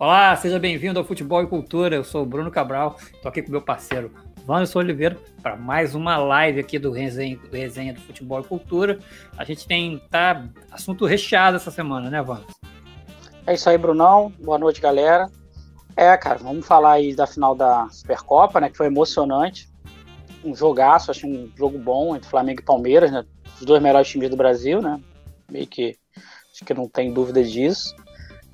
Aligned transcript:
Olá, 0.00 0.36
seja 0.36 0.60
bem-vindo 0.60 0.96
ao 0.96 1.04
Futebol 1.04 1.42
e 1.42 1.48
Cultura. 1.48 1.96
Eu 1.96 2.04
sou 2.04 2.22
o 2.22 2.24
Bruno 2.24 2.52
Cabral, 2.52 2.96
estou 3.12 3.28
aqui 3.28 3.42
com 3.42 3.50
meu 3.50 3.60
parceiro 3.60 4.14
Wanderson 4.46 4.78
Oliveira 4.78 5.18
para 5.42 5.56
mais 5.56 5.92
uma 5.92 6.16
live 6.16 6.60
aqui 6.60 6.78
do 6.78 6.92
Resenha, 6.92 7.36
do 7.36 7.50
Resenha 7.50 7.92
do 7.92 8.00
Futebol 8.00 8.40
e 8.40 8.44
Cultura. 8.44 9.00
A 9.36 9.42
gente 9.42 9.66
tem 9.66 10.00
tá, 10.08 10.46
assunto 10.70 11.04
recheado 11.04 11.56
essa 11.56 11.72
semana, 11.72 12.08
né, 12.10 12.20
Wanderson? 12.20 12.52
É 13.44 13.54
isso 13.54 13.68
aí, 13.68 13.76
Brunão. 13.76 14.32
Boa 14.38 14.56
noite, 14.56 14.80
galera. 14.80 15.28
É, 15.96 16.16
cara, 16.16 16.38
vamos 16.38 16.64
falar 16.64 16.92
aí 16.92 17.12
da 17.12 17.26
final 17.26 17.56
da 17.56 17.88
Supercopa, 17.88 18.60
né, 18.60 18.70
que 18.70 18.76
foi 18.76 18.86
emocionante. 18.86 19.68
Um 20.44 20.54
jogaço, 20.54 21.10
acho 21.10 21.26
um 21.26 21.50
jogo 21.56 21.76
bom 21.76 22.14
entre 22.14 22.30
Flamengo 22.30 22.60
e 22.60 22.64
Palmeiras, 22.64 23.10
né? 23.10 23.24
Os 23.58 23.66
dois 23.66 23.82
melhores 23.82 24.06
times 24.06 24.30
do 24.30 24.36
Brasil, 24.36 24.80
né? 24.80 25.00
Meio 25.50 25.66
que 25.66 25.96
acho 26.54 26.64
que 26.64 26.72
não 26.72 26.88
tem 26.88 27.12
dúvida 27.12 27.42
disso. 27.42 27.96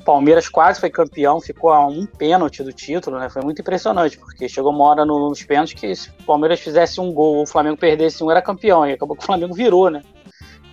Palmeiras 0.05 0.49
quase 0.49 0.81
foi 0.81 0.91
campeão, 0.91 1.41
ficou 1.41 1.71
a 1.71 1.87
um 1.87 2.07
pênalti 2.07 2.63
do 2.63 2.73
título, 2.73 3.19
né? 3.19 3.29
Foi 3.29 3.43
muito 3.43 3.61
impressionante, 3.61 4.19
porque 4.19 4.49
chegou 4.49 4.73
uma 4.73 4.85
hora 4.85 5.05
no, 5.05 5.29
nos 5.29 5.43
pênaltis 5.43 5.75
que 5.75 5.95
se 5.95 6.11
o 6.11 6.25
Palmeiras 6.25 6.61
fizesse 6.61 7.01
um 7.01 7.13
gol, 7.13 7.43
o 7.43 7.47
Flamengo 7.47 7.77
perdesse 7.77 8.23
um, 8.23 8.31
era 8.31 8.43
campeão, 8.43 8.87
e 8.87 8.93
acabou 8.93 9.17
que 9.17 9.23
o 9.23 9.27
Flamengo 9.27 9.55
virou, 9.55 9.91
né? 9.91 10.03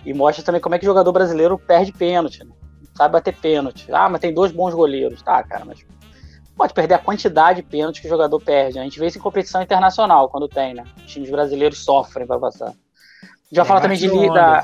E 0.04 0.12
mostra 0.12 0.44
também 0.44 0.60
como 0.60 0.74
é 0.74 0.78
que 0.78 0.84
o 0.84 0.88
jogador 0.88 1.12
brasileiro 1.12 1.58
perde 1.58 1.92
pênalti, 1.92 2.44
né? 2.44 2.52
sabe 2.94 3.12
bater 3.12 3.34
pênalti. 3.34 3.86
Ah, 3.90 4.08
mas 4.08 4.20
tem 4.20 4.32
dois 4.32 4.52
bons 4.52 4.74
goleiros. 4.74 5.22
Tá, 5.22 5.42
cara, 5.42 5.64
mas 5.64 5.84
pode 6.56 6.74
perder 6.74 6.94
a 6.94 6.98
quantidade 6.98 7.62
de 7.62 7.68
pênaltis 7.68 8.00
que 8.00 8.06
o 8.06 8.10
jogador 8.10 8.40
perde. 8.40 8.78
A 8.78 8.82
gente 8.82 8.98
vê 8.98 9.06
isso 9.06 9.18
em 9.18 9.22
competição 9.22 9.62
internacional, 9.62 10.28
quando 10.28 10.48
tem, 10.48 10.74
né? 10.74 10.84
Os 10.96 11.12
times 11.12 11.30
brasileiros 11.30 11.84
sofrem 11.84 12.26
para 12.26 12.38
passar. 12.38 12.68
A 12.68 12.70
gente 12.70 13.56
vai 13.56 13.64
falar 13.64 13.80
também 13.80 13.98
de 13.98 14.08
da, 14.30 14.62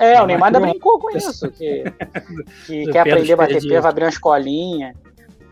É, 0.00 0.22
o 0.22 0.26
Neymar 0.26 0.46
ainda 0.46 0.60
brincou 0.60 0.98
com 0.98 1.14
isso, 1.14 1.50
que, 1.50 1.84
que 2.66 2.86
quer 2.86 3.00
aprender 3.00 3.34
a 3.34 3.36
bater 3.36 3.60
pé, 3.60 3.80
vai 3.80 3.90
abrir 3.90 4.04
uma 4.04 4.10
escolinha. 4.10 4.94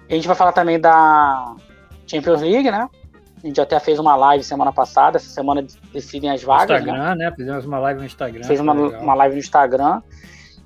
A 0.08 0.14
gente 0.14 0.26
vai 0.26 0.34
falar 0.34 0.52
também 0.52 0.80
da 0.80 1.54
Champions 2.06 2.40
League, 2.40 2.70
né? 2.70 2.88
A 3.44 3.46
gente 3.46 3.60
até 3.60 3.78
fez 3.78 3.98
uma 3.98 4.16
live 4.16 4.42
semana 4.42 4.72
passada, 4.72 5.18
essa 5.18 5.28
semana 5.28 5.64
decidem 5.92 6.30
as 6.30 6.42
vagas. 6.42 6.80
Instagram, 6.80 7.14
né? 7.14 7.26
né? 7.26 7.32
Fizemos 7.36 7.66
uma 7.66 7.78
live 7.78 8.00
no 8.00 8.06
Instagram. 8.06 8.44
Fez 8.44 8.58
uma, 8.58 8.72
uma 8.72 9.14
live 9.14 9.34
no 9.34 9.40
Instagram. 9.40 10.02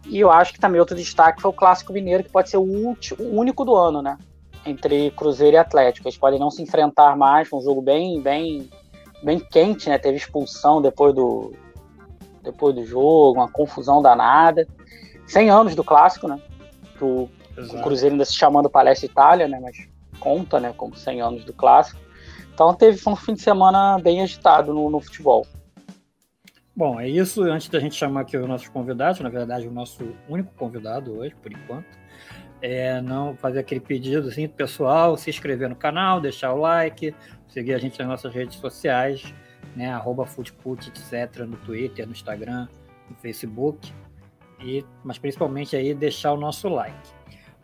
E 0.07 0.21
eu 0.21 0.31
acho 0.31 0.53
que 0.53 0.61
também 0.61 0.81
outro 0.81 0.97
destaque 0.97 1.43
foi 1.43 1.51
o 1.51 1.55
Clássico 1.55 1.93
Mineiro, 1.93 2.23
que 2.23 2.31
pode 2.31 2.51
ser 2.51 2.59
o, 2.59 2.63
último, 2.63 3.21
o 3.21 3.39
único 3.39 3.65
do 3.65 3.75
ano, 3.75 4.01
né? 4.01 4.17
Entre 4.65 5.11
Cruzeiro 5.11 5.57
e 5.57 5.59
Atlético. 5.59 6.07
Eles 6.07 6.17
podem 6.17 6.39
não 6.39 6.53
se 6.53 6.63
enfrentar 6.63 7.17
mais, 7.17 7.49
foi 7.49 7.59
um 7.59 7.63
jogo 7.63 7.83
bem, 7.83 8.21
bem, 8.21 8.71
bem 9.25 9.41
quente, 9.41 9.89
né? 9.89 9.99
Teve 9.99 10.17
expulsão 10.17 10.81
depois 10.81 11.13
do, 11.13 11.53
depois 12.43 12.75
do 12.75 12.85
jogo, 12.85 13.39
uma 13.39 13.49
confusão 13.49 14.03
danada. 14.03 14.67
100 15.27 15.51
anos 15.51 15.75
do 15.75 15.85
clássico, 15.85 16.29
né? 16.29 16.41
O, 17.01 17.29
o 17.57 17.83
Cruzeiro 17.83 18.15
ainda 18.15 18.25
se 18.25 18.35
chamando 18.35 18.69
Palestra 18.69 19.07
Itália, 19.07 19.49
né? 19.49 19.59
Mas 19.61 19.89
conta, 20.19 20.61
né? 20.61 20.73
Como 20.77 20.97
100 20.97 21.21
anos 21.21 21.45
do 21.45 21.53
clássico. 21.53 22.01
Então 22.53 22.75
teve 22.75 23.01
um 23.09 23.17
fim 23.17 23.35
de 23.35 23.41
semana 23.41 23.99
bem 23.99 24.23
agitado 24.23 24.75
no, 24.75 24.91
no 24.91 25.01
futebol. 25.01 25.47
Bom, 26.75 27.01
é 27.01 27.09
isso. 27.09 27.43
Antes 27.43 27.69
da 27.69 27.79
gente 27.79 27.95
chamar 27.95 28.23
aqui 28.23 28.37
os 28.37 28.47
nossos 28.47 28.69
convidados, 28.69 29.21
na 29.21 29.29
verdade, 29.29 29.67
o 29.67 29.73
nosso 29.73 30.15
único 30.29 30.53
convidado 30.55 31.19
hoje, 31.19 31.35
por 31.43 31.53
enquanto, 31.53 31.87
é 32.61 33.01
não 33.01 33.37
fazer 33.37 33.59
aquele 33.59 33.81
pedido 33.81 34.29
assim, 34.29 34.49
pessoal, 34.49 35.17
se 35.17 35.29
inscrever 35.31 35.69
no 35.69 35.77
canal, 35.77 36.21
deixar 36.21 36.53
o 36.53 36.59
like, 36.59 37.15
seguir 37.49 37.75
a 37.75 37.79
gente 37.79 37.99
nas 37.99 38.09
nossas 38.09 38.33
redes 38.33 38.57
sociais 38.59 39.35
né? 39.77 39.93
Arroba 39.93 40.27
Footput, 40.27 40.91
etc. 40.91 41.45
no 41.47 41.57
Twitter, 41.59 42.07
no 42.07 42.13
Instagram, 42.13 42.69
no 43.09 43.17
Facebook. 43.17 43.93
E, 44.61 44.85
mas 45.03 45.19
principalmente 45.19 45.75
aí 45.75 45.93
deixar 45.95 46.33
o 46.33 46.37
nosso 46.37 46.69
like. 46.69 46.97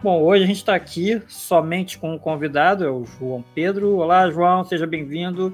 Bom, 0.03 0.23
hoje 0.23 0.45
a 0.45 0.47
gente 0.47 0.57
está 0.57 0.75
aqui 0.75 1.21
somente 1.29 1.99
com 1.99 2.15
um 2.15 2.19
convidado, 2.19 2.85
é 2.85 2.91
o 2.91 3.05
João 3.05 3.45
Pedro. 3.55 3.97
Olá, 3.97 4.31
João, 4.31 4.65
seja 4.65 4.87
bem-vindo. 4.87 5.53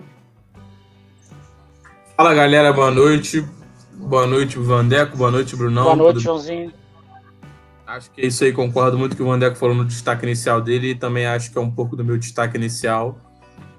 Fala, 2.17 2.35
galera, 2.35 2.73
boa 2.73 2.91
noite. 2.91 3.45
Boa 3.95 4.27
noite, 4.27 4.59
Vandeco. 4.59 5.17
Boa 5.17 5.31
noite, 5.31 5.57
Brunão. 5.57 5.85
Boa 5.85 5.97
noite, 5.97 6.15
Tudo... 6.15 6.23
Joãozinho. 6.23 6.73
Acho 7.87 8.11
que 8.11 8.23
é 8.23 8.27
isso 8.27 8.43
aí, 8.45 8.53
concordo 8.53 8.99
muito 8.99 9.17
com 9.17 9.25
o 9.25 9.27
Vandeco 9.27 9.57
falou 9.57 9.75
no 9.75 9.85
destaque 9.85 10.25
inicial 10.25 10.61
dele 10.61 10.91
e 10.91 10.95
também 10.95 11.27
acho 11.27 11.53
que 11.53 11.59
é 11.59 11.61
um 11.61 11.71
pouco 11.71 11.95
do 11.95 12.05
meu 12.05 12.17
destaque 12.17 12.57
inicial. 12.57 13.19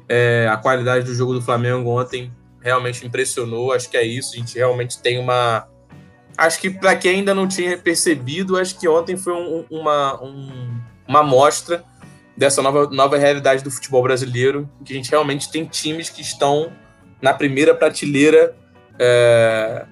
É, 0.07 0.47
a 0.49 0.57
qualidade 0.57 1.05
do 1.05 1.13
jogo 1.13 1.33
do 1.33 1.41
Flamengo 1.41 1.89
ontem 1.89 2.31
realmente 2.65 3.05
impressionou. 3.05 3.71
Acho 3.71 3.87
que 3.87 3.95
é 3.95 4.03
isso. 4.03 4.33
A 4.33 4.37
gente 4.37 4.57
realmente 4.57 4.99
tem 4.99 5.19
uma. 5.19 5.67
Acho 6.35 6.59
que 6.59 6.69
para 6.71 6.95
quem 6.95 7.17
ainda 7.17 7.33
não 7.33 7.47
tinha 7.47 7.77
percebido, 7.77 8.57
acho 8.57 8.77
que 8.77 8.87
ontem 8.89 9.15
foi 9.15 9.33
um, 9.33 9.65
uma, 9.69 10.21
um, 10.21 10.81
uma 11.07 11.19
amostra 11.19 11.85
dessa 12.35 12.61
nova, 12.61 12.89
nova 12.89 13.17
realidade 13.17 13.63
do 13.63 13.71
futebol 13.71 14.03
brasileiro, 14.03 14.69
que 14.83 14.91
a 14.91 14.95
gente 14.95 15.09
realmente 15.09 15.49
tem 15.49 15.63
times 15.63 16.09
que 16.09 16.21
estão 16.21 16.73
na 17.21 17.33
primeira 17.33 17.73
prateleira 17.73 18.53
é, 18.99 19.85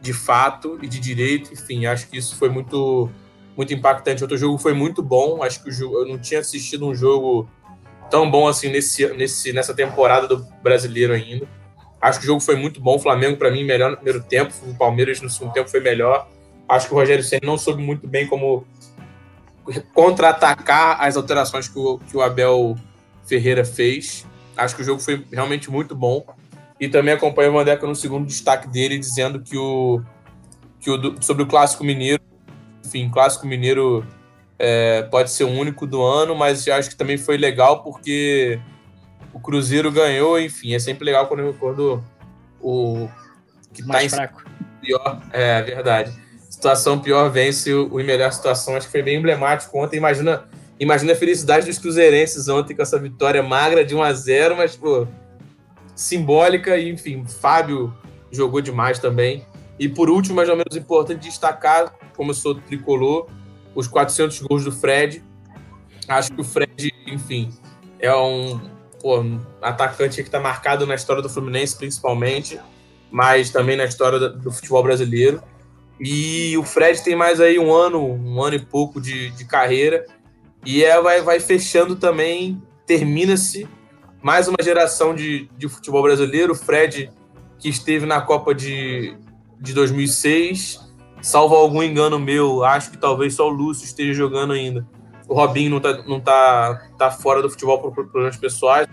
de 0.00 0.12
fato 0.12 0.78
e 0.82 0.88
de 0.88 0.98
direito. 0.98 1.52
Enfim, 1.52 1.86
acho 1.86 2.08
que 2.08 2.16
isso 2.16 2.34
foi 2.36 2.48
muito, 2.48 3.08
muito 3.56 3.72
impactante. 3.72 4.24
Outro 4.24 4.36
jogo 4.36 4.58
foi 4.58 4.72
muito 4.72 5.02
bom. 5.02 5.42
Acho 5.42 5.62
que 5.62 5.70
jogo, 5.70 5.98
eu 5.98 6.08
não 6.08 6.18
tinha 6.18 6.40
assistido 6.40 6.88
um 6.88 6.94
jogo 6.94 7.48
tão 8.10 8.28
bom 8.28 8.48
assim 8.48 8.70
nesse, 8.70 9.06
nesse, 9.14 9.52
nessa 9.52 9.74
temporada 9.74 10.26
do 10.26 10.44
brasileiro 10.60 11.12
ainda. 11.12 11.46
Acho 12.04 12.18
que 12.18 12.26
o 12.26 12.28
jogo 12.28 12.40
foi 12.40 12.54
muito 12.54 12.82
bom. 12.82 12.96
O 12.96 12.98
Flamengo, 12.98 13.38
para 13.38 13.50
mim, 13.50 13.64
melhor 13.64 13.90
no 13.90 13.96
primeiro 13.96 14.22
tempo. 14.22 14.52
O 14.66 14.74
Palmeiras 14.74 15.22
no 15.22 15.30
segundo 15.30 15.54
tempo 15.54 15.70
foi 15.70 15.80
melhor. 15.80 16.28
Acho 16.68 16.86
que 16.86 16.92
o 16.92 16.98
Rogério 16.98 17.24
Senna 17.24 17.40
não 17.44 17.56
soube 17.56 17.82
muito 17.82 18.06
bem 18.06 18.26
como 18.26 18.66
contra-atacar 19.94 21.02
as 21.02 21.16
alterações 21.16 21.66
que 21.66 21.78
o, 21.78 21.98
que 21.98 22.14
o 22.14 22.20
Abel 22.20 22.76
Ferreira 23.24 23.64
fez. 23.64 24.26
Acho 24.54 24.76
que 24.76 24.82
o 24.82 24.84
jogo 24.84 25.00
foi 25.00 25.24
realmente 25.32 25.70
muito 25.70 25.96
bom. 25.96 26.26
E 26.78 26.90
também 26.90 27.14
acompanho 27.14 27.48
o 27.48 27.54
Vandeca 27.54 27.86
no 27.86 27.96
segundo 27.96 28.26
destaque 28.26 28.68
dele, 28.68 28.98
dizendo 28.98 29.40
que 29.40 29.56
o, 29.56 30.02
que 30.80 30.90
o 30.90 31.22
sobre 31.22 31.44
o 31.44 31.46
Clássico 31.46 31.84
Mineiro, 31.84 32.22
enfim, 32.84 33.08
Clássico 33.08 33.46
Mineiro 33.46 34.06
é, 34.58 35.04
pode 35.04 35.30
ser 35.30 35.44
o 35.44 35.48
único 35.48 35.86
do 35.86 36.02
ano, 36.02 36.34
mas 36.36 36.68
acho 36.68 36.90
que 36.90 36.96
também 36.96 37.16
foi 37.16 37.38
legal 37.38 37.82
porque 37.82 38.60
o 39.34 39.40
Cruzeiro 39.40 39.90
ganhou, 39.90 40.40
enfim, 40.40 40.74
é 40.74 40.78
sempre 40.78 41.04
legal 41.04 41.26
quando, 41.26 41.52
quando 41.54 42.02
o 42.60 43.08
que 43.72 43.82
tá 43.82 43.88
Mais 43.88 44.12
tá 44.12 44.18
fraco. 44.18 44.44
pior, 44.80 45.20
é 45.32 45.60
verdade. 45.60 46.12
Situação 46.48 47.00
pior 47.00 47.28
vence 47.30 47.72
o, 47.74 47.88
o 47.88 47.96
melhor 47.96 48.32
situação, 48.32 48.76
acho 48.76 48.86
que 48.86 48.92
foi 48.92 49.02
bem 49.02 49.18
emblemático 49.18 49.76
ontem. 49.76 49.96
Imagina, 49.96 50.48
imagina 50.78 51.12
a 51.12 51.16
felicidade 51.16 51.66
dos 51.66 51.78
cruzeirenses 51.78 52.48
ontem 52.48 52.74
com 52.76 52.82
essa 52.82 52.98
vitória 52.98 53.42
magra 53.42 53.84
de 53.84 53.94
1 53.94 54.02
a 54.02 54.12
0, 54.12 54.56
mas 54.56 54.76
pô, 54.76 55.06
simbólica 55.96 56.76
e 56.76 56.88
enfim, 56.88 57.24
Fábio 57.26 57.92
jogou 58.30 58.60
demais 58.60 59.00
também. 59.00 59.44
E 59.78 59.88
por 59.88 60.08
último, 60.08 60.36
mais 60.36 60.48
ou 60.48 60.56
menos 60.56 60.76
importante 60.76 61.28
destacar, 61.28 61.92
como 62.16 62.30
eu 62.30 62.34
sou 62.34 62.54
tricolor, 62.54 63.28
os 63.74 63.88
400 63.88 64.40
gols 64.42 64.64
do 64.64 64.70
Fred. 64.70 65.20
Acho 66.06 66.32
que 66.32 66.40
o 66.40 66.44
Fred, 66.44 66.94
enfim, 67.08 67.50
é 67.98 68.14
um, 68.14 68.60
pô, 69.04 69.22
atacante 69.60 70.22
que 70.22 70.28
está 70.28 70.40
marcado 70.40 70.86
na 70.86 70.94
história 70.94 71.20
do 71.20 71.28
Fluminense, 71.28 71.76
principalmente, 71.76 72.58
mas 73.10 73.50
também 73.50 73.76
na 73.76 73.84
história 73.84 74.18
do 74.30 74.50
futebol 74.50 74.82
brasileiro. 74.82 75.42
E 76.00 76.56
o 76.56 76.62
Fred 76.62 77.04
tem 77.04 77.14
mais 77.14 77.38
aí 77.38 77.58
um 77.58 77.70
ano, 77.70 78.02
um 78.02 78.42
ano 78.42 78.56
e 78.56 78.58
pouco 78.58 79.02
de, 79.02 79.28
de 79.32 79.44
carreira, 79.44 80.06
e 80.64 80.82
é, 80.82 80.98
vai, 81.02 81.20
vai 81.20 81.38
fechando 81.38 81.96
também, 81.96 82.62
termina-se 82.86 83.68
mais 84.22 84.48
uma 84.48 84.56
geração 84.62 85.14
de, 85.14 85.50
de 85.54 85.68
futebol 85.68 86.02
brasileiro. 86.02 86.54
O 86.54 86.56
Fred, 86.56 87.12
que 87.58 87.68
esteve 87.68 88.06
na 88.06 88.22
Copa 88.22 88.54
de, 88.54 89.14
de 89.60 89.74
2006, 89.74 90.80
salvo 91.20 91.54
algum 91.54 91.82
engano 91.82 92.18
meu, 92.18 92.64
acho 92.64 92.90
que 92.90 92.96
talvez 92.96 93.34
só 93.34 93.46
o 93.48 93.52
Lúcio 93.52 93.84
esteja 93.84 94.14
jogando 94.14 94.54
ainda 94.54 94.88
o 95.28 95.34
Robinho 95.34 95.70
não 95.70 95.80
tá, 95.80 96.02
não 96.06 96.20
tá, 96.20 96.88
tá 96.98 97.10
fora 97.10 97.40
do 97.40 97.50
futebol 97.50 97.80
por 97.80 97.92
problemas 97.92 98.36
pessoais. 98.36 98.86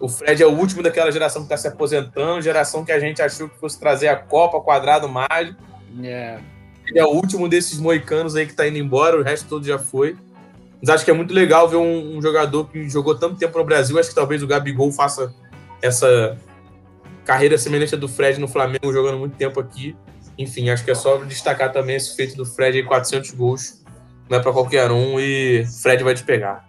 O 0.00 0.08
Fred 0.08 0.42
é 0.42 0.46
o 0.46 0.52
último 0.52 0.82
daquela 0.82 1.10
geração 1.10 1.42
que 1.42 1.46
está 1.46 1.56
se 1.56 1.68
aposentando, 1.68 2.40
geração 2.40 2.84
que 2.84 2.92
a 2.92 3.00
gente 3.00 3.20
achou 3.20 3.48
que 3.48 3.58
fosse 3.58 3.78
trazer 3.78 4.08
a 4.08 4.16
Copa, 4.16 4.60
quadrado 4.60 5.08
mágico. 5.08 5.60
Yeah. 5.98 6.40
Ele 6.86 6.98
é 6.98 7.04
o 7.04 7.08
último 7.08 7.48
desses 7.48 7.78
moicanos 7.78 8.36
aí 8.36 8.46
que 8.46 8.52
está 8.52 8.66
indo 8.66 8.78
embora, 8.78 9.18
o 9.18 9.22
resto 9.22 9.48
todo 9.48 9.66
já 9.66 9.78
foi. 9.78 10.16
Mas 10.80 10.90
acho 10.90 11.04
que 11.04 11.10
é 11.10 11.14
muito 11.14 11.34
legal 11.34 11.68
ver 11.68 11.76
um, 11.76 12.16
um, 12.16 12.22
jogador 12.22 12.66
que 12.66 12.88
jogou 12.88 13.16
tanto 13.16 13.36
tempo 13.36 13.58
no 13.58 13.64
Brasil. 13.64 13.98
Acho 13.98 14.10
que 14.10 14.14
talvez 14.14 14.42
o 14.42 14.46
Gabigol 14.46 14.92
faça 14.92 15.34
essa 15.82 16.38
carreira 17.24 17.58
semelhante 17.58 17.96
à 17.96 17.98
do 17.98 18.08
Fred 18.08 18.40
no 18.40 18.46
Flamengo, 18.46 18.92
jogando 18.92 19.18
muito 19.18 19.36
tempo 19.36 19.58
aqui. 19.58 19.96
Enfim, 20.38 20.70
acho 20.70 20.84
que 20.84 20.90
é 20.92 20.94
só 20.94 21.16
destacar 21.16 21.72
também 21.72 21.96
esse 21.96 22.14
feito 22.14 22.36
do 22.36 22.46
Fred 22.46 22.78
aí, 22.78 22.84
400 22.84 23.32
gols 23.32 23.78
não 24.28 24.38
é 24.38 24.42
para 24.42 24.52
qualquer 24.52 24.90
um 24.90 25.18
e 25.18 25.64
Fred 25.82 26.02
vai 26.04 26.14
te 26.14 26.22
pegar. 26.22 26.66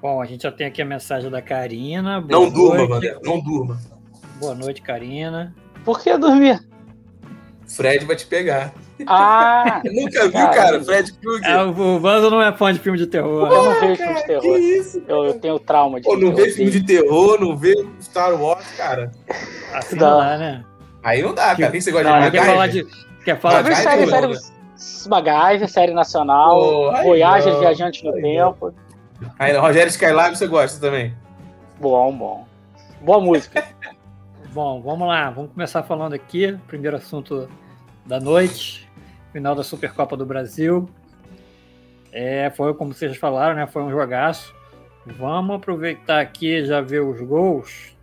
Bom, 0.00 0.20
a 0.20 0.26
gente 0.26 0.42
já 0.42 0.52
tem 0.52 0.66
aqui 0.66 0.82
a 0.82 0.84
mensagem 0.84 1.30
da 1.30 1.40
Karina. 1.40 2.20
Boa 2.20 2.32
não 2.32 2.50
noite. 2.50 2.54
durma, 2.54 2.86
Vander, 2.86 3.18
não 3.22 3.40
durma. 3.40 3.78
Boa 4.38 4.54
noite, 4.54 4.82
Karina. 4.82 5.54
Por 5.84 6.00
que 6.02 6.16
dormir? 6.18 6.60
Fred 7.66 8.04
vai 8.04 8.14
te 8.14 8.26
pegar. 8.26 8.74
Ah! 9.06 9.80
Nunca 9.90 10.22
viu, 10.28 10.48
cara, 10.50 10.82
Fred 10.84 11.12
Krueger. 11.14 11.50
É, 11.50 11.62
o 11.62 11.98
Vanzo 11.98 12.30
não 12.30 12.42
é 12.42 12.52
fã 12.52 12.72
de 12.72 12.78
filme 12.80 12.98
de 12.98 13.06
terror. 13.06 13.48
Eu 13.50 13.64
não 13.64 13.80
vejo 13.80 13.96
filme 13.96 14.14
de 14.14 14.26
terror. 14.26 14.42
Que 14.42 14.58
isso? 14.58 15.02
Eu, 15.08 15.24
eu 15.24 15.34
tenho 15.40 15.58
trauma 15.58 15.98
de 15.98 16.04
Pô, 16.06 16.16
não 16.16 16.34
terror. 16.34 16.36
vê 16.36 16.50
filme 16.50 16.70
de 16.70 16.82
terror, 16.84 17.40
não 17.40 17.56
vê 17.56 17.74
Star 18.02 18.40
Wars, 18.40 18.66
cara. 18.76 19.10
Assim 19.72 19.96
Dá. 19.96 20.10
não 20.10 20.18
dá, 20.18 20.38
né? 20.38 20.64
Aí 21.02 21.22
não 21.22 21.34
dá, 21.34 21.56
cara. 21.56 21.70
Quem 21.72 21.80
você 21.80 21.90
gosta 21.90 22.10
Não, 22.10 22.20
de 22.24 22.30
quer 22.30 22.44
falar 22.46 22.66
de. 22.66 22.86
Quer 23.24 23.40
falar 23.40 23.62
de. 23.62 23.70
vai, 23.70 23.82
série 23.82 24.06
vai. 24.06 24.20
MacGyver, 25.08 25.68
série 25.68 25.92
nacional, 25.92 26.92
Voyager, 27.02 27.52
não. 27.52 27.60
Viajantes 27.60 28.02
no 28.02 28.12
Tempo. 28.12 28.74
Aí, 29.38 29.56
Rogério 29.56 29.88
Skylab 29.88 30.36
você 30.36 30.46
gosta 30.46 30.80
também? 30.80 31.14
Bom, 31.80 32.16
bom. 32.16 32.46
Boa 33.00 33.20
música. 33.20 33.64
Bom, 34.52 34.80
vamos 34.80 35.08
lá. 35.08 35.30
Vamos 35.30 35.50
começar 35.52 35.82
falando 35.82 36.12
aqui. 36.12 36.56
Primeiro 36.68 36.96
assunto 36.96 37.48
da 38.06 38.20
noite. 38.20 38.88
Final 39.32 39.52
da 39.56 39.64
Supercopa 39.64 40.16
do 40.16 40.24
Brasil. 40.24 40.88
É, 42.12 42.48
foi 42.50 42.72
como 42.74 42.94
vocês 42.94 43.16
falaram, 43.16 43.56
né? 43.56 43.66
Foi 43.66 43.82
um 43.82 43.90
jogaço. 43.90 44.54
Vamos 45.04 45.56
aproveitar 45.56 46.20
aqui 46.20 46.58
e 46.58 46.64
já 46.64 46.80
ver 46.80 47.00
os 47.00 47.20
gols. 47.20 47.96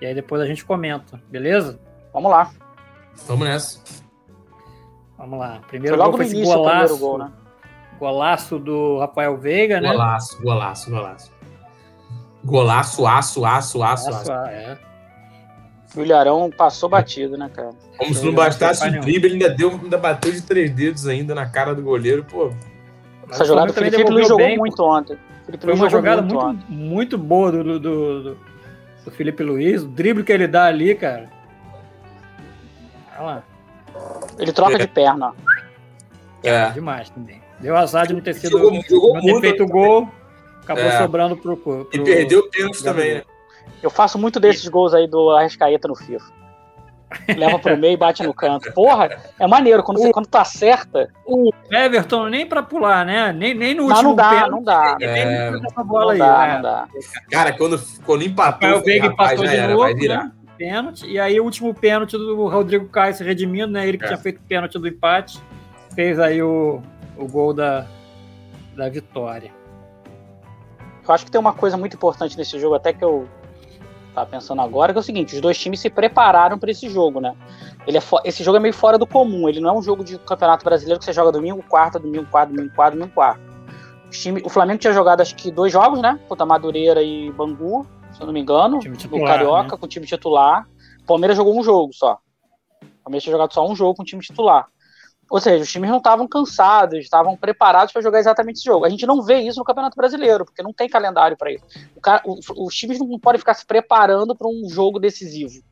E 0.00 0.06
aí 0.06 0.14
depois 0.14 0.42
a 0.42 0.46
gente 0.46 0.64
comenta, 0.64 1.20
beleza? 1.28 1.78
Vamos 2.12 2.30
lá. 2.32 2.50
Vamos 3.28 3.46
nessa. 3.46 3.80
Vamos 5.18 5.38
lá. 5.38 5.58
Foi 5.60 5.68
Primeiro 5.70 5.96
logo 5.96 6.12
gol 6.16 6.20
no 6.20 6.30
foi 6.30 6.40
o 6.40 6.44
golaço. 6.44 6.68
primeiro 6.68 6.98
gol, 6.98 7.18
né? 7.18 7.32
Golaço 7.98 8.58
do 8.58 8.98
Rafael 9.00 9.36
Veiga, 9.36 9.80
né? 9.80 9.90
Golaço, 9.90 10.40
golaço, 10.42 10.90
golaço. 10.90 11.32
Golaço, 12.44 13.06
aço, 13.06 13.44
aço, 13.44 13.82
aço, 13.82 14.04
Golaço, 14.06 14.32
aço. 14.32 14.50
é. 14.50 14.78
O 15.96 16.02
Ilharão 16.02 16.50
passou 16.56 16.88
batido, 16.88 17.36
né, 17.36 17.50
cara? 17.52 17.70
Como 17.96 18.14
se 18.14 18.24
não 18.24 18.32
bastasse 18.32 18.86
o 18.86 19.00
drible, 19.00 19.26
ele 19.26 19.32
ainda, 19.44 19.48
deu, 19.50 19.70
ainda 19.70 19.98
bateu 19.98 20.30
de 20.30 20.42
três 20.42 20.70
dedos 20.70 21.06
ainda 21.08 21.34
na 21.34 21.46
cara 21.46 21.74
do 21.74 21.82
goleiro, 21.82 22.24
pô. 22.24 22.52
Mas 23.26 23.32
Essa 23.32 23.44
jogada 23.44 23.70
o 23.70 23.74
Flamengo 23.74 23.74
também 23.74 23.90
Felipe 23.90 24.10
Luiz 24.10 24.28
jogou 24.28 24.46
bem, 24.46 24.58
muito 24.58 24.82
ontem. 24.84 25.18
Felipe 25.46 25.64
Foi 25.64 25.74
uma 25.74 25.88
jogada 25.90 26.22
muito 26.22 26.44
muito, 26.44 26.70
muito 26.72 27.18
boa 27.18 27.50
do, 27.50 27.64
do, 27.64 27.80
do, 27.80 28.36
do 29.04 29.10
Felipe 29.10 29.42
Luiz. 29.42 29.82
O 29.82 29.88
drible 29.88 30.22
que 30.22 30.32
ele 30.32 30.46
dá 30.46 30.66
ali, 30.66 30.94
cara. 30.94 31.28
Olha 33.16 33.26
lá. 33.26 33.42
Ele 34.38 34.52
troca 34.52 34.74
É. 34.74 34.78
de 34.78 34.86
perna. 34.86 35.32
É. 36.42 36.70
Demais 36.70 37.10
também. 37.10 37.40
Deu 37.60 37.76
azar 37.76 38.06
de 38.06 38.14
não 38.14 38.20
ter 38.20 38.34
sido. 38.34 38.50
Jogou, 38.58 38.80
jogou 38.88 39.14
não 39.14 39.20
ter 39.20 39.26
muito 39.30 39.40
feito 39.40 39.64
o 39.64 39.66
gol. 39.68 40.08
Acabou 40.62 40.84
É. 40.84 40.98
sobrando 40.98 41.36
pro. 41.36 41.56
pro 41.56 41.88
e 41.92 41.98
perdeu 41.98 42.40
o 42.40 42.50
pênalti 42.50 42.82
também, 42.82 43.14
né? 43.16 43.22
Eu 43.82 43.90
faço 43.90 44.18
muito 44.18 44.38
desses 44.38 44.66
gols 44.68 44.94
aí 44.94 45.06
do 45.08 45.30
Arrascaeta 45.30 45.88
no 45.88 45.94
FIFA. 45.96 46.38
Leva 47.36 47.58
pro 47.58 47.74
meio 47.76 47.94
e 47.94 47.96
bate 47.96 48.22
no 48.22 48.34
canto. 48.34 48.70
Porra, 48.74 49.08
é 49.38 49.46
maneiro. 49.46 49.82
Quando, 49.82 49.98
você, 49.98 50.12
quando 50.12 50.26
tu 50.26 50.36
acerta, 50.36 51.08
O 51.24 51.50
Everton 51.70 52.26
nem 52.28 52.44
pra 52.46 52.62
pular, 52.62 53.04
né? 53.06 53.32
Nem, 53.32 53.54
nem 53.54 53.74
no 53.74 53.84
não, 53.84 53.88
último 53.88 54.08
não 54.10 54.14
dá, 54.16 54.28
pênalti, 54.28 54.50
não 54.50 54.62
dá. 54.62 54.96
nem 54.98 55.08
É. 55.08 55.50
bola 55.84 56.04
Não 56.04 56.10
aí. 56.10 56.18
dá, 56.18 56.46
né? 56.46 56.54
não 56.54 56.62
dá. 56.62 56.88
Cara, 57.30 57.52
quando, 57.56 57.80
quando 58.04 58.22
empatou, 58.24 58.68
falei, 58.68 58.82
Veiga 58.82 59.06
empatou 59.06 59.46
de 59.46 59.56
novo, 59.62 59.78
vai 59.78 59.94
virar. 59.94 60.24
né? 60.24 60.32
Pênalti. 60.58 61.06
E 61.06 61.18
aí 61.18 61.38
o 61.40 61.44
último 61.44 61.72
pênalti 61.72 62.12
do 62.18 62.48
Rodrigo 62.48 62.88
Caio 62.88 63.14
se 63.14 63.22
redimindo, 63.24 63.72
né? 63.72 63.86
Ele 63.88 63.96
que 63.96 64.04
É. 64.04 64.08
tinha 64.08 64.18
feito 64.18 64.38
o 64.38 64.42
pênalti 64.42 64.78
do 64.78 64.88
empate. 64.88 65.40
Fez 65.94 66.18
aí 66.18 66.42
o, 66.42 66.82
o 67.16 67.26
gol 67.26 67.54
da, 67.54 67.86
da 68.76 68.88
vitória. 68.88 69.50
Eu 71.06 71.14
acho 71.14 71.24
que 71.24 71.30
tem 71.30 71.40
uma 71.40 71.52
coisa 71.54 71.76
muito 71.76 71.94
importante 71.94 72.36
nesse 72.36 72.58
jogo, 72.58 72.74
até 72.74 72.92
que 72.92 73.02
eu 73.02 73.26
tava 74.14 74.28
pensando 74.28 74.60
agora, 74.60 74.92
que 74.92 74.98
é 74.98 75.00
o 75.00 75.02
seguinte: 75.02 75.34
os 75.34 75.40
dois 75.40 75.56
times 75.56 75.80
se 75.80 75.88
prepararam 75.88 76.58
para 76.58 76.70
esse 76.70 76.88
jogo, 76.88 77.20
né? 77.20 77.34
Ele 77.86 77.96
é 77.96 78.02
esse 78.24 78.44
jogo 78.44 78.58
é 78.58 78.60
meio 78.60 78.74
fora 78.74 78.98
do 78.98 79.06
comum. 79.06 79.48
Ele 79.48 79.60
não 79.60 79.70
é 79.70 79.72
um 79.72 79.82
jogo 79.82 80.04
de 80.04 80.18
campeonato 80.18 80.64
brasileiro 80.64 80.98
que 80.98 81.04
você 81.06 81.12
joga 81.12 81.32
domingo, 81.32 81.62
quarta, 81.66 81.98
domingo, 81.98 82.26
quarta, 82.30 82.52
domingo, 82.52 82.74
quarta, 82.74 82.96
domingo, 82.96 83.14
quarta. 83.14 83.40
Os 84.10 84.18
time, 84.20 84.42
o 84.44 84.48
Flamengo 84.48 84.78
tinha 84.78 84.92
jogado 84.92 85.20
acho 85.20 85.34
que 85.34 85.50
dois 85.50 85.72
jogos, 85.72 86.00
né? 86.00 86.18
Contra 86.28 86.44
Madureira 86.44 87.02
e 87.02 87.30
Bangu, 87.32 87.86
se 88.18 88.22
eu 88.22 88.26
não 88.26 88.34
me 88.34 88.40
engano, 88.40 88.78
no 88.78 89.24
Carioca, 89.24 89.70
né? 89.72 89.76
com 89.78 89.86
o 89.86 89.88
time 89.88 90.04
titular. 90.06 90.68
O 91.02 91.06
Palmeiras 91.06 91.36
jogou 91.36 91.58
um 91.58 91.62
jogo 91.62 91.92
só. 91.94 92.18
O 92.82 93.04
Palmeiras 93.04 93.22
tinha 93.22 93.32
jogado 93.32 93.54
só 93.54 93.66
um 93.66 93.74
jogo 93.74 93.94
com 93.94 94.02
o 94.02 94.04
time 94.04 94.20
titular. 94.20 94.66
Ou 95.30 95.40
seja, 95.40 95.62
os 95.62 95.70
times 95.70 95.88
não 95.90 95.98
estavam 95.98 96.26
cansados, 96.26 96.98
estavam 96.98 97.36
preparados 97.36 97.92
para 97.92 98.00
jogar 98.02 98.18
exatamente 98.18 98.56
esse 98.56 98.64
jogo. 98.64 98.84
A 98.86 98.88
gente 98.88 99.06
não 99.06 99.22
vê 99.22 99.40
isso 99.40 99.58
no 99.58 99.64
Campeonato 99.64 99.94
Brasileiro, 99.96 100.44
porque 100.44 100.62
não 100.62 100.72
tem 100.72 100.88
calendário 100.88 101.36
para 101.36 101.52
isso. 101.52 101.64
O 101.94 102.00
cara- 102.00 102.22
o- 102.26 102.66
os 102.66 102.74
times 102.74 102.98
não 102.98 103.18
podem 103.18 103.38
ficar 103.38 103.54
se 103.54 103.64
preparando 103.66 104.34
para 104.34 104.48
um 104.48 104.68
jogo 104.68 104.98
decisivo. 104.98 105.62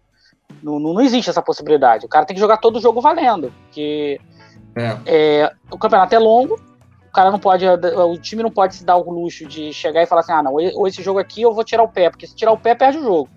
Não, 0.62 0.78
não, 0.78 0.94
não 0.94 1.00
existe 1.00 1.30
essa 1.30 1.42
possibilidade. 1.42 2.04
O 2.06 2.08
cara 2.08 2.24
tem 2.26 2.34
que 2.34 2.40
jogar 2.40 2.58
todo 2.58 2.76
o 2.76 2.80
jogo 2.80 3.00
valendo, 3.00 3.52
porque 3.64 4.20
É. 4.76 4.98
é, 5.06 5.52
o 5.70 5.78
campeonato 5.78 6.14
é 6.14 6.18
longo, 6.18 6.60
cara 7.16 7.30
não 7.30 7.38
pode, 7.38 7.64
o 7.66 8.18
time 8.18 8.42
não 8.42 8.50
pode 8.50 8.74
se 8.74 8.84
dar 8.84 8.96
o 8.96 9.10
luxo 9.10 9.46
de 9.46 9.72
chegar 9.72 10.02
e 10.02 10.06
falar 10.06 10.20
assim, 10.20 10.32
ah, 10.32 10.42
não, 10.42 10.52
ou 10.52 10.86
esse 10.86 11.02
jogo 11.02 11.18
aqui 11.18 11.40
eu 11.40 11.54
vou 11.54 11.64
tirar 11.64 11.82
o 11.82 11.88
pé, 11.88 12.10
porque 12.10 12.26
se 12.26 12.36
tirar 12.36 12.52
o 12.52 12.58
pé 12.58 12.74
perde 12.74 12.98
o 12.98 13.02
jogo. 13.02 13.30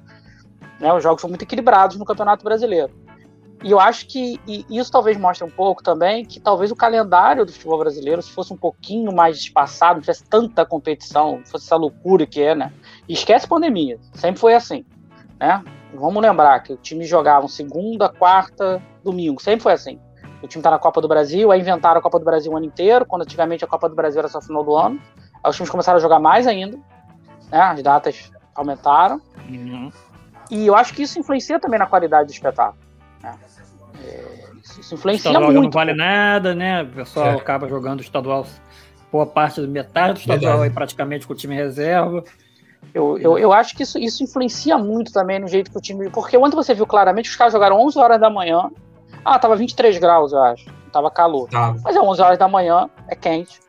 Né, 0.82 0.92
os 0.94 1.02
jogos 1.02 1.22
são 1.22 1.30
muito 1.30 1.44
equilibrados 1.44 1.96
no 1.96 2.04
Campeonato 2.04 2.44
Brasileiro. 2.44 2.92
E 3.64 3.72
eu 3.72 3.80
acho 3.80 4.06
que 4.08 4.38
isso 4.70 4.92
talvez 4.92 5.18
mostre 5.18 5.46
um 5.46 5.50
pouco 5.50 5.82
também 5.82 6.26
que 6.26 6.42
talvez 6.42 6.72
o 6.72 6.76
calendário 6.76 7.46
do 7.46 7.54
futebol 7.54 7.80
brasileiro, 7.80 8.22
se 8.22 8.32
fosse 8.32 8.54
um 8.54 8.58
pouquinho 8.58 9.14
mais 9.14 9.38
espaçado, 9.38 9.96
não 9.96 10.02
tivesse 10.02 10.26
tanta 10.26 10.66
competição, 10.66 11.42
fosse 11.46 11.66
essa 11.66 11.76
loucura 11.78 12.26
que 12.26 12.42
é, 12.42 12.56
né? 12.56 12.74
E 13.08 13.14
esquece 13.14 13.48
pandemia, 13.48 13.98
sempre 14.14 14.40
foi 14.40 14.56
assim, 14.56 14.86
né? 15.40 15.64
Vamos 15.94 16.22
lembrar 16.22 16.60
que 16.62 16.74
o 16.74 16.78
time 16.78 17.06
jogavam 17.06 17.48
segunda, 17.48 18.10
quarta, 18.10 18.82
domingo, 19.04 19.42
sempre 19.42 19.64
foi 19.64 19.74
assim. 19.74 20.00
O 20.42 20.48
time 20.48 20.64
tá 20.64 20.72
na 20.72 20.80
Copa 20.80 21.02
do 21.02 21.08
Brasil, 21.08 21.52
aí 21.52 21.60
inventaram 21.60 22.00
a 22.00 22.02
Copa 22.02 22.18
do 22.18 22.26
Brasil 22.26 22.52
o 22.52 22.58
ano 22.58 22.66
inteiro, 22.66 23.06
quando 23.06 23.24
antigamente 23.24 23.64
a 23.64 23.68
Copa 23.68 23.90
do 23.90 23.96
Brasil 23.96 24.20
era 24.20 24.28
só 24.28 24.42
final 24.42 24.64
do 24.64 24.76
ano. 24.76 25.00
Aí 25.44 25.50
os 25.50 25.56
times 25.56 25.70
começaram 25.70 25.98
a 25.98 26.02
jogar 26.02 26.20
mais 26.20 26.48
ainda, 26.48 26.78
né? 27.52 27.60
As 27.60 27.82
datas 27.84 28.32
aumentaram. 28.56 29.22
Uhum. 29.50 29.92
E 30.50 30.66
eu 30.66 30.76
acho 30.76 30.94
que 30.94 31.04
isso 31.04 31.20
influencia 31.20 31.60
também 31.60 31.78
na 31.80 31.86
qualidade 31.86 32.28
do 32.28 32.32
espetáculo. 32.32 32.78
né? 33.22 33.36
É, 34.04 34.26
isso, 34.64 34.80
isso 34.80 34.94
influencia 34.96 35.30
estadual 35.30 35.52
muito. 35.52 35.64
não 35.66 35.72
vale 35.72 35.94
nada, 35.94 36.56
né? 36.56 36.84
O 36.84 36.88
pessoal 36.88 37.28
É. 37.28 37.32
acaba 37.36 37.68
jogando 37.68 38.02
estadual, 38.02 38.46
boa 39.12 39.26
parte, 39.26 39.60
metade 39.62 40.14
do 40.14 40.20
estadual 40.20 40.62
aí 40.62 40.70
praticamente 40.70 41.28
com 41.28 41.34
o 41.34 41.36
time 41.36 41.54
reserva. 41.56 42.24
Eu, 42.94 43.18
eu, 43.20 43.38
eu 43.38 43.52
acho 43.52 43.76
que 43.76 43.84
isso, 43.84 44.00
isso 44.00 44.24
influencia 44.24 44.78
muito 44.78 45.12
também 45.12 45.38
no 45.40 45.48
jeito 45.48 45.70
que 45.70 45.78
o 45.78 45.82
time. 45.82 46.10
Porque 46.10 46.38
ontem 46.38 46.56
você 46.56 46.74
viu 46.74 46.88
claramente 46.88 47.26
que 47.26 47.32
os 47.32 47.36
caras 47.36 47.52
jogaram 47.54 47.80
11 47.82 48.00
horas 48.00 48.20
da 48.20 48.30
manhã. 48.30 48.70
Ah, 49.24 49.38
tava 49.38 49.56
23 49.56 49.98
graus, 49.98 50.32
eu 50.32 50.42
acho. 50.42 50.66
Tava 50.92 51.12
calor. 51.12 51.50
Tá. 51.50 51.76
Mas 51.84 51.96
é 51.96 52.02
11 52.02 52.22
horas 52.22 52.38
da 52.38 52.48
manhã, 52.48 52.90
é 53.08 53.16
quente. 53.16 53.60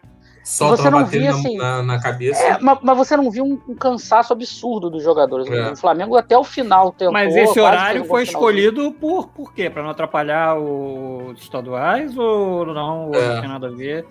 Só 0.43 0.69
Você 0.71 0.89
não 0.89 1.05
via, 1.05 1.31
na, 1.31 1.39
assim, 1.39 1.57
na, 1.57 1.83
na 1.83 2.01
cabeça. 2.01 2.43
É, 2.43 2.59
mas, 2.59 2.79
mas 2.83 2.97
você 2.97 3.17
não 3.17 3.31
viu 3.31 3.45
um, 3.45 3.61
um 3.69 3.75
cansaço 3.75 4.33
absurdo 4.33 4.89
dos 4.91 5.03
jogadores. 5.03 5.49
É. 5.51 5.73
O 5.73 5.77
Flamengo 5.77 6.17
até 6.17 6.37
o 6.37 6.43
final 6.43 6.93
tentou. 6.93 7.13
Mas 7.13 7.37
esse 7.37 7.61
horário 7.61 8.05
foi 8.05 8.23
escolhido 8.23 8.91
por, 8.93 9.29
por 9.29 9.53
quê? 9.53 9.69
Para 9.69 9.83
não 9.83 9.91
atrapalhar 9.91 10.59
os 10.59 11.41
estaduais 11.41 12.17
ou 12.17 12.67
não? 12.67 13.09
Ou 13.09 13.15
É. 13.15 13.35
não 13.35 13.41
tem 13.41 13.49
nada 13.49 13.67
a 13.69 13.71
ver? 13.71 14.07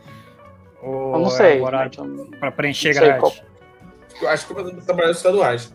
Ou 0.83 1.15
Eu 1.15 1.19
não 1.19 1.29
sei. 1.29 1.61
É 1.61 2.37
para 2.39 2.51
preencher 2.51 2.93
grade? 2.93 3.43
Eu 4.21 4.29
acho 4.29 4.47
que 4.47 4.53
eu 4.53 4.63
vou 4.63 4.81
trabalhar 4.81 5.07
nos 5.07 5.17
estaduais. 5.17 5.73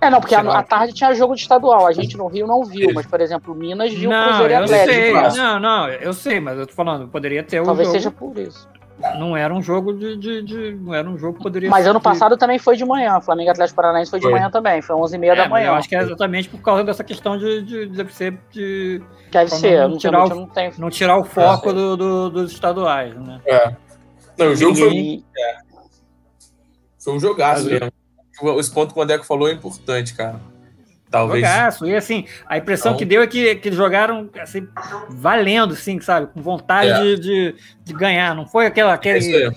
É, 0.00 0.08
não, 0.10 0.20
porque 0.20 0.34
à 0.34 0.62
tarde 0.62 0.92
tinha 0.92 1.12
jogo 1.14 1.34
de 1.34 1.40
estadual. 1.42 1.86
A 1.86 1.92
gente 1.92 2.16
no 2.16 2.26
Rio 2.28 2.46
não 2.46 2.64
viu, 2.64 2.92
mas, 2.94 3.06
por 3.06 3.20
exemplo, 3.20 3.54
Minas 3.54 3.92
viu 3.92 4.08
o 4.10 4.12
Não, 4.12 4.24
Cruzeiro 4.28 4.52
e 4.52 4.56
eu 4.56 4.62
Atlético. 4.64 4.92
sei. 5.32 5.42
Não, 5.42 5.58
não, 5.60 5.88
eu 5.88 6.12
sei, 6.12 6.40
mas 6.40 6.58
eu 6.58 6.66
tô 6.66 6.72
falando, 6.72 7.08
poderia 7.08 7.42
ter 7.42 7.62
Talvez 7.64 7.88
jogo. 7.88 7.98
seja 7.98 8.10
por 8.10 8.38
isso. 8.38 8.68
Não 9.16 9.36
era 9.36 9.54
um 9.54 9.62
jogo 9.62 9.92
de, 9.92 10.16
de, 10.16 10.42
de- 10.42 10.74
Não 10.74 10.92
era 10.92 11.08
um 11.08 11.16
jogo 11.16 11.36
que 11.38 11.42
poderia 11.44 11.70
Mas 11.70 11.86
ano 11.86 12.00
de- 12.00 12.02
passado 12.02 12.36
também 12.36 12.58
foi 12.58 12.76
de 12.76 12.84
manhã. 12.84 13.20
Flamengo 13.20 13.48
e 13.48 13.52
Atlético 13.52 13.76
Paranaense 13.76 14.10
foi 14.10 14.18
de 14.18 14.24
Foi. 14.24 14.32
manhã 14.32 14.50
também. 14.50 14.82
Foi 14.82 14.96
11h30 14.96 15.24
É, 15.32 15.36
da 15.36 15.48
manhã. 15.48 15.66
eu 15.68 15.74
acho 15.74 15.88
que 15.88 15.94
é 15.94 16.00
exatamente 16.00 16.48
por 16.48 16.60
causa 16.60 16.82
dessa 16.82 17.04
questão 17.04 17.38
de, 17.38 17.62
de, 17.62 17.86
deve 17.86 18.12
ser 18.12 18.36
de 18.50 19.00
Deve 19.30 19.50
ser. 19.52 19.82
não 19.82 19.90
Não, 19.90 19.98
tirar 19.98 20.24
o- 20.24 20.28
não 20.30 20.46
tem. 20.48 20.72
não 20.78 20.90
tirar 20.90 21.16
o 21.16 21.22
foco 21.24 21.72
do, 21.72 21.96
do- 21.96 22.30
dos 22.30 22.50
estaduais, 22.50 23.14
né? 23.14 23.40
É. 23.46 23.72
Não, 24.36 24.46
o 24.48 24.56
jogo 24.56 24.74
foi, 24.74 24.90
E- 24.92 25.24
foi 26.98 27.12
um 27.14 27.20
jogaço 27.20 27.66
mesmo. 27.66 27.90
Esse 28.58 28.70
ponto 28.72 28.92
que 28.94 28.98
o 29.00 29.02
Andeco 29.02 29.24
falou 29.24 29.48
é 29.48 29.52
importante, 29.52 30.14
cara. 30.14 30.36
Talvez. 31.10 31.42
Jogaço. 31.46 31.86
E 31.86 31.96
assim, 31.96 32.26
a 32.46 32.58
impressão 32.58 32.90
Então- 32.92 32.98
que 32.98 33.04
deu 33.06 33.22
é 33.22 33.26
que, 33.26 33.54
que 33.56 33.68
eles 33.68 33.78
jogaram 33.78 34.28
assim, 34.38 34.68
valendo, 35.08 35.72
assim, 35.72 35.98
sabe? 36.00 36.26
Com 36.26 36.42
vontade 36.42 36.90
É. 36.90 37.00
de, 37.02 37.18
de, 37.18 37.54
de 37.84 37.92
ganhar. 37.94 38.34
Não 38.34 38.46
foi 38.46 38.66
aquela, 38.66 38.90
É 38.92 38.94
aquele. 38.94 39.36
aí. 39.46 39.52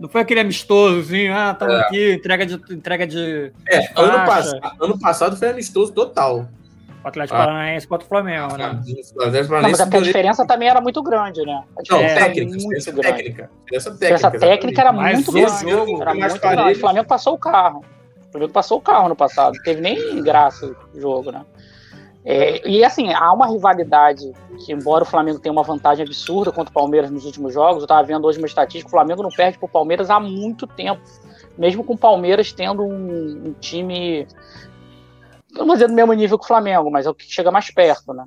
Não 0.00 0.08
foi 0.08 0.20
aquele 0.20 0.40
amistoso, 0.40 1.00
assim, 1.00 1.28
ah, 1.28 1.52
estamos 1.52 1.74
É. 1.74 1.80
aqui, 1.80 2.12
entrega 2.14 2.44
de. 2.44 2.54
Entrega 2.74 3.06
de 3.06 3.52
É, 3.68 3.78
de 3.78 3.88
ano, 3.96 4.26
pass... 4.26 4.52
ano 4.80 4.98
passado 4.98 5.36
foi 5.36 5.48
amistoso 5.48 5.92
total. 5.92 6.48
o 7.04 7.08
Atlético 7.08 7.36
Ah. 7.36 7.46
Paranaense 7.46 7.86
contra 7.86 8.04
o 8.04 8.08
Flamengo, 8.08 8.56
né? 8.56 8.66
Não, 8.66 9.30
Não, 9.30 9.62
mas 9.62 9.78
é 9.78 9.84
porque 9.84 9.96
a 9.96 10.00
diferença 10.00 10.44
também 10.44 10.68
era 10.68 10.80
muito 10.80 11.00
grande, 11.04 11.40
né? 11.46 11.62
A 11.78 11.94
Não, 11.94 12.00
técnica, 12.00 12.46
muito 12.48 12.58
diferença 12.58 12.90
grande. 12.90 13.06
técnica. 13.16 13.50
Diferença 13.62 13.90
A 13.90 13.92
diferença 13.92 14.30
técnica. 14.32 14.46
técnica 14.56 14.80
era 14.80 14.92
Mas 14.92 15.14
muito 15.14 15.30
grande. 15.32 15.70
Era 15.70 16.14
muito 16.14 16.40
grande. 16.40 16.72
O 16.72 16.80
Flamengo 16.80 17.06
passou 17.06 17.34
o 17.34 17.38
carro. 17.38 17.84
O 18.36 18.38
Flamengo 18.38 18.52
passou 18.52 18.78
o 18.78 18.82
carro 18.82 19.08
no 19.08 19.16
passado. 19.16 19.54
Não 19.54 19.62
teve 19.62 19.80
nem 19.80 20.22
graça 20.22 20.76
o 20.94 21.00
jogo, 21.00 21.30
né? 21.30 21.44
É, 22.28 22.68
e 22.68 22.84
assim, 22.84 23.12
há 23.12 23.32
uma 23.32 23.46
rivalidade 23.46 24.32
que, 24.64 24.72
embora 24.72 25.04
o 25.04 25.06
Flamengo 25.06 25.38
tenha 25.38 25.52
uma 25.52 25.62
vantagem 25.62 26.04
absurda 26.04 26.50
contra 26.50 26.70
o 26.70 26.74
Palmeiras 26.74 27.08
nos 27.08 27.24
últimos 27.24 27.54
jogos, 27.54 27.76
eu 27.78 27.84
estava 27.84 28.02
vendo 28.02 28.26
hoje 28.26 28.38
uma 28.38 28.48
estatística, 28.48 28.88
o 28.88 28.90
Flamengo 28.90 29.22
não 29.22 29.30
perde 29.30 29.56
para 29.58 29.66
o 29.66 29.68
Palmeiras 29.68 30.10
há 30.10 30.18
muito 30.18 30.66
tempo. 30.66 31.00
Mesmo 31.56 31.84
com 31.84 31.94
o 31.94 31.98
Palmeiras 31.98 32.52
tendo 32.52 32.82
um, 32.82 33.46
um 33.46 33.52
time, 33.60 34.26
não 35.52 35.66
vou 35.66 35.76
dizer 35.76 35.86
do 35.86 35.94
mesmo 35.94 36.12
nível 36.14 36.36
que 36.36 36.44
o 36.44 36.48
Flamengo, 36.48 36.90
mas 36.90 37.06
é 37.06 37.10
o 37.10 37.14
que 37.14 37.24
chega 37.32 37.50
mais 37.52 37.70
perto, 37.70 38.12
né? 38.12 38.24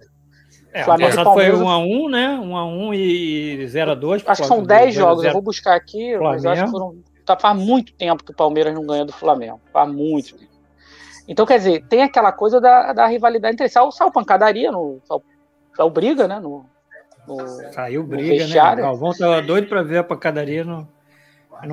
É, 0.72 0.84
Flamengo 0.84 1.20
o 1.20 1.24
Palmeiras... 1.24 1.60
foi 1.60 1.68
1x1, 1.68 2.10
né? 2.10 2.40
1x1 2.42 2.96
e 2.96 3.66
0x2. 3.66 4.24
Acho 4.26 4.42
que 4.44 4.48
são 4.48 4.64
10 4.64 4.96
jogos, 4.96 5.24
0, 5.24 5.30
eu 5.30 5.34
vou 5.34 5.42
buscar 5.42 5.76
aqui, 5.76 6.16
Flamengo. 6.18 6.24
mas 6.24 6.46
acho 6.46 6.66
que 6.66 6.72
foram. 6.72 6.96
Tá, 7.30 7.38
faz 7.38 7.56
muito 7.60 7.94
tempo 7.94 8.24
que 8.24 8.32
o 8.32 8.36
Palmeiras 8.36 8.74
não 8.74 8.84
ganha 8.88 9.06
do 9.06 9.14
Flamengo. 9.14 9.62
Faz 9.72 9.88
muito 9.88 10.36
tempo. 10.36 10.52
Então, 11.28 11.46
quer 11.46 11.60
dizer, 11.60 11.86
tem 11.88 12.02
aquela 12.02 12.32
coisa 12.32 12.60
da, 12.60 12.92
da 12.92 13.06
rivalidade 13.06 13.54
entre 13.54 13.70
saiu, 13.70 13.92
saiu 13.92 14.12
pancadaria, 14.12 14.72
no, 14.72 15.00
saiu, 15.04 15.24
saiu 15.78 15.90
briga, 15.92 16.28
né? 16.28 16.40
No, 16.40 16.66
no 17.28 17.48
saiu 17.72 18.04
briga, 18.04 18.48
no 18.48 18.54
né? 18.54 18.74
O 18.74 18.76
Galvão 18.78 19.14
tava 19.14 19.44
doido 19.44 19.68
para 19.68 19.84
ver 19.84 20.00
a 20.00 20.04
pancadaria 20.04 20.64
no. 20.64 20.88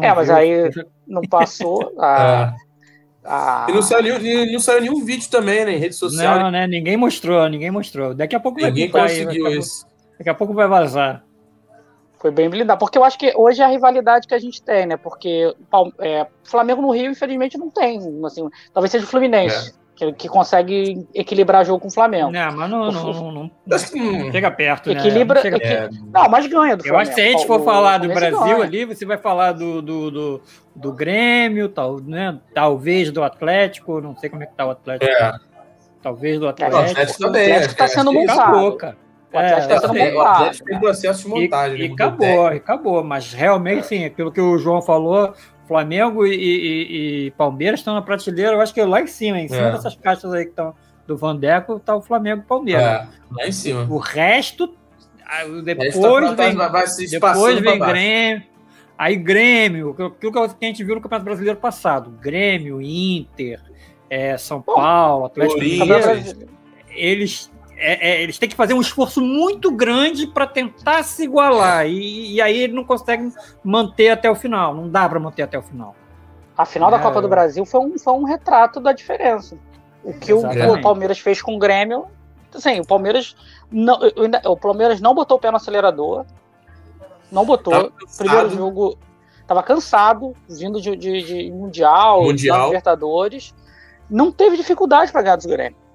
É, 0.03 0.13
mas 0.13 0.27
viu. 0.27 0.37
aí 0.37 0.71
não 1.09 1.23
passou. 1.23 1.95
A, 1.99 2.55
é. 3.25 3.29
a... 3.31 3.67
E 3.71 3.73
não 3.73 3.81
saiu, 3.81 4.53
não 4.53 4.61
saiu 4.61 4.83
nenhum 4.83 5.03
vídeo 5.07 5.31
também, 5.31 5.65
né? 5.65 5.73
Em 5.73 5.79
rede 5.79 5.95
social. 5.95 6.39
Não, 6.39 6.51
né? 6.51 6.67
Ninguém 6.67 6.99
mostrou, 6.99 7.49
ninguém 7.49 7.71
mostrou. 7.71 8.13
Daqui 8.13 8.37
a 8.37 8.41
pouco 8.41 8.61
ninguém 8.61 8.91
vai 8.91 9.09
conseguiu 9.09 9.47
aí, 9.47 9.57
isso. 9.57 9.87
Daqui 10.19 10.29
a 10.29 10.35
pouco 10.35 10.53
vai 10.53 10.69
vazar. 10.69 11.26
Foi 12.19 12.31
bem 12.31 12.49
blindado. 12.49 12.79
Porque 12.79 12.99
eu 12.99 13.05
acho 13.05 13.19
que 13.19 13.33
hoje 13.37 13.61
é 13.61 13.65
a 13.65 13.69
rivalidade 13.69 14.27
que 14.27 14.35
a 14.35 14.39
gente 14.39 14.63
tem, 14.63 14.87
né? 14.87 14.97
Porque 14.97 15.55
é, 16.01 16.27
Flamengo 16.45 16.83
no 16.83 16.91
Rio, 16.91 17.11
infelizmente, 17.11 17.59
não 17.59 17.71
tem. 17.71 18.01
Assim, 18.25 18.49
talvez 18.73 18.91
seja 18.91 19.05
o 19.05 19.09
Fluminense. 19.09 19.71
É. 19.83 19.87
Que, 19.97 20.13
que, 20.13 20.29
consegue 20.29 21.09
equilibrar 21.15 21.65
jogo 21.65 21.81
com 21.81 21.89
o 21.89 21.91
Flamengo. 21.91 22.31
Não, 22.31 22.53
mas 22.53 22.71
não, 22.71 22.93
não, 22.93 23.13
não, 23.13 23.33
não, 23.33 23.51
não 23.67 24.31
chega 24.31 24.51
perto, 24.51 24.93
né? 24.93 25.01
Equilibra, 25.01 25.43
né? 25.43 25.49
Equi... 25.57 25.99
Não, 26.13 26.29
mas 26.29 26.47
ganha 26.47 26.77
do 26.77 26.85
Flamengo. 26.85 26.87
Eu 26.87 26.99
acho 26.99 27.11
que 27.13 27.15
se 27.15 27.21
a 27.23 27.31
gente 27.31 27.47
for 27.47 27.65
falar 27.65 27.97
do 27.97 28.09
Brasil 28.09 28.39
ganha. 28.39 28.63
ali, 28.63 28.85
você 28.85 29.07
vai 29.07 29.17
falar 29.17 29.53
do, 29.53 29.81
do, 29.81 30.11
do, 30.11 30.43
do, 30.75 30.93
Grêmio, 30.93 31.71
tal, 31.71 31.99
né? 31.99 32.39
talvez 32.55 33.11
do 33.11 33.23
Atlético, 33.23 34.03
não 34.03 34.15
sei 34.15 34.29
como 34.29 34.43
é 34.43 34.47
que 34.47 34.55
tá 34.55 34.67
o 34.67 34.71
Atlético. 34.71 35.11
É. 35.11 35.33
Talvez 36.03 36.39
do 36.39 36.47
Atlético. 36.47 36.77
É, 36.77 36.81
o 36.83 36.91
Atlético 36.91 37.19
também. 37.19 37.43
O 37.43 37.53
Atlético 37.55 37.73
está 37.73 37.89
sendo 37.89 38.13
montado. 38.13 39.06
O 39.33 39.39
Atlético 39.39 39.75
está 39.75 39.89
sendo 39.89 39.95
montado. 39.95 40.17
O 40.17 40.21
Atlético 40.21 40.69
tem 40.69 40.81
processo 40.81 41.23
de 41.23 41.29
montagem. 41.29 41.81
E, 41.81 41.89
e 41.89 41.93
acabou, 41.93 42.53
e 42.53 42.57
acabou. 42.57 43.05
Mas 43.05 43.33
realmente, 43.33 43.87
sim, 43.87 44.09
pelo 44.11 44.33
que 44.33 44.41
o 44.41 44.59
João 44.59 44.81
falou, 44.81 45.35
Flamengo 45.67 46.27
e, 46.27 46.35
e, 46.35 47.27
e, 47.27 47.31
Palmeiras 47.33 47.81
estão 47.81 47.95
na 47.95 48.03
prateleira, 48.03 48.53
eu 48.53 48.61
acho 48.61 48.73
que 48.73 48.83
lá 48.83 49.01
em 49.01 49.07
cima, 49.07 49.41
em 49.41 49.49
cima 49.49 49.69
é. 49.69 49.73
dessas 49.73 49.97
caixas 49.97 50.33
aí 50.33 50.45
que 50.45 50.51
estão 50.51 50.75
do 51.07 51.17
Vandeco, 51.17 51.79
tá 51.79 51.95
o 51.95 52.03
Flamengo 52.03 52.43
e 52.43 52.47
Palmeiras. 52.47 52.83
É, 52.83 53.07
lá 53.31 53.47
em 53.47 53.53
cima. 53.53 53.87
O 53.89 53.99
resto, 53.99 54.75
depois 55.65 55.95
tá 55.95 56.35
vem, 56.35 56.55
vai 56.55 56.85
depois 57.11 57.61
vem 57.61 57.79
Grêmio. 57.79 58.43
Aí 58.99 59.15
Grêmio, 59.17 59.91
aquilo 59.91 60.33
que 60.33 60.39
a 60.39 60.69
gente 60.69 60.83
viu 60.83 60.95
no 60.95 61.01
Campeonato 61.01 61.25
Brasileiro 61.25 61.59
passado, 61.59 62.11
Grêmio, 62.11 62.81
Inter, 62.81 63.61
é, 64.09 64.39
São 64.39 64.63
Paulo, 64.63 65.27
Atlético 65.27 65.61
Mineiro, 65.61 66.47
eles 66.89 67.51
é, 67.77 68.11
é, 68.11 68.23
eles 68.23 68.39
têm 68.39 68.49
que 68.49 68.57
fazer 68.57 68.75
um 68.75 68.81
esforço 68.81 69.21
muito 69.21 69.71
grande 69.71 70.27
para 70.27 70.47
tentar 70.47 71.03
se 71.03 71.25
igualar. 71.25 71.87
E, 71.87 72.35
e, 72.35 72.41
aí 72.41 72.57
ele 72.57 72.73
não 72.73 72.85
consegue 72.85 73.31
manter 73.63 74.11
até 74.11 74.31
o 74.31 74.35
final. 74.35 74.75
Não 74.75 74.89
dá 74.89 75.09
para 75.09 75.21
manter 75.21 75.43
até 75.43 75.59
o 75.59 75.63
final. 75.63 75.95
A 76.57 76.65
final 76.65 76.91
da 76.91 76.97
é. 76.97 77.01
Copa 77.01 77.21
do 77.21 77.29
Brasil 77.29 77.67
foi 77.67 77.81
um, 77.81 77.99
foi 77.99 78.15
um 78.15 78.25
retrato 78.25 78.81
da 78.81 78.93
diferença. 78.93 79.59
O 80.03 80.15
que 80.15 80.33
o, 80.33 80.41
o, 80.41 80.81
Palmeiras 80.81 81.19
fez 81.19 81.43
com 81.43 81.57
o 81.57 81.59
Grêmio. 81.59 82.07
Assim, 82.55 82.81
o 82.81 82.87
Palmeiras 82.87 83.37
não, 83.71 83.99
o 84.47 84.57
Palmeiras 84.57 85.01
não 85.01 85.15
botou 85.15 85.37
o 85.37 85.41
pé 85.41 85.51
no 85.51 85.59
acelerador. 85.59 86.25
Não 87.31 87.45
botou. 87.45 87.93
Primeiro 88.17 88.51
jogo. 88.51 88.99
Tava 89.47 89.63
cansado, 89.63 90.35
vindo 90.49 90.81
de, 90.81 90.97
de, 90.97 91.23
de 91.23 91.53
Mundial, 91.53 92.25
mundial. 92.25 92.67
Libertadores. 92.67 93.55
Não 94.11 94.33
teve 94.33 94.57
dificuldade 94.57 95.13
para 95.13 95.23
ganhar 95.23 95.37
dos 95.37 95.47
Grêmio. 95.47 95.86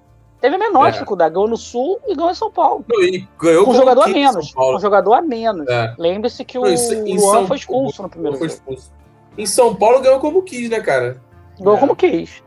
Teve 0.42 0.56
a 0.56 0.58
menor 0.58 0.88
é. 0.88 0.90
dificuldade. 0.90 1.32
Ganhou 1.32 1.48
no 1.48 1.56
Sul 1.56 2.00
e 2.08 2.16
ganhou 2.16 2.32
em 2.32 2.34
São 2.34 2.50
Paulo. 2.50 2.84
E 3.00 3.24
ganhou 3.38 3.64
com 3.64 3.70
um 3.70 3.74
jogador 3.74 4.02
a 4.02 4.08
menos. 4.08 4.52
Um 4.56 4.80
jogador 4.80 5.14
a 5.14 5.22
menos. 5.22 5.68
É. 5.68 5.94
Lembre-se 5.96 6.44
que 6.44 6.58
o 6.58 6.62
Luan 6.62 6.76
São... 6.76 7.46
foi 7.46 7.56
expulso 7.56 8.02
no 8.02 8.08
primeiro 8.08 8.36
foi 8.36 8.48
expulso. 8.48 8.92
Em 9.38 9.46
São 9.46 9.72
Paulo 9.72 10.00
ganhou 10.00 10.18
como 10.18 10.42
quis, 10.42 10.68
né, 10.68 10.80
cara? 10.80 11.22
Ganhou 11.60 11.76
é. 11.76 11.80
como 11.80 11.94
quis. 11.94 12.42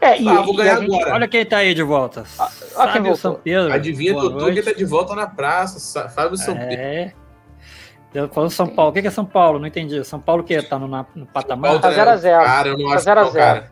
É, 0.00 0.18
e, 0.18 0.26
ah, 0.26 0.40
vou 0.40 0.56
ganhar 0.56 0.80
gente... 0.80 0.94
agora. 0.94 1.14
Olha 1.16 1.28
quem 1.28 1.44
tá 1.44 1.58
aí 1.58 1.74
de 1.74 1.82
volta. 1.82 2.24
Ah, 2.38 2.48
Fábio 2.48 3.14
São 3.14 3.34
Pedro. 3.34 3.74
Adivinha, 3.74 4.14
doutor, 4.14 4.54
quem 4.54 4.62
tá 4.62 4.72
de 4.72 4.84
volta 4.86 5.14
na 5.14 5.26
praça. 5.26 6.08
Fábio 6.08 6.38
São 6.38 6.56
Pedro. 6.56 6.80
É. 6.80 7.12
Falando 8.32 8.50
São 8.50 8.66
Paulo. 8.66 8.90
O 8.90 8.94
que 8.94 9.06
é 9.06 9.10
São 9.10 9.26
Paulo? 9.26 9.58
Não 9.58 9.66
entendi. 9.66 10.02
São 10.02 10.18
Paulo 10.18 10.42
que 10.42 10.62
tá 10.62 10.78
no, 10.78 10.88
no 10.88 11.26
patamar? 11.26 11.78
Tá 11.78 11.90
0x0. 11.90 12.22
Cara, 12.42 12.68
eu 12.68 12.78
não 12.78 12.88
acho 12.88 13.04
tá 13.04 13.22
0 13.22 13.32
que 13.32 13.38
é 13.38 13.68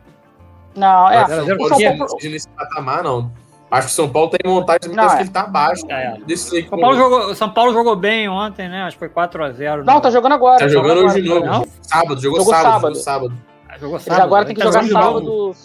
Não, 0.75 1.09
é. 1.09 1.25
São 1.25 1.57
Paulo 1.57 1.97
não 1.97 2.29
nesse 2.29 2.49
patamar, 2.49 3.03
não. 3.03 3.31
Acho 3.69 3.87
que 3.87 3.93
o 3.93 3.95
São 3.95 4.09
Paulo 4.09 4.29
tem 4.29 4.49
montagem 4.49 4.95
não, 4.95 5.03
é. 5.03 5.15
que 5.17 5.23
ele 5.23 5.29
tá 5.29 5.41
abaixo. 5.41 5.83
É. 5.89 6.17
Desse 6.25 6.67
São, 6.67 6.79
Paulo 6.79 6.95
jogou, 6.95 7.35
São 7.35 7.49
Paulo 7.49 7.73
jogou 7.73 7.95
bem 7.97 8.29
ontem, 8.29 8.69
né? 8.69 8.83
Acho 8.83 8.97
que 8.97 9.07
foi 9.07 9.09
4x0. 9.09 9.83
Não, 9.83 9.99
tá 9.99 10.09
jogando 10.09 10.33
agora. 10.33 10.59
Tá 10.59 10.67
jogando 10.69 11.05
hoje 11.05 11.21
de 11.21 11.27
novo. 11.27 11.45
Não? 11.45 11.67
Sábado, 11.81 12.21
jogou, 12.21 12.39
jogou 12.39 12.53
sábado. 12.53 12.81
Jogou 12.81 12.95
sábado. 12.95 13.37
Ah, 13.67 13.77
jogou 13.77 13.99
sábado. 13.99 14.23
agora 14.23 14.45
tem 14.45 14.55
que 14.55 14.61
tá 14.61 14.67
jogar 14.67 14.83
sábado. 14.85 15.55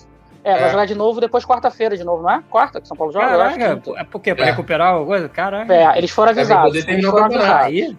É, 0.45 0.55
vai 0.55 0.65
é. 0.65 0.71
jogar 0.71 0.87
de 0.87 0.95
novo 0.97 1.21
depois 1.21 1.45
quarta-feira 1.45 1.97
de 1.97 2.03
novo, 2.03 2.25
não 2.25 2.31
é? 2.31 2.43
Quarta 2.51 2.81
que 2.81 2.89
São 2.89 2.97
Paulo 2.97 3.13
joga? 3.13 3.29
Caraca, 3.29 3.83
é 3.97 4.05
porque 4.05 4.35
pra 4.35 4.47
é. 4.47 4.51
recuperar 4.51 4.89
alguma 4.89 5.07
coisa? 5.07 5.29
Caraca. 5.29 5.73
É, 5.73 5.97
eles 5.97 6.11
foram 6.11 6.33
avisados. 6.33 6.75
Eles 6.85 7.07
foram 7.07 7.27
avisados. 7.27 7.67
Aí, 7.67 7.97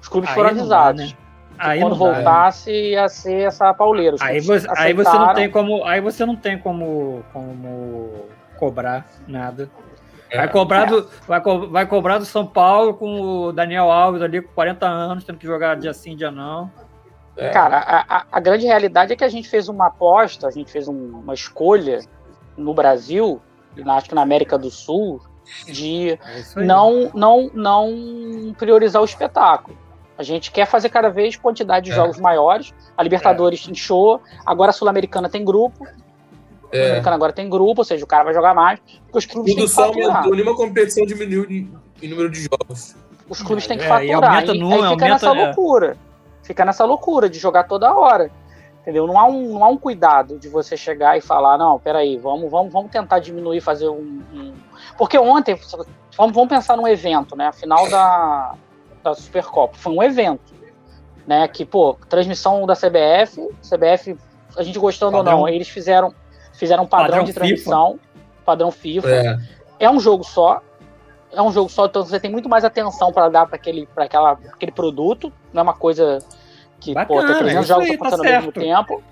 Os 0.00 0.08
clubes 0.08 0.30
aí 0.30 0.34
foram 0.34 0.48
avisados. 0.48 1.00
Dá, 1.02 1.06
né? 1.06 1.12
Aí 1.58 1.80
quando 1.80 1.96
voltasse 1.96 2.70
ia 2.70 3.08
ser 3.08 3.48
essa 3.48 3.74
pauleira. 3.74 4.16
Aí 4.20 4.40
você, 4.40 4.66
aí 4.76 4.94
você 4.94 5.12
não 5.12 5.34
tem 5.34 5.50
como, 5.50 5.84
aí 5.84 6.00
você 6.00 6.24
não 6.24 6.36
tem 6.36 6.56
como, 6.56 7.24
como 7.32 8.28
cobrar 8.58 9.06
nada 9.26 9.70
Vai 10.34 10.44
é. 10.44 10.48
cobrar, 10.48 10.84
do, 10.84 11.08
vai, 11.26 11.40
co 11.40 11.68
vai 11.68 11.86
cobrar 11.86 12.18
do 12.18 12.24
São 12.24 12.46
Paulo 12.46 12.94
com 12.94 13.20
o 13.20 13.52
Daniel 13.52 13.90
Alves 13.90 14.20
ali 14.20 14.42
com 14.42 14.52
40 14.52 14.86
anos, 14.86 15.24
tendo 15.24 15.38
que 15.38 15.46
jogar 15.46 15.76
dia 15.76 15.94
sim, 15.94 16.14
dia 16.14 16.30
não. 16.30 16.70
É. 17.36 17.50
Cara, 17.50 17.78
a, 17.78 18.24
a, 18.30 18.40
grande 18.40 18.66
realidade 18.66 19.12
é 19.12 19.16
que 19.16 19.24
a 19.24 19.28
gente 19.28 19.48
fez 19.48 19.68
uma 19.68 19.86
aposta, 19.86 20.46
a 20.46 20.50
gente 20.50 20.70
fez 20.70 20.88
um, 20.88 21.20
uma 21.20 21.32
escolha 21.32 22.00
no 22.56 22.74
Brasil, 22.74 23.40
e 23.76 23.88
acho 23.88 24.08
que 24.08 24.14
na 24.14 24.22
América 24.22 24.58
do 24.58 24.70
Sul, 24.70 25.22
de 25.66 26.10
é 26.10 26.18
não, 26.56 27.10
não, 27.14 27.50
não 27.54 28.54
priorizar 28.58 29.00
o 29.00 29.04
espetáculo. 29.04 29.78
A 30.18 30.22
gente 30.24 30.50
quer 30.50 30.66
fazer 30.66 30.88
cada 30.88 31.08
vez 31.08 31.36
quantidade 31.36 31.86
de 31.86 31.92
é. 31.92 31.94
jogos 31.94 32.18
maiores. 32.18 32.74
A 32.96 33.04
Libertadores 33.04 33.64
é. 33.66 33.70
inchou, 33.70 34.20
agora 34.44 34.70
a 34.70 34.72
Sul-Americana 34.72 35.28
tem 35.28 35.44
grupo. 35.44 35.86
É. 36.70 36.98
Agora 36.98 37.32
tem 37.32 37.48
grupo, 37.48 37.80
ou 37.80 37.84
seja, 37.84 38.04
o 38.04 38.08
cara 38.08 38.24
vai 38.24 38.34
jogar 38.34 38.54
mais. 38.54 38.80
Porque 39.04 39.18
os 39.18 39.26
clubes 39.26 39.54
Tudo 39.54 39.68
só 39.68 39.84
aumentou, 39.84 40.32
nenhuma 40.32 40.54
competição 40.54 41.06
diminuiu 41.06 41.46
em 42.02 42.08
número 42.08 42.30
de 42.30 42.42
jogos. 42.42 42.94
Os 43.28 43.42
clubes 43.42 43.66
têm 43.66 43.78
que 43.78 43.84
é, 43.84 43.88
faturar. 43.88 44.44
E, 44.44 44.58
no, 44.58 44.66
aí 44.66 44.72
fica 44.72 44.86
aumenta, 44.86 45.08
nessa 45.08 45.26
é. 45.28 45.44
loucura. 45.46 45.96
Fica 46.42 46.64
nessa 46.64 46.84
loucura 46.84 47.28
de 47.28 47.38
jogar 47.38 47.64
toda 47.64 47.94
hora. 47.94 48.30
Entendeu? 48.80 49.06
Não 49.06 49.18
há, 49.18 49.26
um, 49.26 49.52
não 49.54 49.64
há 49.64 49.68
um 49.68 49.76
cuidado 49.76 50.38
de 50.38 50.48
você 50.48 50.76
chegar 50.76 51.18
e 51.18 51.20
falar, 51.20 51.58
não, 51.58 51.78
peraí, 51.78 52.16
vamos, 52.16 52.50
vamos, 52.50 52.72
vamos 52.72 52.90
tentar 52.90 53.18
diminuir, 53.18 53.60
fazer 53.60 53.88
um. 53.88 54.22
um... 54.32 54.54
Porque 54.96 55.18
ontem, 55.18 55.58
vamos, 56.16 56.34
vamos 56.34 56.48
pensar 56.48 56.76
num 56.76 56.88
evento, 56.88 57.36
né? 57.36 57.48
A 57.48 57.52
final 57.52 57.88
da, 57.90 58.54
da 59.02 59.14
Supercopa. 59.14 59.76
Foi 59.76 59.92
um 59.92 60.02
evento. 60.02 60.56
Né, 61.26 61.46
que, 61.46 61.66
pô, 61.66 61.94
transmissão 62.08 62.64
da 62.64 62.72
CBF, 62.72 63.50
CBF, 63.60 64.16
a 64.56 64.62
gente 64.62 64.78
gostando 64.78 65.12
Padrão. 65.12 65.34
ou 65.34 65.40
não, 65.42 65.48
eles 65.48 65.68
fizeram 65.68 66.14
Fizeram 66.58 66.82
um 66.82 66.86
padrão, 66.86 67.08
padrão 67.08 67.24
de 67.24 67.32
transmissão, 67.32 67.92
FIFA. 67.92 68.44
padrão 68.44 68.70
FIFA. 68.72 69.08
É. 69.08 69.38
é. 69.78 69.90
um 69.90 70.00
jogo 70.00 70.24
só. 70.24 70.60
É 71.32 71.40
um 71.40 71.52
jogo 71.52 71.68
só, 71.68 71.86
então 71.86 72.04
você 72.04 72.18
tem 72.18 72.30
muito 72.30 72.48
mais 72.48 72.64
atenção 72.64 73.12
para 73.12 73.28
dar 73.28 73.46
para 73.46 73.54
aquele, 73.54 73.88
aquele 74.52 74.72
produto. 74.72 75.32
Não 75.52 75.60
é 75.60 75.62
uma 75.62 75.74
coisa 75.74 76.18
que, 76.80 76.94
Bacana, 76.94 77.20
pô, 77.20 77.26
tem 77.26 77.38
300 77.38 77.68
jogos 77.68 77.84
aí, 77.84 77.94
acontecendo 77.94 78.22
tá 78.22 78.28
ao 78.28 78.34
mesmo 78.34 78.52
tempo. 78.52 79.02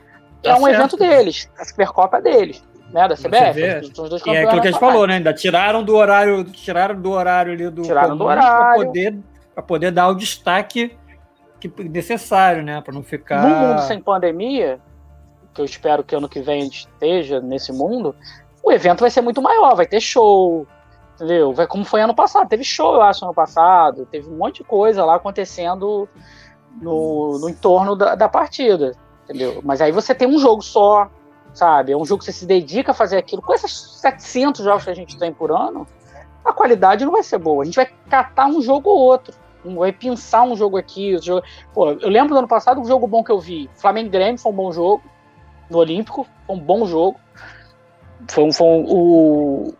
Tá 0.43 0.50
é 0.50 0.55
um 0.55 0.61
certo. 0.61 0.75
evento 0.75 0.97
deles. 0.97 1.50
A 1.57 1.65
Supercopa 1.65 2.17
é 2.17 2.23
deles. 2.23 2.65
Né, 2.91 3.09
da 3.09 3.17
CBF. 3.17 3.95
São 3.95 4.05
os 4.05 4.11
dois 4.11 4.23
e 4.25 4.31
é 4.31 4.45
aquilo 4.45 4.62
que 4.62 4.69
a 4.69 4.71
gente 4.71 4.81
falou, 4.81 5.07
né? 5.07 5.15
Ainda 5.15 5.35
tiraram 5.35 5.83
do 5.83 5.95
horário, 5.97 6.45
tiraram 6.45 7.00
do 7.00 7.11
horário 7.11 7.53
ali 7.53 7.69
do 7.69 7.83
tiraram 7.83 8.17
do 8.17 8.25
horário 8.25 8.49
para 8.49 8.75
poder, 8.75 9.19
poder 9.67 9.91
dar 9.91 10.09
o 10.09 10.15
destaque 10.15 10.97
que, 11.59 11.71
necessário, 11.83 12.62
né? 12.62 12.81
Para 12.81 12.95
não 12.95 13.03
ficar. 13.03 13.43
No 13.43 13.57
mundo 13.57 13.83
sem 13.83 14.00
pandemia, 14.00 14.79
que 15.56 15.62
eu 15.62 15.64
espero 15.64 16.04
que 16.04 16.14
ano 16.14 16.28
que 16.28 16.40
vem 16.40 16.68
esteja 16.68 17.40
nesse 17.40 17.72
mundo, 17.72 18.14
o 18.62 18.70
evento 18.70 19.00
vai 19.00 19.10
ser 19.10 19.22
muito 19.22 19.40
maior, 19.40 19.75
vai 19.75 19.86
ter 19.86 20.00
show, 20.00 20.66
entendeu? 21.14 21.52
Vai 21.52 21.66
como 21.66 21.84
foi 21.84 22.02
ano 22.02 22.14
passado, 22.14 22.48
teve 22.48 22.62
show, 22.62 22.94
eu 22.94 23.02
acho, 23.02 23.25
ano 23.25 23.34
passado, 23.34 24.06
teve 24.06 24.28
um 24.28 24.36
monte 24.36 24.58
de 24.58 24.64
coisa 24.64 25.04
lá 25.04 25.16
acontecendo 25.16 26.08
no, 26.80 27.38
no 27.38 27.48
entorno 27.48 27.96
da, 27.96 28.14
da 28.14 28.28
partida, 28.28 28.92
entendeu? 29.25 29.60
Mas 29.64 29.80
aí 29.80 29.90
você 29.90 30.14
tem 30.14 30.28
um 30.28 30.38
jogo 30.38 30.62
só, 30.62 31.10
sabe? 31.54 31.92
É 31.92 31.96
um 31.96 32.04
jogo 32.04 32.18
que 32.18 32.26
você 32.26 32.32
se 32.32 32.46
dedica 32.46 32.92
a 32.92 32.94
fazer 32.94 33.16
aquilo. 33.16 33.40
Com 33.40 33.54
esses 33.54 33.72
700 34.00 34.62
jogos 34.62 34.84
que 34.84 34.90
a 34.90 34.94
gente 34.94 35.18
tem 35.18 35.32
por 35.32 35.50
ano, 35.50 35.86
a 36.44 36.52
qualidade 36.52 37.04
não 37.04 37.12
vai 37.12 37.22
ser 37.22 37.38
boa. 37.38 37.62
A 37.62 37.64
gente 37.64 37.76
vai 37.76 37.86
catar 38.08 38.46
um 38.46 38.60
jogo 38.60 38.90
ou 38.90 38.98
outro. 38.98 39.34
Vai 39.64 39.90
pensar 39.90 40.42
um 40.42 40.54
jogo 40.54 40.76
aqui. 40.76 41.16
Um 41.16 41.22
jogo... 41.22 41.42
Pô, 41.75 41.90
eu 41.90 42.08
lembro 42.08 42.34
do 42.34 42.38
ano 42.38 42.48
passado 42.48 42.80
um 42.80 42.84
jogo 42.84 43.06
bom 43.06 43.25
que 43.25 43.32
eu 43.32 43.40
vi. 43.40 43.68
Flamengo 43.75 44.10
Grêmio 44.10 44.38
foi 44.38 44.52
um 44.52 44.54
bom 44.54 44.70
jogo. 44.70 45.02
No 45.70 45.78
Olímpico, 45.78 46.26
foi 46.46 46.56
um 46.56 46.61
bom 46.61 46.87
jogo. 46.87 47.20
Foi 48.28 48.44
um. 48.44 48.52
Foi 48.52 48.66
um 48.66 48.85
o... 48.87 49.75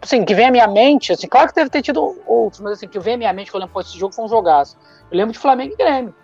Assim, 0.00 0.22
que 0.22 0.34
vem 0.34 0.46
à 0.46 0.50
minha 0.50 0.68
mente, 0.68 1.12
assim, 1.12 1.26
claro 1.26 1.48
que 1.48 1.54
deve 1.54 1.70
ter 1.70 1.80
tido 1.80 2.20
outros, 2.26 2.60
mas 2.60 2.74
assim, 2.74 2.86
que 2.86 2.98
vem 2.98 3.14
à 3.14 3.16
minha 3.16 3.32
mente 3.32 3.50
que 3.50 3.56
eu 3.56 3.60
lembro, 3.60 3.80
esse 3.80 3.98
jogo 3.98 4.14
foi 4.14 4.26
um 4.26 4.28
jogaço. 4.28 4.76
Eu 5.10 5.16
lembro 5.16 5.32
de 5.32 5.38
Flamengo 5.38 5.72
e 5.72 5.76
Grêmio. 5.76 6.14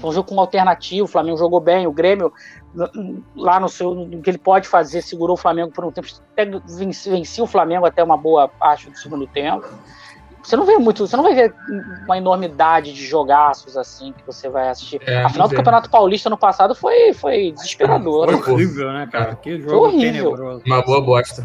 Foi 0.00 0.10
um 0.10 0.12
jogo 0.14 0.30
com 0.30 0.40
alternativo, 0.40 1.04
o 1.04 1.08
Flamengo 1.08 1.36
jogou 1.36 1.60
bem, 1.60 1.86
o 1.86 1.92
Grêmio, 1.92 2.32
lá 3.36 3.60
no 3.60 3.68
seu, 3.68 3.94
no 3.94 4.22
que 4.22 4.30
ele 4.30 4.38
pode 4.38 4.66
fazer, 4.66 5.02
segurou 5.02 5.34
o 5.34 5.36
Flamengo 5.36 5.70
por 5.72 5.84
um 5.84 5.92
tempo, 5.92 6.08
venceu 7.04 7.44
o 7.44 7.46
Flamengo 7.46 7.84
até 7.84 8.02
uma 8.02 8.16
boa 8.16 8.48
parte 8.48 8.88
do 8.88 8.96
segundo 8.96 9.26
tempo. 9.26 9.68
Você 10.46 10.56
não 10.56 10.64
vê 10.64 10.78
muito, 10.78 11.04
você 11.04 11.16
não 11.16 11.24
vai 11.24 11.34
ver 11.34 11.52
uma 12.04 12.16
enormidade 12.16 12.92
de 12.92 13.04
jogaços 13.04 13.76
assim 13.76 14.12
que 14.12 14.24
você 14.24 14.48
vai 14.48 14.68
assistir. 14.68 15.00
É, 15.04 15.24
a 15.24 15.28
final 15.28 15.48
do 15.48 15.56
Campeonato 15.56 15.90
Paulista 15.90 16.30
no 16.30 16.38
passado 16.38 16.72
foi, 16.72 17.12
foi 17.12 17.50
desesperador. 17.50 18.30
Foi 18.38 18.52
horrível, 18.52 18.92
né, 18.92 19.08
cara? 19.10 19.34
Que 19.34 19.60
jogo 19.60 19.70
foi 19.70 19.78
horrível. 19.78 20.30
tenebroso. 20.30 20.62
Uma 20.64 20.82
boa 20.82 21.00
bosta. 21.00 21.44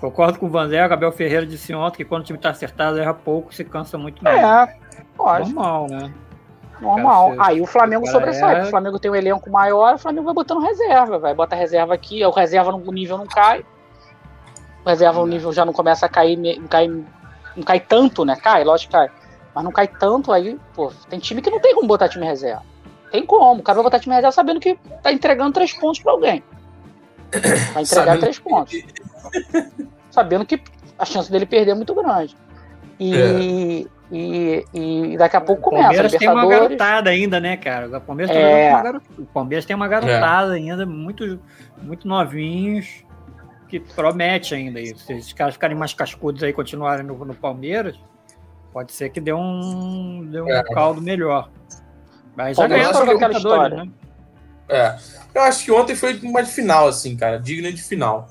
Concordo 0.00 0.40
com 0.40 0.46
o 0.46 0.50
Vanzé, 0.50 0.88
Gabriel 0.88 1.12
Ferreira 1.12 1.46
disse 1.46 1.72
ontem 1.72 1.98
que 1.98 2.04
quando 2.04 2.22
o 2.22 2.24
time 2.24 2.40
tá 2.40 2.50
acertado, 2.50 2.98
erra 2.98 3.14
pouco, 3.14 3.54
se 3.54 3.62
cansa 3.62 3.96
muito 3.96 4.22
mais. 4.24 4.68
É, 4.68 4.76
pode. 5.16 5.52
Normal, 5.52 5.86
né? 5.88 6.12
Normal. 6.80 7.34
Aí 7.38 7.60
o 7.60 7.66
Flamengo 7.66 8.04
sobressai. 8.08 8.62
É... 8.62 8.62
O 8.64 8.66
Flamengo 8.66 8.98
tem 8.98 9.12
um 9.12 9.14
elenco 9.14 9.48
maior, 9.48 9.94
o 9.94 9.98
Flamengo 9.98 10.24
vai 10.24 10.34
botando 10.34 10.60
reserva, 10.60 11.20
vai 11.20 11.34
botar 11.34 11.54
reserva 11.54 11.94
aqui, 11.94 12.26
o 12.26 12.30
reserva 12.30 12.72
no 12.72 12.90
nível 12.90 13.16
não 13.16 13.28
cai. 13.28 13.64
O 14.84 14.88
reserva 14.88 15.20
no 15.20 15.26
nível 15.28 15.52
já 15.52 15.64
não 15.64 15.72
começa 15.72 16.06
a 16.06 16.08
cair, 16.08 16.36
não 16.36 16.66
cai, 16.66 16.88
não 17.56 17.62
cai 17.62 17.80
tanto, 17.80 18.24
né? 18.24 18.36
Cai, 18.36 18.64
lógico 18.64 18.92
que 18.92 18.98
cai. 18.98 19.10
Mas 19.54 19.64
não 19.64 19.72
cai 19.72 19.86
tanto 19.86 20.32
aí, 20.32 20.58
pô, 20.74 20.92
tem 21.08 21.18
time 21.18 21.42
que 21.42 21.50
não 21.50 21.60
tem 21.60 21.74
como 21.74 21.86
botar 21.86 22.08
time 22.08 22.24
reserva. 22.24 22.62
Tem 23.10 23.24
como. 23.24 23.60
O 23.60 23.62
cara 23.62 23.76
vai 23.76 23.84
botar 23.84 24.00
time 24.00 24.14
reserva 24.14 24.32
sabendo 24.32 24.60
que 24.60 24.78
tá 25.02 25.12
entregando 25.12 25.52
três 25.52 25.72
pontos 25.72 26.00
para 26.00 26.12
alguém. 26.12 26.42
Vai 27.72 27.82
entregar 27.82 27.86
sabendo 27.86 28.20
três 28.20 28.38
pontos. 28.38 28.78
sabendo 30.10 30.46
que 30.46 30.62
a 30.98 31.04
chance 31.04 31.30
dele 31.30 31.46
perder 31.46 31.72
é 31.72 31.74
muito 31.74 31.94
grande. 31.94 32.36
E, 32.98 33.14
é. 33.16 33.86
E, 34.14 34.66
e 34.74 35.16
daqui 35.16 35.36
a 35.36 35.40
pouco 35.40 35.62
começa. 35.62 35.84
O 35.84 35.92
Palmeiras 35.92 36.12
tem 36.12 36.28
uma 36.28 36.46
garotada 36.46 37.10
ainda, 37.10 37.40
né, 37.40 37.56
cara? 37.56 37.96
O 37.96 38.00
Palmeiras, 38.00 38.36
é... 38.36 38.40
tem, 38.40 38.74
uma 38.74 38.82
garotada, 38.82 39.22
o 39.22 39.24
Palmeiras 39.24 39.64
tem 39.64 39.76
uma 39.76 39.88
garotada 39.88 40.52
é. 40.52 40.60
ainda, 40.60 40.84
muito, 40.84 41.40
muito 41.82 42.06
novinhos, 42.06 43.04
que 43.72 43.80
promete 43.80 44.54
ainda. 44.54 44.78
E 44.78 44.94
se 44.94 45.14
esses 45.14 45.32
caras 45.32 45.54
ficarem 45.54 45.74
mais 45.74 45.94
cascudos 45.94 46.42
aí 46.42 46.50
e 46.50 46.52
continuarem 46.52 47.06
no, 47.06 47.24
no, 47.24 47.34
Palmeiras, 47.34 47.98
pode 48.70 48.92
ser 48.92 49.08
que 49.08 49.18
dê 49.18 49.32
um, 49.32 50.28
dê 50.30 50.42
um 50.42 50.48
é. 50.50 50.62
caldo 50.62 51.00
melhor. 51.00 51.50
Mas 52.36 52.58
já 52.58 52.66
ganhou 52.66 52.90
aquela 52.90 53.32
história, 53.32 53.84
né? 53.84 53.90
É. 54.68 54.98
Eu 55.34 55.42
acho 55.42 55.64
que 55.64 55.72
ontem 55.72 55.96
foi 55.96 56.18
uma 56.22 56.42
de 56.42 56.50
final, 56.50 56.86
assim, 56.86 57.16
cara, 57.16 57.38
digna 57.38 57.72
de 57.72 57.82
final. 57.82 58.28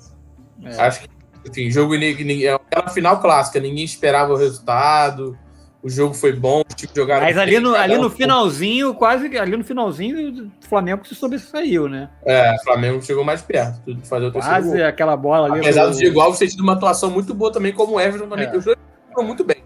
É. 0.64 0.80
Acho 0.80 1.02
que, 1.02 1.10
enfim, 1.50 1.72
jogo 1.72 1.96
é 1.96 2.54
aquela 2.54 2.90
final 2.90 3.20
clássica, 3.20 3.60
ninguém 3.60 3.84
esperava 3.84 4.32
o 4.34 4.38
resultado 4.38 5.36
o 5.84 5.90
jogo 5.90 6.14
foi 6.14 6.32
bom, 6.32 6.60
o 6.60 6.76
time 6.76 6.92
jogaram. 6.96 7.26
Mas 7.26 7.38
ali 7.38 7.60
no, 7.60 7.74
ali 7.74 7.98
no 7.98 8.10
finalzinho, 8.10 8.94
quase 8.94 9.36
ali 9.38 9.58
no 9.58 9.64
finalzinho, 9.64 10.52
o 10.64 10.68
Flamengo 10.68 11.06
se 11.08 11.16
sobressaiu, 11.16 11.90
né? 11.90 12.10
É, 12.24 12.54
o 12.56 12.64
Flamengo 12.64 13.02
chegou 13.02 13.24
mais 13.24 13.42
perto 13.42 13.94
de 13.96 14.08
fazer 14.08 14.26
o 14.26 14.32
terceiro 14.32 14.58
Quase 14.58 14.78
gol. 14.78 14.88
aquela 14.88 15.18
bola 15.18 15.48
ali. 15.48 15.60
Apesar 15.62 15.88
do 15.88 16.04
igual 16.04 16.34
você 16.34 16.48
tido 16.48 16.62
uma 16.62 16.74
atuação 16.74 17.10
muito 17.10 17.34
boa 17.34 17.52
também, 17.52 17.74
como 17.74 17.96
o 17.96 18.00
Everton 18.00 18.28
também. 18.28 18.46
É. 18.46 18.56
Os 18.56 18.66
dois 18.66 18.78
foram 19.12 19.28
muito 19.28 19.44
bem. 19.44 19.64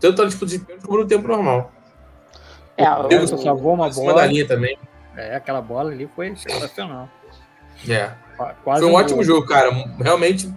Tanto 0.00 0.22
na 0.22 0.28
disputa 0.28 0.50
de 0.52 0.58
pênalti 0.58 0.86
como 0.86 0.98
no 0.98 1.06
tempo 1.06 1.28
normal. 1.28 1.70
É, 2.76 2.90
o 2.90 3.12
Everton 3.12 3.36
salvou 3.36 3.74
uma 3.74 3.90
bola. 3.90 4.14
da 4.14 4.26
linha 4.26 4.46
também. 4.46 4.78
É, 5.14 5.36
aquela 5.36 5.60
bola 5.60 5.90
ali 5.90 6.08
foi 6.16 6.34
sensacional. 6.34 7.10
É. 7.86 8.10
Quase 8.64 8.80
foi 8.80 8.90
um, 8.90 8.94
um 8.94 8.96
ótimo 8.96 9.16
gol. 9.16 9.24
jogo, 9.24 9.46
cara. 9.46 9.70
Realmente 10.00 10.50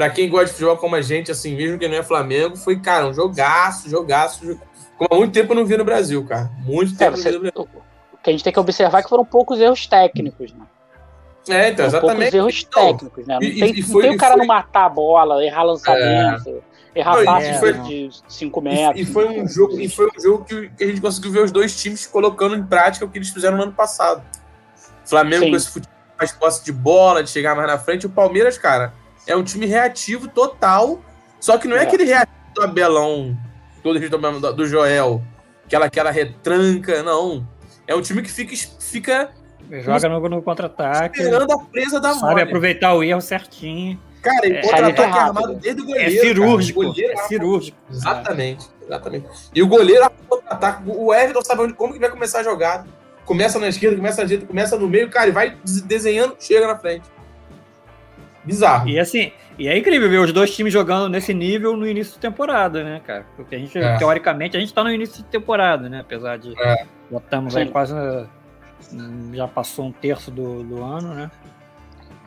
para 0.00 0.08
quem 0.08 0.30
gosta 0.30 0.46
de 0.46 0.52
futebol 0.52 0.78
como 0.78 0.96
a 0.96 1.02
gente, 1.02 1.30
assim, 1.30 1.54
mesmo 1.54 1.78
que 1.78 1.86
não 1.86 1.96
é 1.96 2.02
Flamengo, 2.02 2.56
foi, 2.56 2.80
cara, 2.80 3.06
um 3.06 3.12
jogaço, 3.12 3.86
jogaço. 3.86 4.58
Como 4.96 5.10
há 5.12 5.14
muito 5.14 5.34
tempo 5.34 5.52
eu 5.52 5.56
não 5.56 5.66
vi 5.66 5.76
no 5.76 5.84
Brasil, 5.84 6.24
cara. 6.24 6.50
Muito 6.60 6.96
tempo 6.96 7.18
é, 7.18 7.20
você, 7.20 7.30
no 7.32 7.40
Brasil. 7.40 7.68
O 8.10 8.16
que 8.16 8.30
a 8.30 8.32
gente 8.32 8.42
tem 8.42 8.50
que 8.50 8.58
observar 8.58 9.00
é 9.00 9.02
que 9.02 9.10
foram 9.10 9.26
poucos 9.26 9.60
erros 9.60 9.86
técnicos, 9.86 10.54
né? 10.54 10.64
É, 11.50 11.68
então, 11.68 11.84
exatamente. 11.84 12.30
Poucos 12.30 12.34
erros 12.34 12.64
técnicos, 12.64 13.26
né? 13.26 13.34
Não, 13.34 13.46
e, 13.46 13.60
tem, 13.60 13.78
e 13.78 13.82
foi, 13.82 14.02
não 14.04 14.08
tem 14.08 14.16
o 14.16 14.18
cara 14.18 14.32
foi... 14.32 14.38
não 14.38 14.46
matar 14.46 14.86
a 14.86 14.88
bola, 14.88 15.44
errar 15.44 15.64
lançamento, 15.64 16.62
é... 16.94 16.98
errar 16.98 17.22
passe 17.22 17.60
foi... 17.60 17.72
de 17.74 18.10
5 18.26 18.60
metros. 18.62 19.02
E, 19.02 19.04
foi 19.04 19.28
um 19.28 19.46
jogo, 19.46 19.78
e 19.78 19.86
foi 19.86 20.06
um 20.06 20.18
jogo 20.18 20.44
que, 20.46 20.70
que, 20.78 20.84
a 20.84 20.86
gente 20.86 21.02
conseguiu 21.02 21.30
ver 21.30 21.44
os 21.44 21.52
dois 21.52 21.78
times 21.78 22.06
colocando 22.06 22.56
em 22.56 22.64
prática 22.64 23.04
o 23.04 23.10
que 23.10 23.18
eles 23.18 23.28
fizeram 23.28 23.58
no 23.58 23.64
ano 23.64 23.72
passado. 23.72 24.22
Flamengo 25.04 25.44
Sim. 25.44 25.50
com 25.50 25.56
esse 25.56 25.68
futebol 25.68 26.00
mais 26.18 26.32
posse 26.32 26.64
de 26.64 26.72
bola, 26.72 27.22
de 27.22 27.28
chegar 27.28 27.54
mais 27.54 27.68
na 27.68 27.78
frente. 27.78 28.06
O 28.06 28.10
Palmeiras, 28.10 28.56
cara, 28.56 28.94
é 29.26 29.36
um 29.36 29.42
time 29.42 29.66
reativo 29.66 30.28
total. 30.28 31.00
Só 31.38 31.56
que 31.56 31.66
não 31.66 31.76
é, 31.76 31.80
é. 31.80 31.82
aquele 31.82 32.04
reativo 32.04 32.36
do 32.54 32.62
Abelão, 32.62 33.36
todo 33.82 33.98
do, 33.98 34.52
do 34.52 34.66
Joel, 34.66 35.22
aquela, 35.64 35.86
aquela 35.86 36.10
retranca, 36.10 37.02
não. 37.02 37.46
É 37.86 37.94
um 37.94 38.02
time 38.02 38.22
que 38.22 38.30
fica. 38.30 38.54
fica 38.78 39.30
Joga 39.82 40.08
no, 40.08 40.28
no 40.28 40.42
contra-ataque. 40.42 41.20
Esperando 41.20 41.52
a 41.52 41.58
presa 41.58 42.00
da 42.00 42.14
Sabe 42.14 42.42
aproveitar 42.42 42.94
o 42.94 43.02
erro 43.02 43.20
certinho. 43.20 43.98
Cara, 44.20 44.46
ele 44.46 44.58
é, 44.58 44.62
contra-ataque 44.62 45.16
é 45.16 45.20
armado 45.20 45.54
desde 45.54 45.80
o 45.80 45.86
goleiro. 45.86 46.10
É 46.10 46.20
cirúrgico. 46.20 46.82
Goleiro, 46.82 47.12
é 47.12 47.16
cirúrgico. 47.26 47.76
Exatamente, 47.90 48.66
exatamente. 48.84 49.26
E 49.54 49.62
o 49.62 49.66
goleiro 49.66 50.10
contra-ataque. 50.28 50.82
O 50.86 51.14
Everton 51.14 51.42
sabe 51.42 51.62
onde, 51.62 51.72
como 51.72 51.92
que 51.92 51.98
vai 51.98 52.10
começar 52.10 52.40
a 52.40 52.42
jogada. 52.42 52.86
Começa 53.24 53.58
na 53.58 53.68
esquerda, 53.68 53.96
começa 53.96 54.22
na 54.22 54.26
direita, 54.26 54.46
começa 54.46 54.76
no 54.76 54.88
meio, 54.88 55.08
cara, 55.08 55.28
e 55.28 55.32
vai 55.32 55.56
desenhando, 55.84 56.36
chega 56.38 56.66
na 56.66 56.76
frente. 56.76 57.04
Bizarro. 58.50 58.88
E 58.88 58.98
assim, 58.98 59.32
e 59.58 59.68
é 59.68 59.78
incrível 59.78 60.08
ver 60.10 60.18
os 60.18 60.32
dois 60.32 60.54
times 60.54 60.72
jogando 60.72 61.08
nesse 61.08 61.32
nível 61.32 61.76
no 61.76 61.86
início 61.86 62.14
de 62.14 62.18
temporada, 62.18 62.82
né, 62.82 63.00
cara? 63.06 63.24
Porque 63.36 63.54
a 63.54 63.58
gente, 63.58 63.78
é. 63.78 63.96
teoricamente, 63.96 64.56
a 64.56 64.60
gente 64.60 64.74
tá 64.74 64.82
no 64.82 64.90
início 64.90 65.18
de 65.18 65.24
temporada, 65.24 65.88
né? 65.88 66.00
Apesar 66.00 66.36
de 66.38 66.52
é. 66.60 66.86
já 67.10 67.18
estamos 67.18 67.56
aí 67.56 67.68
quase. 67.68 67.94
Já 69.32 69.46
passou 69.46 69.86
um 69.86 69.92
terço 69.92 70.30
do, 70.30 70.64
do 70.64 70.82
ano, 70.82 71.14
né? 71.14 71.30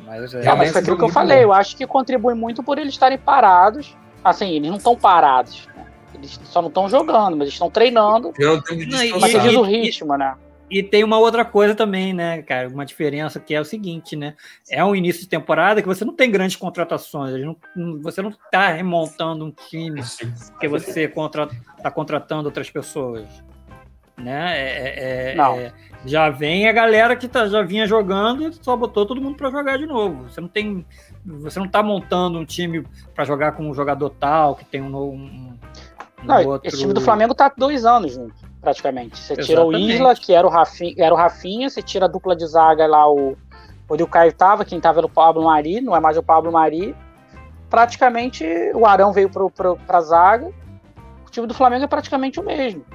Mas, 0.06 0.34
é, 0.34 0.56
mas 0.56 0.72
foi 0.72 0.82
aquilo 0.82 0.98
que 0.98 1.04
eu 1.04 1.10
falei, 1.10 1.38
bom. 1.38 1.44
eu 1.44 1.54
acho 1.54 1.76
que 1.76 1.88
contribui 1.88 2.36
muito 2.36 2.62
por 2.62 2.78
eles 2.78 2.94
estarem 2.94 3.18
parados. 3.18 3.96
Assim, 4.24 4.52
eles 4.52 4.70
não 4.70 4.78
estão 4.78 4.96
parados. 4.96 5.68
Né? 5.76 5.86
Eles 6.14 6.40
só 6.44 6.62
não 6.62 6.70
estão 6.70 6.88
jogando, 6.88 7.32
mas 7.32 7.42
eles 7.42 7.54
estão 7.54 7.70
treinando. 7.70 8.32
Eu 8.38 8.58
não 8.58 8.62
tenho 8.62 8.86
de 8.86 9.20
mas 9.20 9.32
diz 9.32 9.56
o 9.56 9.62
ritmo, 9.64 10.16
né? 10.18 10.36
E 10.74 10.82
tem 10.82 11.04
uma 11.04 11.20
outra 11.20 11.46
coisa 11.46 11.76
também, 11.76 12.14
né, 12.14 12.42
cara? 12.42 12.68
Uma 12.68 12.84
diferença 12.84 13.40
que 13.40 13.54
é 13.54 13.62
o 13.62 13.66
seguinte, 13.66 14.16
né? 14.16 14.34
É 14.68 14.84
um 14.84 14.96
início 14.96 15.22
de 15.22 15.30
temporada 15.30 15.84
que 15.84 15.88
você 15.88 16.04
não 16.04 16.16
tem 16.16 16.32
grandes 16.32 16.56
contratações. 16.56 17.40
Não, 17.46 17.56
você 18.02 18.24
não 18.24 18.32
está 18.32 18.70
remontando 18.70 19.46
um 19.46 19.52
time 19.52 20.02
que 20.60 20.68
você 20.68 21.04
está 21.04 21.48
tá 21.84 21.92
contratando 21.92 22.46
outras 22.46 22.72
pessoas. 22.72 23.28
Né? 24.18 24.58
É, 24.58 24.72
é, 24.72 25.32
é, 25.34 25.36
não. 25.36 25.60
É, 25.60 25.72
já 26.08 26.32
vem 26.32 26.68
a 26.68 26.72
galera 26.72 27.16
que 27.16 27.28
tá, 27.28 27.48
já 27.48 27.62
vinha 27.62 27.86
jogando 27.86 28.48
e 28.48 28.54
só 28.54 28.76
botou 28.76 29.06
todo 29.06 29.22
mundo 29.22 29.38
para 29.38 29.52
jogar 29.52 29.78
de 29.78 29.86
novo. 29.86 30.24
Você 30.24 30.42
não 30.42 30.48
tem. 30.48 30.84
Você 31.24 31.60
não 31.60 31.68
está 31.68 31.84
montando 31.84 32.40
um 32.40 32.46
time 32.46 32.84
para 33.14 33.26
jogar 33.26 33.52
com 33.52 33.70
um 33.70 33.76
jogador 33.76 34.10
tal, 34.10 34.56
que 34.56 34.66
tem 34.66 34.82
um, 34.82 34.96
um, 34.96 35.14
um 35.14 35.58
não, 36.24 36.44
outro... 36.48 36.68
Esse 36.68 36.80
time 36.80 36.94
do 36.94 37.02
Flamengo 37.02 37.36
tá 37.36 37.54
dois 37.56 37.86
anos 37.86 38.14
junto 38.14 38.53
praticamente. 38.64 39.20
Você 39.20 39.36
tira 39.36 39.64
o 39.64 39.74
Isla, 39.74 40.16
que 40.16 40.34
era 40.34 40.48
o, 40.48 40.50
Rafinha, 40.50 40.96
era 40.98 41.14
o 41.14 41.18
Rafinha, 41.18 41.70
você 41.70 41.82
tira 41.82 42.06
a 42.06 42.08
dupla 42.08 42.36
de 42.36 42.48
zaga 42.48 42.88
lá, 42.88 43.12
o, 43.12 43.38
onde 43.90 44.02
o 44.02 44.08
Caio 44.08 44.32
tava, 44.32 44.64
quem 44.64 44.80
tava 44.80 45.02
era 45.02 45.06
o 45.06 45.10
Pablo 45.10 45.44
Mari, 45.44 45.82
não 45.82 45.96
é 45.96 46.00
mais 46.00 46.18
o 46.18 46.24
Pablo 46.24 46.52
Mari. 46.52 46.96
Praticamente 47.70 48.46
o 48.74 48.86
Arão 48.86 49.12
veio 49.12 49.30
pro, 49.30 49.50
pro, 49.50 49.76
pra 49.76 50.00
zaga. 50.02 50.52
O 51.28 51.30
time 51.30 51.46
do 51.46 51.54
Flamengo 51.54 51.84
é 51.84 51.88
praticamente 51.88 52.40
o 52.40 52.44
mesmo. 52.44 52.86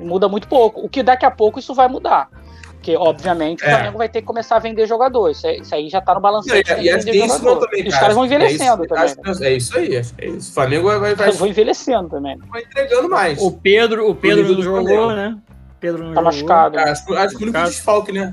Muda 0.00 0.28
muito 0.28 0.48
pouco. 0.48 0.80
O 0.80 0.88
que 0.88 1.02
daqui 1.02 1.26
a 1.26 1.30
pouco 1.30 1.58
isso 1.58 1.74
vai 1.74 1.88
mudar. 1.88 2.30
Porque, 2.78 2.96
obviamente, 2.96 3.64
o 3.64 3.66
é. 3.66 3.70
Flamengo 3.70 3.98
vai 3.98 4.08
ter 4.08 4.20
que 4.20 4.26
começar 4.26 4.56
a 4.56 4.58
vender 4.60 4.86
jogadores. 4.86 5.42
Isso 5.44 5.74
aí 5.74 5.88
já 5.88 6.00
tá 6.00 6.14
no 6.14 6.20
balanceamento. 6.20 6.70
E, 6.74 6.86
e, 6.86 6.90
e 6.90 7.04
tem 7.04 7.26
isso 7.26 7.42
também, 7.42 7.84
cara. 7.84 7.88
Os 7.88 7.98
caras 7.98 8.14
vão 8.14 8.24
envelhecendo 8.24 8.84
é 8.84 8.86
também. 8.86 9.04
Acho, 9.04 9.44
é 9.44 9.52
isso 9.52 9.78
aí. 9.78 9.96
É 9.96 10.00
isso. 10.00 10.50
O 10.50 10.54
Flamengo 10.54 10.98
vai, 10.98 11.14
vai, 11.14 11.32
vão 11.32 11.48
envelhecendo 11.48 12.08
também. 12.08 12.38
Vai 12.48 12.62
entregando 12.62 13.08
mais. 13.08 13.40
O 13.42 13.50
Pedro, 13.50 14.08
o 14.08 14.14
Pedro 14.14 14.54
não 14.54 14.62
jogou, 14.62 15.12
né? 15.12 15.36
Pedro 15.80 16.04
não 16.04 16.14
tá 16.14 16.20
jogou. 16.20 16.32
machucado. 16.32 16.78
É, 16.78 16.90
acho, 16.90 17.14
acho 17.14 17.36
que 17.36 17.44
o 17.44 17.48
único 17.48 17.64
desfalque, 17.64 18.12
né? 18.12 18.32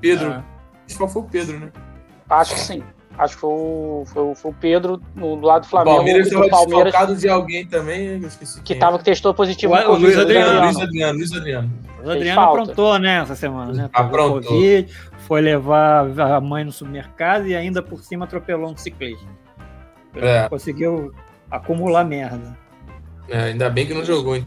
Pedro. 0.00 0.32
Ah. 0.32 0.44
Desfalque 0.86 1.12
foi 1.12 1.22
o 1.22 1.24
Pedro, 1.26 1.58
né? 1.58 1.72
Acho 2.30 2.54
que 2.54 2.60
sim. 2.60 2.82
Acho 3.18 3.34
que 3.34 3.40
foi 3.40 3.50
o, 3.50 4.04
foi 4.06 4.22
o, 4.22 4.34
foi 4.36 4.50
o 4.52 4.54
Pedro 4.54 5.02
no, 5.16 5.34
do 5.36 5.44
lado 5.46 5.62
do 5.62 5.68
Flamengo. 5.68 5.90
O 5.90 5.96
Palmeiras 5.96 6.26
estava 6.28 6.46
desfalcado 6.48 7.16
de 7.16 7.28
alguém 7.28 7.66
também, 7.66 8.06
eu 8.22 8.28
esqueci. 8.28 8.58
que 8.60 8.74
quem. 8.74 8.78
tava 8.78 8.96
que 8.98 9.04
testou 9.04 9.34
positivo 9.34 9.74
O- 9.74 9.92
o 9.92 9.96
Luiz 9.96 10.16
Adriano. 10.16 10.60
Luiz 10.62 10.76
Adriano, 10.80 11.18
Luiz 11.18 11.32
Adriano. 11.32 11.70
O 12.04 12.10
Adriano 12.10 12.40
falta. 12.40 12.62
aprontou, 12.62 12.98
né, 13.00 13.18
essa 13.20 13.34
semana, 13.34 13.72
né? 13.72 13.90
Aprontou. 13.92 14.42
Covid, 14.52 14.88
foi 15.26 15.40
levar 15.40 16.06
a 16.20 16.40
mãe 16.40 16.62
no 16.62 16.70
supermercado 16.70 17.46
e 17.48 17.56
ainda 17.56 17.82
por 17.82 18.00
cima 18.04 18.24
atropelou 18.24 18.70
um 18.70 18.76
ciclista. 18.76 19.26
É. 20.14 20.48
Conseguiu 20.48 21.12
acumular 21.50 22.04
merda. 22.04 22.56
É, 23.28 23.46
ainda 23.46 23.68
bem 23.68 23.84
que 23.84 23.94
não 23.94 24.04
jogou, 24.04 24.36
hein? 24.36 24.46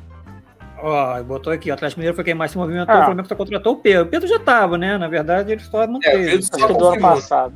Ó, 0.84 1.22
botou 1.24 1.54
aqui, 1.54 1.70
o 1.70 1.74
Atlético 1.74 2.00
Mineiro 2.00 2.16
foi 2.16 2.24
quem 2.24 2.34
mais 2.34 2.52
se 2.52 2.58
movimentou, 2.58 2.96
Ah. 2.96 3.02
o 3.02 3.06
Flamengo 3.06 3.28
só 3.28 3.36
contratou 3.36 3.74
o 3.74 3.78
Pedro. 3.78 4.04
O 4.04 4.08
Pedro 4.08 4.28
já 4.28 4.40
tava, 4.40 4.78
né? 4.78 4.98
Na 4.98 5.08
verdade, 5.08 5.52
ele 5.52 5.62
só 5.62 5.84
É, 5.84 5.88
manteve. 5.88 6.24
o 6.24 6.26
Pedro 6.26 6.44
só 6.60 6.68
do 6.68 6.86
ano 6.88 7.02
passado. 7.02 7.54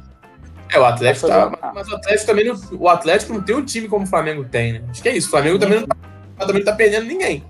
É, 0.76 0.80
o 0.80 0.86
Atlético 0.86 1.28
tá. 1.28 1.72
Mas 1.74 1.88
o 1.88 1.96
Atlético 1.96 2.26
também 2.28 2.46
não. 2.46 2.56
O 2.80 2.90
Atlético 2.90 3.34
não 3.34 3.42
tem 3.42 3.56
um 3.56 3.64
time 3.66 3.88
como 3.88 4.04
o 4.06 4.08
Flamengo 4.08 4.44
tem, 4.44 4.74
né? 4.74 4.82
Acho 4.90 5.02
que 5.02 5.10
é 5.10 5.16
isso. 5.16 5.28
O 5.28 5.32
Flamengo 5.32 5.58
também 5.60 5.80
não 5.80 5.88
tá, 5.88 5.96
também 6.46 6.56
não 6.64 6.66
tá 6.66 6.74
perdendo 6.74 7.06
ninguém. 7.06 7.44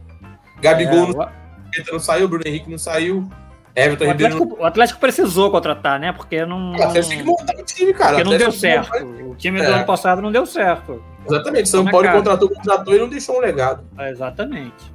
Gabigol 0.62 1.10
É, 1.24 1.80
não, 1.80 1.94
não 1.94 2.00
saiu, 2.00 2.28
Bruno 2.28 2.44
Henrique 2.46 2.70
não 2.70 2.78
saiu, 2.78 3.28
Everton 3.76 4.06
o, 4.06 4.08
Ribeiro 4.08 4.34
não. 4.36 4.42
Atlético, 4.44 4.62
o 4.64 4.66
Atlético 4.66 5.00
precisou 5.00 5.52
contratar, 5.52 6.00
né? 6.00 6.12
Porque 6.14 6.46
não. 6.46 6.72
O 6.74 6.84
Atlético 6.84 7.10
tem 7.10 7.18
que 7.20 7.24
montar 7.26 7.54
o 7.60 7.64
time, 7.64 7.94
cara. 7.94 8.10
Porque 8.16 8.22
O 8.22 8.32
não 8.32 8.38
deu 8.38 8.48
Atlético 8.48 8.62
certo. 8.62 9.06
montar- 9.06 9.24
O 9.26 9.36
time 9.36 9.58
do 9.60 9.64
É. 9.66 9.68
ano 9.68 9.86
passado 9.86 10.22
não 10.22 10.32
deu 10.32 10.46
certo. 10.46 11.04
Exatamente. 11.28 11.70
São 11.70 11.84
Paulo 11.86 12.06
cara. 12.06 12.18
contratou, 12.18 12.50
contratou 12.50 12.96
e 12.96 13.00
não 13.00 13.10
deixou 13.10 13.38
um 13.38 13.40
legado. 13.42 13.84
É, 13.98 14.12
Exatamente. 14.12 14.94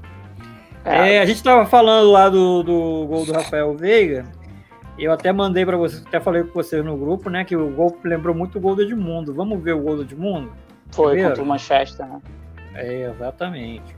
É, 0.84 1.16
É, 1.16 1.20
a 1.20 1.26
gente 1.26 1.36
estava 1.36 1.66
falando 1.66 2.10
lá 2.10 2.28
do, 2.28 2.62
do 2.62 3.06
gol 3.06 3.26
do 3.26 3.32
Rafael 3.32 3.74
Veiga. 3.76 4.24
Eu 5.00 5.12
até 5.12 5.32
mandei 5.32 5.64
para 5.64 5.76
vocês, 5.78 6.04
até 6.06 6.20
falei 6.20 6.42
com 6.44 6.52
vocês 6.52 6.84
no 6.84 6.96
grupo, 6.96 7.30
né? 7.30 7.42
Que 7.44 7.56
o 7.56 7.70
gol 7.70 7.98
lembrou 8.04 8.34
muito 8.34 8.58
o 8.58 8.60
gol 8.60 8.76
do 8.76 8.82
Edmundo. 8.82 9.32
Vamos 9.32 9.62
ver 9.62 9.72
o 9.72 9.80
gol 9.80 9.96
do 9.96 10.02
Edmundo? 10.02 10.52
foi 10.92 11.12
primeiro. 11.12 11.30
contra 11.30 11.42
o 11.42 11.46
Manchester, 11.46 12.06
né? 12.06 12.20
É, 12.74 13.10
exatamente. 13.10 13.96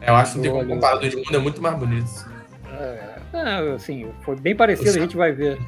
É, 0.00 0.10
eu 0.10 0.14
acho 0.14 0.32
que 0.32 0.38
não 0.38 0.42
tem 0.42 0.52
como 0.52 0.62
Olha. 0.64 0.74
comparar. 0.74 0.96
O 0.96 1.00
do 1.00 1.06
Edmundo 1.06 1.36
é 1.36 1.38
muito 1.38 1.62
mais 1.62 1.78
bonito. 1.78 2.30
É, 2.78 3.16
é, 3.32 3.72
assim, 3.74 4.10
foi 4.20 4.36
bem 4.36 4.54
parecido, 4.54 4.90
a 4.90 5.00
gente 5.00 5.16
vai 5.16 5.32
ver. 5.32 5.58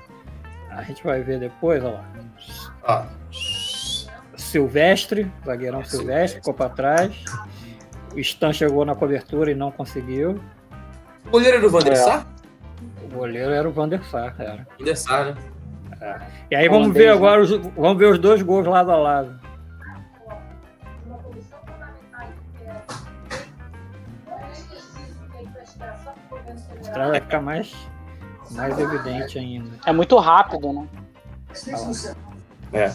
A 0.71 0.83
gente 0.83 1.03
vai 1.03 1.23
ver 1.23 1.41
depois, 1.41 1.83
olha 1.83 1.95
lá. 1.95 2.05
Ó. 2.85 3.05
Silvestre, 4.37 5.31
zagueirão 5.45 5.85
Silvestre, 5.85 6.41
ficou 6.41 6.55
para 6.55 6.71
trás. 6.71 7.25
O 8.15 8.19
Stan 8.21 8.53
chegou 8.53 8.85
na 8.85 8.95
cobertura 8.95 9.51
e 9.51 9.55
não 9.55 9.71
conseguiu. 9.71 10.41
O 11.27 11.31
goleiro 11.31 11.59
era 11.59 11.67
o 11.67 11.71
Van 11.71 11.81
der 11.81 11.93
É. 11.93 11.97
Sar? 11.97 12.27
O 13.11 13.17
goleiro 13.17 13.51
era 13.51 13.69
o 13.69 13.73
Van 13.73 13.89
der 13.89 14.03
Sar, 14.05 14.35
era. 14.39 14.67
Van 14.79 14.85
der 14.85 14.97
Sar, 14.97 15.25
né? 15.27 15.35
E 16.51 16.55
aí 16.55 16.69
vamos 16.69 16.93
ver 16.93 17.07
né? 17.07 17.13
agora, 17.13 17.41
os, 17.41 17.51
vamos 17.51 17.99
ver 17.99 18.07
os 18.07 18.19
dois 18.19 18.43
gols 18.43 18.67
lado 18.67 18.91
a 18.91 18.97
lado. 18.97 19.41
Atrás 26.87 27.11
vai 27.11 27.21
ficar 27.21 27.43
mais, 27.43 27.75
mais 28.53 28.79
evidente 28.79 29.39
ainda. 29.39 29.71
É 29.85 29.93
muito 29.93 30.17
rápido, 30.17 30.73
né? 30.73 30.89
É. 32.73 32.93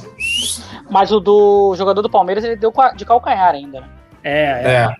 Mas 0.89 1.11
o 1.11 1.19
do 1.19 1.75
jogador 1.75 2.01
do 2.01 2.09
Palmeiras, 2.09 2.43
ele 2.43 2.55
deu 2.55 2.73
de 2.95 3.05
calcanhar 3.05 3.53
ainda, 3.53 3.81
né? 3.81 3.89
É, 4.23 4.33
é. 4.33 4.73
É. 4.73 4.95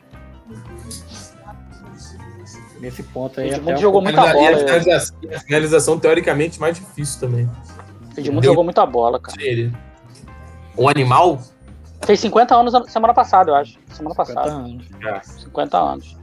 Nesse 2.84 3.02
ponto 3.02 3.39
aí. 3.39 3.48
Edmundo 3.50 3.72
um 3.72 3.78
jogou 3.78 4.02
pouco- 4.04 4.17
muita 4.17 4.28
E 4.28 4.30
a 4.30 4.34
bola. 4.52 4.58
finalização, 4.60 5.17
a 5.34 5.39
finalização, 5.39 6.00
teoricamente, 6.00 6.60
mais 6.60 6.76
difícil 6.78 7.19
também. 7.22 7.50
O 8.15 8.19
Edmundo 8.19 8.46
jogou 8.46 8.63
muita 8.63 8.86
bola, 8.86 9.19
cara. 9.22 9.41
Ele. 9.41 9.72
Um 10.78 10.89
animal? 10.89 11.39
Fez 12.06 12.19
50 12.19 12.54
anos 12.56 12.74
na- 12.74 12.84
semana 12.86 13.13
passada, 13.13 13.52
eu 13.52 13.56
acho. 13.56 13.80
Semana 13.89 14.13
50 14.15 14.34
passada. 14.34 14.52
anos. 14.52 14.86
50 15.39 15.78
anos. 15.78 16.17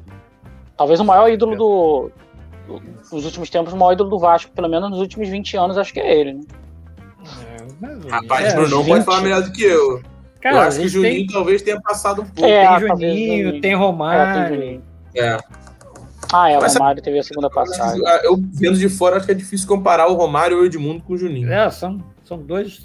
Talvez 0.76 1.00
o 1.00 1.04
maior 1.04 1.30
ídolo 1.30 1.56
do. 1.56 2.10
do- 2.66 2.82
Nos 3.10 3.24
últimos 3.24 3.48
tempos, 3.48 3.72
o 3.72 3.76
maior 3.76 3.92
ídolo 3.94 4.10
do 4.10 4.18
Vasco, 4.18 4.52
pelo 4.52 4.68
menos 4.68 4.90
nos 4.90 4.98
últimos 5.00 5.28
20 5.28 5.56
anos, 5.56 5.78
acho 5.78 5.92
que 5.94 5.98
é 6.00 6.20
ele, 6.20 6.34
né? 6.34 6.40
É, 7.82 8.10
Rapaz, 8.10 8.52
Brunão 8.54 8.82
É, 8.82 8.84
pode 8.84 8.94
20. 8.98 9.04
falar 9.04 9.20
melhor 9.22 9.42
do 9.42 9.50
que 9.52 9.62
eu. 9.64 10.02
Cara, 10.42 10.56
eu 10.56 10.60
acho 10.60 10.78
que 10.80 10.86
o 10.86 10.88
Juninho 10.88 11.14
tem, 11.14 11.26
talvez 11.26 11.62
tenha 11.62 11.80
passado 11.80 12.22
um 12.22 12.26
pouco. 12.26 12.44
É, 12.48 12.78
tem 12.78 12.88
Juninho, 12.88 13.60
tem 13.60 13.72
É, 13.72 13.74
Romário. 13.74 14.48
tem 14.48 14.56
Juninho. 14.58 14.82
É. 15.16 15.38
Ah, 16.32 16.50
é, 16.50 16.58
o 16.58 16.60
Romário 16.66 17.02
teve 17.02 17.18
a 17.18 17.22
segunda 17.22 17.50
passagem. 17.50 18.02
Eu 18.22 18.36
vendo 18.52 18.78
de 18.78 18.88
fora, 18.88 19.16
acho 19.16 19.26
que 19.26 19.32
é 19.32 19.34
difícil 19.34 19.66
comparar 19.66 20.06
o 20.08 20.14
Romário 20.14 20.58
e 20.58 20.60
o 20.60 20.64
Edmundo 20.66 21.02
com 21.02 21.14
o 21.14 21.16
Juninho. 21.18 21.52
É, 21.52 21.68
são, 21.70 21.98
são 22.24 22.38
dois 22.38 22.80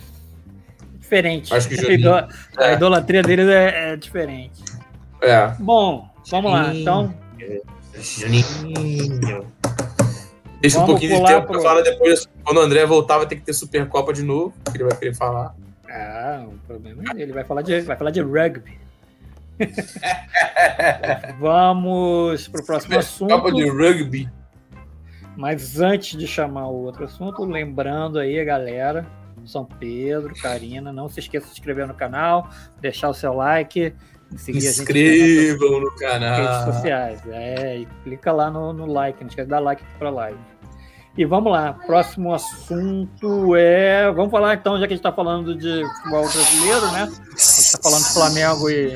diferentes. 0.99 1.51
Acho 1.51 1.67
que 1.69 1.75
o 1.75 1.77
Juninho- 1.77 1.99
ido- 1.99 2.13
a 2.13 2.27
é. 2.59 2.73
idolatria 2.73 3.21
deles 3.21 3.47
é, 3.47 3.93
é 3.93 3.95
diferente. 3.95 4.63
É. 5.21 5.47
Bom, 5.59 6.09
vamos 6.29 6.51
lá. 6.51 6.73
Então, 6.73 7.13
Juninho. 7.95 9.45
Deixa 10.61 10.77
um 10.77 10.81
Vamos 10.85 10.93
pouquinho 10.99 11.19
de 11.19 11.25
tempo 11.27 11.45
pro- 11.47 11.53
pra 11.59 11.61
falar 11.61 11.81
depois. 11.81 12.27
Quando 12.43 12.57
o 12.57 12.61
André 12.61 12.85
voltar, 12.85 13.17
vai 13.17 13.27
ter 13.27 13.35
que 13.35 13.41
ter 13.43 13.53
Supercopa 13.53 14.11
de 14.13 14.23
novo, 14.23 14.53
que 14.71 14.77
ele 14.77 14.85
vai 14.85 14.97
querer 14.97 15.13
falar. 15.13 15.53
ah, 15.89 16.43
o 16.47 16.53
problema 16.65 17.03
é 17.15 17.21
ele 17.21 17.33
vai 17.33 17.43
falar 17.43 17.61
de, 17.61 17.81
vai 17.81 17.95
falar 17.95 18.09
de 18.11 18.21
rugby. 18.21 18.77
Vamos 21.39 22.47
para 22.47 22.61
o 22.61 22.65
próximo 22.65 22.97
assunto. 22.99 23.51
de 23.53 23.69
rugby. 23.69 24.29
Mas 25.37 25.79
antes 25.79 26.17
de 26.17 26.27
chamar 26.27 26.67
o 26.67 26.83
outro 26.83 27.03
assunto, 27.05 27.43
lembrando 27.43 28.19
aí, 28.19 28.43
galera, 28.45 29.05
São 29.45 29.65
Pedro, 29.65 30.33
Karina, 30.41 30.93
não 30.93 31.09
se 31.09 31.19
esqueça 31.19 31.45
de 31.47 31.53
se 31.53 31.59
inscrever 31.59 31.85
no 31.87 31.93
canal, 31.93 32.49
deixar 32.79 33.09
o 33.09 33.13
seu 33.13 33.33
like, 33.33 33.93
seguir 34.37 34.59
a 34.59 34.61
gente 34.71 34.79
Inscrevam 34.81 35.81
no 35.81 35.91
nas 35.91 35.99
redes 35.99 35.99
canal. 35.99 36.73
sociais. 36.73 37.21
É, 37.27 37.77
e 37.79 37.85
clica 38.03 38.31
lá 38.31 38.49
no, 38.49 38.71
no 38.71 38.85
like, 38.85 39.19
não 39.21 39.27
esquece 39.27 39.45
de 39.45 39.51
dar 39.51 39.59
like 39.59 39.83
aqui 39.83 39.97
pra 39.99 40.09
live. 40.09 40.39
E 41.17 41.23
vamos 41.23 41.51
lá, 41.51 41.73
próximo 41.73 42.33
assunto 42.33 43.55
é. 43.55 44.11
Vamos 44.11 44.31
falar 44.31 44.55
então, 44.55 44.77
já 44.77 44.85
que 44.85 44.93
a 44.93 44.95
gente 44.95 44.99
está 44.99 45.13
falando 45.13 45.55
de 45.55 45.85
futebol 45.95 46.23
brasileiro, 46.23 46.91
né? 46.91 47.03
A 47.03 47.05
gente 47.05 47.37
está 47.37 47.79
falando 47.81 48.03
de 48.03 48.13
Flamengo 48.13 48.69
e, 48.69 48.93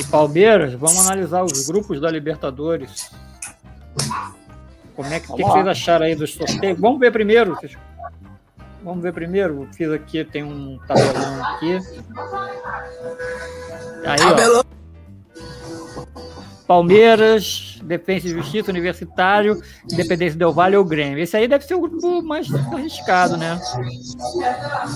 e 0.00 0.04
Palmeiras, 0.10 0.74
vamos 0.74 1.06
analisar 1.06 1.44
os 1.44 1.66
grupos 1.66 2.00
da 2.00 2.10
Libertadores. 2.10 3.12
Como 4.96 5.14
é 5.14 5.20
que, 5.20 5.32
que, 5.32 5.42
vocês 5.44 5.66
acharam 5.68 6.06
aí 6.06 6.16
dos 6.16 6.34
sorteios? 6.34 6.80
Vamos 6.80 6.98
ver 6.98 7.12
primeiro. 7.12 7.56
Vamos 8.82 9.00
ver 9.00 9.12
primeiro. 9.12 9.68
Fiz 9.74 9.92
aqui, 9.92 10.24
tem 10.24 10.42
um 10.42 10.76
tabelão 10.88 11.44
aqui. 11.44 11.78
Aí, 14.04 14.18
ó. 14.56 14.77
Palmeiras, 16.68 17.78
Defensa 17.82 18.26
e 18.26 18.30
Justiça, 18.30 18.70
Universitário, 18.70 19.58
Independência 19.90 20.38
Del 20.38 20.52
Vale 20.52 20.76
ou 20.76 20.84
Grêmio. 20.84 21.18
Esse 21.18 21.34
aí 21.34 21.48
deve 21.48 21.64
ser 21.64 21.74
o 21.74 21.80
grupo 21.80 22.22
mais 22.22 22.46
arriscado, 22.54 23.38
né? 23.38 23.58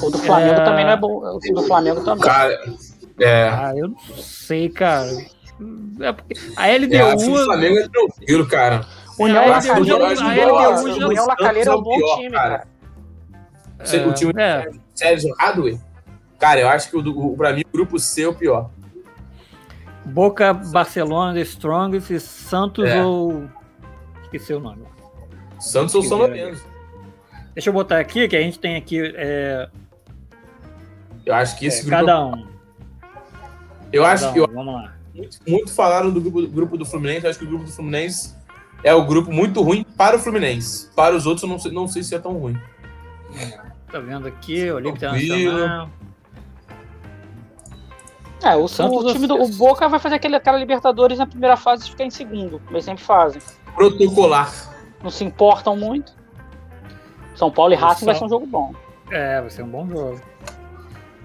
O 0.02 0.10
do 0.10 0.18
Flamengo 0.18 0.60
É. 0.60 0.64
também 0.64 0.84
não 0.84 0.92
é 0.92 0.96
bom. 0.96 1.16
O 1.16 1.38
do 1.54 1.62
Flamengo 1.62 2.04
também. 2.04 2.22
Cara, 2.24 2.62
é. 3.18 3.48
Ah, 3.48 3.72
eu 3.74 3.88
não 3.88 3.96
sei, 4.18 4.68
cara. 4.68 5.08
É 6.00 6.12
porque 6.12 6.34
a 6.56 6.68
é, 6.68 6.76
acho 6.76 6.86
que 6.88 6.96
o 7.30 7.34
LDU. 7.34 7.44
Flamengo 7.46 7.78
é 7.78 7.88
tranquilo, 7.88 8.46
cara. 8.46 8.86
União 9.18 9.42
LDU, 9.44 9.98
Lacalheira, 9.98 10.52
LDU 10.52 11.26
Lacalheira 11.26 11.70
é 11.70 11.74
um 11.74 11.82
bom 11.82 11.96
pior, 11.96 12.16
time, 12.18 12.30
cara. 12.32 12.66
Você- 13.82 13.98
O 14.06 14.12
time 14.12 14.32
É, 14.36 14.70
Sérgio 14.94 15.34
Hadway, 15.38 15.80
cara, 16.38 16.60
eu 16.60 16.68
acho 16.68 16.90
que 16.90 16.96
o, 16.96 17.00
o, 17.00 17.36
pra 17.36 17.52
mim 17.54 17.62
o 17.66 17.72
grupo 17.72 17.98
C 17.98 18.22
é 18.24 18.28
o 18.28 18.34
pior. 18.34 18.70
Boca, 20.04 20.52
Barcelona, 20.52 21.32
The 21.34 21.40
Strongest 21.42 22.20
Santos 22.20 22.88
É. 22.88 23.02
ou. 23.04 23.48
Esqueci 24.24 24.52
o 24.54 24.60
nome. 24.60 24.82
Santos 25.60 25.94
ou 25.94 26.02
São 26.02 26.18
Lourenço. 26.18 26.64
Deixa 27.54 27.68
eu 27.68 27.74
botar 27.74 27.98
aqui, 27.98 28.26
que 28.26 28.34
a 28.36 28.40
gente 28.40 28.58
tem 28.58 28.76
aqui 28.76 29.12
é, 29.14 29.68
Eu 31.26 31.34
acho 31.34 31.56
que 31.58 31.66
esse 31.66 31.80
é, 31.80 31.84
grupo. 31.84 31.96
cada 32.06 32.26
um. 32.26 32.46
eu 33.92 34.04
acho 34.04 34.22
Cada 34.24 34.32
que 34.32 34.40
um. 34.40 34.44
eu- 34.44 34.52
Vamos 34.52 34.74
lá. 34.74 34.94
muito, 35.14 35.38
muito 35.46 35.72
falaram 35.74 36.10
do 36.10 36.20
grupo, 36.20 36.46
grupo 36.48 36.76
do 36.78 36.84
Fluminense. 36.86 37.24
Eu 37.24 37.30
acho 37.30 37.38
que 37.38 37.44
o 37.44 37.48
grupo 37.48 37.64
do 37.64 37.70
Fluminense 37.70 38.34
é 38.82 38.92
o 38.94 39.04
grupo 39.04 39.30
muito 39.30 39.62
ruim 39.62 39.84
para 39.96 40.16
o 40.16 40.18
Fluminense. 40.18 40.90
Para 40.96 41.14
os 41.14 41.26
outros, 41.26 41.42
eu 41.42 41.48
não 41.48 41.58
sei, 41.58 41.70
não 41.72 41.86
sei 41.86 42.02
se 42.02 42.14
é 42.14 42.18
tão 42.18 42.32
ruim. 42.38 42.58
Tá 43.92 44.00
vendo 44.00 44.26
aqui, 44.26 44.70
Olímpico 44.70 44.98
Tranquilo. 44.98 45.36
Internacional. 45.36 45.90
É, 48.44 48.56
o, 48.56 48.66
Santos 48.68 49.04
o 49.04 49.12
time 49.12 49.26
do 49.26 49.40
o 49.40 49.48
Boca 49.48 49.88
vai 49.88 50.00
fazer 50.00 50.16
aquele, 50.16 50.36
aquela 50.36 50.58
Libertadores 50.58 51.18
na 51.18 51.26
primeira 51.26 51.56
fase 51.56 51.86
e 51.86 51.90
ficar 51.90 52.04
em 52.04 52.10
segundo. 52.10 52.58
como 52.60 52.72
Eles 52.72 52.84
sempre 52.84 53.04
fazem. 53.04 53.40
Protocolar. 53.74 54.50
Não 55.02 55.10
se 55.10 55.24
importam 55.24 55.76
muito. 55.76 56.12
São 57.34 57.50
Paulo 57.50 57.72
e 57.72 57.76
Racing 57.76 58.04
vai 58.04 58.14
ser 58.14 58.24
um 58.24 58.28
jogo 58.28 58.46
bom. 58.46 58.74
É, 59.10 59.40
vai 59.40 59.50
ser 59.50 59.62
um 59.62 59.68
bom 59.68 59.86
jogo. 59.88 60.20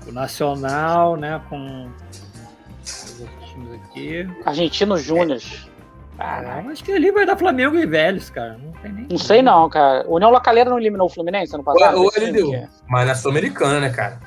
O 0.07 0.11
Nacional, 0.11 1.15
né, 1.17 1.41
com 1.49 1.89
os 2.83 3.19
outros 3.19 3.49
times 3.49 3.73
aqui. 3.83 4.29
Argentino 4.45 4.97
Júnior. 4.97 5.41
Ah, 6.19 6.63
acho 6.71 6.83
que 6.83 6.91
ali 6.91 7.11
vai 7.11 7.25
dar 7.25 7.37
Flamengo 7.37 7.75
e 7.77 7.85
Vélez, 7.85 8.29
cara. 8.29 8.57
Não 8.57 8.71
tem 8.81 8.91
nem. 8.91 9.07
Não 9.09 9.17
sei 9.17 9.41
não, 9.41 9.69
cara. 9.69 10.03
O 10.07 10.15
União 10.15 10.31
Lacalheira 10.31 10.69
não 10.69 10.79
eliminou 10.79 11.05
o 11.07 11.09
Fluminense 11.09 11.53
ano 11.53 11.63
passado? 11.63 11.97
Ou- 12.01 12.09
ele 12.15 12.31
deu. 12.31 12.53
é. 12.53 12.67
Mas 12.87 13.07
na 13.07 13.13
Sul-Americana, 13.13 13.79
né, 13.79 13.89
cara? 13.89 14.19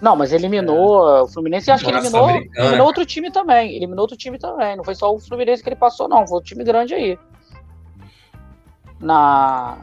Não, 0.00 0.14
mas 0.14 0.32
eliminou 0.32 1.22
o 1.22 1.28
Fluminense. 1.28 1.70
Acho 1.70 1.84
que 1.84 1.90
eliminou, 1.90 2.30
eliminou 2.30 2.86
outro 2.86 3.04
time 3.04 3.30
também. 3.30 3.74
Eliminou 3.74 4.02
outro 4.02 4.16
time 4.16 4.38
também. 4.38 4.76
Não 4.76 4.84
foi 4.84 4.94
só 4.94 5.12
o 5.12 5.18
Fluminense 5.18 5.62
que 5.62 5.68
ele 5.68 5.76
passou, 5.76 6.08
não. 6.08 6.26
Foi 6.26 6.38
um 6.38 6.42
time 6.42 6.62
grande 6.62 6.94
aí. 6.94 7.18
Na, 9.00 9.78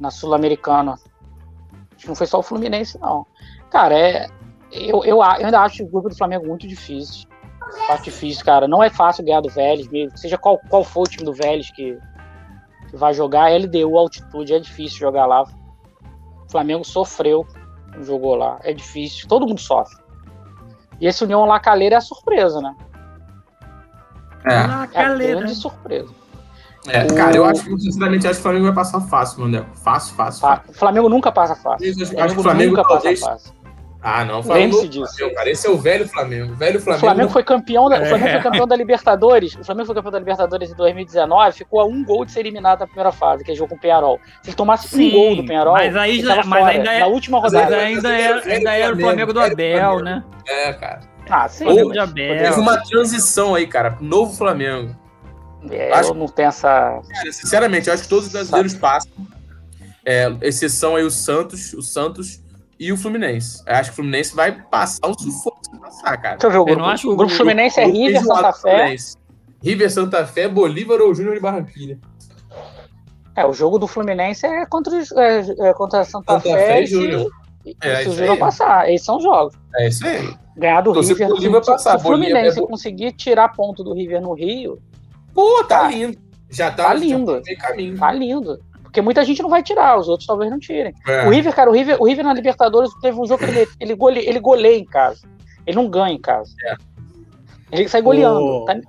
na 0.00 0.10
Sul-Americana. 0.10 0.92
Acho 0.92 2.02
que 2.02 2.08
não 2.08 2.14
foi 2.14 2.26
só 2.26 2.38
o 2.38 2.42
Fluminense, 2.42 2.98
não. 2.98 3.26
Cara, 3.70 3.98
é, 3.98 4.26
eu, 4.72 5.04
eu, 5.04 5.16
eu 5.16 5.22
ainda 5.22 5.60
acho 5.60 5.84
o 5.84 5.88
grupo 5.88 6.08
do 6.08 6.16
Flamengo 6.16 6.46
muito 6.46 6.66
difícil. 6.66 7.28
Acho 7.90 8.04
difícil, 8.04 8.44
cara. 8.44 8.66
Não 8.66 8.82
é 8.82 8.88
fácil 8.88 9.24
ganhar 9.24 9.40
do 9.40 9.50
Vélez, 9.50 9.88
mesmo. 9.88 10.16
Seja 10.16 10.38
qual, 10.38 10.58
qual 10.68 10.84
for 10.84 11.02
o 11.02 11.10
time 11.10 11.24
do 11.24 11.34
Vélez 11.34 11.70
que, 11.70 11.98
que 12.88 12.96
vai 12.96 13.12
jogar, 13.12 13.52
LDU, 13.52 13.98
altitude, 13.98 14.54
é 14.54 14.58
difícil 14.58 14.98
jogar 14.98 15.26
lá. 15.26 15.42
O 15.42 16.50
Flamengo 16.50 16.84
sofreu, 16.84 17.46
jogou 18.02 18.34
lá. 18.34 18.58
É 18.62 18.72
difícil, 18.72 19.28
todo 19.28 19.46
mundo 19.46 19.60
sofre. 19.60 19.96
E 21.00 21.06
esse 21.06 21.22
União 21.24 21.44
La 21.44 21.60
Calera 21.60 21.94
é 21.94 21.98
a 21.98 22.00
surpresa, 22.00 22.60
né? 22.60 22.74
É, 24.46 24.52
É 24.54 24.56
a 24.58 24.66
Lacaleira. 24.78 25.36
grande 25.40 25.54
surpresa. 25.54 26.08
é, 26.88 27.06
cara, 27.06 27.36
eu 27.36 27.44
acho 27.44 27.64
que, 27.64 27.78
sinceramente, 27.80 28.26
acho 28.26 28.34
que 28.36 28.40
o 28.40 28.42
Flamengo 28.42 28.66
vai 28.66 28.74
passar 28.74 29.00
fácil, 29.02 29.40
Mandel. 29.42 29.64
Fácil, 29.82 30.14
fácil. 30.14 30.40
Fácil. 30.40 30.70
O 30.70 30.74
Flamengo 30.74 31.08
nunca 31.08 31.30
passa 31.32 31.54
fácil. 31.54 31.86
Eu 31.86 31.92
acho, 31.92 32.14
O 32.16 32.20
acho 32.22 32.34
que 32.34 32.40
o 32.40 32.42
Flamengo 32.42 32.76
nunca 32.76 32.88
talvez. 32.88 33.20
passa 33.20 33.32
fácil. 33.32 33.52
Ah, 34.00 34.24
não. 34.24 34.42
Novo 34.42 34.88
disso. 34.88 35.06
Flamengo, 35.16 35.34
cara. 35.34 35.50
Esse 35.50 35.66
é 35.66 35.70
o 35.70 35.76
velho 35.76 36.08
Flamengo. 36.08 36.52
O 36.52 36.56
velho 36.56 36.78
O 36.78 36.82
Flamengo. 36.82 37.00
Flamengo 37.04 37.30
foi 37.32 37.42
campeão 37.42 37.88
da, 37.88 38.00
o 38.00 38.06
Flamengo 38.06 38.28
É. 38.28 38.32
foi 38.34 38.42
campeão 38.42 38.66
da 38.66 38.76
Libertadores. 38.76 39.54
O 39.56 39.64
Flamengo 39.64 39.86
foi 39.86 39.94
campeão 39.96 40.12
da 40.12 40.18
Libertadores 40.20 40.70
em 40.70 40.74
2019, 40.76 41.52
ficou 41.58 41.80
a 41.80 41.84
um 41.84 42.04
gol 42.04 42.24
de 42.24 42.30
ser 42.30 42.40
eliminado 42.40 42.78
na 42.80 42.86
primeira 42.86 43.10
fase, 43.10 43.42
que 43.42 43.50
é 43.50 43.54
jogo 43.56 43.70
com 43.70 43.74
o 43.76 43.80
Penharol. 43.80 44.20
Se 44.42 44.50
ele 44.50 44.56
tomasse 44.56 44.94
um 44.96 45.10
gol 45.10 45.36
do 45.36 45.44
Penharol, 45.44 45.72
mas 45.74 45.96
aí 45.96 46.20
já- 46.22 46.36
tava 46.36 46.46
mas 46.48 46.60
fora, 46.60 46.72
ainda 46.72 46.92
é- 46.92 47.00
na 47.00 47.06
última 47.06 47.40
Mas 47.40 47.52
rodada. 47.52 47.76
ainda 47.76 48.08
era, 48.16 48.40
ainda 48.46 48.72
era 48.72 48.94
o 48.94 49.00
Flamengo 49.00 49.32
do 49.32 49.40
Abel, 49.40 49.78
Flamengo. 49.80 50.02
né? 50.04 50.24
É, 50.46 50.72
cara. 50.74 51.00
Ah, 51.28 51.48
sim. 51.48 51.64
Flamengo 51.64 51.88
mas- 51.88 51.94
de 51.94 51.98
Abel. 51.98 52.38
Teve 52.38 52.60
uma 52.60 52.76
transição 52.84 53.54
aí, 53.56 53.66
cara. 53.66 53.98
Novo 54.00 54.32
Flamengo. 54.32 54.94
É, 55.72 55.92
Acho- 55.92 56.10
eu 56.10 56.14
não 56.14 56.26
tenho 56.28 56.48
essa. 56.48 56.68
Cara, 57.10 57.32
sinceramente, 57.32 57.88
eu 57.88 57.94
acho 57.94 58.04
que 58.04 58.08
todos 58.08 58.26
os 58.26 58.32
brasileiros 58.32 58.74
passam. 58.74 59.10
É, 60.06 60.32
exceção 60.42 60.94
aí 60.96 61.02
o 61.02 61.10
Santos, 61.10 61.72
o 61.74 61.82
Santos 61.82 62.40
e 62.78 62.92
o 62.92 62.96
Fluminense. 62.96 63.62
Eu 63.66 63.74
acho 63.74 63.90
que 63.90 63.94
o 63.94 63.96
Fluminense 63.96 64.34
vai 64.34 64.52
passar 64.52 65.08
um 65.08 65.14
sufoco 65.18 65.58
se 65.64 65.78
passar, 65.80 66.16
cara. 66.16 66.36
Deixa 66.36 66.46
eu 66.46 66.50
ver 66.50 66.58
o 66.58 66.60
Eu 66.60 66.64
grupo. 66.66 66.80
não 66.80 66.88
acho 66.88 67.10
o 67.10 67.16
grupo 67.16 67.32
Fluminense 67.32 67.80
é 67.80 67.86
River, 67.86 68.22
Santa 68.24 68.52
Fé. 68.52 68.60
Fluminense. 68.78 69.16
River, 69.62 69.90
Santa 69.92 70.26
Fé, 70.26 70.48
Bolívar 70.48 71.00
ou 71.00 71.14
Júnior 71.14 71.34
de 71.34 71.40
Barranquilha. 71.40 71.98
É, 73.36 73.46
o 73.46 73.52
jogo 73.52 73.78
do 73.78 73.86
Fluminense 73.86 74.46
é 74.46 74.66
contra, 74.66 74.96
é, 74.98 75.68
é 75.68 75.74
contra 75.74 76.04
Santa, 76.04 76.34
Santa 76.40 76.40
Fé, 76.56 76.66
Fé 76.66 76.82
e 76.82 76.86
Júnior. 76.86 77.30
se, 77.64 77.76
É, 77.80 77.96
se 77.96 78.00
o 78.00 78.02
isso 78.10 78.18
Júnior 78.18 78.38
passar. 78.38 78.88
Esses 78.90 79.04
são 79.06 79.16
os 79.16 79.22
jogos. 79.22 79.54
É 79.76 79.88
isso 79.88 80.06
aí. 80.06 80.34
Ganhar 80.56 80.80
do 80.80 80.92
Torcer 80.92 81.12
River. 81.14 81.28
pro 81.28 81.36
Bolívar 81.36 81.64
se, 81.64 81.70
passar. 81.70 81.90
se 81.92 81.96
o 81.96 82.00
Fluminense 82.00 82.32
Bolívar 82.34 82.56
é 82.58 82.60
bo- 82.60 82.66
conseguir 82.68 83.12
tirar 83.12 83.48
ponto 83.50 83.84
do 83.84 83.94
River 83.94 84.20
no 84.20 84.32
Rio, 84.34 84.78
Pô, 85.34 85.62
tá 85.64 85.80
Tá. 85.82 85.88
lindo. 85.88 86.18
Já 86.50 86.70
tá, 86.70 86.84
Tá 86.84 86.88
já 86.88 86.94
lindo. 86.94 87.34
tá 87.36 87.42
meio 87.44 87.58
caminho. 87.58 87.98
tá 87.98 88.12
lindo. 88.12 88.58
Porque 88.98 89.02
muita 89.04 89.24
gente 89.24 89.40
não 89.42 89.48
vai 89.48 89.62
tirar, 89.62 89.96
os 89.96 90.08
outros 90.08 90.26
talvez 90.26 90.50
não 90.50 90.58
tirem. 90.58 90.92
É. 91.06 91.24
O 91.24 91.30
River, 91.30 91.54
cara, 91.54 91.70
o 91.70 91.72
River, 91.72 92.02
o 92.02 92.04
River 92.04 92.24
na 92.24 92.34
Libertadores 92.34 92.90
teve 93.00 93.16
um 93.16 93.24
jogo 93.26 93.44
que 93.44 93.50
ele, 93.50 93.68
ele, 93.78 93.94
gole, 93.94 94.18
ele 94.26 94.40
goleia 94.40 94.76
em 94.76 94.84
casa. 94.84 95.20
Ele 95.64 95.76
não 95.76 95.88
ganha 95.88 96.12
em 96.16 96.20
casa. 96.20 96.50
É. 96.64 96.74
Ele 97.70 97.88
sai 97.88 98.02
goleando. 98.02 98.40
O- 98.40 98.64
tá- 98.64 98.80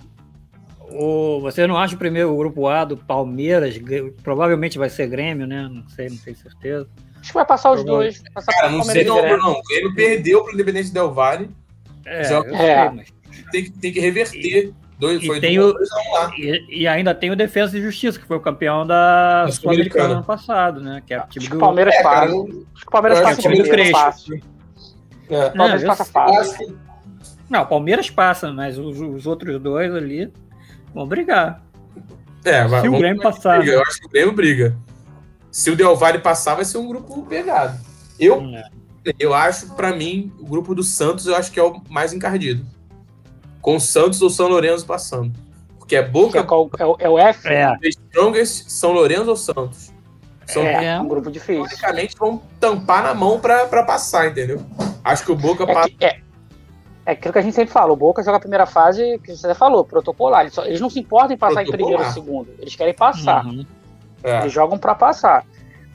O, 0.91 1.39
você 1.41 1.67
não 1.67 1.77
acha 1.77 1.93
o 1.93 1.97
primeiro 1.99 2.33
o 2.33 2.37
grupo 2.37 2.65
A 2.67 2.83
do 2.85 2.97
Palmeiras? 2.97 3.75
Provavelmente 4.23 4.79
vai 4.79 4.89
ser 4.89 5.05
Grêmio, 5.05 5.45
né? 5.45 5.69
Não 5.71 5.87
sei, 5.89 6.09
não 6.09 6.17
tenho 6.17 6.35
certeza. 6.37 6.87
Acho 7.21 7.27
que 7.29 7.33
vai 7.35 7.45
passar 7.45 7.71
os 7.71 7.83
dois. 7.83 8.23
Passar 8.33 8.51
Cara, 8.53 8.69
não 8.71 8.81
sei 8.81 9.03
não. 9.03 9.21
Bruno. 9.21 9.51
O 9.51 9.61
Grêmio 9.61 9.93
perdeu 9.93 10.43
pro 10.43 10.53
Independente 10.55 10.91
Del 10.91 11.13
Vale. 11.13 11.51
É, 12.03 12.33
eu 12.33 12.43
É. 12.55 12.87
sei, 12.87 12.95
mas. 12.95 13.13
Tem 13.51 13.63
que, 13.65 13.69
tem 13.71 13.93
que 13.93 13.99
reverter. 13.99 14.73
Dois, 14.99 15.23
E 15.23 15.27
foi 15.27 15.39
tem 15.39 15.57
dois, 15.57 15.73
o-. 15.89 16.33
E, 16.37 16.81
e 16.81 16.87
ainda 16.87 17.15
tem 17.15 17.31
o 17.31 17.35
Defesa 17.35 17.77
e 17.77 17.81
Justiça, 17.81 18.19
que 18.19 18.25
foi 18.25 18.35
o 18.35 18.41
campeão 18.41 18.85
da 18.85 19.47
Sul-Americana 19.49 20.15
ano 20.15 20.23
passado, 20.23 20.81
né? 20.81 21.01
Que 21.07 21.13
é 21.13 21.19
o 21.19 21.27
time 21.27 21.45
Acho 21.45 21.45
que 21.47 21.49
do. 21.51 21.57
o 21.57 21.59
Palmeiras 21.59 21.95
É, 21.95 22.03
cara, 22.03 22.19
passa. 22.21 22.31
eu- 22.33 22.41
Acho 22.73 22.81
que 22.81 22.87
o 22.87 22.91
Palmeiras 22.91 23.19
passa 23.19 23.31
acho 23.31 23.39
o 23.39 23.41
que 23.41 23.47
o 23.47 23.51
primeiro 23.51 23.69
Crespo. 23.77 23.97
fácil. 23.97 24.41
É. 25.29 25.49
Palmeiras 25.51 25.83
passa 25.85 26.05
fácil. 26.05 26.77
Não, 27.49 27.61
o 27.61 27.65
Palmeiras 27.65 28.09
passa, 28.09 28.51
mas 28.51 28.77
os, 28.77 28.99
os 28.99 29.25
outros 29.25 29.59
dois 29.61 29.93
ali 29.95 30.31
vão 30.93 31.07
brigar. 31.07 31.63
É, 32.43 32.67
vai, 32.67 32.81
Se 32.81 32.87
o 32.89 32.97
Grêmio 32.97 33.21
passar. 33.21 33.57
briga. 33.59 33.73
Eu 33.73 33.81
acho 33.81 33.99
que 34.01 34.05
o 34.05 34.09
Grêmio 34.09 34.33
briga. 34.33 34.77
Se 35.51 35.71
o 35.71 35.75
Del 35.75 35.95
Valle 35.95 36.19
passar, 36.19 36.55
vai 36.55 36.65
ser 36.65 36.77
um 36.77 36.87
grupo 36.87 37.25
pegado. 37.25 37.79
Eu, 38.19 38.41
É. 38.41 38.63
eu 39.17 39.33
acho, 39.33 39.73
pra 39.75 39.95
mim, 39.95 40.31
o 40.39 40.45
grupo 40.45 40.75
do 40.75 40.83
Santos 40.83 41.25
eu 41.25 41.35
acho 41.35 41.51
que 41.51 41.59
é 41.59 41.63
o 41.63 41.81
mais 41.89 42.13
encardido. 42.13 42.65
Com 43.61 43.75
o 43.75 43.79
Santos 43.79 44.21
ou 44.21 44.29
São 44.29 44.47
Lourenço 44.47 44.85
passando. 44.85 45.31
Porque 45.77 45.95
é 45.95 45.99
é, 45.99 46.03
Boca, 46.07 46.43
qual- 46.43 46.69
é 46.77 46.85
o- 46.85 46.95
é 46.99 47.09
o 47.09 47.17
F? 47.19 47.47
É, 47.47 47.75
Strongest, 47.83 48.69
São 48.69 48.91
Lourenço 48.91 49.29
ou 49.29 49.35
Santos. 49.35 49.91
São, 50.47 50.63
É, 50.63 50.85
É. 50.85 50.99
um 50.99 51.07
grupo 51.07 51.29
difícil. 51.31 51.63
Teoricamente 51.65 52.15
vão 52.17 52.41
tampar 52.59 53.03
na 53.03 53.13
mão 53.13 53.39
pra, 53.39 53.65
pra 53.67 53.83
passar, 53.83 54.27
entendeu? 54.29 54.61
Acho 55.03 55.23
que 55.25 55.31
o 55.31 55.35
Boca 55.35 55.63
É, 55.63 55.73
passa. 55.73 55.89
que- 55.89 56.03
é, 56.05 56.19
é 57.05 57.11
aquilo 57.11 57.31
que 57.33 57.39
a 57.39 57.41
gente 57.41 57.53
sempre 57.53 57.71
fala, 57.71 57.93
o 57.93 57.95
Boca 57.95 58.23
joga 58.23 58.37
a 58.37 58.39
primeira 58.39 58.65
fase, 58.65 59.19
que 59.23 59.35
você 59.35 59.53
falou, 59.53 59.83
protocolar. 59.85 60.41
Eles, 60.41 60.53
só- 60.53 60.65
eles 60.65 60.79
não 60.81 60.89
se 60.89 60.99
importam 60.99 61.33
em 61.35 61.37
passar 61.37 61.61
em 61.63 61.67
primeiro 61.69 62.01
ou 62.03 62.09
segundo. 62.11 62.49
Eles 62.59 62.75
querem 62.75 62.93
passar. 62.95 63.45
uhum. 63.45 63.65
É. 64.23 64.39
Eles 64.41 64.51
jogam 64.53 64.77
pra 64.77 64.95
passar. 64.95 65.45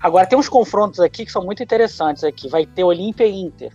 Agora 0.00 0.26
tem 0.26 0.38
uns 0.38 0.48
confrontos 0.48 1.00
aqui 1.00 1.24
que 1.26 1.32
são 1.32 1.42
muito 1.44 1.62
interessantes 1.62 2.22
aqui. 2.24 2.48
Vai 2.48 2.64
ter 2.66 2.84
Olímpia 2.84 3.26
e 3.26 3.34
Inter. 3.42 3.72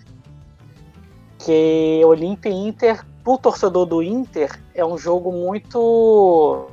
Que 1.38 2.02
Olímpia 2.06 2.49
e 2.49 2.54
Inter, 2.54 3.04
pro 3.30 3.38
torcedor 3.38 3.86
do 3.86 4.02
Inter, 4.02 4.60
é 4.74 4.84
um 4.84 4.98
jogo 4.98 5.32
muito 5.32 6.68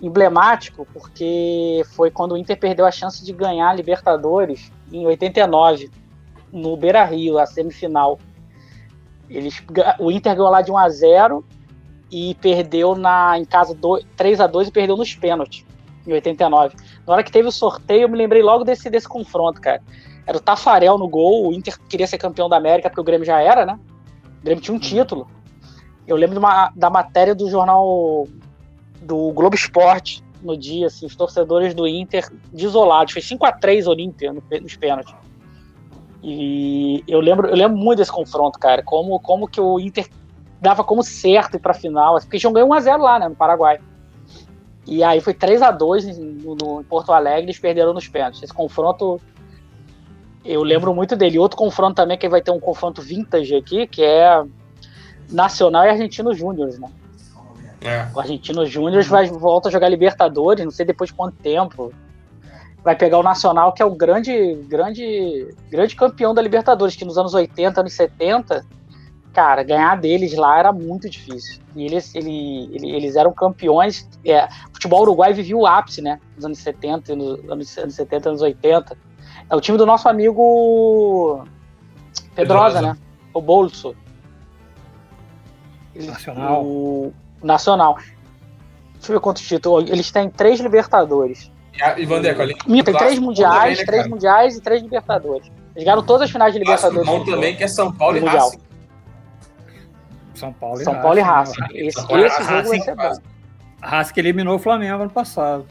emblemático, 0.00 0.86
porque 0.94 1.82
foi 1.94 2.10
quando 2.10 2.32
o 2.32 2.38
Inter 2.38 2.58
perdeu 2.58 2.86
a 2.86 2.90
chance 2.90 3.22
de 3.22 3.30
ganhar 3.30 3.68
a 3.68 3.74
Libertadores 3.74 4.72
em 4.90 5.04
89, 5.06 5.90
no 6.50 6.74
Beira 6.74 7.04
Rio, 7.04 7.38
a 7.38 7.44
semifinal. 7.44 8.18
Eles, 9.28 9.62
o 9.98 10.10
Inter 10.10 10.34
ganhou 10.34 10.50
lá 10.50 10.62
de 10.62 10.72
1 10.72 10.78
a 10.78 10.88
0 10.88 11.44
e 12.10 12.34
perdeu 12.36 12.94
na, 12.94 13.38
em 13.38 13.44
casa 13.44 13.74
do, 13.74 14.02
3 14.16 14.40
a 14.40 14.46
2 14.46 14.68
e 14.68 14.72
perdeu 14.72 14.96
nos 14.96 15.14
pênaltis 15.14 15.66
em 16.06 16.12
89. 16.14 16.76
Na 17.06 17.12
hora 17.12 17.22
que 17.22 17.30
teve 17.30 17.46
o 17.46 17.52
sorteio, 17.52 18.02
eu 18.02 18.08
me 18.08 18.16
lembrei 18.16 18.42
logo 18.42 18.64
desse, 18.64 18.88
desse 18.88 19.06
confronto, 19.06 19.60
cara. 19.60 19.82
Era 20.26 20.38
o 20.38 20.40
Tafarel 20.40 20.96
no 20.96 21.08
gol, 21.08 21.48
o 21.48 21.52
Inter 21.52 21.78
queria 21.88 22.06
ser 22.06 22.16
campeão 22.16 22.48
da 22.48 22.56
América, 22.56 22.88
porque 22.88 23.00
o 23.02 23.04
Grêmio 23.04 23.26
já 23.26 23.38
era, 23.40 23.66
né? 23.66 23.78
O 24.40 24.44
Grêmio 24.44 24.62
tinha 24.62 24.74
um 24.74 24.80
título. 24.80 25.28
Eu 26.06 26.16
lembro 26.16 26.38
uma- 26.38 26.72
da 26.74 26.90
matéria 26.90 27.34
do 27.34 27.48
jornal 27.48 28.26
do 29.02 29.32
Globo 29.32 29.54
Esporte 29.54 30.22
no 30.42 30.56
dia, 30.56 30.86
assim, 30.86 31.06
os 31.06 31.14
torcedores 31.14 31.74
do 31.74 31.86
Inter 31.86 32.30
desolados. 32.52 33.12
Foi 33.12 33.22
5 33.22 33.44
a 33.46 33.52
3 33.52 33.86
Olímpia 33.86 34.32
no, 34.32 34.42
nos 34.60 34.76
pênaltis. 34.76 35.14
E 36.22 37.02
eu 37.08 37.20
lembro, 37.20 37.48
eu 37.48 37.56
lembro 37.56 37.76
muito 37.78 37.98
desse 37.98 38.12
confronto, 38.12 38.58
cara. 38.58 38.82
Como, 38.82 39.18
como 39.20 39.48
que 39.48 39.60
o 39.60 39.78
Inter 39.80 40.08
dava 40.60 40.84
como 40.84 41.02
certo 41.02 41.56
ir 41.56 41.60
pra 41.60 41.72
final. 41.72 42.16
assim, 42.16 42.26
Porque 42.26 42.38
tinham 42.38 42.52
ganho 42.52 42.66
1x0 42.66 42.98
lá, 43.00 43.18
né, 43.18 43.28
no 43.28 43.36
Paraguai. 43.36 43.78
E 44.86 45.02
aí 45.02 45.20
foi 45.20 45.32
3 45.34 45.62
a 45.62 45.70
2 45.70 46.06
em, 46.06 46.14
no, 46.20 46.80
em 46.80 46.84
Porto 46.84 47.12
Alegre, 47.12 47.44
eles 47.44 47.58
perderam 47.58 47.94
nos 47.94 48.08
pênaltis. 48.08 48.42
Esse 48.42 48.52
confronto, 48.52 49.20
eu 50.44 50.62
lembro 50.62 50.94
muito 50.94 51.16
dele. 51.16 51.38
Outro 51.38 51.56
confronto 51.56 51.94
também, 51.96 52.16
que 52.18 52.28
vai 52.28 52.40
ter 52.42 52.50
um 52.50 52.60
confronto 52.60 53.02
vintage 53.02 53.54
aqui, 53.54 53.86
que 53.86 54.02
é 54.02 54.42
Nacional 55.30 55.84
e 55.84 55.88
Argentino 55.90 56.34
Júnior, 56.34 56.70
né? 56.78 56.88
É. 57.82 58.06
O 58.14 58.20
Argentino 58.20 58.66
Júnior 58.66 59.02
vai 59.04 59.26
volta 59.26 59.68
a 59.68 59.72
jogar 59.72 59.88
Libertadores, 59.88 60.64
não 60.64 60.70
sei 60.72 60.84
depois 60.84 61.08
de 61.10 61.16
quanto 61.16 61.36
tempo. 61.36 61.92
Vai 62.82 62.96
pegar 62.96 63.18
o 63.18 63.22
Nacional, 63.22 63.72
que 63.72 63.82
é 63.82 63.84
o 63.84 63.94
grande, 63.94 64.54
grande, 64.68 65.54
grande 65.70 65.94
campeão 65.94 66.32
da 66.34 66.40
Libertadores, 66.42 66.96
que 66.96 67.04
nos 67.04 67.16
anos 67.18 67.34
80, 67.34 67.80
anos 67.80 67.92
70, 67.92 68.64
cara, 69.32 69.62
ganhar 69.62 69.98
deles 70.00 70.34
lá 70.34 70.58
era 70.58 70.72
muito 70.72 71.08
difícil. 71.08 71.60
E 71.76 71.84
eles, 71.84 72.14
ele, 72.14 72.68
ele- 72.72 72.90
eles 72.96 73.16
eram 73.16 73.32
campeões. 73.32 74.08
É, 74.24 74.44
o 74.46 74.72
futebol 74.74 75.02
uruguai 75.02 75.32
vivia 75.32 75.56
o 75.56 75.66
ápice, 75.66 76.00
né? 76.02 76.18
Nos 76.36 76.44
anos 76.44 76.58
70, 76.58 77.12
e 77.12 77.16
nos 77.16 77.50
anos, 77.50 77.78
anos 77.78 77.94
70, 77.94 78.28
anos 78.30 78.42
80. 78.42 78.96
É 79.50 79.56
o 79.56 79.60
time 79.60 79.76
do 79.76 79.84
nosso 79.84 80.08
amigo 80.08 81.44
Pedrosa, 82.34 82.74
Pedrosa. 82.78 82.82
né? 82.82 82.96
O 83.34 83.40
Bolso. 83.40 83.94
Nacional. 85.94 86.64
O 86.64 87.12
Nacional. 87.42 87.96
Deixa 88.94 89.12
eu 89.12 89.16
ver 89.16 89.20
quantos 89.20 89.42
títulos. 89.42 89.90
Eles 89.90 90.10
têm 90.10 90.30
três 90.30 90.60
Libertadores. 90.60 91.50
E, 91.74 92.00
e 92.02 92.06
Vandeco, 92.06 92.42
Minha, 92.66 92.84
tem 92.84 92.94
três 92.94 93.18
mundiais, 93.18 93.54
também, 93.54 93.76
né, 93.78 93.84
três 93.84 94.06
mundiais 94.06 94.56
e 94.56 94.60
três 94.60 94.82
Libertadores. 94.82 95.50
Eles 95.74 95.84
ganharam 95.84 96.02
todas 96.02 96.22
as 96.22 96.30
finais 96.30 96.52
de 96.54 96.60
Clássico 96.60 96.90
Libertadores. 96.92 97.26
bom 97.26 97.32
também, 97.34 97.56
que 97.56 97.64
é 97.64 97.68
São 97.68 97.92
Paulo 97.92 98.16
e 98.16 98.20
Mundial. 98.20 98.46
Racing. 98.46 98.60
São 100.34 100.52
Paulo 100.52 100.80
e 100.80 100.84
São 100.84 100.94
Paulo 101.00 101.18
e 101.18 101.22
Racing, 101.22 101.60
Racing. 101.60 101.74
né? 101.74 101.80
Esse, 101.80 102.00
e 102.12 102.20
esse 102.22 102.36
jogo 102.38 102.44
vai 102.50 102.62
Racing, 102.62 102.80
ser 102.82 102.94
bom. 102.96 103.18
Racing 103.82 104.14
que 104.14 104.20
eliminou 104.20 104.56
o 104.56 104.58
Flamengo 104.58 105.02
ano 105.02 105.10
passado. 105.10 105.66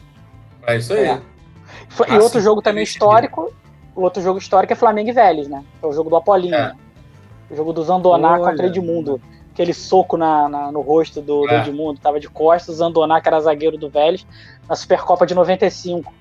É 0.67 0.77
isso 0.77 0.93
aí. 0.93 1.05
É. 1.05 1.21
Foi- 1.89 2.07
e 2.07 2.11
Racing 2.11 2.23
outro 2.23 2.41
jogo 2.41 2.61
também 2.61 2.83
histórico. 2.83 3.53
O 3.99 4.03
outro 4.03 4.23
jogo 4.23 4.39
histórico 4.39 4.71
é 4.71 4.75
Flamengo 4.77 5.09
e 5.09 5.11
Vélez, 5.11 5.49
né? 5.49 5.61
É 5.83 5.85
o 5.85 5.91
jogo 5.91 6.09
do 6.09 6.15
Apolinho. 6.15 6.55
É. 6.55 6.73
O 7.51 7.55
jogo 7.55 7.73
do 7.73 7.83
Zandoná 7.83 8.31
Olha. 8.31 8.43
contra 8.45 8.67
Edmundo. 8.67 9.21
Aquele 9.51 9.73
soco 9.73 10.15
na, 10.15 10.47
na 10.47 10.71
no 10.71 10.79
rosto 10.79 11.21
do, 11.21 11.45
é. 11.49 11.49
do 11.49 11.69
Edmundo. 11.69 11.99
Tava 11.99 12.17
de 12.17 12.29
costas, 12.29 12.75
o 12.75 12.77
Zandoná, 12.77 13.19
que 13.19 13.27
era 13.27 13.41
zagueiro 13.41 13.77
do 13.77 13.89
Vélez, 13.89 14.25
na 14.69 14.75
Supercopa 14.77 15.25
de 15.25 15.35
95. 15.35 16.13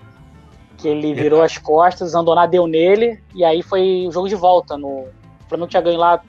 Que 0.76 0.88
ele 0.88 1.14
virou 1.14 1.40
é. 1.42 1.44
as 1.44 1.56
costas, 1.56 2.08
o 2.08 2.10
Zandoná 2.10 2.46
deu 2.46 2.66
nele, 2.66 3.22
e 3.32 3.44
aí 3.44 3.62
foi 3.62 4.08
o 4.08 4.10
jogo 4.10 4.28
de 4.28 4.34
volta. 4.34 4.76
No, 4.76 4.88
o 4.88 5.08
Flamengo 5.48 5.70
tinha 5.70 5.80
ganho 5.80 6.00
lá 6.00 6.20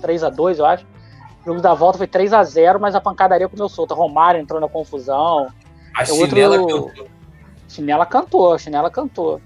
3 0.00 0.24
a 0.24 0.30
2 0.30 0.58
eu 0.58 0.64
acho. 0.64 0.86
O 1.42 1.44
jogo 1.44 1.60
da 1.60 1.74
volta 1.74 1.98
foi 1.98 2.06
3 2.06 2.32
a 2.32 2.42
0 2.42 2.80
mas 2.80 2.94
a 2.94 3.00
pancadaria 3.00 3.46
comeu 3.46 3.68
solta. 3.68 3.94
Romário 3.94 4.40
entrou 4.40 4.58
na 4.58 4.68
confusão. 4.70 5.48
A 5.94 6.06
chinela 6.06 6.58
outro... 6.58 6.84
cantou. 6.86 7.06
Chinela 7.68 8.06
cantou, 8.06 8.58
chinela 8.58 8.90
cantou. 8.90 9.38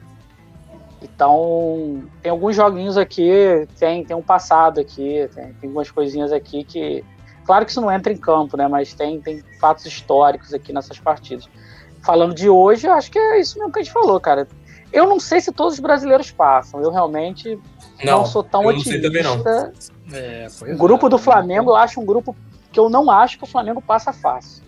Então, 1.03 2.05
tem 2.23 2.31
alguns 2.31 2.55
joguinhos 2.55 2.97
aqui, 2.97 3.67
tem, 3.79 4.05
tem 4.05 4.17
um 4.17 4.23
passado 4.23 4.81
aqui, 4.81 5.29
tem, 5.35 5.53
tem 5.55 5.69
algumas 5.69 5.91
coisinhas 5.91 6.33
aqui 6.33 6.65
que. 6.65 7.05
Claro 7.45 7.65
que 7.65 7.73
isso 7.73 7.81
não 7.81 7.91
entra 7.91 8.13
em 8.13 8.17
campo, 8.17 8.57
né? 8.57 8.69
Mas 8.69 8.95
tem, 8.95 9.21
tem 9.21 9.43
fatos 9.61 9.85
históricos 9.85 10.55
aqui 10.55 10.73
nessas 10.73 10.99
partidas. 11.01 11.49
Falando 12.01 12.35
de 12.35 12.49
hoje, 12.49 12.87
eu 12.87 12.93
acho 12.93 13.11
que 13.11 13.19
é 13.19 13.41
isso 13.41 13.59
mesmo 13.59 13.73
que 13.73 13.81
a 13.81 13.83
gente 13.83 13.93
falou, 13.93 14.19
cara. 14.21 14.47
Eu 14.93 15.09
não 15.09 15.19
sei 15.19 15.41
se 15.41 15.51
todos 15.51 15.75
os 15.75 15.81
brasileiros 15.81 16.31
passam. 16.31 16.81
Eu 16.81 16.91
realmente 16.91 17.59
não, 18.05 18.19
não 18.19 18.27
sou 18.27 18.45
tão 18.45 18.65
otimista. 18.67 19.73
É, 20.13 20.47
o 20.73 20.77
grupo 20.77 21.07
é. 21.07 21.11
do 21.11 21.19
Flamengo, 21.19 21.71
eu 21.71 21.77
acho 21.77 22.01
um 22.01 22.05
grupo 22.05 22.37
que 22.71 22.79
eu 22.79 22.89
não 22.89 23.11
acho 23.11 23.39
que 23.39 23.45
o 23.45 23.47
Flamengo 23.47 23.81
passa 23.81 24.13
fácil. 24.13 24.63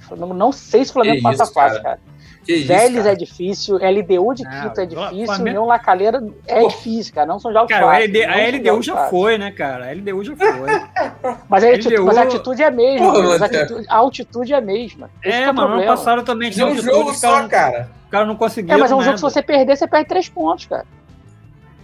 O 0.00 0.04
Flamengo 0.04 0.34
não 0.34 0.50
sei 0.50 0.84
se 0.84 0.90
o 0.90 0.94
Flamengo 0.94 1.16
que 1.16 1.22
passa 1.22 1.44
isso, 1.44 1.52
fácil, 1.52 1.82
cara. 1.82 1.96
cara. 1.96 2.15
Vélez 2.46 3.06
é 3.06 3.14
difícil, 3.14 3.76
LDU 3.76 4.34
de 4.34 4.48
Quito 4.48 4.80
é 4.80 4.86
difícil, 4.86 5.26
Flamengo... 5.26 5.48
União 5.48 5.66
La 5.66 5.78
Calera 5.78 6.22
é 6.46 6.60
Pô. 6.60 6.68
difícil, 6.68 7.12
cara. 7.12 7.26
Não 7.26 7.40
são 7.40 7.52
jogos 7.52 7.68
cara, 7.68 7.86
fáceis. 7.86 8.04
LD, 8.04 8.24
a 8.24 8.72
LDU 8.72 8.82
já 8.82 8.94
fáceis. 8.94 9.10
foi, 9.10 9.38
né, 9.38 9.50
cara? 9.50 9.88
A 9.88 9.92
LDU 9.92 10.24
já 10.24 10.36
foi. 10.36 10.48
mas, 11.48 11.64
a 11.64 11.68
atitude, 11.68 12.00
mas 12.00 12.16
a 12.16 12.22
atitude 12.22 12.62
é 12.62 12.66
a 12.66 12.70
mesma. 12.70 13.12
Pô, 13.12 13.18
a, 13.18 13.44
atitude, 13.44 13.86
a 13.88 13.96
altitude 13.96 14.52
é 14.52 14.56
a 14.56 14.60
mesma. 14.60 15.10
Esse 15.24 15.36
é, 15.36 15.42
é 15.42 15.52
mano, 15.52 15.74
ano 15.74 15.86
passado 15.86 16.22
também 16.22 16.50
tinha 16.50 16.66
é 16.66 16.70
um 16.70 16.76
jogo 16.76 17.12
só, 17.14 17.48
cara. 17.48 17.90
O 18.06 18.10
cara 18.10 18.24
não 18.24 18.36
conseguiu. 18.36 18.74
É, 18.74 18.76
mas 18.78 18.90
é 18.90 18.94
um 18.94 19.02
jogo 19.02 19.14
que 19.14 19.20
se 19.20 19.22
você 19.22 19.42
perder, 19.42 19.76
você 19.76 19.86
perde 19.86 20.08
três 20.08 20.28
pontos, 20.28 20.66
cara. 20.66 20.86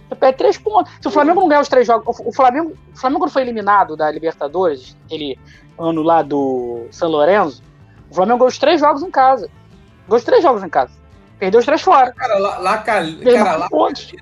Você 0.07 0.15
perde 0.15 0.37
três 0.37 0.57
pontos. 0.57 0.93
Se 1.01 1.07
o 1.07 1.11
Flamengo 1.11 1.41
não 1.41 1.47
ganhar 1.47 1.61
os 1.61 1.67
três 1.67 1.85
jogos. 1.85 2.19
O 2.23 2.31
Flamengo, 2.31 2.73
o 2.93 2.97
Flamengo 2.97 3.19
quando 3.19 3.31
foi 3.31 3.41
eliminado 3.41 3.97
da 3.97 4.09
Libertadores, 4.09 4.95
aquele 5.05 5.37
ano 5.77 6.01
lá 6.01 6.21
do 6.21 6.85
São 6.91 7.09
Lourenço, 7.09 7.61
o 8.09 8.15
Flamengo 8.15 8.39
ganhou 8.39 8.49
os 8.49 8.57
três 8.57 8.79
jogos 8.79 9.01
em 9.01 9.11
casa. 9.11 9.49
Os 10.07 10.23
três 10.23 10.43
jogos 10.43 10.63
em 10.63 10.69
casa. 10.69 10.91
Perdeu 11.39 11.59
os 11.59 11.65
três 11.65 11.81
fora. 11.81 12.11
Cara, 12.13 12.37
lá, 12.37 12.57
lá, 12.59 12.77
cara, 12.79 13.05
lá 13.05 13.69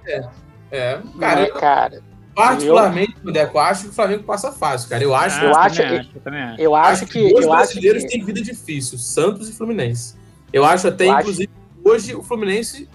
é, 0.08 0.28
é, 0.72 1.00
cara, 1.20 1.42
é, 1.42 1.46
cara. 1.48 2.02
Particularmente, 2.34 3.16
eu, 3.24 3.32
Deco, 3.32 3.60
acho 3.60 3.84
que 3.84 3.90
o 3.90 3.94
Flamengo 3.94 4.24
passa 4.24 4.52
fácil, 4.52 4.90
cara. 4.90 5.04
Eu 5.04 5.14
acho, 5.14 5.40
ah, 5.40 5.44
eu, 5.44 5.56
acho, 5.56 5.82
que, 5.82 6.62
eu 6.62 6.76
acho 6.76 7.06
que 7.06 7.34
os 7.34 7.46
brasileiros 7.46 8.06
têm 8.06 8.24
vida 8.24 8.42
difícil, 8.42 8.98
Santos 8.98 9.50
e 9.50 9.54
Fluminense. 9.54 10.16
Eu 10.54 10.64
acho 10.64 10.88
até, 10.88 11.08
eu 11.08 11.20
inclusive, 11.20 11.50
acho... 11.54 11.90
hoje 11.90 12.16
o 12.16 12.24
Fluminense, 12.24 12.90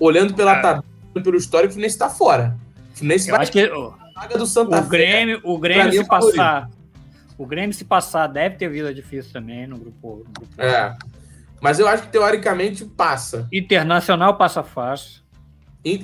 olhando 0.00 0.34
pela 0.34 0.56
tabela, 0.56 0.84
pelo 1.14 1.36
histórico, 1.36 1.70
o 1.70 1.72
Fluminense 1.72 1.94
está 1.94 2.10
fora. 2.10 2.56
O 2.92 2.98
Fluminense 2.98 3.28
eu 3.28 3.34
vai 3.34 3.42
acho 3.42 3.52
que 3.52 3.64
o, 3.64 3.94
do 4.36 4.46
Santa 4.46 4.80
o 4.80 4.82
Grêmio, 4.82 5.40
o 5.44 5.58
Grêmio 5.58 5.92
se 5.92 6.08
passar, 6.08 6.68
o 7.38 7.46
Grêmio 7.46 7.72
se 7.72 7.84
passar 7.84 8.26
deve 8.26 8.56
ter 8.56 8.68
vida 8.68 8.92
difícil 8.92 9.32
também 9.32 9.66
no 9.66 9.78
grupo. 9.78 10.24
No 10.26 10.32
grupo 10.32 10.54
é. 10.58 10.96
Mas 11.60 11.78
eu 11.78 11.88
acho 11.88 12.04
que 12.04 12.08
teoricamente 12.08 12.84
passa. 12.84 13.48
Internacional 13.52 14.36
passa 14.36 14.62
fácil. 14.62 15.22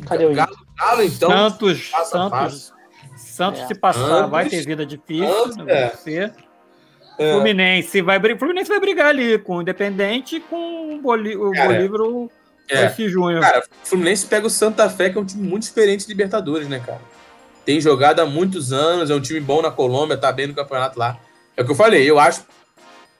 Cadê 0.06 0.26
o 0.26 0.34
Galo, 0.34 0.56
Galo 0.78 1.02
então? 1.02 1.30
Santos, 1.30 1.88
passa 1.88 2.10
Santos, 2.10 2.30
fácil. 2.30 2.74
Santos 3.16 3.60
é. 3.62 3.66
se 3.66 3.74
passar 3.74 4.26
vai 4.26 4.48
ter 4.48 4.64
vida 4.64 4.86
difícil, 4.86 5.52
Santos, 5.52 5.68
é. 5.68 5.88
ser. 5.90 6.34
É. 7.18 7.32
Fluminense 7.32 8.00
vai 8.00 8.18
Fluminense 8.38 8.68
vai 8.68 8.80
brigar 8.80 9.06
ali 9.06 9.38
com 9.38 9.56
o 9.56 9.62
Independente 9.62 10.40
com 10.40 10.94
o, 10.94 11.00
Boli, 11.00 11.36
o 11.36 11.50
Bolívar 11.50 12.00
é. 12.70 12.86
esse 12.86 13.08
junho. 13.08 13.40
Cara, 13.40 13.60
o 13.60 13.86
Fluminense 13.86 14.26
pega 14.26 14.46
o 14.46 14.50
Santa 14.50 14.88
Fé, 14.88 15.10
que 15.10 15.18
é 15.18 15.20
um 15.20 15.24
time 15.24 15.46
muito 15.46 15.64
experiente 15.64 16.04
de 16.04 16.12
Libertadores, 16.12 16.68
né, 16.68 16.80
cara? 16.84 17.00
Tem 17.64 17.80
jogado 17.80 18.20
há 18.20 18.26
muitos 18.26 18.72
anos, 18.72 19.10
é 19.10 19.14
um 19.14 19.20
time 19.20 19.40
bom 19.40 19.62
na 19.62 19.70
Colômbia, 19.70 20.16
tá 20.16 20.32
bem 20.32 20.46
no 20.46 20.54
campeonato 20.54 20.98
lá. 20.98 21.18
É 21.56 21.62
o 21.62 21.64
que 21.64 21.70
eu 21.70 21.76
falei, 21.76 22.08
eu 22.08 22.18
acho 22.18 22.44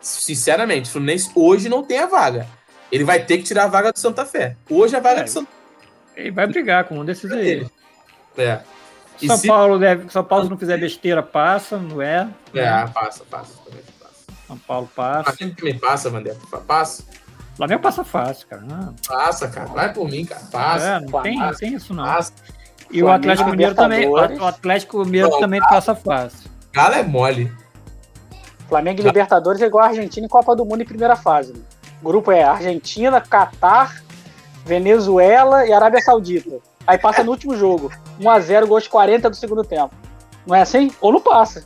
sinceramente, 0.02 0.88
o 0.88 0.92
Fluminense 0.92 1.30
hoje 1.34 1.68
não 1.68 1.82
tem 1.82 1.98
a 1.98 2.06
vaga. 2.06 2.46
Ele 2.90 3.04
vai 3.04 3.24
ter 3.24 3.38
que 3.38 3.44
tirar 3.44 3.64
a 3.64 3.68
vaga 3.68 3.92
do 3.92 3.98
Santa 3.98 4.26
Fé. 4.26 4.56
Hoje 4.68 4.94
a 4.94 5.00
vaga 5.00 5.20
é, 5.20 5.24
do 5.24 5.30
Santa 5.30 5.48
Ele 6.14 6.30
vai 6.30 6.46
brigar 6.46 6.84
com 6.84 6.98
um 6.98 7.04
desses 7.04 7.30
aí. 7.32 7.66
É. 8.36 8.60
E 9.20 9.26
São 9.26 9.36
se... 9.36 9.46
Paulo 9.46 9.78
deve. 9.78 10.10
São 10.10 10.24
Paulo, 10.24 10.44
se 10.44 10.50
não 10.50 10.58
fizer 10.58 10.76
besteira, 10.78 11.22
passa, 11.22 11.78
não 11.78 12.02
é? 12.02 12.28
É, 12.52 12.86
passa, 12.88 13.24
passa. 13.24 13.52
Também 13.64 13.82
passa. 13.98 14.14
São 14.46 14.58
Paulo 14.58 14.90
passa. 14.94 15.32
Flamengo 15.32 15.56
também 15.56 15.78
passa, 15.78 16.10
Mandé. 16.10 16.36
Passa. 16.66 17.04
Flamengo 17.56 17.82
passa 17.82 18.04
fácil, 18.04 18.46
cara. 18.48 18.62
Não. 18.62 18.94
Passa, 19.06 19.48
cara. 19.48 19.66
Vai 19.66 19.92
por 19.92 20.08
mim, 20.10 20.24
cara. 20.24 20.42
Passa. 20.50 20.86
É, 20.86 21.00
não, 21.00 21.22
tem, 21.22 21.38
não 21.38 21.54
tem 21.54 21.74
isso, 21.74 21.94
não. 21.94 22.04
Passa. 22.04 22.32
E 22.90 23.02
o 23.02 23.10
Atlético 23.10 23.50
Mineiro 23.50 23.74
também. 23.74 24.06
O 24.08 24.16
Atlético 24.44 25.04
Mineiro 25.04 25.30
também 25.38 25.60
passa 25.60 25.94
fácil. 25.94 26.50
Galo 26.72 26.94
é 26.94 27.02
mole. 27.02 27.52
Flamengo 28.68 29.00
e 29.00 29.04
Libertadores 29.04 29.60
é 29.60 29.66
igual 29.66 29.84
a 29.84 29.88
Argentina 29.88 30.26
em 30.26 30.28
Copa 30.28 30.56
do 30.56 30.64
Mundo 30.64 30.82
em 30.82 30.86
primeira 30.86 31.16
fase. 31.16 31.52
Né? 31.52 31.60
O 32.00 32.06
grupo 32.06 32.32
é 32.32 32.42
Argentina, 32.42 33.20
Catar, 33.20 34.02
Venezuela 34.64 35.66
e 35.66 35.72
Arábia 35.72 36.00
Saudita. 36.00 36.58
Aí 36.86 36.98
passa 36.98 37.22
no 37.22 37.30
último 37.30 37.56
jogo. 37.56 37.90
1x0, 38.20 38.66
gols 38.66 38.88
40 38.88 39.30
do 39.30 39.36
segundo 39.36 39.62
tempo. 39.62 39.94
Não 40.46 40.54
é 40.54 40.62
assim? 40.62 40.90
Ou 41.00 41.12
não 41.12 41.20
passa. 41.20 41.64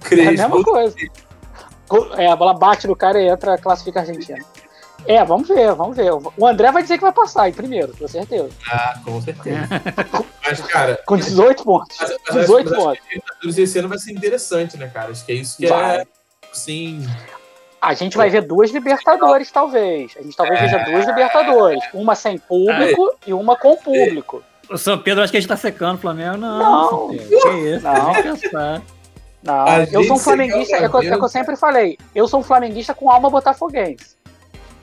Crespo. 0.00 0.24
É 0.24 0.28
a 0.28 0.48
mesma 0.48 0.64
coisa. 0.64 0.96
É, 2.16 2.30
a 2.30 2.36
bola 2.36 2.54
bate 2.54 2.86
no 2.86 2.96
cara 2.96 3.20
e 3.20 3.28
entra, 3.28 3.58
classifica 3.58 4.00
a 4.00 4.02
Argentina. 4.02 4.44
É, 5.06 5.24
vamos 5.24 5.48
ver, 5.48 5.72
vamos 5.74 5.96
ver. 5.96 6.10
O 6.36 6.46
André 6.46 6.70
vai 6.70 6.82
dizer 6.82 6.96
que 6.96 7.04
vai 7.04 7.12
passar 7.12 7.48
em 7.48 7.52
primeiro, 7.52 7.96
com 7.96 8.06
certeza. 8.06 8.50
Ah, 8.70 8.98
com 9.04 9.20
certeza. 9.20 9.68
mas, 10.44 10.60
cara. 10.60 11.00
Com 11.06 11.16
18 11.16 11.64
pontos. 11.64 11.96
Mas, 12.00 12.16
mas 12.28 12.40
18 12.42 12.70
mas, 12.70 12.78
pontos. 12.78 13.00
Mas 13.44 13.58
esse 13.58 13.78
ano 13.78 13.88
vai 13.88 13.98
ser 13.98 14.12
interessante, 14.12 14.76
né, 14.76 14.88
cara? 14.88 15.10
Acho 15.10 15.24
que 15.24 15.32
é 15.32 15.34
isso 15.36 15.56
que 15.56 15.66
é, 15.66 15.68
vai. 15.68 15.96
é. 15.98 16.06
Sim. 16.52 17.06
A 17.80 17.94
gente 17.94 18.16
vai 18.16 18.28
ver 18.28 18.42
duas 18.42 18.70
Libertadores, 18.70 19.50
talvez. 19.50 20.14
A 20.18 20.22
gente 20.22 20.36
talvez 20.36 20.58
é... 20.58 20.62
veja 20.64 20.78
duas 20.84 21.06
Libertadores. 21.06 21.84
Uma 21.94 22.14
sem 22.14 22.38
público 22.38 23.16
é... 23.26 23.30
e 23.30 23.32
uma 23.32 23.56
com 23.56 23.76
público. 23.76 24.42
O 24.68 24.76
São 24.76 24.98
Pedro, 24.98 25.22
acho 25.22 25.30
que 25.30 25.38
a 25.38 25.40
gente 25.40 25.48
tá 25.48 25.56
secando 25.56 25.96
o 25.96 26.00
Flamengo. 26.00 26.36
Não, 26.36 26.58
não. 26.58 27.08
Que 27.08 27.16
isso? 27.16 27.82
Não. 27.82 28.12
Pensar. 28.22 28.82
Não, 29.42 29.66
eu 29.92 30.04
sou 30.04 30.16
um 30.16 30.18
flamenguista, 30.18 30.76
é, 30.76 30.88
que 30.88 30.94
eu, 30.94 31.00
é 31.00 31.16
que 31.16 31.24
eu 31.24 31.28
sempre 31.28 31.56
falei, 31.56 31.96
eu 32.12 32.26
sou 32.26 32.40
um 32.40 32.42
flamenguista 32.42 32.92
com 32.92 33.08
alma 33.08 33.30
botafoguense. 33.30 34.16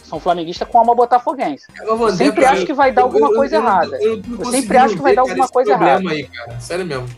São 0.07 0.19
flamenguistas 0.19 0.67
com 0.67 0.77
alma 0.77 0.93
botafoguense. 0.93 1.65
Eu, 1.81 2.09
sempre 2.11 2.45
acho 2.45 2.65
que 2.65 2.73
vai 2.73 2.91
dar 2.91 3.01
alguma 3.01 3.33
coisa 3.33 3.55
errada. 3.55 3.97
Eu, 3.99 4.21
sempre 4.51 4.77
acho 4.77 4.95
que 4.95 5.01
vai 5.01 5.15
dar 5.15 5.21
alguma 5.21 5.47
coisa 5.47 5.71
errada. 5.71 6.09
Aí, 6.09 6.23
cara. 6.27 6.59
Sério 6.59 6.85
mesmo. 6.85 7.09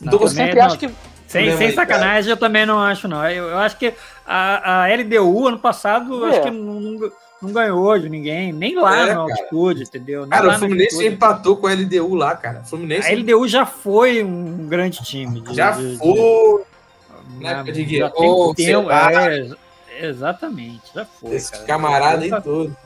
Não, 0.00 0.12
eu 0.12 0.28
sempre 0.28 0.60
acho 0.60 0.78
que. 0.78 0.90
Sem, 1.26 1.56
sem 1.56 1.72
sacanagem, 1.72 2.30
eu 2.30 2.36
também 2.36 2.64
não 2.64 2.78
acho, 2.78 3.08
não. 3.08 3.28
Eu, 3.28 3.50
eu 3.50 3.58
acho 3.58 3.76
que 3.76 3.92
a, 4.24 4.84
a 4.84 4.94
LDU, 4.94 5.48
ano 5.48 5.58
passado, 5.58 6.24
é. 6.24 6.30
acho 6.30 6.42
que 6.42 6.50
não, 6.52 6.80
não, 6.80 7.10
não, 7.42 7.52
ganhou 7.52 7.98
de 7.98 8.08
ninguém, 8.08 8.52
nem 8.52 8.76
lá 8.76 9.08
é, 9.08 9.12
na 9.12 9.20
altitude, 9.20 9.82
entendeu? 9.82 10.20
Nem 10.20 10.30
cara, 10.30 10.48
o 10.48 10.58
Fluminense 10.58 11.04
empatou 11.04 11.56
com 11.56 11.66
a 11.66 11.72
LDU 11.72 12.14
lá, 12.14 12.36
cara. 12.36 12.62
Fluminense... 12.62 13.10
A 13.10 13.14
LDU 13.14 13.48
já 13.48 13.66
foi 13.66 14.22
um 14.22 14.68
grande 14.68 15.02
time. 15.02 15.40
De, 15.40 15.54
já 15.54 15.72
de, 15.72 15.98
foi. 15.98 16.12
De, 16.12 17.42
na 17.42 17.50
época 17.50 17.72
de 17.72 17.98
já 17.98 18.08
tem 18.08 18.54
tempo, 18.54 18.90
é, 18.90 19.48
Exatamente, 19.98 20.92
já 20.94 21.04
foi. 21.04 21.34
Esse 21.34 21.52
cara. 21.52 21.64
camarada 21.64 22.22
aí 22.22 22.42
todo. 22.42 22.76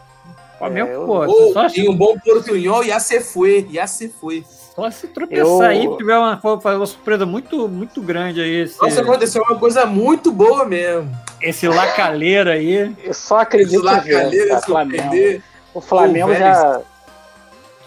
Flamengo, 0.59 0.90
é, 0.90 0.94
pô, 0.94 1.25
oh, 1.25 1.53
só 1.55 1.68
tinha 1.68 1.90
um 1.90 1.96
bom 1.96 2.18
portunhol, 2.18 2.85
ia 2.85 3.01
se 3.01 3.18
foi, 3.20 3.66
ia 3.70 3.87
se 3.87 4.11
foi. 4.11 4.44
Só 4.75 4.90
se 4.90 5.09
tropeçar 5.09 5.46
eu... 5.46 5.62
aí, 5.62 5.96
tiver 5.96 6.18
uma, 6.18 6.38
uma 6.42 6.87
surpresa 6.87 7.25
muito, 7.25 7.66
muito 7.66 8.03
grande 8.03 8.42
aí. 8.42 8.62
Esse... 8.62 8.79
Nossa, 8.81 9.01
aconteceu 9.01 9.42
uma 9.42 9.59
coisa 9.59 9.87
muito 9.87 10.31
boa 10.31 10.66
mesmo. 10.66 11.11
Esse 11.40 11.66
lacaleiro 11.66 12.51
aí. 12.51 12.94
Eu 13.03 13.14
só 13.14 13.38
acredito 13.38 13.81
que 13.81 14.49
tá, 14.49 14.61
Flamengo. 14.61 15.42
O 15.73 15.81
Flamengo 15.81 16.35
já, 16.35 16.83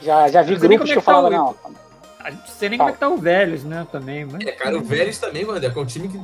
já, 0.02 0.28
já 0.30 0.42
vi 0.42 0.56
grupos 0.56 0.90
que, 0.90 0.96
que 0.96 1.02
falavam, 1.02 1.54
tá 1.54 1.69
não. 1.69 1.76
A 2.19 2.32
gente 2.32 2.40
não 2.40 2.56
sei 2.56 2.69
nem 2.69 2.78
como 2.80 2.90
é 2.90 2.94
que 2.94 3.00
tá 3.00 3.10
o 3.10 3.17
Vélez, 3.17 3.63
né, 3.63 3.86
também. 3.92 4.26
Mas... 4.26 4.48
É, 4.48 4.52
cara, 4.54 4.78
o 4.78 4.82
Vélez 4.82 5.19
também, 5.19 5.46
mano, 5.46 5.63
é 5.63 5.80
um 5.80 5.86
time 5.86 6.08
que 6.08 6.19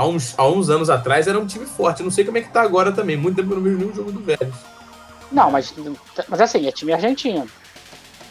há 0.00 0.06
uns, 0.06 0.34
há 0.38 0.48
uns 0.48 0.70
anos 0.70 0.88
atrás 0.88 1.28
era 1.28 1.38
um 1.38 1.46
time 1.46 1.66
forte. 1.66 2.00
Eu 2.00 2.04
não 2.04 2.10
sei 2.10 2.24
como 2.24 2.38
é 2.38 2.40
que 2.40 2.48
tá 2.48 2.62
agora 2.62 2.90
também. 2.90 3.18
Muito 3.18 3.36
tempo 3.36 3.52
eu 3.52 3.56
não 3.56 3.62
vejo 3.62 3.76
nenhum 3.76 3.94
jogo 3.94 4.10
do 4.10 4.20
Vélez. 4.20 4.54
Não, 5.30 5.50
mas, 5.50 5.74
mas 6.26 6.40
assim, 6.40 6.66
é 6.66 6.72
time 6.72 6.92
argentino. 6.92 7.46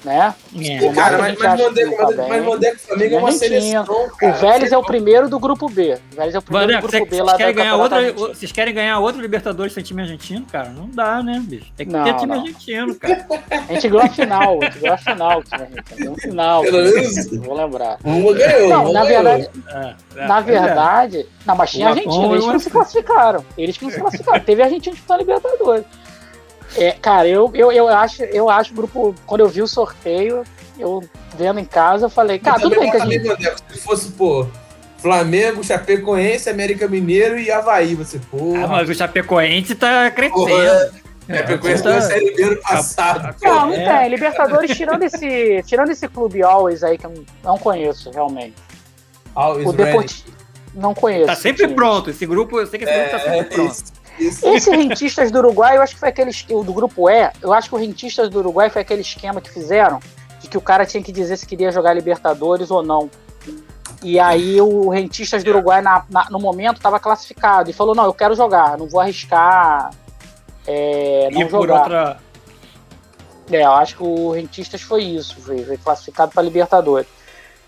Né? 0.03 0.33
É. 0.57 0.93
Cara, 0.93 1.17
mas, 1.17 1.37
mas, 1.37 1.59
Vandeco, 1.61 1.95
tá 1.97 2.03
mas, 2.05 2.15
bem. 2.15 2.27
mas 2.29 2.45
Vandeco 2.45 2.79
Flamengo 2.79 3.15
é 3.15 3.17
uma 3.19 3.31
seleção. 3.31 3.83
O 3.83 4.17
cara. 4.17 4.33
Vélez 4.33 4.71
é 4.71 4.77
o 4.77 4.83
primeiro 4.83 5.29
do 5.29 5.39
grupo 5.39 5.67
B. 5.69 5.97
O 6.11 6.15
Vélez 6.15 6.35
é 6.35 6.39
o 6.39 6.41
primeiro 6.41 6.73
do 6.81 6.87
grupo 6.87 7.05
B 7.05 7.21
lá 7.21 7.31
da 7.33 7.37
querem 7.37 7.55
ganhar 7.55 7.75
outra, 7.75 7.97
Argentino. 7.97 8.27
vocês 8.29 8.51
querem 8.51 8.73
ganhar 8.73 8.99
outro 8.99 9.21
Libertadores 9.21 9.73
sem 9.73 9.83
time 9.83 10.01
argentino, 10.01 10.45
cara? 10.51 10.69
Não 10.69 10.87
dá, 10.89 11.21
né, 11.21 11.41
bicho? 11.43 11.71
Tem 11.75 11.85
que 11.85 11.91
Não, 11.93 12.03
ter 12.03 12.13
time 12.15 12.27
não. 12.33 12.39
argentino, 12.41 12.95
cara. 12.95 13.25
A 13.67 13.73
gente 13.73 13.87
ganhou 13.89 14.05
a 14.05 14.09
final, 14.09 14.59
a 14.61 14.65
gente 14.65 14.79
ganhou 14.79 14.95
a 14.95 14.97
final, 14.97 15.43
time 15.43 15.61
argentino. 15.63 15.97
Ganhou 15.97 16.13
a 16.13 16.17
final. 16.17 16.61
Pelo 16.63 16.77
menos- 16.83 17.27
Vou 17.39 17.57
lembrar. 17.57 17.97
Uma 18.03 18.33
ganhou. 18.33 18.69
Não, 18.69 18.83
uma 18.85 18.93
na 18.93 19.03
verdade, 19.03 19.49
É, 19.67 19.93
é, 20.15 20.27
na 20.27 20.39
é. 20.39 20.41
verdade, 20.41 21.25
não, 21.45 21.55
mas 21.55 21.71
tinha 21.71 21.87
O 21.87 21.89
Argentina, 21.89 22.25
eles 22.25 22.25
que 22.25 22.29
o 22.29 22.31
não 22.33 22.39
se 22.39 22.45
Argentina. 22.45 22.71
classificaram. 22.71 23.45
Eles 23.57 23.77
que 23.77 23.83
não 23.83 23.91
se 23.91 23.99
classificaram. 23.99 24.39
Teve 24.39 24.61
Argentina 24.63 24.93
disputando 24.95 25.19
Libertadores. 25.19 25.85
É, 26.77 26.91
cara, 26.93 27.27
eu, 27.27 27.51
eu, 27.53 27.71
eu 27.71 27.87
acho, 27.87 28.23
eu 28.23 28.49
acho 28.49 28.71
o 28.71 28.75
grupo. 28.75 29.15
Quando 29.25 29.41
eu 29.41 29.47
vi 29.49 29.61
o 29.61 29.67
sorteio, 29.67 30.43
eu 30.77 31.03
vendo 31.37 31.59
em 31.59 31.65
casa, 31.65 32.05
eu 32.05 32.09
falei, 32.09 32.37
cara, 32.39 32.57
Eu 32.57 32.61
tudo 32.69 32.79
bem 32.79 32.91
que 32.91 32.97
a 32.97 33.05
gente. 33.05 33.27
Vandeco. 33.27 33.57
Se 33.69 33.79
fosse, 33.79 34.11
pô, 34.11 34.45
Flamengo, 34.99 35.63
Chapecoense, 35.63 36.49
América 36.49 36.87
Mineiro 36.87 37.39
e 37.39 37.51
Havaí. 37.51 37.95
Você, 37.95 38.19
pô. 38.19 38.53
Ah, 38.63 38.67
mas 38.67 38.89
o 38.89 38.93
Chapecoense 38.93 39.75
tá 39.75 40.11
crescendo. 40.11 40.45
Porra, 40.45 40.91
É, 41.27 41.37
Chapecoense 41.37 41.83
tá- 41.83 41.89
foi 41.89 41.97
a 41.97 42.01
Série 42.01 42.35
B 42.35 42.43
ano 42.43 42.57
passado. 42.61 43.35
Não, 43.41 43.67
não 43.67 43.73
É. 43.73 43.99
tem. 44.01 44.09
Libertadores, 44.09 44.75
tirando 44.75 45.03
esse, 45.03 45.63
tirando 45.65 45.89
esse 45.91 46.07
clube 46.07 46.41
Always 46.43 46.83
aí, 46.83 46.97
que 46.97 47.05
eu 47.05 47.13
não 47.43 47.57
conheço 47.57 48.09
realmente. 48.11 48.55
Always 49.35 49.67
O. 49.67 49.73
Deportivo. 49.73 50.29
Não 50.73 50.93
conheço. 50.93 51.25
Tá 51.25 51.35
sempre 51.35 51.63
time. 51.63 51.73
pronto. 51.75 52.09
Esse 52.11 52.25
grupo, 52.25 52.59
eu 52.59 52.67
sei 52.67 52.77
que 52.79 52.85
esse 52.85 52.93
grupo 52.93 53.09
tá 53.11 53.17
É, 53.17 53.37
sempre 53.37 53.55
pronto. 53.55 53.71
isso, 53.71 53.83
isso. 54.19 54.47
Esse 54.47 54.69
Rentistas 54.71 55.31
do 55.31 55.39
Uruguai, 55.39 55.77
eu 55.77 55.81
acho 55.81 55.93
que 55.93 55.99
foi 55.99 56.09
aquele. 56.09 56.31
O 56.49 56.63
do 56.63 56.73
grupo 56.73 57.09
E, 57.09 57.31
eu 57.41 57.53
acho 57.53 57.69
que 57.69 57.75
o 57.75 57.77
Rentistas 57.77 58.29
do 58.29 58.39
Uruguai 58.39 58.69
foi 58.69 58.81
aquele 58.81 59.01
esquema 59.01 59.39
que 59.41 59.49
fizeram 59.49 59.99
de 60.39 60.47
que 60.47 60.57
o 60.57 60.61
cara 60.61 60.85
tinha 60.85 61.01
que 61.03 61.11
dizer 61.11 61.37
se 61.37 61.45
queria 61.45 61.71
jogar 61.71 61.93
Libertadores 61.93 62.69
ou 62.71 62.81
não. 62.83 63.09
E 64.01 64.19
aí 64.19 64.61
o 64.61 64.89
Rentistas 64.89 65.43
do 65.43 65.49
Uruguai, 65.51 65.81
na- 65.81 66.05
na- 66.09 66.29
no 66.29 66.39
momento, 66.39 66.77
estava 66.77 66.99
classificado 66.99 67.69
e 67.69 67.73
falou: 67.73 67.93
não, 67.95 68.05
eu 68.05 68.13
quero 68.13 68.35
jogar, 68.35 68.77
não 68.77 68.87
vou 68.87 69.01
arriscar 69.01 69.91
é, 70.67 71.29
não 71.31 71.41
E 71.41 71.45
por 71.45 71.61
jogar. 71.61 71.79
outra. 71.81 72.19
É, 73.51 73.63
eu 73.63 73.71
acho 73.71 73.97
que 73.97 74.03
o 74.03 74.31
Rentistas 74.31 74.81
foi 74.81 75.03
isso, 75.03 75.35
foi, 75.41 75.63
foi 75.65 75.77
classificado 75.77 76.31
para 76.31 76.43
Libertadores. 76.43 77.07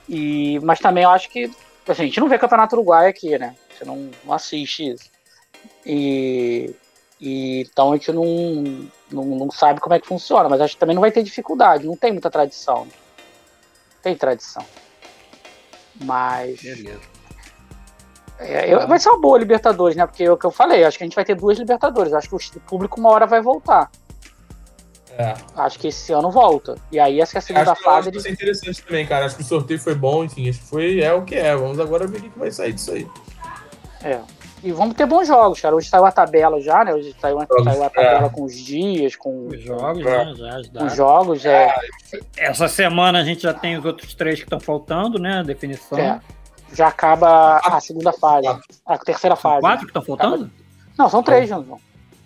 E, 0.08 0.60
mas 0.64 0.80
também 0.80 1.04
eu 1.04 1.10
acho 1.10 1.30
que 1.30 1.45
assim, 1.88 2.04
a 2.04 2.06
gente 2.06 2.20
não 2.20 2.30
vê 2.30 2.38
Campeonato 2.38 2.76
Uruguai 2.76 3.08
aqui, 3.10 3.38
né? 3.38 3.56
Você 3.78 3.84
não, 3.84 4.10
não 4.24 4.34
assiste 4.34 4.88
isso. 4.91 5.06
E, 5.86 6.75
e 7.19 7.61
então 7.61 7.91
a 7.91 7.95
gente 7.95 8.11
não, 8.11 8.23
não, 9.11 9.23
não 9.38 9.51
sabe 9.51 9.79
como 9.79 9.95
é 9.95 9.99
que 9.99 10.07
funciona, 10.07 10.47
mas 10.49 10.61
acho 10.61 10.73
que 10.75 10.79
também 10.79 10.95
não 10.95 11.01
vai 11.01 11.11
ter 11.11 11.23
dificuldade, 11.23 11.86
não 11.88 11.95
tem 11.95 12.11
muita 12.11 12.29
tradição. 12.29 12.88
Tem 14.01 14.15
tradição. 14.15 14.65
Mas 16.03 16.61
Beleza. 16.61 16.99
é, 18.39 18.73
eu- 18.73 18.88
vai 18.88 18.99
ser 18.99 19.09
uma 19.09 19.19
boa 19.19 19.38
Libertadores, 19.38 19.95
né? 19.95 20.05
Porque 20.07 20.23
é 20.23 20.32
o 20.32 20.38
que 20.38 20.45
eu 20.45 20.51
falei, 20.51 20.84
acho 20.84 20.97
que 20.97 21.03
a 21.03 21.07
gente 21.07 21.15
vai 21.15 21.25
ter 21.25 21.36
duas 21.36 21.57
Libertadores. 21.59 22.13
Acho 22.13 22.29
que 22.29 22.36
o 22.36 22.61
público 22.61 22.99
uma 22.99 23.09
hora 23.09 23.27
vai 23.27 23.41
voltar. 23.41 23.91
É. 25.17 25.36
Acho 25.57 25.77
que 25.77 25.89
esse 25.89 26.11
ano 26.13 26.32
volta. 26.32 26.75
E 26.91 26.97
aí 26.99 27.19
essa 27.19 27.34
que 27.34 27.38
a 27.38 27.41
segunda 27.41 27.73
Acho 27.73 27.84
fase. 27.84 27.99
acho 27.99 28.09
que 28.09 28.13
vai 28.15 28.21
ser 28.23 28.32
interessante 28.32 28.82
também, 28.82 29.05
cara. 29.05 29.25
Acho 29.25 29.36
que 29.36 29.41
o 29.41 29.45
sorteio 29.45 29.79
foi 29.79 29.93
bom, 29.93 30.23
enfim, 30.23 30.49
acho 30.49 30.59
que 30.59 30.65
foi, 30.65 31.01
é 31.01 31.13
o 31.13 31.23
que 31.23 31.36
é. 31.36 31.55
Vamos 31.55 31.79
agora 31.79 32.07
ver 32.07 32.19
o 32.19 32.21
que 32.21 32.39
vai 32.39 32.49
sair 32.49 32.71
disso 32.73 32.91
aí. 32.91 33.05
É. 34.03 34.19
E 34.64 34.72
vamos 34.72 34.93
ter 34.95 35.05
bons 35.07 35.28
jogos, 35.28 35.59
cara. 35.59 35.76
Hoje 35.76 35.89
saiu 35.89 36.05
a 36.05 36.12
tabela 36.12 36.62
já, 36.62 36.84
né? 36.86 36.93
Hoje 36.93 37.16
saiu, 37.20 37.39
saiu 37.64 37.84
a 37.84 37.89
tabela 37.89 38.30
com 38.30 38.43
os 38.43 38.55
dias, 38.55 39.16
com 39.16 39.47
Os 39.47 39.59
jogos, 39.62 40.05
É. 40.05 40.26
né? 40.26 40.34
Já, 40.36 40.62
já. 40.62 40.70
com 40.80 40.86
os 40.86 40.95
jogos. 40.95 41.45
É, 41.45 41.74
Essa 42.38 42.68
semana 42.68 43.20
a 43.20 43.24
gente 43.24 43.41
já 43.41 43.53
tem 43.53 43.78
os 43.78 43.86
outros 43.86 44.14
três 44.14 44.38
que 44.39 44.45
estão 44.45 44.59
faltando, 44.59 45.18
né? 45.20 45.39
A 45.39 45.43
definição. 45.43 45.97
é. 45.97 46.20
Já 46.74 46.88
acaba 46.88 47.57
a 47.57 47.82
segunda 47.82 48.14
fase. 48.14 48.47
A 48.86 48.97
terceira 48.97 49.36
São 49.36 49.41
fase. 49.51 49.62
quatro 49.62 49.86
que 49.86 49.89
estão 49.89 50.01
faltando? 50.03 50.49
Não, 50.97 51.09
são 51.09 51.22
três, 51.22 51.49
João. 51.49 51.80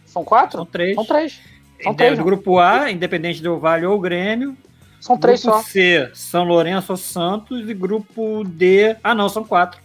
São 0.05 0.23
quatro? 0.23 0.57
São 0.57 0.65
três. 0.67 0.93
São 0.95 1.05
três. 1.05 1.39
São 1.81 1.93
três, 1.95 2.17
do 2.17 2.23
grupo 2.23 2.59
A, 2.59 2.91
Independente 2.91 3.41
do 3.41 3.57
Vale 3.59 3.86
ou 3.88 3.99
Grêmio. 3.99 4.55
São 5.01 5.17
três 5.17 5.41
grupo 5.43 5.57
só. 5.59 5.63
C, 5.63 6.11
São 6.13 6.43
Lourenço 6.43 6.91
ou 6.93 6.97
Santos. 6.97 7.67
E 7.67 7.73
grupo 7.73 8.43
D. 8.43 8.95
Ah, 9.03 9.15
não, 9.15 9.27
são 9.29 9.43
quatro. 9.43 9.79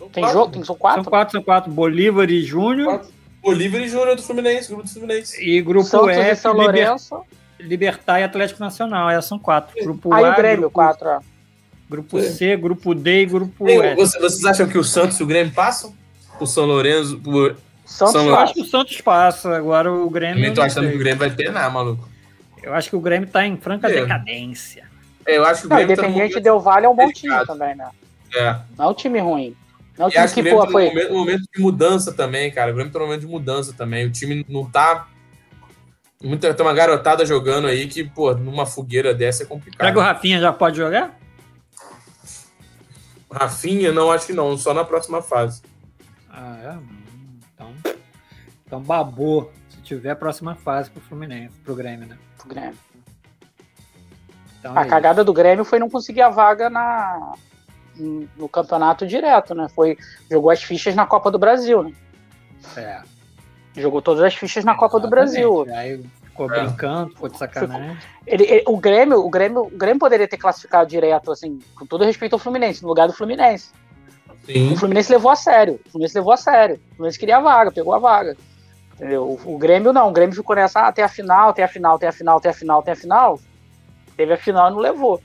São 0.00 0.08
Tem 0.08 0.22
quatro. 0.24 0.38
jogo? 0.38 0.52
Tem, 0.52 0.64
são 0.64 0.74
quatro? 0.74 1.04
São 1.04 1.10
quatro, 1.10 1.32
são 1.32 1.42
quatro. 1.42 1.70
Bolívar 1.70 2.30
e 2.30 2.42
Júnior. 2.42 3.02
Bolívar 3.42 3.80
e 3.82 3.88
Júnior 3.88 4.16
do 4.16 4.22
Fluminense, 4.22 4.68
grupo 4.68 4.82
do 4.84 4.88
Fluminense. 4.88 5.44
E 5.44 5.60
grupo 5.60 5.84
Santos 5.86 6.16
e 6.16 6.20
F, 6.20 6.40
São 6.40 6.52
Liber- 6.52 6.66
Lourenço. 6.86 7.20
Libertar 7.58 8.18
e 8.20 8.24
Atlético 8.24 8.60
Nacional. 8.60 9.10
Essas 9.10 9.26
são 9.26 9.38
quatro. 9.38 9.74
Grupo 9.84 10.12
Aí 10.14 10.24
A, 10.24 10.32
o 10.32 10.36
Grêmio, 10.36 10.60
grupo, 10.62 10.74
quatro. 10.74 11.06
ó. 11.06 11.20
grupo 11.90 12.18
C, 12.22 12.56
grupo 12.56 12.94
D 12.94 13.22
e 13.22 13.26
grupo 13.26 13.68
F. 13.68 13.94
você- 13.96 14.18
vocês 14.18 14.44
acham 14.46 14.66
que 14.66 14.78
o 14.78 14.84
Santos 14.84 15.20
e 15.20 15.22
o 15.22 15.26
Grêmio 15.26 15.52
passam? 15.52 15.92
O 16.40 16.46
São 16.46 16.64
Lourenço. 16.64 17.20
O... 17.26 17.54
Santos 17.84 18.12
São 18.12 18.34
acho 18.36 18.54
que 18.54 18.60
o 18.62 18.64
Santos 18.64 19.00
passa. 19.02 19.54
Agora 19.56 19.92
o 19.92 20.08
Grêmio. 20.08 20.42
Eu 20.44 20.54
tô 20.54 20.60
não 20.60 20.66
achando 20.66 20.88
que 20.88 20.94
o 20.94 20.98
Grêmio 20.98 21.18
vai 21.18 21.30
penar, 21.30 21.70
maluco. 21.70 22.08
Eu 22.62 22.72
acho 22.74 22.88
que 22.88 22.96
o 22.96 23.00
Grêmio 23.00 23.28
tá 23.28 23.46
em 23.46 23.56
franca 23.56 23.90
É. 23.90 24.00
decadência. 24.02 24.84
É, 25.26 25.36
eu 25.36 25.44
acho 25.44 25.62
que 25.62 25.66
o 25.66 25.70
Não, 25.70 25.76
Grêmio 25.76 25.96
tá 25.96 26.02
no 26.02 26.08
Independente 26.08 26.32
momento... 26.34 26.44
Del 26.44 26.60
Vale 26.60 26.86
é 26.86 26.88
um 26.88 26.96
bom 26.96 27.10
time 27.12 27.46
também, 27.46 27.74
né? 27.74 27.88
É. 28.34 28.56
Não 28.78 28.86
é 28.86 28.88
um 28.88 28.94
time 28.94 29.18
ruim. 29.18 29.56
Não 30.00 30.08
E 30.08 30.16
acho 30.16 30.32
que 30.32 30.40
o 30.40 30.42
que, 30.42 30.48
Grêmio 30.48 30.60
pô, 30.60 30.66
tá 30.66 30.72
foi. 30.72 30.86
momento, 30.88 31.12
momento 31.12 31.42
de 31.54 31.60
mudança 31.60 32.10
também, 32.10 32.50
cara. 32.50 32.70
O 32.70 32.74
Grêmio 32.74 32.90
tá 32.90 32.98
no 32.98 33.04
momento 33.04 33.20
de 33.20 33.26
mudança 33.26 33.74
também. 33.74 34.06
O 34.06 34.10
time 34.10 34.46
não 34.48 34.64
tá. 34.64 35.06
Muita, 36.22 36.54
tem 36.54 36.64
uma 36.64 36.72
garotada 36.72 37.26
jogando 37.26 37.66
aí 37.66 37.86
que, 37.86 38.02
pô, 38.02 38.32
numa 38.34 38.64
fogueira 38.64 39.12
dessa 39.12 39.42
é 39.42 39.46
complicado. 39.46 39.80
Será 39.80 39.92
que 39.92 39.98
o 39.98 40.00
Rafinha 40.00 40.40
já 40.40 40.54
pode 40.54 40.78
jogar? 40.78 41.18
Rafinha, 43.30 43.92
não, 43.92 44.10
acho 44.10 44.26
que 44.26 44.32
não. 44.32 44.56
Só 44.56 44.72
na 44.72 44.84
próxima 44.84 45.20
fase. 45.20 45.60
Ah, 46.30 46.56
é? 46.62 46.78
Então, 47.54 47.74
então 48.66 48.80
babou. 48.80 49.52
Se 49.68 49.82
tiver 49.82 50.10
a 50.10 50.16
próxima 50.16 50.54
fase 50.54 50.90
pro 50.90 51.02
Fluminense, 51.02 51.54
pro 51.62 51.74
Grêmio, 51.74 52.08
né? 52.08 52.16
pro 52.38 52.48
Grêmio. 52.48 52.78
Então, 54.58 54.76
A 54.76 54.82
é 54.82 54.88
cagada 54.88 55.22
do 55.22 55.32
Grêmio 55.32 55.64
foi 55.64 55.78
não 55.78 55.90
conseguir 55.90 56.22
a 56.22 56.30
vaga 56.30 56.70
na, 56.70 57.34
no 58.36 58.48
campeonato 58.48 59.06
direto, 59.06 59.54
né? 59.54 59.68
Foi, 59.74 59.96
jogou 60.30 60.50
as 60.50 60.62
fichas 60.62 60.94
na 60.94 61.06
Copa 61.06 61.30
do 61.30 61.38
Brasil, 61.38 61.82
né? 61.84 61.92
É, 62.76 63.00
Jogou 63.76 64.02
todas 64.02 64.22
as 64.24 64.34
fichas 64.34 64.64
na 64.64 64.74
Copa 64.74 64.98
do 64.98 65.08
Brasil. 65.08 65.64
Aí 65.72 66.02
ficou 66.24 66.52
É. 66.52 66.60
brincando, 66.64 67.10
ficou 67.10 67.28
de 67.28 67.38
sacanagem. 67.38 67.96
Ele, 68.26 68.44
ele- 68.44 68.64
o, 68.66 68.76
Grêmio, 68.76 69.18
o, 69.24 69.30
Grêmio, 69.30 69.62
o 69.62 69.70
Grêmio 69.70 70.00
poderia 70.00 70.26
ter 70.26 70.36
classificado 70.36 70.88
direto, 70.90 71.30
assim, 71.30 71.60
com 71.76 71.86
todo 71.86 72.04
respeito 72.04 72.32
ao 72.32 72.38
Fluminense, 72.38 72.82
no 72.82 72.88
lugar 72.88 73.06
do 73.06 73.14
Fluminense. 73.14 73.70
Sim. 74.44 74.72
O 74.72 74.76
Fluminense 74.76 75.12
levou 75.12 75.30
a 75.30 75.36
sério. 75.36 75.78
O 75.86 75.90
Fluminense 75.90 76.14
levou 76.16 76.32
a 76.32 76.36
sério. 76.36 76.80
O 76.92 76.94
Fluminense 76.96 77.18
queria 77.18 77.36
a 77.36 77.40
vaga, 77.40 77.70
pegou 77.70 77.94
a 77.94 77.98
vaga. 77.98 78.36
Entendeu? 78.94 79.22
O, 79.44 79.54
o 79.54 79.58
Grêmio 79.58 79.92
não. 79.92 80.08
O 80.08 80.12
Grêmio 80.12 80.34
ficou 80.34 80.56
nessa, 80.56 80.80
ah, 80.88 80.92
tem 80.92 81.04
a 81.04 81.08
final, 81.08 81.52
tem 81.52 81.64
a 81.64 81.68
final, 81.68 81.98
tem 81.98 82.08
a 82.08 82.12
final, 82.12 82.40
tem 82.40 82.50
a 82.50 82.54
final, 82.54 82.82
tem 82.82 82.92
a 82.92 82.96
final. 82.96 83.40
Teve 84.16 84.32
a 84.32 84.36
final 84.36 84.68
e 84.68 84.72
não 84.72 84.78
levou. 84.80 85.22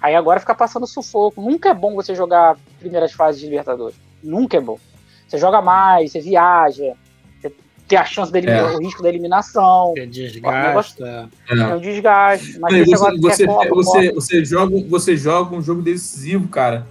Aí 0.00 0.14
agora 0.14 0.38
fica 0.40 0.54
passando 0.54 0.86
sufoco. 0.86 1.40
Nunca 1.40 1.70
é 1.70 1.74
bom 1.74 1.94
você 1.94 2.14
jogar 2.14 2.56
primeiras 2.78 3.12
fases 3.12 3.40
de 3.40 3.46
Libertadores. 3.48 3.96
Nunca 4.22 4.56
é 4.56 4.60
bom. 4.60 4.78
Você 5.26 5.38
joga 5.38 5.60
mais, 5.60 6.12
você 6.12 6.20
viaja, 6.20 6.94
você 7.40 7.52
tem 7.86 7.98
a 7.98 8.04
chance 8.04 8.30
da 8.32 8.38
elimina- 8.38 8.58
É. 8.70 8.76
o 8.76 8.78
risco 8.78 9.02
da 9.02 9.08
eliminação. 9.08 9.92
Você 9.94 10.06
desgasta. 10.06 11.28
É 11.50 11.74
um 11.74 11.80
desgaste. 11.80 12.58
Mas 12.58 12.86
você, 12.86 12.94
agora 12.94 13.16
você, 13.20 13.46
Copa, 13.46 13.68
você, 13.74 14.08
Copa. 14.08 14.14
você 14.20 14.44
joga, 14.44 14.76
você 14.88 15.16
joga 15.16 15.56
um 15.56 15.62
jogo 15.62 15.82
decisivo, 15.82 16.48
cara, 16.48 16.86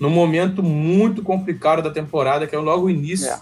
num 0.00 0.10
momento 0.10 0.62
muito 0.62 1.22
complicado 1.22 1.82
da 1.82 1.90
temporada, 1.90 2.46
que 2.46 2.54
é 2.54 2.58
logo 2.58 2.86
o 2.86 2.90
início. 2.90 3.30
É. 3.30 3.38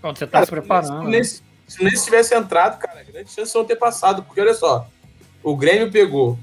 Quando 0.00 0.18
você 0.18 0.26
tá 0.26 0.32
Cara, 0.32 0.44
se 0.46 0.50
preparando. 0.50 0.84
Se 0.86 0.90
o 0.90 0.94
né? 0.94 1.00
Fluminense- 1.02 1.34
se 1.34 1.42
o 1.42 1.76
Fluminense 1.78 2.04
tivesse 2.04 2.34
entrado, 2.34 2.78
cara, 2.78 3.02
grande 3.04 3.30
chance 3.30 3.52
de 3.52 3.58
não 3.58 3.64
ter 3.64 3.76
passado. 3.76 4.22
Porque 4.22 4.40
olha 4.40 4.54
só, 4.54 4.86
o 5.42 5.56
Grêmio 5.56 5.90
pegou 5.90 6.38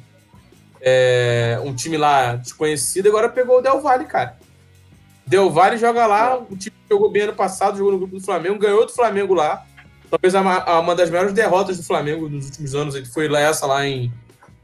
é, 0.82 1.60
um 1.64 1.74
time 1.74 1.96
lá 1.98 2.36
desconhecido, 2.36 3.08
agora 3.08 3.30
pegou 3.30 3.60
o 3.60 3.62
Del 3.62 3.80
Valle, 3.82 4.06
cara. 4.06 4.38
Del 5.26 5.50
Valle 5.50 5.78
joga 5.78 6.06
lá, 6.08 6.38
o 6.38 6.58
time 6.58 6.72
que 6.72 6.90
jogou 6.94 7.10
bem 7.12 7.24
ano 7.24 7.34
passado, 7.34 7.78
jogou 7.78 7.92
no 7.94 8.00
grupo 8.00 8.16
do 8.16 8.22
Flamengo, 8.24 8.58
ganhou 8.60 8.86
do 8.86 8.92
Flamengo 8.92 9.34
lá. 9.34 9.66
Talvez 10.10 10.36
a 10.36 10.44
ma- 10.44 10.64
a- 10.66 10.80
uma 10.80 10.94
das 10.96 11.10
maiores 11.10 11.34
derrotas 11.34 11.78
do 11.78 11.84
Flamengo 11.84 12.28
nos 12.28 12.48
últimos 12.48 12.76
anos 12.76 13.14
foi 13.14 13.30
lá 13.30 13.40
essa 13.40 13.66
lá 13.66 13.86
em 13.88 14.12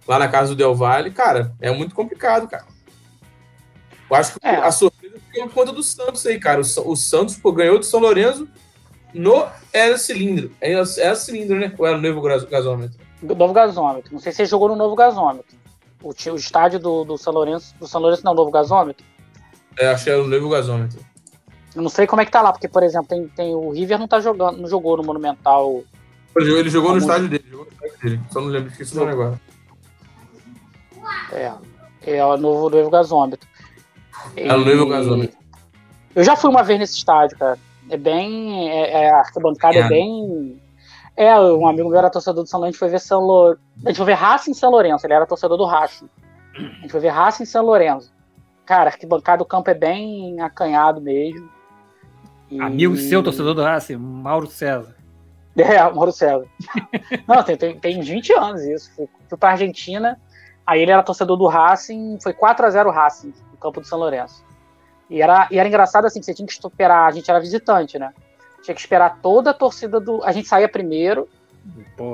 lá 0.08 0.18
na 0.20 0.28
casa 0.28 0.50
do 0.50 0.56
Del 0.56 0.74
Valle, 0.76 1.12
cara, 1.12 1.54
é 1.62 1.70
muito 1.72 1.94
complicado, 1.94 2.48
cara. 2.48 2.66
Eu 4.10 4.16
acho 4.16 4.34
que 4.34 4.40
É. 4.48 4.56
a 4.56 4.72
surpresa 4.72 5.16
foi 5.34 5.44
por 5.44 5.54
conta 5.54 5.72
do 5.74 5.84
Santos 5.84 6.26
aí, 6.26 6.40
cara. 6.40 6.62
O, 6.62 6.92
o 6.92 6.96
Santos 6.96 7.36
pô, 7.38 7.52
ganhou 7.52 7.78
do 7.78 7.84
São 7.86 8.00
Lourenço 8.00 8.48
no 9.14 9.46
Era 9.74 9.98
Cilindro. 9.98 10.52
É 10.62 10.72
Era 10.72 11.16
Cilindro, 11.16 11.60
né? 11.60 11.74
Ou 11.78 11.86
era 11.86 11.98
o 11.98 12.02
novo 12.02 12.22
gas- 12.22 12.44
gasômetro? 12.46 12.98
Novo 13.22 13.52
gasômetro. 13.54 14.14
Não 14.14 14.20
sei 14.20 14.32
se 14.32 14.42
ele 14.44 14.50
jogou 14.50 14.70
no 14.70 14.76
novo 14.78 14.96
gasômetro. 14.96 15.58
O, 16.02 16.10
o 16.10 16.36
estádio 16.36 16.80
do, 16.80 17.04
do 17.04 17.18
São 17.18 17.34
Lourenço, 17.34 17.76
do 17.80 17.88
São 17.88 18.02
Lourenço 18.02 18.24
não, 18.24 18.34
novo 18.34 18.52
gasômetro. 18.52 19.06
É, 19.78 19.90
achei 19.90 20.14
era 20.14 20.22
o 20.22 20.28
novo 20.28 20.50
gasômetro. 20.50 21.00
Eu 21.76 21.82
não 21.82 21.90
sei 21.90 22.08
como 22.08 22.22
é 22.22 22.26
que 22.26 22.32
tá 22.32 22.42
lá, 22.42 22.52
porque, 22.52 22.68
por 22.68 22.82
exemplo, 22.84 23.08
tem, 23.08 23.28
tem 23.30 23.54
o 23.54 23.70
River 23.70 24.00
não 24.00 24.08
tá 24.08 24.20
jogando, 24.20 24.58
não 24.58 24.68
jogou 24.68 24.98
no 24.98 25.04
Monumental. 25.04 25.84
Ele 26.36 26.70
jogou, 26.70 26.94
no 26.94 27.00
Como- 27.00 27.12
estádio 27.12 27.30
dele, 27.30 27.46
jogou 27.50 27.66
no 27.66 27.72
estádio 27.72 28.00
dele. 28.02 28.22
Só 28.32 28.42
não 28.42 28.48
lembro, 28.48 28.72
esqueci 28.72 28.96
o 28.96 29.00
nome 29.00 29.12
agora. 29.12 29.42
É, 31.32 31.52
é 32.04 32.26
o 32.26 32.38
novo, 32.38 32.70
novo 32.70 32.90
gasômetro. 32.90 33.48
É 34.36 34.54
o 34.54 34.64
novo 34.64 34.88
gasômetro. 34.88 35.38
Eu 36.16 36.24
já 36.24 36.36
fui 36.36 36.50
uma 36.50 36.64
vez 36.64 36.80
nesse 36.80 36.98
estádio, 36.98 37.38
cara. 37.38 37.60
É 37.90 37.98
bem. 37.98 38.70
É, 38.70 39.04
é 39.04 39.10
a 39.12 39.20
arquibancada 39.20 39.78
é. 39.78 39.82
é 39.82 39.88
bem. 39.88 40.60
É, 41.18 41.38
um 41.40 41.68
amigo 41.68 41.90
meu 41.90 41.98
era 41.98 42.12
torcedor 42.12 42.44
do 42.44 42.48
São 42.48 42.60
Lourenço, 42.60 42.68
a 42.68 42.72
gente 42.72 42.80
foi 42.80 42.90
ver 42.90 43.00
São 43.00 43.20
Lourenço. 43.20 43.62
A 43.84 43.90
gente 43.90 43.98
foi 43.98 44.06
ver 44.06 44.14
Racing 44.14 44.52
em 44.52 44.54
São 44.54 44.70
Lourenço, 44.70 45.08
ele 45.08 45.14
era 45.16 45.26
torcedor 45.26 45.58
do 45.58 45.66
Racing. 45.66 46.08
A 46.56 46.60
gente 46.82 46.92
foi 46.92 47.00
ver 47.00 47.10
Racing 47.10 47.42
em 47.42 47.46
São 47.48 47.66
Lourenço. 47.66 48.14
Cara, 48.64 48.92
arquibancada 48.92 49.40
do 49.40 49.46
campo 49.46 49.68
é 49.72 49.74
bem 49.74 50.40
acanhado 50.40 51.02
mesmo. 51.02 51.50
E... 52.52 52.62
Amigo 52.62 52.96
seu, 52.96 53.24
torcedor 53.24 53.56
do 53.56 53.64
Racing, 53.64 53.98
Mauro 53.98 54.48
César. 54.48 54.96
É, 55.60 55.82
Mauro 55.92 56.12
César. 56.12 56.46
Não, 57.28 57.42
tem, 57.42 57.58
tem, 57.58 57.80
tem 57.80 58.00
20 58.00 58.32
anos 58.34 58.62
isso. 58.62 58.92
Fui, 58.96 59.10
fui 59.28 59.38
pra 59.40 59.50
Argentina, 59.50 60.22
aí 60.64 60.84
ele 60.84 60.92
era 60.92 61.02
torcedor 61.02 61.36
do 61.36 61.48
Racing, 61.48 62.20
foi 62.22 62.32
4x0 62.32 62.94
Racing, 62.94 63.34
no 63.52 63.58
campo 63.58 63.82
do 63.82 63.88
São 63.88 63.98
Lourenço. 63.98 64.46
E 65.10 65.20
era, 65.20 65.48
e 65.50 65.58
era 65.58 65.68
engraçado 65.68 66.06
assim, 66.06 66.20
que 66.20 66.28
você 66.28 66.34
tinha 66.36 66.46
que 66.46 66.54
esperar, 66.54 67.08
a 67.08 67.12
gente 67.12 67.28
era 67.28 67.40
visitante, 67.40 67.98
né? 67.98 68.14
Tinha 68.68 68.76
que 68.76 68.82
esperar 68.82 69.20
toda 69.22 69.52
a 69.52 69.54
torcida 69.54 69.98
do. 69.98 70.22
A 70.26 70.34
gente 70.34 70.50
saía 70.50 70.68
primeiro, 70.68 71.26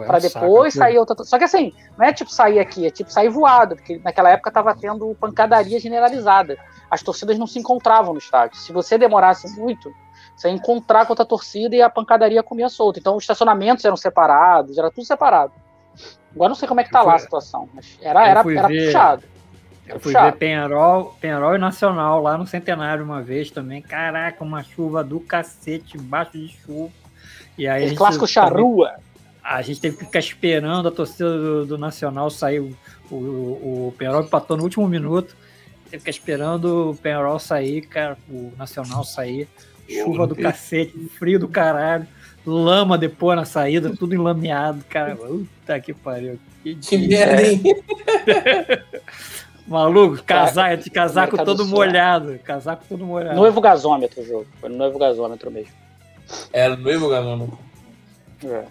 é 0.03 0.05
para 0.05 0.19
depois 0.19 0.75
sair 0.75 0.99
outra. 0.99 1.23
Só 1.23 1.39
que 1.39 1.45
assim, 1.45 1.73
não 1.97 2.05
é 2.05 2.13
tipo 2.13 2.29
sair 2.31 2.59
aqui, 2.59 2.85
é 2.85 2.91
tipo 2.91 3.11
sair 3.11 3.27
voado, 3.27 3.75
porque 3.75 3.99
naquela 4.03 4.29
época 4.29 4.51
tava 4.51 4.75
tendo 4.75 5.17
pancadaria 5.19 5.79
generalizada. 5.79 6.55
As 6.91 7.01
torcidas 7.01 7.39
não 7.39 7.47
se 7.47 7.57
encontravam 7.57 8.13
no 8.13 8.19
estádio. 8.19 8.59
Se 8.59 8.71
você 8.71 8.95
demorasse 8.99 9.59
muito, 9.59 9.91
você 10.35 10.47
ia 10.47 10.53
encontrar 10.53 11.07
com 11.07 11.13
outra 11.13 11.25
torcida 11.25 11.75
e 11.75 11.81
a 11.81 11.89
pancadaria 11.89 12.43
comia 12.43 12.69
solta. 12.69 12.99
Então 12.99 13.15
os 13.15 13.23
estacionamentos 13.23 13.83
eram 13.83 13.97
separados, 13.97 14.77
era 14.77 14.91
tudo 14.91 15.05
separado. 15.05 15.53
Agora 16.35 16.49
não 16.49 16.55
sei 16.55 16.67
como 16.67 16.81
é 16.81 16.83
que 16.83 16.91
tá 16.91 17.01
lá 17.01 17.15
a 17.15 17.19
situação, 17.19 17.67
mas 17.73 17.97
era, 17.99 18.27
era, 18.27 18.41
era 18.41 18.67
ver, 18.67 18.85
puxado. 18.85 19.23
Eu 19.87 19.99
fui 19.99 20.13
puxado. 20.13 20.31
ver 20.31 20.37
Penharol, 20.37 21.17
Penharol 21.19 21.55
e 21.55 21.57
Nacional 21.57 22.21
lá 22.21 22.37
no 22.37 22.47
Centenário 22.47 23.03
uma 23.03 23.21
vez 23.21 23.51
também. 23.51 23.81
Caraca, 23.81 24.43
uma 24.43 24.63
chuva 24.63 25.03
do 25.03 25.19
cacete, 25.19 25.97
embaixo 25.97 26.37
de 26.37 26.47
chuva. 26.47 26.91
E 27.57 27.67
aí 27.67 27.93
clássico 27.95 28.27
charrua. 28.27 28.95
A 29.43 29.61
gente 29.61 29.81
teve 29.81 29.97
que 29.97 30.05
ficar 30.05 30.19
esperando 30.19 30.87
a 30.87 30.91
torcida 30.91 31.37
do, 31.37 31.65
do 31.65 31.77
Nacional 31.77 32.29
sair. 32.29 32.59
O, 32.59 32.75
o, 33.11 33.87
o 33.87 33.95
Penharol 33.97 34.23
empatou 34.23 34.55
no 34.55 34.63
último 34.63 34.87
minuto. 34.87 35.35
Teve 35.89 35.97
que 35.97 35.99
ficar 35.99 36.11
esperando 36.11 36.91
o 36.91 36.95
Penharol 36.95 37.37
sair, 37.39 37.81
cara, 37.81 38.17
o 38.29 38.53
Nacional 38.57 39.03
sair 39.03 39.49
chuva 39.87 40.27
do 40.27 40.35
cacete, 40.35 40.93
frio 41.17 41.39
do 41.39 41.47
caralho, 41.47 42.07
lama 42.45 42.97
depois 42.97 43.37
na 43.37 43.45
saída, 43.45 43.95
tudo 43.95 44.15
enlameado, 44.15 44.83
cara. 44.89 45.15
Puta 45.15 45.79
que 45.79 45.93
pariu. 45.93 46.39
Que, 46.63 46.75
que 46.75 46.97
merda, 46.97 47.41
hein? 47.41 47.61
Maluco, 49.65 50.21
casar, 50.23 50.77
de 50.77 50.89
casaco 50.89 51.43
todo 51.43 51.65
molhado. 51.65 52.37
Casaco 52.39 52.83
todo 52.87 53.05
molhado. 53.05 53.35
Noivo 53.35 53.61
gasômetro 53.61 54.21
o 54.21 54.25
jogo. 54.25 54.47
Foi 54.59 54.69
no 54.69 54.77
noivo 54.77 54.99
gasômetro 54.99 55.49
mesmo. 55.49 55.73
É, 56.51 56.67
no 56.67 56.77
noivo 56.77 57.09
gasômetro. 57.09 57.57
É. 58.43 58.65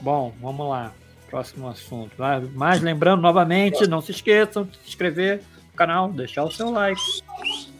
Bom, 0.00 0.32
vamos 0.40 0.68
lá. 0.68 0.92
Próximo 1.30 1.68
assunto. 1.68 2.12
Mas 2.54 2.80
lembrando 2.80 3.22
novamente, 3.22 3.88
não 3.88 4.00
se 4.00 4.10
esqueçam 4.10 4.64
de 4.64 4.76
se 4.78 4.88
inscrever 4.88 5.42
no 5.70 5.76
canal, 5.76 6.08
deixar 6.08 6.44
o 6.44 6.50
seu 6.50 6.70
like 6.70 7.00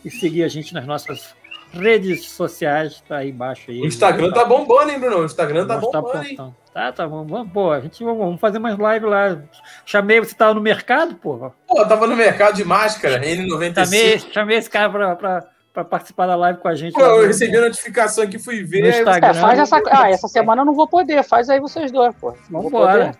e 0.05 0.11
seguir 0.11 0.45
a 0.45 0.49
gente 0.49 0.73
nas 0.73 0.87
nossas 0.87 1.35
redes 1.77 2.31
sociais, 2.31 3.03
tá 3.07 3.19
aí 3.19 3.31
embaixo 3.31 3.71
aí. 3.71 3.81
O 3.81 3.87
Instagram 3.87 4.33
tá 4.33 4.45
bombando, 4.45 4.91
hein, 4.91 4.99
Bruno? 4.99 5.19
O 5.19 5.25
Instagram 5.25 5.67
tá 5.67 5.77
bombando, 5.77 6.13
tá, 6.13 6.25
hein? 6.25 6.55
Tá, 6.73 6.93
tá 6.93 7.07
bom. 7.07 7.47
Pô, 7.47 7.71
a 7.71 7.81
gente 7.81 8.03
vamos 8.03 8.41
fazer 8.41 8.59
mais 8.59 8.77
live 8.77 9.07
lá. 9.07 9.41
Chamei, 9.87 10.19
você 10.19 10.35
tava 10.35 10.55
no 10.55 10.61
mercado, 10.61 11.15
pô? 11.15 11.53
Pô, 11.67 11.87
tava 11.87 12.07
no 12.07 12.17
mercado 12.17 12.57
de 12.57 12.65
máscara, 12.65 13.21
N95. 13.21 13.85
Chamei, 13.85 14.19
chamei 14.19 14.59
esse 14.59 14.71
cara 14.71 14.91
pra, 14.91 15.17
pra, 15.17 15.45
pra 15.73 15.85
participar 15.85 16.27
da 16.27 16.35
live 16.35 16.59
com 16.59 16.69
a 16.69 16.75
gente. 16.75 16.95
Pô, 16.95 17.01
eu 17.01 17.27
recebi 17.27 17.57
a 17.57 17.61
notificação 17.61 18.25
aqui, 18.25 18.39
fui 18.39 18.65
ver. 18.65 18.83
No 18.83 18.89
Instagram. 18.89 19.29
É, 19.29 19.35
faz 19.35 19.59
essa... 19.61 19.83
Ah, 19.89 20.11
essa 20.11 20.29
semana 20.29 20.63
eu 20.63 20.67
não 20.67 20.75
vou 20.75 20.89
poder. 20.89 21.23
Faz 21.23 21.49
aí 21.49 21.61
vocês 21.61 21.93
dois, 21.93 22.15
pô. 22.17 22.35
Vamos 22.51 22.67
embora. 22.67 23.15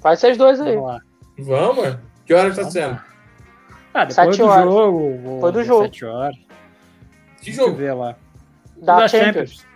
Faz 0.00 0.20
vocês 0.20 0.36
dois 0.36 0.60
aí. 0.60 0.76
Vamos, 0.76 0.88
lá. 0.88 1.00
Vamos? 1.38 1.98
Que 2.24 2.34
horas 2.34 2.56
tá 2.56 2.70
sendo? 2.70 3.00
Ah, 3.92 4.04
depois 4.04 4.36
do 4.36 4.46
horas. 4.46 4.64
jogo. 4.64 5.18
Depois 5.34 5.54
do 5.54 5.64
jogo. 5.64 5.82
Sete 5.84 6.04
horas. 6.04 6.47
Que 7.40 7.52
jogo? 7.52 7.76
ver 7.76 7.94
lá. 7.94 8.16
Da, 8.76 9.00
da 9.00 9.08
Champions. 9.08 9.32
Champions. 9.32 9.66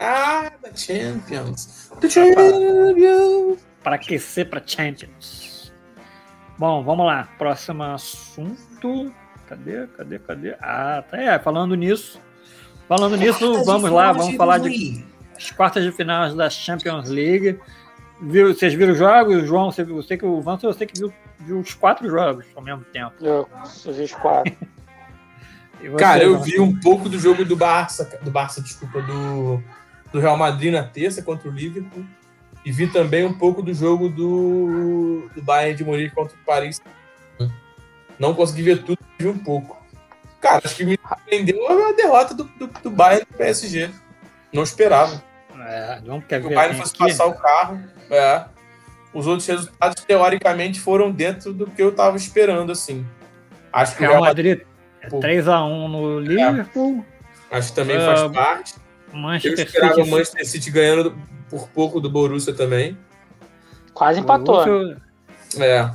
Ah, 0.00 0.52
da 0.62 0.74
Champions. 0.74 1.90
Da 2.00 2.08
Champions. 2.08 3.58
Para 3.82 3.96
aquecer 3.96 4.48
para 4.48 4.62
Champions. 4.64 5.72
Bom, 6.58 6.82
vamos 6.82 7.06
lá. 7.06 7.28
Próximo 7.38 7.82
assunto. 7.82 9.12
Cadê? 9.48 9.86
Cadê? 9.88 10.18
Cadê? 10.18 10.56
Ah, 10.60 11.04
tá. 11.08 11.20
É, 11.20 11.38
falando 11.38 11.74
nisso. 11.74 12.20
Falando 12.88 13.16
nisso, 13.16 13.64
vamos 13.64 13.90
lá, 13.90 14.12
vamos 14.12 14.36
falar 14.36 14.58
de 14.58 15.04
as 15.36 15.50
quartas 15.50 15.82
de 15.82 15.90
final 15.92 16.32
da 16.34 16.48
Champions 16.48 17.08
League. 17.08 17.58
Viu, 18.22 18.54
vocês 18.54 18.72
viram 18.72 18.92
os 18.92 18.98
jogos, 18.98 19.44
João? 19.44 19.70
Você, 19.70 19.84
você 19.84 20.16
que 20.16 20.24
o 20.24 20.40
Vance, 20.40 20.64
você 20.64 20.86
que 20.86 20.98
viu, 20.98 21.12
viu 21.40 21.58
os 21.58 21.74
quatro 21.74 22.08
jogos 22.08 22.46
ao 22.54 22.62
mesmo 22.62 22.84
tempo. 22.84 23.12
Eu, 23.20 23.48
eu 23.84 23.92
vi 23.92 24.04
os 24.04 24.14
quatro. 24.14 24.56
Cara, 25.98 26.24
eu 26.24 26.40
vi 26.40 26.58
um 26.60 26.78
pouco 26.78 27.08
do 27.08 27.18
jogo 27.18 27.44
do 27.44 27.56
Barça, 27.56 28.18
do 28.22 28.30
Barça, 28.30 28.60
desculpa, 28.60 29.00
do, 29.02 29.62
do 30.12 30.20
Real 30.20 30.36
Madrid 30.36 30.72
na 30.72 30.82
terça 30.82 31.22
contra 31.22 31.48
o 31.48 31.52
Liverpool. 31.52 32.04
E 32.64 32.72
vi 32.72 32.88
também 32.88 33.24
um 33.24 33.32
pouco 33.32 33.62
do 33.62 33.72
jogo 33.72 34.08
do, 34.08 35.30
do 35.34 35.42
Bayern 35.42 35.76
de 35.76 35.84
Munique 35.84 36.14
contra 36.14 36.36
o 36.36 36.44
Paris. 36.44 36.80
Não 38.18 38.34
consegui 38.34 38.62
ver 38.62 38.82
tudo, 38.82 38.98
vi 39.18 39.28
um 39.28 39.38
pouco. 39.38 39.76
Cara, 40.40 40.62
acho 40.64 40.74
que 40.74 40.84
me 40.84 40.98
surpreendeu 40.98 41.88
a 41.88 41.92
derrota 41.92 42.34
do, 42.34 42.44
do, 42.44 42.66
do 42.66 42.90
Bayern 42.90 43.24
do 43.24 43.36
PSG. 43.36 43.90
Não 44.52 44.62
esperava. 44.62 45.22
É, 45.60 46.00
não 46.04 46.20
quer 46.20 46.40
ver. 46.40 46.48
O 46.48 46.54
Bayern 46.54 46.78
fosse 46.78 46.96
passar 46.96 47.26
o 47.26 47.34
carro. 47.34 47.80
É. 48.10 48.44
Os 49.12 49.26
outros 49.26 49.46
resultados, 49.46 50.04
teoricamente, 50.04 50.80
foram 50.80 51.10
dentro 51.10 51.52
do 51.52 51.66
que 51.66 51.82
eu 51.82 51.90
estava 51.90 52.16
esperando, 52.16 52.72
assim. 52.72 53.06
Acho 53.72 53.94
que 53.94 54.00
Real, 54.00 54.12
Real 54.12 54.24
Madrid 54.24 54.60
3x1 55.10 55.88
no 55.88 56.20
Liverpool. 56.20 57.04
É. 57.50 57.58
Acho 57.58 57.68
que 57.70 57.74
também 57.76 57.96
uh, 57.96 58.00
faz 58.00 58.20
ah, 58.22 58.28
parte. 58.30 58.74
Manchester 59.12 59.60
Eu 59.60 59.64
esperava 59.64 59.94
City. 59.94 60.08
o 60.08 60.10
Manchester 60.10 60.46
City 60.46 60.70
ganhando 60.70 61.16
por 61.48 61.68
pouco 61.68 62.00
do 62.00 62.10
Borussia 62.10 62.52
também. 62.52 62.96
Quase 63.94 64.20
empatou. 64.20 64.64
Borussia, 64.64 64.96
é. 65.60 65.90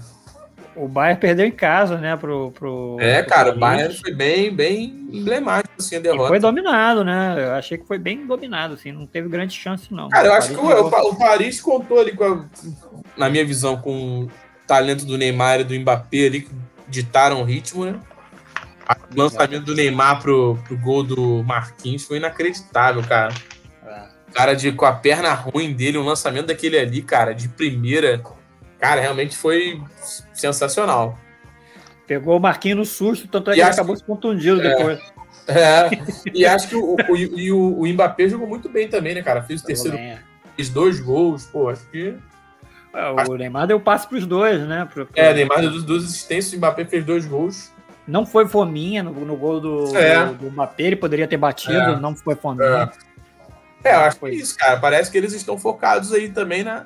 O 0.76 0.88
Bayern 0.88 1.20
perdeu 1.20 1.46
em 1.46 1.52
casa, 1.52 1.98
né? 1.98 2.16
Pro, 2.16 2.52
pro, 2.52 2.98
é, 3.00 3.22
pro 3.22 3.30
cara, 3.30 3.52
o 3.54 3.60
Bayern 3.60 3.94
foi 3.94 4.14
bem, 4.14 4.56
bem 4.56 4.86
emblemático, 5.12 5.76
assim, 5.78 5.98
a 5.98 6.00
derrota. 6.00 6.26
E 6.26 6.28
foi 6.30 6.40
dominado, 6.40 7.04
né? 7.04 7.36
Eu 7.38 7.54
achei 7.54 7.78
que 7.78 7.86
foi 7.86 7.98
bem 7.98 8.26
dominado, 8.26 8.76
assim, 8.76 8.92
não 8.92 9.06
teve 9.06 9.28
grande 9.28 9.54
chance, 9.54 9.94
não. 9.94 10.08
Cara, 10.08 10.30
eu 10.30 10.34
acho 10.34 10.50
que 10.50 10.56
o, 10.56 10.88
o, 11.10 11.16
Paris 11.18 11.60
contou 11.60 12.00
ali, 12.00 12.14
com 12.14 12.24
a, 12.24 12.46
na 13.18 13.30
minha 13.30 13.46
visão, 13.46 13.76
com 13.76 14.22
o 14.22 14.32
talento 14.66 15.06
do 15.06 15.18
Neymar 15.18 15.60
e 15.60 15.64
do 15.66 15.78
Mbappé 15.78 16.28
ali, 16.28 16.42
que 16.42 16.52
ditaram 16.88 17.42
o 17.42 17.44
ritmo, 17.44 17.84
né? 17.84 18.00
O 19.16 19.20
lançamento 19.20 19.66
do 19.66 19.76
Neymar 19.76 20.22
pro, 20.22 20.58
pro 20.66 20.78
gol 20.78 21.04
do 21.04 21.44
Marquinhos 21.44 22.04
foi 22.04 22.18
inacreditável, 22.18 23.04
cara. 23.04 23.34
É. 23.86 24.04
Cara, 24.34 24.54
de, 24.54 24.72
com 24.72 24.86
a 24.86 24.94
perna 24.94 25.34
ruim 25.34 25.74
dele, 25.74 25.98
um 25.98 26.06
lançamento 26.06 26.48
daquele 26.48 26.78
ali, 26.78 27.02
cara, 27.02 27.34
de 27.34 27.48
primeira. 27.50 28.22
Cara, 28.80 29.02
realmente 29.02 29.36
foi 29.36 29.82
sensacional. 30.34 31.18
Pegou 32.08 32.38
o 32.38 32.40
Marquinhos 32.40 32.78
no 32.78 32.86
susto, 32.86 33.28
tanto 33.28 33.52
é 33.52 33.54
que 33.54 33.62
ele 33.62 33.70
acabou 33.70 33.96
se 33.96 34.04
contundindo 34.04 34.62
é, 34.62 34.70
depois. 34.70 35.00
É, 35.48 35.90
e 36.34 36.46
acho 36.46 36.68
que 36.68 36.76
o, 36.76 36.96
o, 36.96 37.18
e 37.18 37.52
o, 37.52 37.80
o 37.80 37.88
Mbappé 37.88 38.28
jogou 38.28 38.48
muito 38.48 38.70
bem 38.70 38.88
também, 38.88 39.16
né, 39.16 39.22
cara? 39.22 39.42
Fez 39.44 39.62
o 39.62 39.66
terceiro. 39.66 39.98
É. 39.98 40.20
Fez 40.56 40.70
dois 40.70 41.00
gols, 41.00 41.46
pô, 41.46 41.70
acho 41.70 41.86
que. 41.90 42.16
É, 42.94 43.30
o 43.30 43.36
Neymar 43.36 43.68
deu 43.68 43.80
passe 43.80 44.08
para 44.08 44.18
os 44.18 44.26
dois, 44.26 44.60
né? 44.68 44.88
Pro, 44.92 45.06
pro... 45.06 45.22
É, 45.22 45.34
Neymar 45.34 45.62
deu 45.62 45.82
duas 45.82 46.04
assistências, 46.04 46.54
o 46.54 46.58
Mbappé 46.58 46.86
fez 46.86 47.06
dois 47.06 47.26
gols. 47.26 47.72
Não 48.08 48.26
foi 48.26 48.48
fominha 48.48 49.04
no, 49.04 49.12
no 49.12 49.36
gol 49.36 49.60
do, 49.60 49.96
é. 49.96 50.26
do, 50.26 50.34
do 50.34 50.52
Mbappé, 50.52 50.84
ele 50.84 50.96
poderia 50.96 51.28
ter 51.28 51.38
batido, 51.38 51.74
é. 51.74 52.00
não 52.00 52.16
foi 52.16 52.36
fominha. 52.36 52.92
É, 53.84 53.90
é 53.90 53.96
eu 53.96 54.00
acho 54.02 54.20
que 54.20 54.26
é 54.26 54.30
isso, 54.32 54.58
cara. 54.58 54.80
Parece 54.80 55.12
que 55.12 55.18
eles 55.18 55.34
estão 55.34 55.58
focados 55.58 56.12
aí 56.12 56.30
também 56.30 56.64
na. 56.64 56.86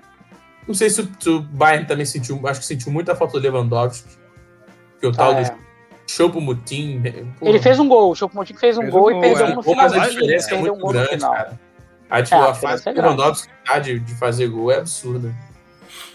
Não 0.68 0.74
sei 0.74 0.90
se 0.90 1.02
o, 1.02 1.10
se 1.20 1.30
o 1.30 1.42
Bayern 1.42 1.86
também 1.86 2.06
sentiu, 2.06 2.40
acho 2.48 2.60
que 2.60 2.66
sentiu 2.66 2.92
muita 2.92 3.16
falta 3.16 3.40
do 3.40 3.44
Lewandowski. 3.44 4.10
Que 5.00 5.08
o 5.08 5.12
tal 5.12 5.32
ah, 5.32 5.42
é. 5.42 5.44
do 5.44 5.58
Chopo-Mutim. 6.08 7.04
Ele 7.42 7.60
fez 7.60 7.80
um 7.80 7.88
gol, 7.88 8.12
o 8.12 8.16
Chopo-Mutim 8.16 8.56
fez 8.56 8.78
um 8.78 8.82
fez 8.82 8.94
gol, 8.94 9.08
um 9.08 9.18
e 9.18 9.22
perdeu 9.22 9.48
é. 9.48 9.56
no 9.56 9.64
final. 9.64 9.76
Mas 9.84 9.94
a 9.94 10.08
diferença 10.08 10.54
é 10.54 10.58
muito 10.58 10.86
um 10.86 10.92
grande, 10.92 11.20
cara. 11.20 11.60
A, 12.10 12.22
tipo, 12.22 12.36
é, 12.36 12.40
a, 12.40 12.52
a 12.52 12.54
fase 12.54 12.86
do 12.86 13.02
Lewandowski 13.02 13.50
de, 13.84 14.00
de 14.00 14.16
fazer 14.16 14.48
gol 14.48 14.72
é 14.72 14.78
absurda. 14.78 15.34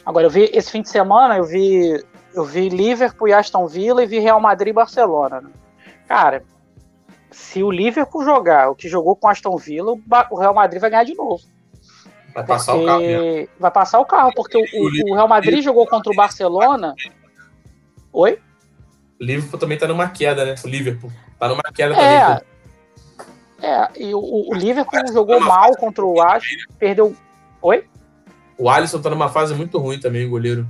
Agora, 0.04 0.26
eu 0.26 0.30
vi 0.30 0.50
esse 0.52 0.70
fim 0.70 0.82
de 0.82 0.88
semana, 0.88 1.36
eu 1.36 1.44
vi 1.44 2.02
eu 2.34 2.44
vi 2.44 2.68
Liverpool 2.68 3.28
e 3.28 3.32
Aston 3.32 3.66
Villa 3.66 4.02
e 4.02 4.06
vi 4.06 4.18
Real 4.18 4.40
Madrid 4.40 4.70
e 4.70 4.74
Barcelona. 4.74 5.40
Né? 5.40 5.50
Cara, 6.06 6.42
se 7.30 7.62
o 7.62 7.70
Liverpool 7.70 8.24
jogar 8.24 8.70
o 8.70 8.74
que 8.74 8.88
jogou 8.88 9.16
com 9.16 9.28
Aston 9.28 9.56
Villa, 9.56 9.94
o 10.30 10.38
Real 10.38 10.54
Madrid 10.54 10.80
vai 10.80 10.90
ganhar 10.90 11.04
de 11.04 11.14
novo. 11.14 11.42
Vai 12.34 12.44
passar 12.44 12.74
o 12.74 12.84
carro. 12.84 13.00
Mesmo. 13.00 13.48
Vai 13.58 13.70
passar 13.70 14.00
o 14.00 14.04
carro, 14.04 14.32
porque 14.34 14.56
o, 14.56 14.60
o, 14.60 15.10
o 15.10 15.14
Real 15.14 15.28
Madrid 15.28 15.62
jogou 15.62 15.86
contra 15.86 16.12
o 16.12 16.14
Barcelona. 16.16 16.94
Oi? 18.12 18.38
O 19.20 19.24
Liverpool 19.24 19.58
também 19.58 19.78
tá 19.78 19.86
numa 19.86 20.08
queda, 20.08 20.44
né? 20.44 20.54
O 20.64 20.68
Liverpool 20.68 21.12
tá 21.38 21.48
numa 21.48 21.62
queda 21.74 21.94
É, 21.94 22.20
também. 22.20 22.44
é 23.62 23.88
e 23.96 24.14
o, 24.14 24.20
o 24.20 24.54
Liverpool 24.54 25.06
jogou 25.12 25.40
mal 25.40 25.76
contra 25.76 26.04
o 26.04 26.20
Aston, 26.20 26.56
perdeu. 26.78 27.16
Oi? 27.62 27.84
O 28.56 28.68
Alisson 28.68 29.00
tá 29.00 29.10
numa 29.10 29.28
fase 29.28 29.54
muito 29.54 29.78
ruim 29.78 29.98
também, 29.98 30.26
o 30.26 30.30
goleiro. 30.30 30.66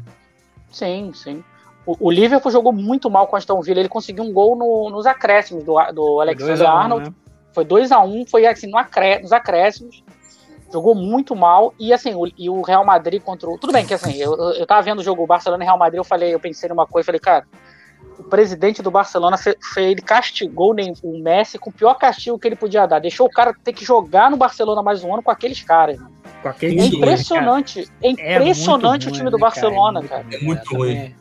Sim, 0.70 1.12
sim. 1.14 1.44
O, 1.86 1.96
o 2.08 2.10
Liverpool 2.10 2.50
jogou 2.52 2.72
muito 2.72 3.08
mal 3.10 3.26
com 3.26 3.34
o 3.34 3.38
Aston 3.38 3.60
Villa. 3.62 3.80
Ele 3.80 3.88
conseguiu 3.88 4.24
um 4.24 4.32
gol 4.32 4.54
no- 4.56 4.90
nos 4.90 5.06
acréscimos 5.06 5.64
do, 5.64 5.74
do 5.92 6.20
Alexander 6.20 6.56
Dois 6.58 6.68
a 6.68 6.74
um, 6.74 6.78
Arnold. 6.78 7.08
né? 7.10 7.14
Foi 7.52 7.64
2 7.64 7.90
a 7.90 8.00
1 8.00 8.26
foi 8.26 8.46
assim, 8.46 8.68
no 8.70 8.78
acré- 8.78 9.20
nos 9.20 9.32
acréscimos. 9.32 10.04
Jogou 10.72 10.94
muito 10.94 11.34
mal. 11.34 11.74
E 11.80 11.92
assim, 11.92 12.14
o, 12.14 12.28
e 12.38 12.48
o 12.48 12.60
Real 12.62 12.84
Madrid 12.84 13.20
contra 13.22 13.48
o. 13.50 13.58
Tudo 13.58 13.72
bem 13.72 13.84
que 13.84 13.94
assim, 13.94 14.14
eu, 14.16 14.34
eu 14.52 14.66
tava 14.66 14.82
vendo 14.82 15.00
o 15.00 15.02
jogo 15.02 15.26
Barcelona 15.26 15.64
e 15.64 15.66
Real 15.66 15.78
Madrid, 15.78 15.98
eu 15.98 16.04
falei, 16.04 16.32
eu 16.32 16.38
pensei 16.38 16.68
numa 16.68 16.86
coisa, 16.86 17.06
falei, 17.06 17.18
cara, 17.20 17.44
o 18.18 18.22
presidente 18.22 18.80
do 18.82 18.90
Barcelona 18.90 19.36
fe, 19.36 19.56
fe- 19.74 19.82
ele 19.82 20.00
castigou 20.00 20.72
o 21.02 21.18
Messi 21.18 21.58
com 21.58 21.70
o 21.70 21.72
pior 21.72 21.94
castigo 21.94 22.38
que 22.38 22.46
ele 22.46 22.54
podia 22.54 22.86
dar. 22.86 23.00
Deixou 23.00 23.26
o 23.26 23.30
cara 23.30 23.52
ter 23.64 23.72
que 23.72 23.84
jogar 23.84 24.30
no 24.30 24.36
Barcelona 24.36 24.80
mais 24.82 25.02
um 25.02 25.12
ano 25.12 25.22
com 25.24 25.30
aqueles 25.30 25.60
caras. 25.60 25.98
mano. 25.98 26.12
Com 26.40 26.48
aquele 26.48 26.74
É 26.74 26.76
Muito 26.78 26.90
time, 26.92 27.00
cara. 27.02 27.12
impressionante. 27.12 27.88
É 28.02 28.06
É 28.06 28.10
impressionante 28.36 29.08
o 29.08 29.10
time 29.10 29.22
ruim, 29.24 29.30
do 29.32 29.36
né, 29.38 29.40
Barcelona, 29.40 30.00
muito 30.00 30.08
cara. 30.10 30.24
É 30.32 30.38
muito 30.38 30.62
também- 30.70 31.14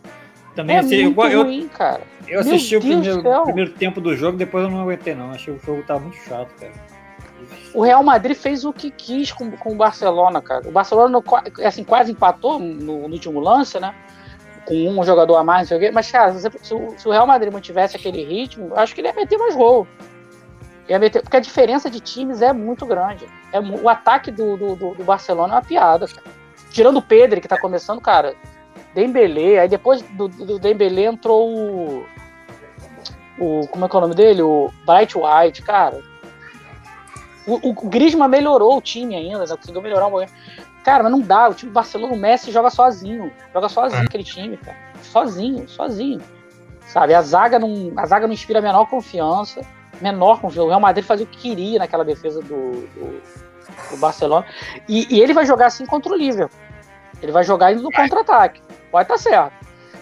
Também, 0.60 0.76
É 0.76 0.80
eu- 0.80 0.84
muito 1.12 1.22
eu, 1.28 1.44
ruim, 1.44 1.68
cara. 1.70 2.02
eu 2.28 2.32
Meu 2.32 2.40
assisti 2.42 2.76
o 2.76 2.80
Deus 2.82 2.94
primeiro, 2.94 3.22
céu. 3.22 3.44
primeiro 3.44 3.72
tempo 3.72 4.02
do 4.02 4.14
jogo, 4.16 4.38
depois 4.38 4.66
eu 4.66 4.70
não 4.70 4.82
aguentei, 4.82 5.16
não. 5.16 5.32
Achei 5.32 5.54
que 5.54 5.64
o 5.64 5.66
jogo 5.66 5.84
tava 5.88 6.02
muito 6.02 6.18
chato, 6.18 6.50
cara. 6.60 6.74
O 7.74 7.82
Real 7.82 8.04
Madrid 8.04 8.36
fez 8.36 8.66
o 8.66 8.74
que 8.74 8.92
quis 8.92 9.32
com, 9.32 9.50
com 9.52 9.72
o 9.72 9.76
Barcelona, 9.76 10.42
cara. 10.42 10.68
O 10.68 10.72
Barcelona 10.72 11.24
assim, 11.64 11.86
quase 11.86 12.12
empatou 12.12 12.60
no, 12.60 13.08
no 13.08 13.14
último 13.14 13.40
lance, 13.40 13.80
né? 13.80 13.96
Com 14.66 14.74
um 15.00 15.04
jogador 15.06 15.38
a 15.38 15.44
mais, 15.46 15.62
não 15.62 15.68
sei 15.70 15.78
o 15.78 15.80
quê. 15.80 15.92
Mas, 15.92 16.12
cara, 16.12 16.34
se, 16.34 16.50
se 16.62 16.74
o- 16.74 16.94
o 17.06 17.12
Real 17.12 17.26
Madrid 17.26 17.54
mantivesse 17.54 17.96
aquele 17.96 18.24
ritmo, 18.26 18.74
acho 18.76 18.94
que 18.94 19.00
ele 19.00 19.08
ia 19.08 19.14
meter 19.14 19.38
mais 19.38 19.56
gol. 19.56 19.88
Ia 20.90 21.00
meter, 21.00 21.22
porque 21.22 21.38
a 21.38 21.40
diferença 21.40 21.90
de 21.90 22.00
times 22.02 22.42
é 22.42 22.52
muito 22.52 22.86
grande. 22.86 23.26
É, 23.54 23.60
o 23.62 23.88
ataque 23.88 24.30
do, 24.30 24.58
do, 24.58 24.76
do- 24.76 24.96
do 24.96 25.04
Barcelona 25.06 25.54
é 25.54 25.56
uma 25.58 25.64
piada, 25.64 26.06
cara. 26.08 26.24
Tirando 26.72 26.98
o 26.98 27.02
Pedro, 27.02 27.40
que 27.40 27.48
tá 27.48 27.58
começando, 27.60 28.02
cara. 28.02 28.36
Dembele, 29.00 29.58
aí 29.58 29.68
depois 29.70 30.02
do, 30.02 30.28
do 30.28 30.60
Dembele 30.60 31.06
entrou 31.06 31.50
o, 31.50 32.06
o. 33.40 33.68
Como 33.68 33.86
é 33.86 33.90
que 33.90 33.96
é 33.96 33.98
o 33.98 34.02
nome 34.02 34.16
dele? 34.16 34.42
O 34.42 34.70
Bright 34.86 35.16
White, 35.18 35.62
cara. 35.62 36.02
O, 37.48 37.70
o 37.70 37.90
Griezmann 37.90 38.30
melhorou 38.30 38.78
o 38.78 38.82
time 38.82 39.16
ainda, 39.16 39.40
né? 39.40 39.56
conseguiu 39.56 39.82
melhorar 39.82 40.08
um 40.08 40.12
pouquinho. 40.12 40.38
Cara, 40.84 41.04
mas 41.04 41.12
não 41.12 41.22
dá. 41.22 41.48
O 41.48 41.54
time 41.54 41.72
do 41.72 41.74
Barcelona, 41.74 42.14
o 42.14 42.18
Messi 42.18 42.52
joga 42.52 42.70
sozinho. 42.70 43.32
Joga 43.54 43.70
sozinho 43.70 44.04
aquele 44.04 44.24
time, 44.24 44.58
cara. 44.58 44.78
Sozinho, 45.02 45.68
sozinho. 45.68 46.22
Sabe? 46.88 47.14
A 47.14 47.22
zaga 47.22 47.58
não, 47.58 47.94
a 47.96 48.06
zaga 48.06 48.28
não 48.28 48.34
inspira 48.34 48.60
a 48.60 48.62
menor 48.62 48.86
confiança. 48.90 49.62
Menor 50.02 50.42
confiança. 50.42 50.66
O 50.66 50.70
Real 50.70 50.80
Madrid 50.80 51.06
fazia 51.06 51.26
o 51.26 51.30
que 51.30 51.38
queria 51.38 51.80
naquela 51.80 52.04
defesa 52.04 52.42
do, 52.42 52.72
do, 52.72 53.22
do 53.92 53.98
Barcelona. 53.98 54.46
E, 54.88 55.08
e 55.16 55.22
ele 55.22 55.34
vai 55.34 55.46
jogar 55.46 55.68
assim 55.68 55.86
contra 55.86 56.12
o 56.12 56.16
Liverpool. 56.16 56.60
Ele 57.22 57.32
vai 57.32 57.44
jogar 57.44 57.72
indo 57.72 57.82
no 57.82 57.92
contra-ataque. 57.92 58.62
Pode 58.92 59.04
estar 59.04 59.18
certo. 59.18 59.54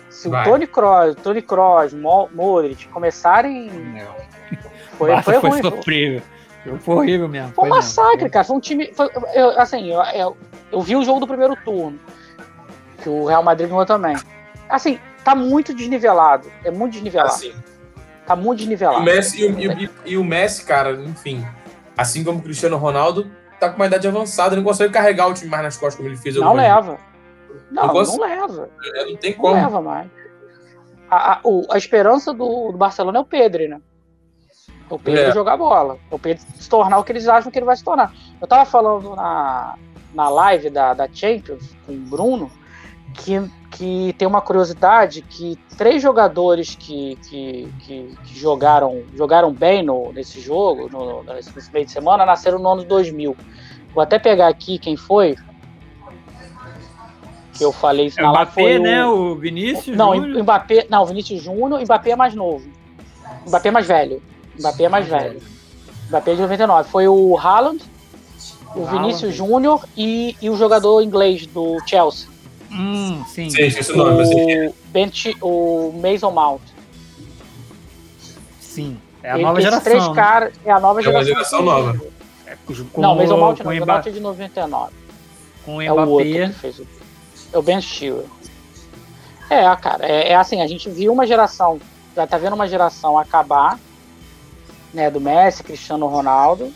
Se 0.10 0.30
Vai. 0.30 0.42
o 0.48 0.52
Tony 0.52 0.68
Kroos, 0.68 1.16
Tony 1.22 1.42
Kroos, 1.42 1.94
Mo- 1.94 2.30
Modric 2.34 2.88
começarem. 2.88 3.70
Não. 3.70 4.16
Foi, 4.98 5.12
Barça 5.12 5.32
foi 5.32 5.40
foi 5.42 5.50
ruim. 5.52 5.62
sofrível. 5.62 6.22
O 6.66 6.78
Foi 6.80 6.96
horrível 6.96 7.28
mesmo. 7.28 7.52
Foi 7.54 7.66
um 7.66 7.68
mesmo. 7.68 7.76
massacre, 7.78 8.30
cara. 8.32 8.44
Foi 8.44 8.56
um 8.56 8.60
time. 8.60 8.92
foi- 8.96 9.10
eu, 9.36 9.60
assim, 9.60 9.92
eu, 9.94 10.02
eu, 10.02 10.38
eu 10.72 10.82
vi 10.82 10.96
o 10.96 11.04
jogo 11.04 11.20
do 11.20 11.28
primeiro 11.28 11.56
turno. 11.64 12.00
Que 13.04 13.08
o 13.10 13.26
Real 13.26 13.44
Madrid 13.44 13.70
ganhou 13.70 13.86
também. 13.86 14.16
Assim, 14.68 15.00
tá 15.24 15.36
muito 15.36 15.72
desnivelado. 15.74 16.52
É 16.64 16.72
muito 16.72 16.94
desnivelado. 16.94 17.30
Assim, 17.32 17.54
Tá 18.26 18.36
muito 18.36 18.54
o 18.54 18.56
desnivelado. 18.58 19.04
Messi, 19.04 19.42
e, 19.42 19.46
o, 19.46 19.60
e 19.60 19.86
o- 19.86 19.90
e 20.06 20.18
o 20.18 20.24
Messi, 20.24 20.66
cara, 20.66 20.92
enfim, 20.94 21.46
assim 21.98 22.24
como 22.26 22.40
o 22.40 22.42
Cristiano 22.42 22.76
Ronaldo, 22.76 23.32
tá 23.60 23.70
com 23.70 23.76
uma 23.78 23.86
idade 23.86 24.06
avançada, 24.08 24.56
não 24.56 24.64
consegue 24.64 24.92
carregar 24.92 25.28
o 25.28 25.34
time 25.34 25.50
mais 25.50 25.64
nas 25.64 25.78
costas 25.78 25.96
como 25.96 26.10
ele 26.10 26.18
fez. 26.18 26.36
Não 26.36 26.54
leva. 26.54 26.98
Não, 27.72 27.88
não, 27.88 27.94
gosto- 27.94 28.20
leva. 28.22 28.70
vezes. 28.82 29.12
Não 29.12 29.18
tem 29.18 29.32
Não 29.34 29.40
como. 29.40 29.54
leva 29.56 29.82
mais. 29.82 30.10
A, 31.10 31.34
a, 31.34 31.40
o- 31.44 31.66
a 31.72 31.78
esperança 31.78 32.34
do, 32.34 32.72
do 32.72 32.78
Barcelona 32.78 33.18
é 33.20 33.22
o 33.22 33.26
Pedro, 33.26 33.68
né? 33.68 33.80
É 34.90 34.94
O 34.94 35.00
Pedro 35.00 35.22
É. 35.22 35.32
jogar 35.34 35.58
bola. 35.58 35.98
É 36.12 36.16
O 36.16 36.20
Pedro 36.20 36.44
se 36.56 36.70
tornar 36.70 36.98
o 37.00 37.04
que 37.04 37.12
eles 37.12 37.28
acham 37.28 37.52
que 37.52 37.58
ele 37.60 37.66
vai 37.66 37.76
se 37.76 37.84
tornar. 37.84 38.14
Eu 38.42 38.48
tava 38.48 38.66
falando 38.66 39.16
na, 39.16 39.76
na 40.14 40.30
live 40.30 40.70
da, 40.70 40.94
da 40.94 41.08
Champions 41.12 41.76
com 41.86 41.94
o 41.94 41.98
Bruno 41.98 42.52
que, 43.14 43.42
que 43.72 44.14
tem 44.18 44.28
uma 44.28 44.42
curiosidade 44.42 45.22
que 45.22 45.58
três 45.78 46.02
jogadores 46.02 46.76
que, 46.76 47.16
que, 47.28 47.74
que, 47.80 48.16
que 48.26 48.40
jogaram, 48.40 49.04
jogaram 49.16 49.52
bem 49.54 49.82
no, 49.84 50.12
nesse 50.14 50.40
jogo, 50.40 50.90
no, 50.90 51.24
nesse 51.24 51.54
nesse 51.56 51.72
meio 51.72 51.86
de 51.86 51.92
semana, 51.92 52.26
nasceram 52.26 52.60
no 52.60 52.70
ano 52.70 52.84
2000. 52.84 53.36
Vou 53.94 54.04
até 54.04 54.20
pegar 54.20 54.48
aqui 54.50 54.78
quem 54.78 54.96
foi. 54.98 55.36
Que 57.58 57.64
eu 57.66 57.72
falei 57.72 58.08
isso 58.08 58.20
É 58.20 58.24
na. 58.24 58.30
Mbappé, 58.30 58.52
Foi 58.52 58.80
né? 58.80 59.06
o, 59.06 59.32
O 59.32 59.36
Vinícius. 59.36 59.96
não, 59.98 60.14
Júnior. 60.16 60.38
o 60.40 60.44
Mbappé, 60.44 60.88
não, 60.90 61.04
o 61.04 61.06
Vinícius 61.06 61.42
Júnior, 61.42 61.82
Mbappé 61.82 62.12
é 62.12 62.16
mais 62.16 62.34
novo. 62.36 62.66
Mbappé 63.48 63.70
é 63.70 63.72
mais 63.72 63.88
velho. 63.88 64.22
Mbappé 64.60 64.84
é 64.84 64.90
mais 64.90 65.08
velho. 65.08 65.42
Mbappé 66.10 66.32
é 66.32 66.36
de 66.36 66.42
99. 66.42 66.90
Foi 66.90 67.08
o 67.08 67.38
Haaland, 67.38 67.84
o. 68.76 68.86
Vinícius 68.86 69.34
Júnior 69.36 69.86
e, 69.98 70.36
e 70.42 70.50
o 70.50 70.56
jogador 70.56 71.02
inglês 71.02 71.46
do 71.48 71.78
Chelsea. 71.88 72.28
Hum, 72.72 73.24
sim. 73.28 73.50
Sim, 73.50 73.94
o 73.94 73.98
nome, 73.98 74.18
mas 74.18 74.30
O, 74.30 74.76
ben 74.92 75.10
Chi- 75.12 75.38
o 75.42 75.94
Mason 76.02 76.32
Mount. 76.32 76.62
Sim. 78.60 78.98
É 79.24 79.32
a 79.32 79.36
Ele- 79.36 79.44
nova 79.44 79.62
geração. 79.62 79.84
três 79.84 80.08
né? 80.08 80.14
caras 80.14 80.54
é 80.66 80.72
a 80.72 80.80
nova 80.80 81.00
É 81.02 81.08
uma 81.10 81.24
geração. 81.24 81.26
geração 81.28 81.62
nova. 81.64 82.00
Com, 82.94 83.02
Não, 83.02 83.14
o 83.14 83.16
Mason 83.18 83.38
Mount 83.38 83.60
não, 83.60 83.72
o 83.72 83.86
Mount 83.86 84.08
é 84.08 84.12
de 84.12 84.20
99. 84.20 84.94
com 85.66 85.78
o 85.78 85.82
É 85.82 85.92
o 85.92 85.96
outro 85.96 86.26
Mbappé. 86.26 86.48
que 86.48 86.54
fez 86.60 86.80
o. 86.80 86.88
É 87.52 87.58
o 87.58 87.62
Ben 87.62 87.80
Stiller. 87.82 88.26
É, 89.50 89.64
cara, 89.78 90.06
é, 90.06 90.30
é 90.30 90.36
assim, 90.36 90.62
a 90.62 90.68
gente 90.68 90.90
viu 90.90 91.14
uma 91.14 91.26
geração, 91.26 91.80
já 92.16 92.28
tá 92.28 92.38
vendo 92.38 92.54
uma 92.54 92.68
geração 92.68 93.18
acabar, 93.18 93.80
né, 94.94 95.10
do 95.10 95.22
Messi, 95.22 95.64
Cristiano 95.64 96.08
Ronaldo, 96.08 96.74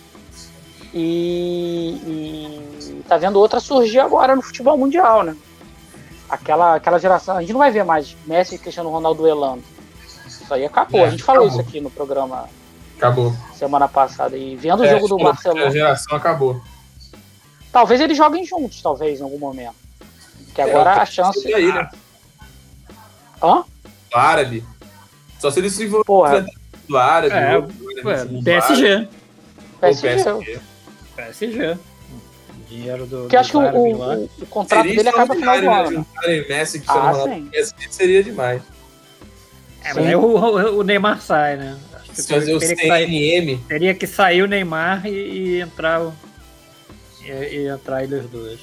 e, 0.93 1.97
e 2.05 3.03
tá 3.07 3.17
vendo 3.17 3.39
outra 3.39 3.59
surgir 3.59 3.99
agora 3.99 4.35
no 4.35 4.41
futebol 4.41 4.77
mundial, 4.77 5.23
né? 5.23 5.35
Aquela, 6.29 6.75
aquela 6.75 6.97
geração, 6.97 7.35
a 7.37 7.41
gente 7.41 7.51
não 7.51 7.59
vai 7.59 7.71
ver 7.71 7.83
mais 7.83 8.15
Messi 8.25 8.55
e 8.55 8.57
Cristiano 8.57 8.89
Ronaldo 8.89 9.21
duelando. 9.21 9.63
Isso 10.25 10.53
aí 10.53 10.65
acabou. 10.65 11.01
É, 11.01 11.05
a 11.05 11.09
gente 11.09 11.23
falou 11.23 11.43
acabou. 11.45 11.61
isso 11.61 11.69
aqui 11.69 11.81
no 11.81 11.89
programa 11.89 12.47
Acabou. 12.97 13.33
semana 13.53 13.87
passada. 13.89 14.37
E 14.37 14.55
vendo 14.55 14.79
o 14.81 14.85
É, 14.85 14.91
jogo 14.91 15.07
do 15.09 15.17
tipo, 15.17 15.27
A 15.27 15.33
Barcelona, 15.33 15.71
geração 15.71 16.15
acabou. 16.15 16.61
talvez 17.71 17.99
eles 17.99 18.15
joguem 18.15 18.45
juntos, 18.45 18.81
talvez, 18.81 19.19
em 19.19 19.23
algum 19.23 19.39
momento. 19.39 19.75
Que 20.53 20.61
agora 20.61 20.91
É, 20.91 20.99
a 20.99 21.05
chance. 21.05 21.39
Isso 21.39 21.55
aí, 21.55 21.71
né? 21.71 21.89
Hã? 23.41 23.63
Do 24.11 24.17
árabe. 24.17 24.63
Só 25.39 25.49
se 25.49 25.59
ele 25.59 25.69
se 25.69 25.83
envolver 25.85 26.45
do 26.87 26.97
árabe. 26.97 27.33
É, 27.35 27.55
ou- 27.57 27.61
do 27.63 28.43
PSG. 28.43 29.07
PSG. 29.79 30.59
PSG. 31.15 31.77
Dinheiro 32.67 33.05
do. 33.05 33.21
Porque 33.21 33.35
eu 33.35 33.39
acho 33.39 33.51
que 33.51 33.57
o, 33.57 33.61
o- 33.61 33.95
o- 34.23 34.29
o 34.41 34.45
contrato 34.45 34.79
Seria 34.81 34.95
dele 34.95 35.09
acaba 35.09 35.35
final 35.35 35.59
do 35.61 35.69
ano. 35.69 35.91
né? 35.91 36.05
né? 36.27 36.45
Messi 36.47 36.77
e 36.77 36.79
Cristiano 36.81 37.07
Ah, 37.09 37.23
sim. 37.23 37.49
Esse 37.51 37.73
Seria 37.89 38.23
demais. 38.23 38.61
É, 39.83 39.93
mas 39.93 39.97
aí 40.05 40.15
o, 40.15 40.21
o- 40.21 40.77
o 40.79 40.83
Neymar 40.83 41.19
sai, 41.21 41.57
né? 41.57 41.77
Acho 41.95 42.09
que 42.11 42.21
Se 42.21 42.27
fazer 42.33 42.53
o 42.53 42.59
teria, 42.59 42.75
que 42.75 42.87
sair, 42.87 43.57
teria 43.67 43.95
que 43.95 44.07
sair 44.07 44.41
o 44.43 44.47
Neymar 44.47 45.05
e, 45.07 45.09
e 45.09 45.59
entrar 45.61 46.01
o. 46.01 46.13
E, 47.23 47.29
e 47.31 47.67
entrar 47.67 48.03
eles 48.03 48.25
dois. 48.29 48.59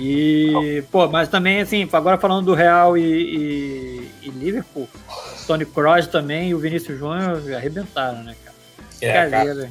E, 0.00 0.82
pô, 0.92 1.08
mas 1.08 1.28
também, 1.28 1.60
assim, 1.60 1.88
agora 1.92 2.16
falando 2.18 2.46
do 2.46 2.54
Real 2.54 2.96
e, 2.96 3.02
e, 3.02 4.10
e 4.22 4.30
Liverpool, 4.30 4.88
Tony 5.46 5.64
Kroos 5.64 6.06
também 6.06 6.50
e 6.50 6.54
o 6.54 6.58
Vinícius 6.58 6.98
Júnior 6.98 7.42
arrebentaram, 7.54 8.22
né, 8.22 8.36
cara? 8.44 8.56
é, 9.00 9.28
cara. 9.30 9.70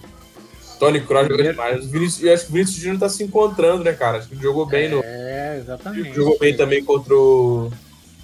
Tony 0.80 1.00
Kroos 1.02 1.28
jogou 1.28 1.44
demais. 1.44 1.86
O 1.86 1.90
Vinícius, 1.90 2.24
eu 2.24 2.34
acho 2.34 2.44
que 2.46 2.50
o 2.50 2.54
Vinícius 2.54 2.78
Júnior 2.80 3.00
tá 3.00 3.10
se 3.10 3.24
encontrando, 3.24 3.84
né, 3.84 3.94
cara? 3.94 4.18
Acho 4.18 4.28
que 4.28 4.36
ele 4.36 4.42
jogou 4.44 4.66
bem 4.66 4.90
no. 4.90 5.02
É, 5.04 5.58
exatamente. 5.60 6.14
Jogou 6.14 6.38
bem 6.38 6.56
também 6.56 6.84
contra 6.84 7.16
o. 7.16 7.72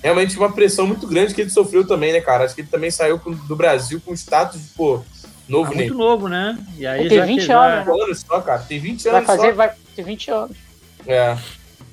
Realmente 0.03 0.37
uma 0.37 0.51
pressão 0.51 0.85
muito 0.85 1.07
grande 1.07 1.33
que 1.33 1.39
ele 1.41 1.49
sofreu 1.49 1.87
também, 1.87 2.11
né, 2.11 2.19
cara? 2.19 2.43
Acho 2.43 2.53
que 2.53 2.61
ele 2.61 2.67
também 2.67 2.91
saiu 2.91 3.17
com- 3.17 3.31
do 3.31 3.55
Brasil 3.55 4.01
com 4.05 4.13
status 4.13 4.61
de, 4.61 4.67
pô, 4.75 4.97
Ah, 4.97 5.27
novo, 5.47 5.71
né? 5.71 5.77
muito 5.77 5.93
novo, 5.95 6.27
né? 6.27 6.57
E 6.77 6.85
aí 6.85 6.99
Ele 6.99 7.09
tem 7.09 7.17
já 7.19 7.25
20 7.25 7.39
que 7.39 7.45
já- 7.47 7.63
anos, 7.65 7.87
né? 7.87 8.03
anos 8.03 8.19
só, 8.27 8.41
cara. 8.41 8.59
Tem 8.61 8.79
20 8.79 9.03
Vai 9.05 9.13
anos 9.15 9.25
fazer, 9.27 9.47
só. 9.49 9.53
vai 9.53 9.71
ter 9.95 10.03
20 10.03 10.29
anos. 10.29 10.57
É. 11.07 11.37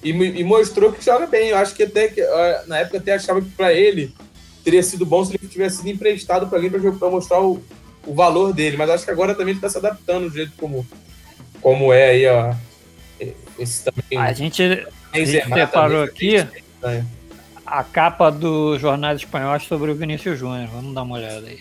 E, 0.03 0.11
e 0.11 0.45
mostrou 0.45 0.93
que 0.93 1.05
joga 1.05 1.27
bem. 1.27 1.49
Eu 1.49 1.59
acho 1.59 1.75
que 1.75 1.83
até 1.83 2.09
que, 2.09 2.23
na 2.67 2.79
época 2.79 2.99
até 2.99 3.15
achava 3.15 3.41
que 3.41 3.51
pra 3.51 3.73
ele 3.73 4.15
teria 4.65 4.83
sido 4.83 5.05
bom 5.07 5.25
se 5.25 5.37
ele 5.37 5.49
tivesse 5.49 5.79
sido 5.79 5.89
emprestado 5.89 6.47
pra 6.47 6.59
alguém 6.59 6.71
pra 6.71 7.11
mostrar 7.11 7.41
o, 7.41 7.63
o 8.07 8.15
valor 8.15 8.53
dele. 8.53 8.77
Mas 8.77 8.91
acho 8.91 9.05
que 9.05 9.11
agora 9.11 9.35
também 9.35 9.53
ele 9.53 9.61
tá 9.61 9.69
se 9.69 9.79
adaptando 9.79 10.29
do 10.29 10.35
jeito 10.35 10.53
como, 10.57 10.87
como 11.61 11.93
é 11.93 12.11
aí, 12.11 12.27
ó. 12.27 12.55
Esse 13.59 13.85
também. 13.85 14.19
A 14.19 14.33
gente, 14.33 14.63
a 14.63 14.69
gente 14.75 14.87
Benzema 15.13 15.57
separou 15.57 16.03
aqui 16.03 16.37
é. 16.37 17.05
a 17.67 17.85
capa 17.85 18.31
dos 18.31 18.81
jornais 18.81 19.19
espanhóis 19.19 19.65
sobre 19.65 19.91
o 19.91 19.95
Vinícius 19.95 20.39
Júnior. 20.39 20.69
Vamos 20.69 20.95
dar 20.95 21.03
uma 21.03 21.17
olhada 21.17 21.47
aí. 21.47 21.61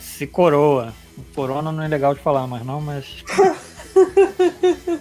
Se 0.00 0.26
coroa. 0.26 0.94
Corona 1.34 1.72
não 1.72 1.82
é 1.82 1.88
legal 1.88 2.14
de 2.14 2.20
falar, 2.20 2.46
mas 2.46 2.64
não, 2.64 2.80
mas. 2.80 3.24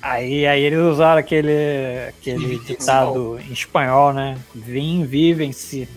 aí, 0.00 0.46
aí 0.46 0.62
eles 0.62 0.78
usaram 0.78 1.20
aquele, 1.20 2.08
aquele 2.08 2.58
ditado 2.58 3.38
em 3.38 3.52
espanhol, 3.52 4.12
né? 4.12 4.38
Vim, 4.54 5.04
vivem-se. 5.04 5.88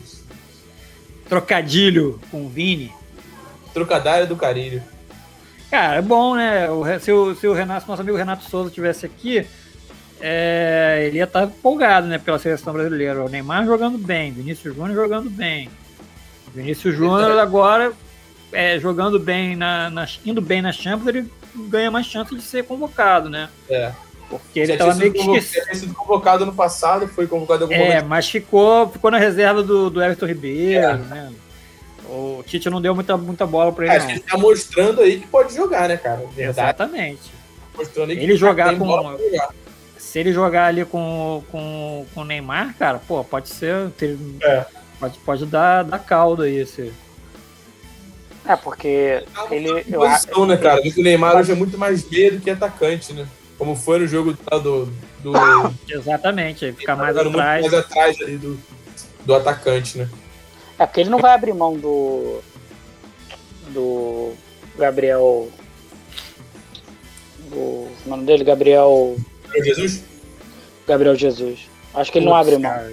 Trocadilho 1.27 2.19
com 2.29 2.47
Vini. 2.47 2.91
Trocadilho 3.73 4.27
do 4.27 4.35
carilho. 4.35 4.83
Cara, 5.69 5.97
é 5.97 6.01
bom, 6.01 6.35
né? 6.35 6.69
O, 6.69 6.83
se, 6.99 7.11
o, 7.11 7.33
se 7.35 7.47
o 7.47 7.53
Renato, 7.53 7.87
nosso 7.87 8.01
amigo 8.01 8.17
Renato 8.17 8.43
Souza 8.43 8.69
estivesse 8.69 9.05
aqui, 9.05 9.45
é, 10.21 11.05
ele 11.07 11.17
ia 11.17 11.23
estar 11.23 11.45
empolgado, 11.45 12.07
né, 12.07 12.17
pela 12.19 12.37
seleção 12.37 12.73
brasileira. 12.73 13.23
O 13.23 13.29
Neymar 13.29 13.65
jogando 13.65 13.97
bem, 13.97 14.31
Vinícius 14.31 14.75
Júnior 14.75 14.95
jogando 14.95 15.29
bem. 15.29 15.69
Vinícius 16.53 16.95
Júnior 16.95 17.39
agora 17.39 17.91
é, 18.51 18.79
jogando 18.79 19.19
bem, 19.19 19.55
na, 19.55 19.89
na, 19.89 20.07
indo 20.23 20.41
bem 20.41 20.61
na 20.61 20.71
Champions, 20.71 21.07
ele 21.07 21.31
ganha 21.55 21.91
mais 21.91 22.05
chance 22.05 22.33
de 22.35 22.41
ser 22.41 22.63
convocado, 22.63 23.29
né? 23.29 23.49
É. 23.69 23.91
Porque 24.29 24.59
ele 24.59 24.73
estava 24.73 24.95
meio 24.95 25.13
que 25.13 25.19
esquecido. 25.19 25.67
Ele 25.67 25.75
sido 25.75 25.93
convocado 25.93 26.45
no 26.45 26.53
passado, 26.53 27.07
foi 27.07 27.27
convocado 27.27 27.65
algum 27.65 27.75
É, 27.75 27.79
momento. 27.79 28.05
mas 28.07 28.29
ficou, 28.29 28.89
ficou 28.89 29.11
na 29.11 29.17
reserva 29.17 29.61
do, 29.61 29.89
do 29.89 30.01
Everton 30.01 30.25
Ribeiro, 30.25 30.85
é. 30.85 30.97
né? 30.97 31.33
O 32.09 32.43
Tite 32.45 32.69
não 32.69 32.81
deu 32.81 32.93
muita, 32.93 33.17
muita 33.17 33.45
bola 33.45 33.71
para 33.71 33.85
ele. 33.85 33.95
Acho 33.95 34.05
que 34.07 34.13
ele 34.13 34.19
tá 34.19 34.37
mostrando 34.37 35.01
aí 35.01 35.19
que 35.19 35.27
pode 35.27 35.55
jogar, 35.55 35.87
né, 35.87 35.97
cara? 35.97 36.17
Verdade. 36.17 36.49
Exatamente. 36.49 37.31
Mostrando 37.75 38.11
aí 38.11 38.19
ele 38.19 38.35
jogar 38.35 38.77
com. 38.77 38.85
Jogar. 38.85 39.49
Se 39.97 40.19
ele 40.19 40.31
jogar 40.31 40.65
ali 40.67 40.85
com, 40.85 41.43
com, 41.51 42.05
com 42.13 42.21
o 42.21 42.25
Neymar, 42.25 42.75
cara, 42.77 42.99
pô, 42.99 43.23
pode 43.23 43.49
ser. 43.49 43.89
Ter, 43.91 44.17
é. 44.43 44.65
Pode, 44.99 45.17
pode 45.19 45.45
dar, 45.45 45.83
dar 45.83 45.99
caldo 45.99 46.43
aí 46.43 46.57
esse. 46.57 46.93
É, 48.45 48.55
porque 48.55 48.87
é 48.87 49.23
ele. 49.51 49.83
Posição, 49.83 50.41
eu, 50.41 50.45
né, 50.45 50.57
cara? 50.57 50.81
o 50.81 51.01
Neymar 51.01 51.37
hoje 51.37 51.51
é 51.51 51.55
muito 51.55 51.77
mais 51.77 52.07
meia 52.09 52.31
do 52.31 52.39
que 52.39 52.49
atacante, 52.49 53.13
né? 53.13 53.27
Como 53.57 53.75
foi 53.75 53.99
no 53.99 54.07
jogo 54.07 54.33
do. 54.33 54.85
do 55.21 55.33
Exatamente, 55.87 56.65
ele 56.65 56.73
fica 56.73 56.95
mais 56.95 57.15
atrás. 57.15 57.61
mais 57.61 57.73
atrás 57.73 58.21
ali 58.21 58.37
do, 58.37 58.59
do 59.25 59.33
atacante, 59.33 59.97
né? 59.97 60.09
É 60.77 60.85
porque 60.85 61.01
ele 61.01 61.09
não 61.09 61.19
vai 61.19 61.33
abrir 61.33 61.53
mão 61.53 61.77
do. 61.77 62.41
do 63.69 64.33
Gabriel. 64.77 65.49
Do. 67.49 67.57
O 67.57 67.91
nome 68.05 68.25
dele? 68.25 68.43
Gabriel. 68.43 69.15
Gabriel 69.45 69.75
Jesus? 69.75 70.03
Gabriel 70.85 71.15
Jesus. 71.15 71.69
Acho 71.93 72.11
que 72.11 72.17
ele 72.17 72.25
não 72.25 72.35
abre 72.35 72.57
mão. 72.57 72.91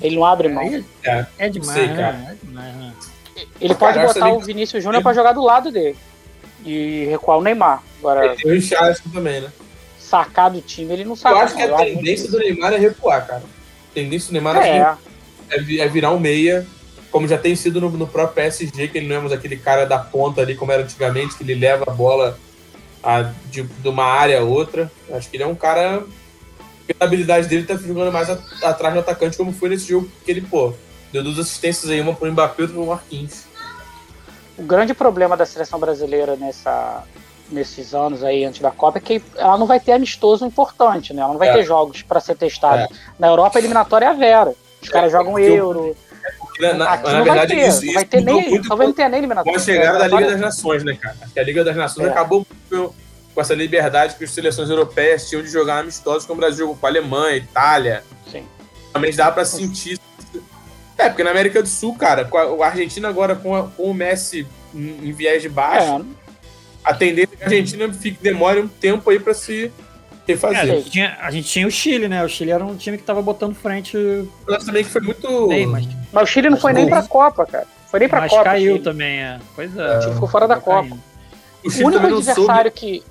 Ele 0.00 0.14
não 0.14 0.24
abre 0.24 0.48
mão. 0.48 0.84
É, 1.02 1.26
é 1.38 1.48
demais, 1.48 1.72
sei, 1.72 1.88
né? 1.88 2.28
É 2.30 2.46
demais, 2.46 2.76
né? 2.76 2.92
Ele 3.60 3.74
pode 3.74 3.98
botar 3.98 4.32
o 4.32 4.40
Vinícius 4.40 4.82
Júnior 4.82 5.02
para 5.02 5.14
jogar 5.14 5.32
do 5.32 5.42
lado 5.42 5.70
dele 5.70 5.96
e 6.64 7.06
recuar 7.10 7.38
o 7.38 7.42
Neymar. 7.42 7.82
Agora, 7.98 8.34
tem 8.34 8.50
o 8.50 8.54
Richardson 8.54 9.10
também, 9.10 9.40
né? 9.40 9.52
Sacar 9.98 10.50
do 10.50 10.60
time, 10.60 10.92
ele 10.92 11.04
não 11.04 11.16
sabe. 11.16 11.36
Eu 11.36 11.40
acho 11.40 11.56
que 11.56 11.62
a 11.62 11.76
tendência 11.76 12.30
do 12.30 12.38
Neymar 12.38 12.72
é 12.72 12.78
recuar, 12.78 13.26
cara. 13.26 13.42
A 13.90 13.94
tendência 13.94 14.28
do 14.28 14.32
Neymar 14.32 14.56
é, 14.56 14.96
é, 15.50 15.76
é 15.78 15.88
virar 15.88 16.12
um 16.12 16.18
meia, 16.18 16.66
como 17.10 17.26
já 17.26 17.38
tem 17.38 17.56
sido 17.56 17.80
no, 17.80 17.90
no, 17.90 18.06
próprio 18.06 18.34
PSG, 18.34 18.88
que 18.88 18.98
ele 18.98 19.08
não 19.08 19.16
é 19.16 19.20
mais 19.20 19.32
aquele 19.32 19.56
cara 19.56 19.84
da 19.84 19.98
ponta 19.98 20.40
ali, 20.40 20.54
como 20.54 20.72
era 20.72 20.82
antigamente, 20.82 21.36
que 21.36 21.42
ele 21.42 21.54
leva 21.54 21.84
a 21.88 21.92
bola 21.92 22.38
a, 23.02 23.22
de, 23.50 23.62
de 23.62 23.88
uma 23.88 24.04
área 24.04 24.40
a 24.40 24.44
outra. 24.44 24.90
Acho 25.10 25.28
que 25.30 25.36
ele 25.36 25.44
é 25.44 25.46
um 25.46 25.54
cara. 25.54 26.04
A 27.00 27.04
habilidade 27.04 27.48
dele 27.48 27.64
tá 27.64 27.74
jogando 27.74 28.12
mais 28.12 28.30
a, 28.30 28.38
atrás 28.62 28.94
do 28.94 29.00
atacante, 29.00 29.36
como 29.36 29.52
foi 29.52 29.68
nesse 29.68 29.88
jogo 29.88 30.08
que 30.24 30.30
ele, 30.30 30.40
pô, 30.40 30.72
Deu 31.12 31.22
duas 31.22 31.38
assistências 31.38 31.90
aí, 31.90 32.00
uma 32.00 32.14
pro 32.14 32.30
Mbappé 32.30 32.54
e 32.58 32.62
outra 32.62 32.76
pro 32.76 32.86
Marquinhos. 32.86 33.44
O 34.58 34.62
grande 34.62 34.94
problema 34.94 35.36
da 35.36 35.44
seleção 35.46 35.78
brasileira 35.78 36.36
nessa, 36.36 37.04
nesses 37.50 37.94
anos 37.94 38.24
aí 38.24 38.44
antes 38.44 38.60
da 38.60 38.70
Copa 38.70 38.98
é 38.98 39.00
que 39.00 39.22
ela 39.36 39.58
não 39.58 39.66
vai 39.66 39.78
ter 39.78 39.92
amistoso 39.92 40.44
importante, 40.44 41.12
né? 41.12 41.22
Ela 41.22 41.32
não 41.32 41.38
vai 41.38 41.48
é. 41.48 41.52
ter 41.52 41.64
jogos 41.64 42.02
para 42.02 42.20
ser 42.20 42.36
testada. 42.36 42.82
É. 42.82 42.88
Na 43.18 43.28
Europa, 43.28 43.58
a 43.58 43.60
eliminatória 43.60 44.06
é 44.06 44.08
a 44.08 44.12
Vera. 44.12 44.54
Os 44.82 44.88
caras 44.88 45.12
é, 45.12 45.16
jogam 45.16 45.38
euro. 45.38 45.96
Na, 46.60 46.72
na, 46.72 46.92
Aqui 46.92 47.12
na 47.12 47.22
verdade, 47.22 47.54
vai 47.54 47.64
ter, 47.64 47.68
isso, 47.68 47.86
não 47.86 47.94
vai 47.94 48.04
ter 48.04 48.20
nem, 48.22 48.62
talvez 48.62 48.88
não 48.88 48.94
tenha 48.94 49.08
nem 49.08 49.18
eliminatória. 49.18 49.52
Com 49.52 49.62
a 49.62 49.64
chegada 49.64 49.98
da 49.98 50.06
Liga 50.08 50.30
das 50.30 50.40
Nações, 50.40 50.82
né, 50.82 50.94
cara? 50.94 51.16
Acho 51.22 51.32
que 51.32 51.40
a 51.40 51.42
Liga 51.42 51.62
das 51.62 51.76
Nações 51.76 52.06
é. 52.08 52.10
acabou 52.10 52.46
com, 52.70 52.92
com 53.34 53.40
essa 53.40 53.54
liberdade 53.54 54.16
que 54.16 54.24
as 54.24 54.30
seleções 54.30 54.70
europeias 54.70 55.28
tinham 55.28 55.42
de 55.42 55.50
jogar 55.50 55.80
amistosos, 55.80 56.24
como 56.24 56.38
o 56.38 56.40
Brasil 56.40 56.60
jogou 56.60 56.76
com 56.76 56.86
a 56.86 56.88
Alemanha, 56.88 57.36
Itália. 57.36 58.02
Sim. 58.32 58.44
Também 58.92 59.14
dá 59.14 59.30
para 59.30 59.44
sentir 59.44 60.00
é, 60.98 61.08
porque 61.08 61.22
na 61.22 61.30
América 61.30 61.62
do 61.62 61.68
Sul, 61.68 61.94
cara, 61.94 62.24
com 62.24 62.62
a, 62.62 62.66
Argentina 62.66 63.08
agora 63.08 63.34
com, 63.34 63.54
a, 63.54 63.64
com 63.64 63.90
o 63.90 63.94
Messi 63.94 64.46
em, 64.74 65.08
em 65.08 65.12
viés 65.12 65.42
de 65.42 65.48
baixo, 65.48 66.00
é. 66.00 66.04
a 66.84 66.94
tendência 66.94 67.34
é 67.34 67.36
que 67.36 67.42
a 67.42 67.46
Argentina 67.46 67.92
fique, 67.92 68.22
demore 68.22 68.60
um 68.60 68.68
tempo 68.68 69.10
aí 69.10 69.18
para 69.18 69.34
se 69.34 69.70
refazer. 70.26 70.58
É, 70.58 70.60
a, 70.60 70.66
gente 70.66 70.90
tinha, 70.90 71.18
a, 71.20 71.30
gente 71.30 71.48
tinha, 71.48 71.66
o 71.66 71.70
Chile, 71.70 72.08
né? 72.08 72.24
O 72.24 72.28
Chile 72.28 72.50
era 72.50 72.64
um 72.64 72.76
time 72.76 72.96
que 72.98 73.04
tava 73.04 73.22
botando 73.22 73.54
frente. 73.54 73.96
Mas 74.46 74.64
também 74.64 74.84
que 74.84 74.90
foi 74.90 75.00
muito. 75.00 75.48
Bem, 75.48 75.66
mas... 75.66 75.86
mas... 76.12 76.22
o 76.22 76.26
Chile 76.26 76.50
não 76.50 76.58
foi 76.58 76.72
nem 76.72 76.88
pra 76.88 77.02
Copa, 77.02 77.46
cara. 77.46 77.66
Foi 77.90 78.00
nem 78.00 78.08
pra 78.08 78.20
mas 78.20 78.30
Copa. 78.30 78.44
Mas 78.44 78.52
caiu 78.52 78.82
também, 78.82 79.20
é. 79.20 79.38
Pois 79.54 79.76
é. 79.76 79.98
O 79.98 80.02
Chile 80.02 80.14
ficou 80.14 80.28
fora 80.28 80.48
da 80.48 80.56
Copa. 80.56 80.88
Caindo. 80.88 81.02
O, 81.64 81.70
Chile 81.70 81.84
o 81.84 81.86
único 81.88 82.06
adversário 82.06 82.44
soube... 82.44 82.70
que. 82.70 83.02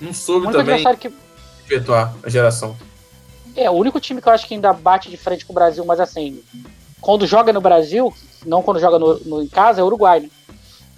Não 0.00 0.14
soube 0.14 0.46
o 0.46 0.50
também 0.50 0.74
adversário 0.74 0.98
que... 0.98 1.12
efetuar 1.66 2.14
a 2.22 2.30
geração. 2.30 2.76
É, 3.56 3.68
o 3.68 3.74
único 3.74 4.00
time 4.00 4.20
que 4.20 4.28
eu 4.28 4.32
acho 4.32 4.46
que 4.46 4.54
ainda 4.54 4.72
bate 4.72 5.10
de 5.10 5.16
frente 5.16 5.44
com 5.44 5.52
o 5.52 5.54
Brasil, 5.54 5.84
mas 5.84 6.00
assim, 6.00 6.42
quando 7.00 7.26
joga 7.26 7.52
no 7.52 7.60
Brasil, 7.60 8.12
não 8.44 8.62
quando 8.62 8.80
joga 8.80 8.98
no, 8.98 9.18
no 9.20 9.42
em 9.42 9.48
casa, 9.48 9.80
é 9.80 9.84
o 9.84 9.86
Uruguai, 9.86 10.20
né? 10.20 10.30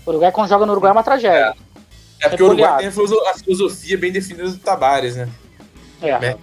O 0.05 0.11
Uruguai, 0.11 0.33
quando 0.33 0.49
joga 0.49 0.67
no 0.67 0.73
Uruguai, 0.73 0.91
é 0.91 0.93
uma 0.93 1.03
tragédia. 1.03 1.55
É, 2.21 2.27
é 2.27 2.29
porque 2.29 2.43
o 2.43 2.47
Uruguai 2.47 2.79
tem 2.79 2.89
a 2.89 3.35
filosofia 3.35 3.99
bem 3.99 4.13
definida 4.13 4.49
do 4.49 4.59
Tabares, 4.59 5.17
né? 5.17 5.29
É, 6.01 6.19
né? 6.19 6.37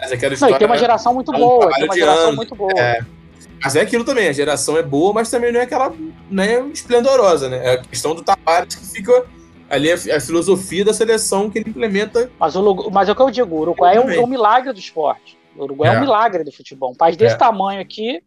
Mas 0.00 0.12
aquela 0.12 0.34
história, 0.34 0.52
não, 0.52 0.56
e 0.56 0.58
tem 0.58 0.66
uma 0.66 0.78
geração 0.78 1.14
muito 1.14 1.32
é 1.32 1.36
um 1.36 1.40
boa, 1.40 1.72
tem 1.72 1.84
uma 1.84 1.94
geração 1.94 2.22
anos, 2.24 2.36
muito 2.36 2.54
boa. 2.54 2.72
É. 2.78 3.00
Mas 3.62 3.76
é 3.76 3.80
aquilo 3.80 4.04
também, 4.04 4.28
a 4.28 4.32
geração 4.32 4.76
é 4.76 4.82
boa, 4.82 5.12
mas 5.12 5.30
também 5.30 5.52
não 5.52 5.60
é 5.60 5.62
aquela 5.62 5.92
né, 6.30 6.60
esplendorosa, 6.72 7.48
né? 7.48 7.60
É 7.64 7.74
a 7.74 7.78
questão 7.78 8.14
do 8.14 8.22
Tabares 8.22 8.74
que 8.74 8.86
fica 8.86 9.24
ali 9.68 9.90
a, 9.90 9.94
a, 9.94 10.20
filosofia 10.20 10.84
da 10.84 10.92
seleção 10.92 11.50
que 11.50 11.58
ele 11.58 11.70
implementa. 11.70 12.30
Mas, 12.38 12.56
o, 12.56 12.90
mas 12.90 13.08
é 13.08 13.12
o 13.12 13.16
que 13.16 13.22
eu 13.22 13.30
digo, 13.30 13.56
o 13.56 13.60
Uruguai 13.60 13.96
é 13.96 14.00
um, 14.00 14.10
é 14.10 14.20
um, 14.20 14.26
milagre 14.26 14.72
do 14.72 14.78
esporte. 14.78 15.38
O 15.56 15.64
Uruguai 15.64 15.90
é. 15.90 15.94
é 15.94 15.98
um 15.98 16.00
milagre 16.00 16.44
do 16.44 16.52
futebol. 16.52 16.92
Um 16.92 16.96
país 16.96 17.16
desse 17.16 17.34
é. 17.34 17.38
tamanho 17.38 17.80
aqui, 17.80 18.22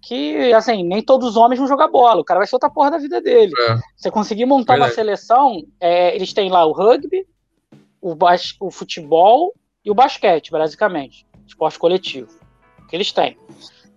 que, 0.00 0.52
assim, 0.52 0.84
nem 0.84 1.02
todos 1.02 1.28
os 1.28 1.36
homens 1.36 1.58
vão 1.58 1.68
jogar 1.68 1.88
bola. 1.88 2.20
O 2.20 2.24
cara 2.24 2.40
vai 2.40 2.46
ser 2.46 2.56
outra 2.56 2.70
porra 2.70 2.90
da 2.90 2.98
vida 2.98 3.20
dele. 3.20 3.52
É. 3.68 3.78
Você 3.96 4.10
conseguir 4.10 4.46
montar 4.46 4.76
uma 4.76 4.90
seleção, 4.90 5.62
é, 5.80 6.14
eles 6.14 6.32
têm 6.32 6.50
lá 6.50 6.64
o 6.66 6.72
rugby, 6.72 7.26
o, 8.00 8.14
bas 8.14 8.56
o 8.60 8.70
futebol 8.70 9.54
e 9.84 9.90
o 9.90 9.94
basquete, 9.94 10.50
basicamente. 10.50 11.24
Esporte 11.46 11.78
coletivo. 11.78 12.30
Que 12.88 12.96
eles 12.96 13.12
têm. 13.12 13.38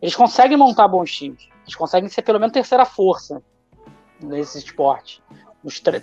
Eles 0.01 0.15
conseguem 0.15 0.57
montar 0.57 0.87
bons 0.87 1.11
times. 1.11 1.47
Eles 1.63 1.75
conseguem 1.75 2.07
ser 2.09 2.21
pelo 2.21 2.39
menos 2.39 2.53
terceira 2.53 2.85
força 2.85 3.41
nesse 4.21 4.59
esporte. 4.59 5.21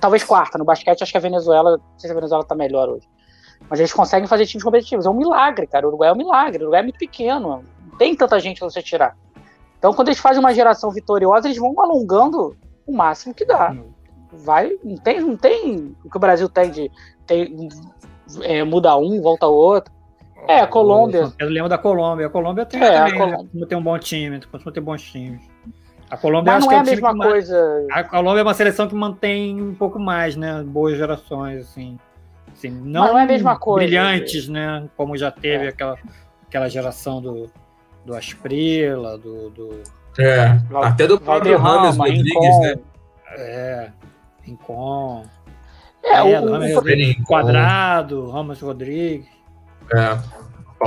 Talvez 0.00 0.24
quarta. 0.24 0.58
No 0.58 0.64
basquete, 0.64 1.02
acho 1.02 1.12
que 1.12 1.18
a 1.18 1.20
Venezuela. 1.20 1.72
Não 1.72 1.98
sei 1.98 2.08
se 2.08 2.12
a 2.12 2.14
Venezuela 2.14 2.44
tá 2.44 2.54
melhor 2.54 2.88
hoje. 2.88 3.08
Mas 3.68 3.78
eles 3.78 3.92
conseguem 3.92 4.26
fazer 4.26 4.46
times 4.46 4.64
competitivos. 4.64 5.06
É 5.06 5.10
um 5.10 5.14
milagre, 5.14 5.66
cara. 5.66 5.86
O 5.86 5.88
Uruguai 5.88 6.10
é 6.10 6.12
um 6.12 6.16
milagre. 6.16 6.58
O 6.58 6.62
Uruguai 6.62 6.80
é 6.80 6.82
muito 6.82 6.98
pequeno. 6.98 7.64
Não 7.90 7.98
tem 7.98 8.14
tanta 8.14 8.38
gente 8.40 8.58
pra 8.58 8.68
você 8.68 8.82
tirar. 8.82 9.16
Então, 9.78 9.92
quando 9.92 10.08
eles 10.08 10.20
fazem 10.20 10.40
uma 10.40 10.54
geração 10.54 10.90
vitoriosa, 10.90 11.48
eles 11.48 11.58
vão 11.58 11.74
alongando 11.80 12.56
o 12.86 12.92
máximo 12.92 13.34
que 13.34 13.44
dá. 13.44 13.74
Vai, 14.32 14.78
não 14.82 14.96
tem, 14.96 15.20
não 15.20 15.36
tem 15.36 15.96
o 16.04 16.10
que 16.10 16.16
o 16.16 16.20
Brasil 16.20 16.48
tem 16.48 16.70
de 16.70 16.90
tem, 17.26 17.68
é, 18.42 18.64
muda 18.64 18.96
um, 18.96 19.20
volta 19.20 19.46
o 19.46 19.54
outro. 19.54 19.92
É, 20.48 20.60
a 20.60 20.66
Colômbia. 20.66 21.32
Eu 21.38 21.48
lembro 21.48 21.68
da 21.68 21.78
Colômbia. 21.78 22.26
A 22.26 22.30
Colômbia 22.30 22.66
tem, 22.66 22.82
é, 22.82 22.98
também, 22.98 23.12
a 23.12 23.16
Colômbia. 23.16 23.50
Né? 23.54 23.66
tem 23.66 23.78
um 23.78 23.82
bom 23.82 23.98
time, 23.98 24.40
costuma 24.46 24.72
ter 24.72 24.80
bons 24.80 25.02
times. 25.02 25.42
A 26.12 26.16
Colômbia 26.18 26.52
Mas 26.52 26.66
não 26.66 26.72
é, 26.72 26.74
é 26.74 26.78
a 26.78 26.84
mesma 26.84 27.16
coisa. 27.16 27.86
A 27.90 28.04
Colômbia 28.04 28.40
é 28.40 28.42
uma 28.42 28.52
seleção 28.52 28.86
que 28.86 28.94
mantém 28.94 29.62
um 29.62 29.74
pouco 29.74 29.98
mais, 29.98 30.36
né? 30.36 30.62
Boas 30.62 30.98
gerações, 30.98 31.62
assim. 31.62 31.98
assim 32.52 32.68
não, 32.68 33.08
não 33.08 33.18
é 33.18 33.22
a 33.22 33.26
mesma 33.26 33.58
coisa. 33.58 33.86
Brilhantes, 33.86 34.46
né? 34.46 34.86
Como 34.94 35.16
já 35.16 35.30
teve 35.30 35.64
é. 35.64 35.68
aquela, 35.68 35.96
aquela 36.46 36.68
geração 36.68 37.22
do, 37.22 37.50
do 38.04 38.14
Asprila, 38.14 39.16
do, 39.16 39.48
do. 39.48 39.82
É, 40.18 40.58
até 40.82 41.06
do 41.06 41.18
próprio 41.18 41.56
Rames 41.56 41.96
Rodrigues, 41.96 42.60
né? 42.60 42.74
É, 43.30 43.90
Rincon. 44.42 45.24
É, 46.04 46.16
é, 46.16 46.40
o, 46.40 47.20
o, 47.20 47.24
Quadrado, 47.24 48.28
Ramos 48.28 48.60
Rodrigues. 48.60 49.26
É. 49.90 50.18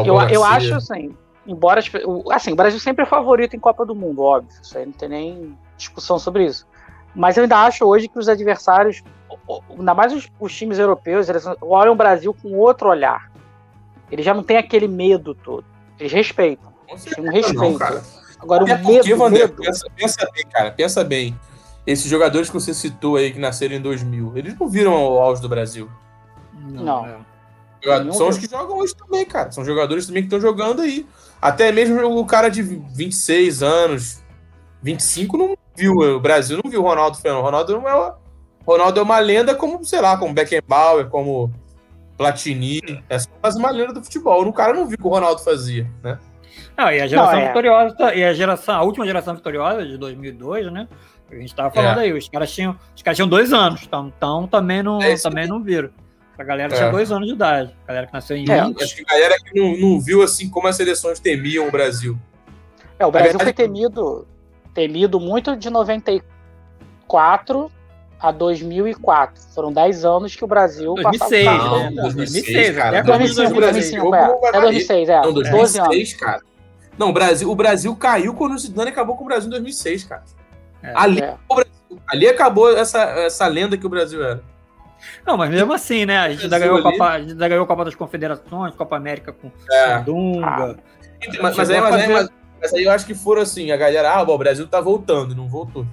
Eu, 0.05 0.21
eu 0.29 0.43
acho 0.43 0.75
assim, 0.75 1.15
embora 1.45 1.81
assim, 2.31 2.51
o 2.51 2.55
Brasil 2.55 2.79
sempre 2.79 3.03
é 3.03 3.05
favorito 3.05 3.55
em 3.55 3.59
Copa 3.59 3.85
do 3.85 3.95
Mundo, 3.95 4.21
óbvio, 4.21 4.51
isso 4.61 4.77
aí 4.77 4.85
não 4.85 4.93
tem 4.93 5.09
nem 5.09 5.57
discussão 5.77 6.17
sobre 6.17 6.45
isso. 6.45 6.65
Mas 7.15 7.37
eu 7.37 7.43
ainda 7.43 7.59
acho 7.59 7.85
hoje 7.85 8.07
que 8.07 8.19
os 8.19 8.27
adversários, 8.27 9.01
ainda 9.69 9.93
mais 9.93 10.11
os, 10.11 10.29
os 10.39 10.53
times 10.53 10.77
europeus, 10.77 11.29
eles 11.29 11.45
olham 11.61 11.93
o 11.93 11.95
Brasil 11.95 12.35
com 12.41 12.53
outro 12.57 12.89
olhar. 12.89 13.31
Eles 14.11 14.25
já 14.25 14.33
não 14.33 14.43
têm 14.43 14.57
aquele 14.57 14.87
medo 14.87 15.33
todo. 15.33 15.65
Eles 15.97 16.11
respeitam. 16.11 16.73
Tem 16.85 17.23
um 17.23 17.31
respeito. 17.31 17.55
não, 17.55 17.77
cara. 17.77 18.03
Agora 18.39 18.63
Até 18.63 18.73
o 18.73 18.77
porque, 18.77 19.09
medo, 19.09 19.17
Vander, 19.17 19.39
medo. 19.49 19.61
pensa, 19.61 19.87
pensa 19.95 20.29
bem, 20.33 20.45
cara, 20.45 20.71
pensa 20.71 21.03
bem. 21.03 21.39
Esses 21.87 22.09
jogadores 22.09 22.49
que 22.49 22.53
você 22.53 22.73
citou 22.73 23.15
aí 23.15 23.31
que 23.31 23.39
nasceram 23.39 23.75
em 23.75 23.81
2000, 23.81 24.33
eles 24.35 24.59
não 24.59 24.67
viram 24.67 24.93
o 24.93 25.19
auge 25.19 25.41
do 25.41 25.47
Brasil. 25.47 25.89
Não. 26.53 27.05
é. 27.05 27.17
São 28.13 28.29
os 28.29 28.37
que 28.37 28.49
jogam 28.49 28.77
hoje 28.77 28.95
também, 28.95 29.25
cara. 29.25 29.51
São 29.51 29.63
jogadores 29.63 30.07
também 30.07 30.23
que 30.23 30.27
estão 30.27 30.39
jogando 30.41 30.81
aí. 30.81 31.05
Até 31.41 31.71
mesmo 31.71 32.03
o 32.19 32.25
cara 32.25 32.49
de 32.49 32.61
26 32.61 33.61
anos, 33.61 34.23
25 34.81 35.37
não 35.37 35.55
viu. 35.75 35.93
O 35.93 36.19
Brasil 36.19 36.59
não 36.63 36.69
viu 36.71 36.81
o 36.81 36.83
Ronaldo 36.83 37.17
Fenômeno. 37.17 37.41
O 37.43 37.45
Ronaldo, 37.45 37.73
não 37.79 37.87
é 37.89 37.93
uma, 37.95 38.17
Ronaldo 38.65 38.99
é 38.99 39.03
uma 39.03 39.19
lenda 39.19 39.53
como, 39.55 39.83
sei 39.85 40.01
lá, 40.01 40.17
como 40.17 40.33
Beckenbauer, 40.33 41.07
como 41.09 41.51
Platini. 42.17 42.81
É 43.09 43.19
só 43.19 43.29
mais 43.43 43.55
uma 43.55 43.69
lenda 43.69 43.93
do 43.93 44.03
futebol. 44.03 44.47
O 44.47 44.53
cara 44.53 44.73
não 44.73 44.87
viu 44.87 44.95
o 44.95 45.01
que 45.01 45.07
o 45.07 45.09
Ronaldo 45.11 45.41
fazia, 45.43 45.89
né? 46.03 46.17
Não, 46.77 46.91
e 46.91 46.99
a 47.01 47.07
geração 47.07 47.33
Não, 47.33 47.39
é. 47.39 47.47
vitoriosa, 47.47 47.95
tá- 47.95 48.15
e 48.15 48.23
a 48.23 48.33
geração, 48.33 48.75
a 48.75 48.83
última 48.83 49.05
geração 49.05 49.35
vitoriosa 49.35 49.85
de 49.85 49.97
2002, 49.97 50.71
né? 50.71 50.87
A 51.31 51.35
gente 51.35 51.55
tava 51.55 51.71
falando 51.71 51.99
É. 51.99 52.03
aí, 52.03 52.13
os 52.13 52.27
caras 52.29 52.51
tinham, 52.51 52.77
os 52.95 53.01
caras 53.01 53.15
tinham 53.17 53.27
dois 53.27 53.51
anos, 53.53 53.81
então, 53.83 54.11
então 54.15 54.47
também 54.47 54.83
não, 54.83 55.01
É 55.01 55.15
também 55.17 55.47
não 55.47 55.61
viram. 55.61 55.89
A 56.37 56.43
galera 56.43 56.73
É. 56.73 56.77
tinha 56.77 56.91
dois 56.91 57.11
anos 57.11 57.27
de 57.27 57.33
idade. 57.33 57.73
A 57.83 57.87
galera 57.87 58.07
que 58.07 58.13
nasceu 58.13 58.35
em 58.35 58.45
É, 58.49 58.63
20. 58.65 58.83
Acho 58.83 58.95
que 58.95 59.01
a 59.07 59.13
galera 59.13 59.35
que 59.39 59.59
não, 59.59 59.77
não 59.77 59.99
viu 59.99 60.21
assim 60.21 60.49
como 60.49 60.67
as 60.67 60.75
seleções 60.75 61.19
temiam 61.19 61.67
o 61.67 61.71
Brasil. 61.71 62.17
É, 62.99 63.05
o 63.05 63.11
Brasil 63.11 63.31
verdade- 63.37 63.43
foi 63.45 63.53
temido, 63.65 64.27
temido 64.73 65.19
muito 65.19 65.55
de 65.55 65.69
94 67.07 67.71
a 68.19 68.31
2004. 68.31 69.41
Foram 69.53 69.71
10 69.71 70.03
anos 70.05 70.35
que 70.35 70.43
o 70.43 70.47
Brasil 70.47 70.93
2006, 70.95 71.45
passava 71.45 71.63
o 71.63 71.67
Não, 71.69 71.77
né? 71.77 71.95
carro. 71.95 72.01
2006, 72.13 72.75
cara. 72.75 72.87
até 72.89 72.97
a 72.97 73.03
Copa 73.03 73.17
de 73.19 73.35
2005, 73.35 73.61
2006. 73.61 74.01
2005, 74.01 74.15
é. 74.15 74.49
Até 74.49 74.61
2006, 74.61 75.09
é. 75.09 75.21
Não, 75.21 75.33
12 75.33 75.49
anos. 75.49 75.59
2006, 75.89 76.13
cara. 76.15 76.41
Não, 76.97 77.09
o 77.09 77.13
Brasil, 77.13 77.51
o 77.51 77.55
Brasil 77.55 77.95
caiu 77.95 78.33
quando 78.33 78.53
o 78.53 78.57
Zidane 78.59 78.89
acabou 78.89 79.15
com 79.17 79.23
o 79.23 79.27
Brasil 79.27 79.47
em 79.47 79.51
2006, 79.51 80.03
cara. 80.05 80.23
É. 80.81 80.91
Ali, 80.95 81.21
É. 81.21 81.35
ali 82.07 82.27
acabou 82.27 82.75
essa, 82.77 83.01
essa 83.03 83.47
lenda 83.47 83.77
que 83.77 83.85
o 83.85 83.89
Brasil 83.89 84.23
era. 84.23 84.41
Não, 85.25 85.37
mas 85.37 85.49
mesmo 85.49 85.73
assim, 85.73 86.05
né? 86.05 86.17
A 86.19 86.29
gente 86.31 86.43
ainda 86.43 86.59
ganhou. 86.59 86.81
Copa, 86.81 87.05
a 87.09 87.19
gente 87.19 87.31
ainda 87.31 87.47
ganhou 87.47 87.63
a 87.63 87.67
Copa 87.67 87.85
das 87.85 87.95
Confederações, 87.95 88.75
Copa 88.75 88.95
América 88.95 89.31
com 89.33 89.51
É. 89.71 89.99
Dunga. 89.99 90.77
Então, 91.21 91.41
Mas, 91.41 91.55
mas 91.57 91.69
aí, 91.69 91.81
mas, 91.81 91.89
fazer- 91.89 92.07
mas- 92.13 92.29
mas 92.61 92.73
aí 92.73 92.83
eu 92.83 92.91
acho 92.91 93.05
que 93.05 93.13
foram 93.15 93.41
assim, 93.41 93.71
a 93.71 93.77
galera, 93.77 94.13
ah, 94.13 94.23
bom, 94.25 94.33
o 94.35 94.37
Brasil 94.37 94.67
tá 94.67 94.79
voltando, 94.81 95.33
e 95.33 95.35
não 95.35 95.47
voltou. 95.47 95.85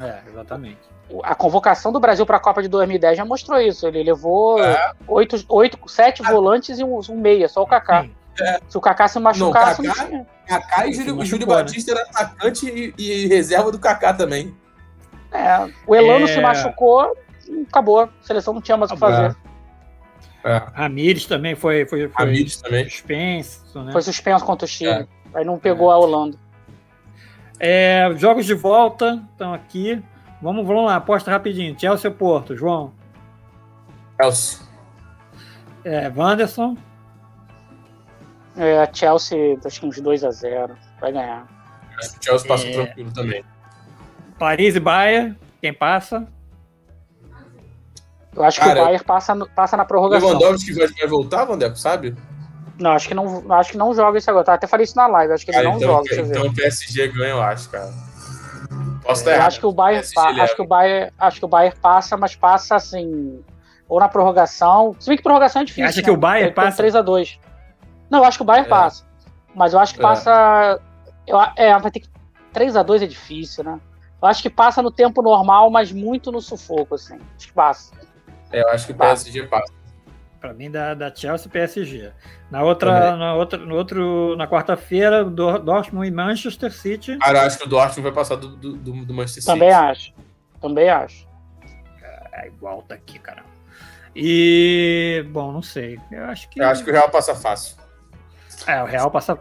É, 0.00 0.18
exatamente. 0.30 0.78
A 1.24 1.34
convocação 1.34 1.90
do 1.92 1.98
Brasil 1.98 2.24
para 2.24 2.36
a 2.36 2.40
Copa 2.40 2.62
de 2.62 2.68
2010 2.68 3.16
já 3.18 3.24
mostrou 3.24 3.60
isso. 3.60 3.86
Ele 3.86 4.02
levou 4.04 4.62
É. 4.62 4.92
oito, 5.08 5.36
oito, 5.48 5.76
sete 5.88 6.22
volantes 6.22 6.78
e 6.78 6.84
um, 6.84 7.00
um 7.10 7.20
meia, 7.20 7.48
só 7.48 7.62
o 7.62 7.66
Kaká. 7.66 8.02
Sim. 8.04 8.14
Se 8.68 8.78
o 8.78 8.80
Kaká 8.80 9.08
se 9.08 9.18
machucasse, 9.18 9.82
Não, 9.82 9.92
Kaká-. 9.92 10.24
Kaká 10.46 10.86
e 10.86 10.92
Júlio, 10.92 11.24
Júlio 11.24 11.46
né? 11.46 11.54
Batista 11.54 11.90
era 11.92 12.02
atacante 12.02 12.66
e, 12.66 12.94
e 12.96 13.26
reserva 13.26 13.70
do 13.72 13.78
Kaká 13.78 14.14
também. 14.14 14.54
É, 15.32 15.68
o 15.86 15.94
Elano 15.94 16.24
É. 16.24 16.28
se 16.28 16.40
machucou, 16.40 17.16
acabou. 17.68 18.00
A 18.00 18.08
seleção 18.22 18.54
não 18.54 18.60
tinha 18.60 18.76
mais 18.76 18.90
o 18.90 18.94
que 18.94 19.00
fazer. 19.00 19.36
É. 20.42 20.56
Ramires 20.74 21.26
também 21.26 21.54
foi, 21.54 21.84
foi, 21.86 22.08
foi 22.08 22.24
Ramires 22.26 22.56
também. 22.60 22.84
suspenso, 22.88 23.82
né? 23.82 23.92
Foi 23.92 24.02
suspenso 24.02 24.44
contra 24.44 24.64
o 24.64 24.68
Chile. 24.68 24.90
É. 24.90 25.06
Aí 25.34 25.44
não 25.44 25.58
pegou 25.58 25.90
a 25.90 25.98
Holanda. 25.98 26.36
É, 27.58 28.10
jogos 28.16 28.46
de 28.46 28.54
volta 28.54 29.22
estão 29.32 29.52
aqui. 29.52 30.02
Vamos, 30.40 30.66
vamos 30.66 30.86
lá, 30.86 30.96
aposta 30.96 31.30
rapidinho. 31.30 31.78
Chelsea 31.78 32.10
ou 32.10 32.16
Porto, 32.16 32.56
João. 32.56 32.92
Chelsea. 34.20 34.60
É, 35.84 36.08
Wanderson. 36.14 36.76
É, 38.56 38.82
a 38.82 38.92
Chelsea, 38.92 39.58
acho 39.64 39.80
que 39.80 39.86
uns 39.86 40.00
2x0. 40.00 40.70
Vai 41.00 41.12
ganhar. 41.12 41.46
Acho 41.98 42.12
que 42.12 42.18
o 42.18 42.24
Chelsea 42.24 42.48
passa 42.48 42.66
É. 42.66 42.72
tranquilo 42.72 43.12
também. 43.12 43.44
Paris 44.38 44.74
e 44.74 44.80
Bayern. 44.80 45.36
Quem 45.60 45.74
passa? 45.74 46.26
Eu 48.34 48.44
acho 48.44 48.60
que 48.60 48.66
Cara, 48.66 48.80
o 48.80 48.84
Bayern 48.84 49.04
passa, 49.04 49.36
passa 49.54 49.76
na 49.76 49.84
prorrogação. 49.84 50.28
Lewandowski 50.28 50.72
vai, 50.72 50.86
vai 50.88 51.06
voltar, 51.08 51.44
Vandeco, 51.44 51.76
sabe? 51.76 52.16
Não, 52.78 52.92
acho 52.92 53.08
que 53.08 53.14
não, 53.14 53.52
acho 53.52 53.72
que 53.72 53.76
não 53.78 53.92
joga 53.94 54.18
esse 54.18 54.30
agora. 54.30 54.44
Tá, 54.44 54.54
até 54.54 54.66
falei 54.66 54.84
isso 54.84 54.96
na 54.96 55.06
live. 55.06 55.32
Acho 55.34 55.44
que 55.44 55.50
ele 55.50 55.56
Cara, 55.58 55.68
não 55.68 55.76
então, 55.76 55.88
joga. 55.90 56.02
Deixa 56.04 56.20
eu 56.20 56.24
ver. 56.26 56.36
então 56.38 56.46
o 56.50 56.54
PSG 56.54 57.08
ganha, 57.08 57.30
eu 57.30 57.42
acho, 57.42 57.68
cara. 57.68 57.92
Posso 59.02 59.20
estar 59.20 59.30
Eu 59.32 59.34
errado. 59.36 59.46
acho 59.48 59.60
que 59.60 59.66
o 59.66 59.72
Bayern, 59.72 60.06
pa- 60.14 60.30
acho 60.30 60.56
que 60.56 60.62
o 60.62 60.66
Bayern, 60.66 61.12
acho 61.18 61.38
que 61.40 61.44
o 61.44 61.48
Bayern 61.48 61.76
passa, 61.80 62.16
mas 62.16 62.36
passa 62.36 62.76
assim, 62.76 63.42
ou 63.88 63.98
na 63.98 64.08
prorrogação. 64.08 64.94
Se 64.98 65.08
bem 65.08 65.16
que 65.16 65.22
prorrogação 65.22 65.62
é 65.62 65.64
difícil. 65.64 65.88
Acha 65.88 66.02
que 66.02 66.10
o 66.10 66.16
Bayern 66.16 66.54
passa? 66.54 66.76
3 66.76 66.94
a 66.94 67.02
2. 67.02 67.38
Não, 68.08 68.20
eu 68.20 68.24
acho 68.24 68.38
que 68.38 68.42
o 68.42 68.46
Bayern 68.46 68.66
É. 68.66 68.70
passa. 68.70 69.04
Mas 69.54 69.72
eu 69.74 69.80
acho 69.80 69.94
que 69.94 70.00
É. 70.00 70.02
passa 70.02 70.80
eu, 71.26 71.38
a- 71.38 71.52
é, 71.56 71.76
vai 71.78 71.90
ter 71.90 72.00
que 72.00 72.08
3 72.52 72.76
a 72.76 72.82
2 72.82 73.02
é 73.02 73.06
difícil, 73.06 73.64
né? 73.64 73.78
Eu 74.22 74.28
acho 74.28 74.42
que 74.42 74.50
passa 74.50 74.80
no 74.82 74.90
tempo 74.90 75.20
normal, 75.22 75.70
mas 75.70 75.90
muito 75.92 76.30
no 76.30 76.40
sufoco 76.40 76.94
assim. 76.94 77.18
Acho 77.36 77.46
que 77.48 77.52
passa. 77.52 77.92
É, 78.52 78.62
eu 78.62 78.68
acho 78.70 78.86
que 78.86 78.92
o 78.92 78.94
Passa. 78.94 79.24
PSG 79.24 79.44
passa. 79.48 79.72
Para 80.40 80.54
mim, 80.54 80.70
da, 80.70 80.94
da 80.94 81.14
Chelsea 81.14 81.46
e 81.48 81.50
PSG. 81.50 82.12
Na 82.50 82.62
outra, 82.62 82.92
Também. 83.00 83.18
na 83.18 83.34
outra, 83.34 83.58
no 83.58 83.74
outro, 83.76 84.34
na 84.36 84.46
quarta-feira, 84.48 85.22
Dor- 85.24 85.58
Dortmund 85.58 86.08
e 86.08 86.10
Manchester 86.10 86.72
City. 86.72 87.18
Cara, 87.18 87.40
eu 87.40 87.46
acho 87.46 87.58
que 87.58 87.64
o 87.64 87.68
Dortmund 87.68 88.00
vai 88.02 88.12
passar 88.12 88.36
do, 88.36 88.48
do, 88.56 88.72
do- 88.76 89.14
Manchester 89.14 89.42
City. 89.42 89.46
Também 89.46 89.70
acho. 89.70 90.14
Também 90.60 90.88
acho. 90.88 91.28
É 92.32 92.46
igual 92.46 92.82
tá 92.82 92.94
aqui, 92.94 93.18
caramba. 93.18 93.50
E 94.16 95.24
bom, 95.30 95.52
não 95.52 95.62
sei. 95.62 96.00
Eu 96.10 96.24
acho 96.24 96.48
que, 96.48 96.60
Eu 96.60 96.68
acho 96.68 96.82
que 96.84 96.90
o 96.90 96.92
Real 96.92 97.10
passa 97.10 97.34
fácil. 97.34 97.76
é, 98.66 98.82
o 98.82 98.86
Real 98.86 99.10
passa 99.10 99.38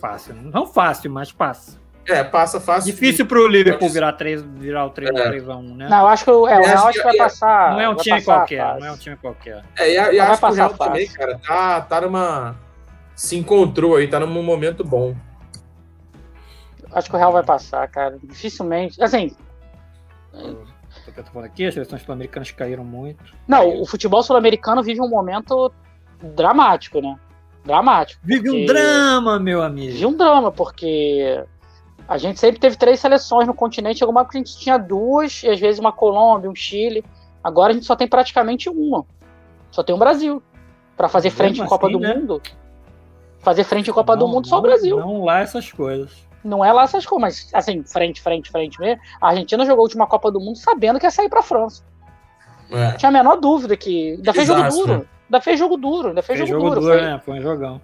fácil. 0.00 0.34
Não 0.34 0.66
fácil, 0.66 1.10
mas 1.12 1.30
passa. 1.32 1.78
É, 2.06 2.22
passa 2.22 2.60
fácil. 2.60 2.92
Difícil 2.92 3.24
pro 3.26 3.46
Liverpool 3.46 3.88
virar, 3.88 4.12
3, 4.12 4.42
virar 4.42 4.84
o 4.86 4.90
3, 4.90 5.10
É. 5.10 5.28
3 5.28 5.48
a 5.48 5.56
1, 5.56 5.74
né? 5.76 5.88
Não, 5.88 6.00
eu 6.00 6.06
acho 6.08 6.24
que 6.24 6.30
o, 6.30 6.46
é, 6.46 6.58
o 6.58 6.60
Eu 6.60 6.64
Real 6.66 6.86
acho 6.88 6.92
que 6.92 6.98
que- 6.98 7.02
vai 7.04 7.14
eu- 7.14 7.18
passar. 7.18 7.72
não 7.72 7.80
é 7.80 7.88
um 7.88 7.94
time 7.96 8.16
passar 8.20 8.34
qualquer, 8.38 8.78
não 8.80 8.86
é 8.86 8.92
um 8.92 8.96
time 8.96 9.16
qualquer. 9.16 9.62
É, 9.78 9.92
e, 9.92 9.98
a- 9.98 10.12
e 10.12 10.20
acho 10.20 10.40
que 10.40 10.46
o 10.46 10.52
Real 10.52 10.70
fácil. 10.70 10.84
também, 10.92 11.08
cara, 11.08 11.40
tá, 11.46 11.80
tá 11.80 12.00
numa. 12.02 12.56
Se 13.14 13.36
encontrou 13.36 13.96
aí, 13.96 14.06
tá 14.08 14.18
num 14.20 14.42
momento 14.42 14.82
bom. 14.84 15.14
Acho 16.92 17.08
que 17.10 17.16
o 17.16 17.18
Real 17.18 17.32
vai 17.32 17.42
passar, 17.42 17.86
cara. 17.88 18.18
Dificilmente. 18.22 19.02
Assim, 19.02 19.34
Tô 20.32 21.12
tô 21.22 21.30
falando 21.30 21.46
aqui, 21.46 21.64
as 21.66 21.74
seleções 21.74 22.02
sul-americanas 22.02 22.50
caíram 22.50 22.84
muito. 22.84 23.22
não, 23.46 23.80
o 23.82 23.86
futebol 23.86 24.22
sul-americano 24.22 24.82
vive 24.82 25.00
um 25.00 25.08
momento 25.08 25.72
dramático, 26.34 27.00
né? 27.00 27.16
Dramático. 27.64 28.20
Vive 28.24 28.50
um 28.50 28.52
porque- 28.52 28.66
drama, 28.66 29.38
meu 29.38 29.62
amigo. 29.62 29.92
Vive 29.92 30.06
um 30.06 30.16
drama, 30.16 30.50
porque 30.52 31.42
a 32.08 32.18
gente 32.18 32.38
sempre 32.38 32.60
teve 32.60 32.76
três 32.76 33.00
seleções 33.00 33.46
no 33.46 33.54
continente, 33.54 34.02
alguma 34.02 34.20
época 34.22 34.36
a 34.36 34.40
gente 34.40 34.58
tinha 34.58 34.76
duas, 34.78 35.42
e 35.42 35.48
às 35.48 35.58
vezes 35.60 35.78
uma 35.78 35.92
Colômbia, 35.92 36.50
um 36.50 36.54
Chile. 36.54 37.04
Agora 37.42 37.70
a 37.72 37.74
gente 37.74 37.86
só 37.86 37.94
tem 37.96 38.06
praticamente 38.08 38.68
uma. 38.68 39.04
Só 39.70 39.82
tem 39.82 39.94
o 39.94 39.98
Brasil. 39.98 40.42
Pra 40.96 41.08
fazer 41.08 41.28
Mesmo 41.28 41.38
frente 41.38 41.60
em 41.60 41.66
Copa 41.66 41.86
assim, 41.86 41.92
do 41.96 42.00
né? 42.00 42.14
Mundo. 42.14 42.40
Fazer 43.40 43.64
frente 43.64 43.90
em 43.90 43.92
Copa 43.92 44.16
do 44.16 44.26
Não- 44.26 44.32
Mundo 44.34 44.46
só 44.46 44.54
o 44.56 44.58
não- 44.58 44.62
Brasil. 44.62 44.96
Não 44.98 45.24
lá 45.24 45.40
essas 45.40 45.70
coisas. 45.72 46.24
Não 46.44 46.64
é 46.64 46.72
lá 46.72 46.84
essas 46.84 47.04
coisas, 47.04 47.22
mas 47.22 47.50
assim, 47.54 47.82
frente, 47.84 48.20
frente, 48.22 48.50
frente 48.50 48.78
mesmo. 48.78 49.00
A 49.20 49.28
Argentina 49.28 49.64
jogou 49.66 49.80
a 49.82 49.84
última 49.84 50.06
Copa 50.06 50.30
do 50.30 50.38
Mundo 50.40 50.56
sabendo 50.56 50.98
que 51.00 51.06
ia 51.06 51.10
sair 51.10 51.28
pra 51.28 51.42
França. 51.42 51.82
É. 52.70 52.92
Tinha 52.92 53.08
a 53.08 53.12
menor 53.12 53.36
dúvida 53.36 53.76
que. 53.76 54.12
Ainda 54.12 54.32
fez 54.32 54.46
jogo 54.46 54.62
duro. 54.68 55.08
Ainda 55.26 55.40
fez 55.40 55.58
jogo 55.58 55.76
duro, 55.76 56.08
ainda 56.08 56.22
fez, 56.22 56.38
Fez 56.38 56.48
jogo, 56.48 56.60
jogo 56.62 56.74
duro. 56.76 56.86
duro, 56.86 56.98
foi- 56.98 57.02
né? 57.10 57.20
Foi 57.24 57.34
um 57.38 57.42
jogão. 57.42 57.80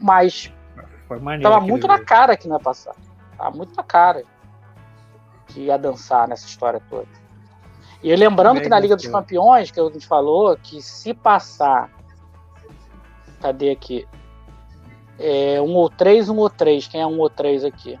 Mas 0.00 0.52
Foi 1.06 1.18
maneiro. 1.18 1.42
tava 1.52 1.64
muito 1.64 1.86
na 1.86 1.94
jogo. 1.96 2.06
cara 2.06 2.36
que 2.36 2.48
não 2.48 2.56
ia 2.56 2.62
passar. 2.62 2.94
Tava 3.36 3.56
muito 3.56 3.74
na 3.74 3.82
cara 3.82 4.24
que 5.46 5.60
ia 5.60 5.76
dançar 5.76 6.26
nessa 6.28 6.46
história 6.46 6.80
toda. 6.88 7.08
E 8.02 8.14
lembrando 8.14 8.60
que 8.60 8.68
na 8.68 8.78
Liga 8.78 8.96
dos. 8.96 9.06
Campeões, 9.06 9.70
que 9.70 9.80
a 9.80 9.84
gente 9.84 10.06
falou, 10.06 10.56
que 10.56 10.82
se 10.82 11.14
passar. 11.14 11.90
Cadê 13.40 13.70
aqui? 13.70 14.06
É, 15.18 15.60
um 15.60 15.74
ou 15.74 15.88
três, 15.88 16.28
um 16.28 16.36
ou 16.36 16.50
três. 16.50 16.86
Quem 16.86 17.00
é 17.00 17.06
um 17.06 17.18
ou 17.18 17.30
três 17.30 17.64
aqui? 17.64 17.98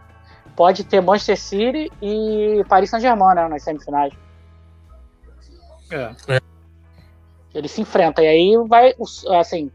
Pode 0.54 0.84
ter 0.84 1.00
Manchester 1.00 1.38
City 1.38 1.92
e 2.02 2.64
Paris 2.68 2.90
Saint-Germain, 2.90 3.34
né? 3.34 3.48
Nas 3.48 3.62
semifinais. 3.62 4.12
É. 5.90 6.40
Eles 7.54 7.70
se 7.70 7.80
enfrentam. 7.80 8.22
E 8.22 8.28
aí 8.28 8.56
vai, 8.68 8.94
assim, 9.40 9.70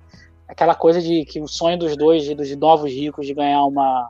aquela 0.47 0.75
coisa 0.75 1.01
de 1.01 1.25
que 1.25 1.41
o 1.41 1.47
sonho 1.47 1.77
dos 1.77 1.97
dois, 1.97 2.27
dos 2.35 2.55
novos 2.55 2.91
ricos, 2.91 3.25
de 3.25 3.33
ganhar 3.33 3.63
uma, 3.63 4.09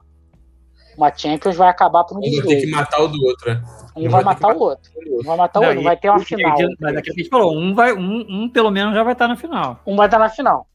uma 0.99 1.15
Champions, 1.15 1.55
vai 1.55 1.69
acabar 1.69 2.03
por 2.03 2.15
um 2.15 2.19
Um 2.19 2.21
dos 2.21 2.35
vai 2.35 2.47
ter 2.47 2.55
que 2.55 2.61
dois. 2.61 2.71
matar 2.71 3.01
o 3.01 3.07
do 3.07 3.23
outro, 3.25 3.53
né? 3.53 3.63
Um 3.95 4.05
um 4.05 4.09
vai 4.09 4.23
matar 4.23 4.55
o 4.55 4.59
outro. 4.59 4.91
Um 4.97 5.23
vai 5.23 5.37
matar 5.37 5.59
o 5.59 5.65
outro. 5.65 5.83
Vai 5.83 5.97
ter 5.97 6.09
uma 6.09 6.19
final. 6.19 6.57
Mas 6.79 6.97
aqui 6.97 7.09
a 7.09 7.13
gente 7.13 7.29
falou, 7.29 7.57
um, 7.57 7.73
vai, 7.73 7.93
um, 7.93 8.25
um 8.29 8.49
pelo 8.49 8.69
menos 8.69 8.93
já 8.93 9.03
vai 9.03 9.13
estar 9.13 9.27
na 9.27 9.35
final. 9.35 9.79
Um 9.85 9.95
vai 9.95 10.07
estar 10.07 10.19
na 10.19 10.29
final. 10.29 10.67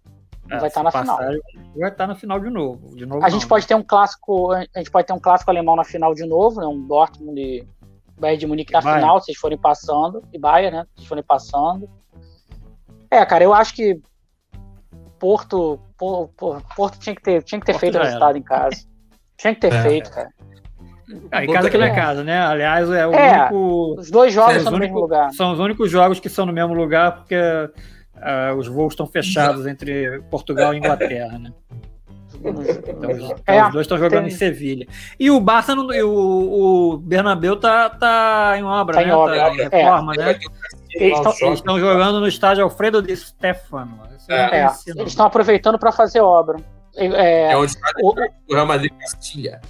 Um 0.51 0.55
É, 0.55 0.59
vai 0.59 0.69
estar 0.69 0.81
se 0.81 0.85
na 0.85 0.91
final. 0.91 1.17
passar, 1.17 1.35
Vai 1.77 1.91
estar 1.91 2.07
na 2.07 2.15
final 2.15 2.41
de 2.41 2.51
novo. 2.51 2.97
De 2.97 3.07
novo 3.07 3.25
A 3.25 3.29
gente 3.29 3.43
não, 3.43 3.49
pode 3.49 3.67
ter 3.67 3.75
um 3.75 3.83
clássico, 3.83 4.53
a 4.53 4.61
gente 4.77 4.91
pode 4.91 5.07
ter 5.07 5.13
um 5.13 5.19
clássico 5.19 5.51
alemão 5.51 5.77
na 5.77 5.85
final 5.85 6.15
de 6.15 6.27
novo, 6.27 6.61
né? 6.61 6.67
Um 6.67 6.87
Dortmund 6.87 7.41
e 7.41 7.67
Bayern 8.19 8.39
de 8.39 8.47
Munique 8.47 8.73
na 8.73 8.81
Bayern. 8.81 9.01
final, 9.01 9.21
se 9.21 9.27
vocês 9.27 9.39
forem 9.39 9.59
passando, 9.59 10.23
e 10.33 10.39
Bayern, 10.39 10.77
né? 10.77 10.85
Se 10.85 10.97
vocês 10.97 11.09
forem 11.09 11.25
passando. 11.25 11.89
É, 13.11 13.25
cara, 13.25 13.45
eu 13.45 13.55
acho 13.55 13.75
que 13.75 14.01
Porto 15.19 15.81
pô, 15.97 16.29
Porto 16.77 16.99
tinha 16.99 17.15
que 17.15 17.23
ter, 17.23 17.43
tinha 17.43 17.59
que 17.59 17.67
ter 17.67 17.73
Porto 17.73 17.81
feito 17.81 17.99
o 17.99 18.03
resultado 18.03 18.37
em 18.37 18.43
casa. 18.43 18.87
Tinha 19.37 19.55
que 19.55 19.61
ter 19.61 19.73
É. 19.73 19.83
feito, 19.83 20.11
cara. 20.11 20.29
Ah, 21.31 21.45
em 21.45 21.53
casa 21.53 21.69
que 21.71 21.77
não 21.77 21.85
é 21.85 21.95
casa, 21.95 22.25
né? 22.25 22.41
Aliás, 22.41 22.89
é 22.91 23.07
o 23.07 23.13
É. 23.15 23.41
único. 23.43 24.01
Os 24.01 24.11
dois 24.11 24.33
jogos 24.33 24.55
É, 24.55 24.57
estão 24.59 24.73
os 24.73 24.79
no 24.79 24.81
mesmo 24.81 24.97
únicos- 24.97 25.11
lugar. 25.17 25.31
São 25.33 25.53
os 25.53 25.59
únicos 25.61 25.91
jogos 25.91 26.19
que 26.21 26.29
são 26.29 26.47
no 26.47 26.53
mesmo 26.53 26.73
lugar 26.75 27.17
porque 27.17 27.37
ah, 28.17 28.55
os 28.57 28.67
voos 28.69 28.93
estão 28.95 29.07
fechados 29.07 29.67
entre 29.67 30.21
Portugal 30.31 30.73
e 30.73 30.79
Inglaterra, 30.79 31.39
né? 31.39 31.53
Então, 32.37 32.53
os, 32.61 32.69
então 32.69 33.11
É, 33.47 33.67
os 33.67 33.73
dois 33.73 33.85
estão 33.85 33.99
jogando 33.99 34.25
tem- 34.25 34.29
em 34.33 34.37
Sevilha. 34.37 34.87
E 35.19 35.31
o 35.31 35.41
Barça, 35.41 35.75
não, 35.75 35.93
e 35.93 36.03
o, 36.03 36.11
o 36.95 36.99
Bernabéu 36.99 37.57
tá, 37.57 37.89
tá 37.91 38.55
em 38.57 38.63
obra, 38.65 38.95
Tá 38.97 39.03
em 39.03 39.07
né? 39.07 39.15
obra, 39.15 39.37
Tá 39.37 39.51
em 39.55 39.61
é. 39.61 39.63
reforma, 39.69 40.13
né? 40.17 40.39
Eles 40.95 41.19
estão 41.43 41.79
jogando 41.79 42.21
no 42.21 42.27
estádio 42.29 42.65
Alfredo 42.65 43.03
de 43.03 43.15
Stefano. 43.17 44.01
É. 44.29 44.61
É, 44.61 44.69
eles 44.87 45.09
estão 45.09 45.27
aproveitando 45.27 45.79
para 45.79 45.93
fazer 45.93 46.21
obra. 46.21 46.57
É, 46.97 47.53
É 47.53 47.57
onde 47.57 47.73
está 47.73 47.91
o, 48.03 48.15
o 48.51 48.55
Real 48.55 48.67
Madrid 48.67 48.93
Castilha. 49.01 49.61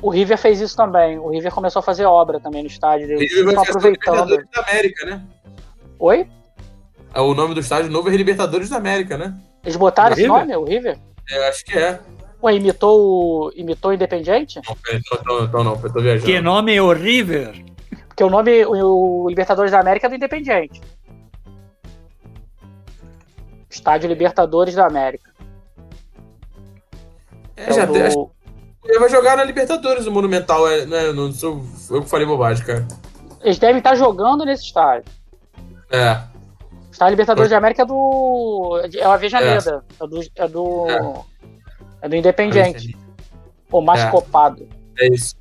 o 0.00 0.10
River 0.10 0.38
fez 0.38 0.60
isso 0.60 0.76
também. 0.76 1.18
O 1.18 1.28
River 1.30 1.52
começou 1.52 1.80
a 1.80 1.82
fazer 1.82 2.04
obra 2.04 2.38
também 2.40 2.62
no 2.62 2.68
estádio. 2.68 3.08
O 3.08 3.12
Eles 3.20 3.30
River 3.32 3.44
vai 3.44 3.54
estão 3.54 3.62
aproveitando. 3.64 4.14
Libertadores 4.14 4.48
da 4.54 4.60
América, 4.62 5.06
né? 5.06 5.22
Oi? 5.98 6.28
É, 7.14 7.20
O 7.20 7.34
nome 7.34 7.54
do 7.54 7.60
estádio 7.60 7.90
novo 7.90 8.08
é 8.08 8.16
Libertadores 8.16 8.68
da 8.70 8.76
América, 8.76 9.16
né? 9.18 9.34
Eles 9.64 9.76
botaram 9.76 10.10
O 10.10 10.12
esse 10.12 10.22
River? 10.22 10.38
nome, 10.38 10.56
o 10.56 10.64
River? 10.64 10.98
É, 11.30 11.48
acho 11.48 11.64
que 11.64 11.76
é. 11.78 11.98
Ué, 12.40 12.54
imitou, 12.54 13.00
o- 13.48 13.52
imitou 13.56 13.90
o 13.90 13.94
Independiente? 13.94 14.60
Não, 15.26 15.44
então, 15.44 15.64
não, 15.64 15.72
eu 15.82 15.92
tô 15.92 16.00
viajando. 16.00 16.24
Que 16.24 16.40
nome 16.40 16.80
horrível. 16.80 17.52
Porque 18.06 18.22
o 18.22 18.30
nome, 18.30 18.64
o, 18.64 19.24
o 19.24 19.28
Libertadores 19.28 19.72
da 19.72 19.80
América 19.80 20.06
é 20.06 20.10
do 20.10 20.14
Independiente. 20.16 20.80
Estádio 23.68 24.08
Libertadores 24.08 24.74
da 24.74 24.86
América. 24.86 25.27
É, 27.66 27.72
já 27.72 27.84
o 27.84 27.92
tem, 27.92 28.02
ele 28.84 28.98
vai 28.98 29.08
jogar 29.08 29.36
na 29.36 29.44
Libertadores, 29.44 30.06
o 30.06 30.12
Monumental. 30.12 30.68
É, 30.68 30.86
né, 30.86 31.12
não 31.12 31.32
sou 31.32 31.62
eu 31.90 32.02
que 32.02 32.08
falei 32.08 32.26
bobagem, 32.26 32.64
cara. 32.64 32.86
Eles 33.42 33.58
devem 33.58 33.78
estar 33.78 33.94
jogando 33.94 34.44
nesse 34.44 34.64
estádio. 34.64 35.12
É. 35.90 36.12
O 36.88 36.90
estádio 36.90 37.12
Libertadores 37.12 37.50
da 37.50 37.58
América 37.58 37.82
é 37.82 37.86
do. 37.86 38.80
É 38.94 39.04
a 39.04 39.16
Vejaneda. 39.16 39.84
É, 40.00 40.06
do. 40.06 40.20
É 40.36 40.48
do, 40.48 40.90
É. 40.90 41.24
é 42.02 42.08
do 42.08 42.16
Independiente. 42.16 42.96
O 43.70 43.80
mais 43.80 44.00
É. 44.00 44.10
copado. 44.10 44.66
É 44.98 45.08
isso. 45.08 45.36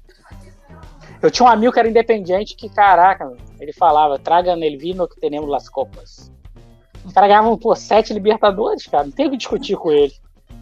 Eu 1.22 1.32
tinha 1.32 1.48
um 1.48 1.52
amigo 1.52 1.74
que 1.74 1.80
era 1.80 1.90
independente 1.90 2.56
que, 2.56 2.70
caraca, 2.70 3.32
ele 3.60 3.74
falava, 3.74 4.20
traga 4.20 4.56
nel 4.56 4.78
vino 4.78 5.08
que 5.08 5.20
tenemos 5.20 5.50
las 5.50 5.68
copas. 5.68 6.32
Os 7.04 7.14
caras 7.14 7.30
ganhavam, 7.30 7.58
pô, 7.58 7.74
sete 7.76 8.14
Libertadores, 8.14 8.86
cara. 8.86 9.06
Não 9.06 9.12
tem 9.12 9.28
o 9.28 9.32
que 9.32 9.38
discutir 9.38 9.78
com 9.78 9.92
ele. 9.92 10.14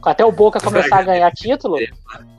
Até 0.06 0.24
o 0.24 0.32
Boca 0.32 0.60
começar 0.60 1.00
a 1.00 1.04
ganhar 1.04 1.32
título, 1.32 1.78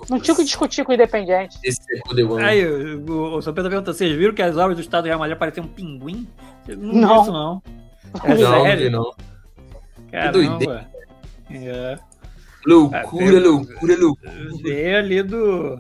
não 0.08 0.20
tinha 0.20 0.34
o 0.34 0.36
que 0.36 0.44
discutir 0.44 0.84
com 0.84 0.92
o 0.92 0.94
Independente. 0.94 1.58
Esse 1.64 1.80
é. 1.92 2.44
Aí, 2.44 2.66
o, 2.66 3.36
o 3.36 3.42
São 3.42 3.52
Pedro 3.52 3.70
perguntou: 3.70 3.92
vocês 3.92 4.16
viram 4.16 4.32
que 4.34 4.42
as 4.42 4.56
obras 4.56 4.76
do 4.76 4.80
Estado 4.80 5.04
do 5.04 5.06
Real 5.08 5.18
Madrid 5.18 5.36
pareciam 5.36 5.66
um 5.66 5.68
pinguim? 5.68 6.28
Não, 6.68 6.92
Não. 6.92 7.22
isso, 7.22 7.32
não. 7.32 7.62
É 8.24 8.34
não, 8.34 8.62
sério? 8.62 8.90
não. 8.90 9.14
Caramba. 10.10 10.32
doideira. 10.32 10.88
É. 11.50 11.98
Loucura, 12.66 13.36
É, 13.36 13.40
loucura, 13.40 13.96
loucura. 13.96 14.32
Veio 14.62 14.98
ali 14.98 15.22
do. 15.22 15.78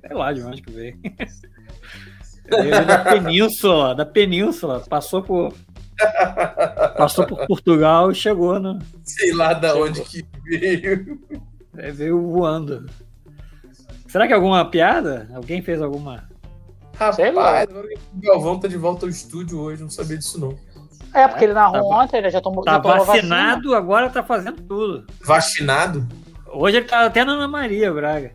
Sei 0.00 0.16
lá 0.16 0.32
de 0.32 0.42
onde 0.42 0.62
que 0.62 0.70
veio. 0.70 0.98
Veio 2.50 2.74
ali 2.74 2.84
da 2.86 2.98
península, 2.98 3.94
da 3.94 4.04
península. 4.06 4.80
Passou 4.88 5.22
por. 5.22 5.52
Passou 6.96 7.26
por 7.26 7.46
Portugal 7.46 8.10
e 8.10 8.14
chegou, 8.14 8.58
né? 8.58 8.78
Sei 9.04 9.32
lá 9.34 9.52
da 9.52 9.74
onde 9.76 10.00
que 10.02 10.24
veio. 10.44 11.18
Aí 11.76 11.90
Veio 11.92 12.20
voando. 12.30 12.86
Será 14.08 14.26
que 14.26 14.32
é 14.32 14.36
alguma 14.36 14.64
piada? 14.68 15.28
Alguém 15.34 15.62
fez 15.62 15.80
alguma? 15.80 16.24
Sei 17.14 17.30
lá. 17.30 17.60
Rapaz, 17.60 17.68
o 18.14 18.20
Galvão 18.20 18.58
tá 18.58 18.68
de 18.68 18.76
volta 18.76 19.06
ao 19.06 19.10
estúdio 19.10 19.58
hoje, 19.60 19.82
não 19.82 19.88
sabia 19.90 20.18
disso 20.18 20.38
não. 20.38 20.54
É, 21.14 21.26
porque 21.26 21.44
ele 21.44 21.54
narrou 21.54 21.88
Tá- 21.88 21.96
ontem, 21.96 22.16
ele 22.18 22.30
já 22.30 22.40
tomou, 22.40 22.62
Tá 22.62 22.72
já 22.74 22.80
tomou 22.80 22.98
vacina. 23.04 23.14
vacinado, 23.36 23.74
agora 23.74 24.10
tá 24.10 24.22
fazendo 24.22 24.60
tudo. 24.62 25.06
Vacinado? 25.24 26.06
Hoje 26.52 26.76
ele 26.78 26.86
tá 26.86 27.06
até 27.06 27.24
na 27.24 27.32
Ana 27.32 27.48
Maria 27.48 27.92
Braga. 27.92 28.32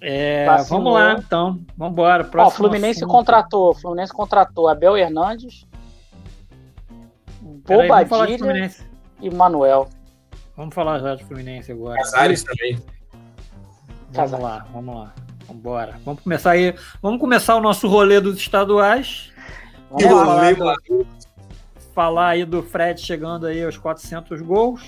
É, 0.00 0.46
Vacinou. 0.46 0.82
vamos 0.82 0.94
lá, 0.94 1.12
então. 1.14 1.60
Vamos 1.76 1.92
embora. 1.92 2.28
Ó, 2.36 2.46
o 2.46 2.50
Fluminense 2.50 3.00
assunto. 3.00 3.10
contratou, 3.10 3.70
o 3.70 3.74
Fluminense 3.74 4.12
contratou 4.12 4.68
Abel 4.68 4.96
Hernandes, 4.96 5.66
Bobadilha 7.40 8.38
Fluminense. 8.38 8.84
e 9.20 9.30
Manuel. 9.30 9.88
Vamos 10.56 10.74
falar 10.74 10.98
já 11.00 11.14
de 11.14 11.24
Fluminense 11.24 11.72
agora. 11.72 11.96
Casares 11.98 12.42
também. 12.42 12.74
Vamos 12.74 14.16
Casares. 14.16 14.44
lá, 14.44 14.66
vamos 14.72 14.94
lá. 14.94 15.12
Vamos 15.46 15.60
embora. 15.60 15.94
Vamos 16.04 16.22
começar 16.22 16.50
aí. 16.52 16.74
Vamos 17.02 17.20
começar 17.20 17.56
o 17.56 17.60
nosso 17.60 17.88
rolê 17.88 18.20
dos 18.20 18.36
estaduais. 18.38 19.32
Vamos 19.90 20.04
Que 20.04 20.10
lá. 20.12 20.24
rolê, 20.24 20.54
falar 20.54 20.76
do- 20.88 21.06
Falar 21.94 22.28
aí 22.28 22.44
do 22.44 22.62
Fred 22.62 23.00
chegando 23.00 23.46
aí 23.46 23.64
aos 23.64 23.76
400 23.76 24.40
gols. 24.40 24.82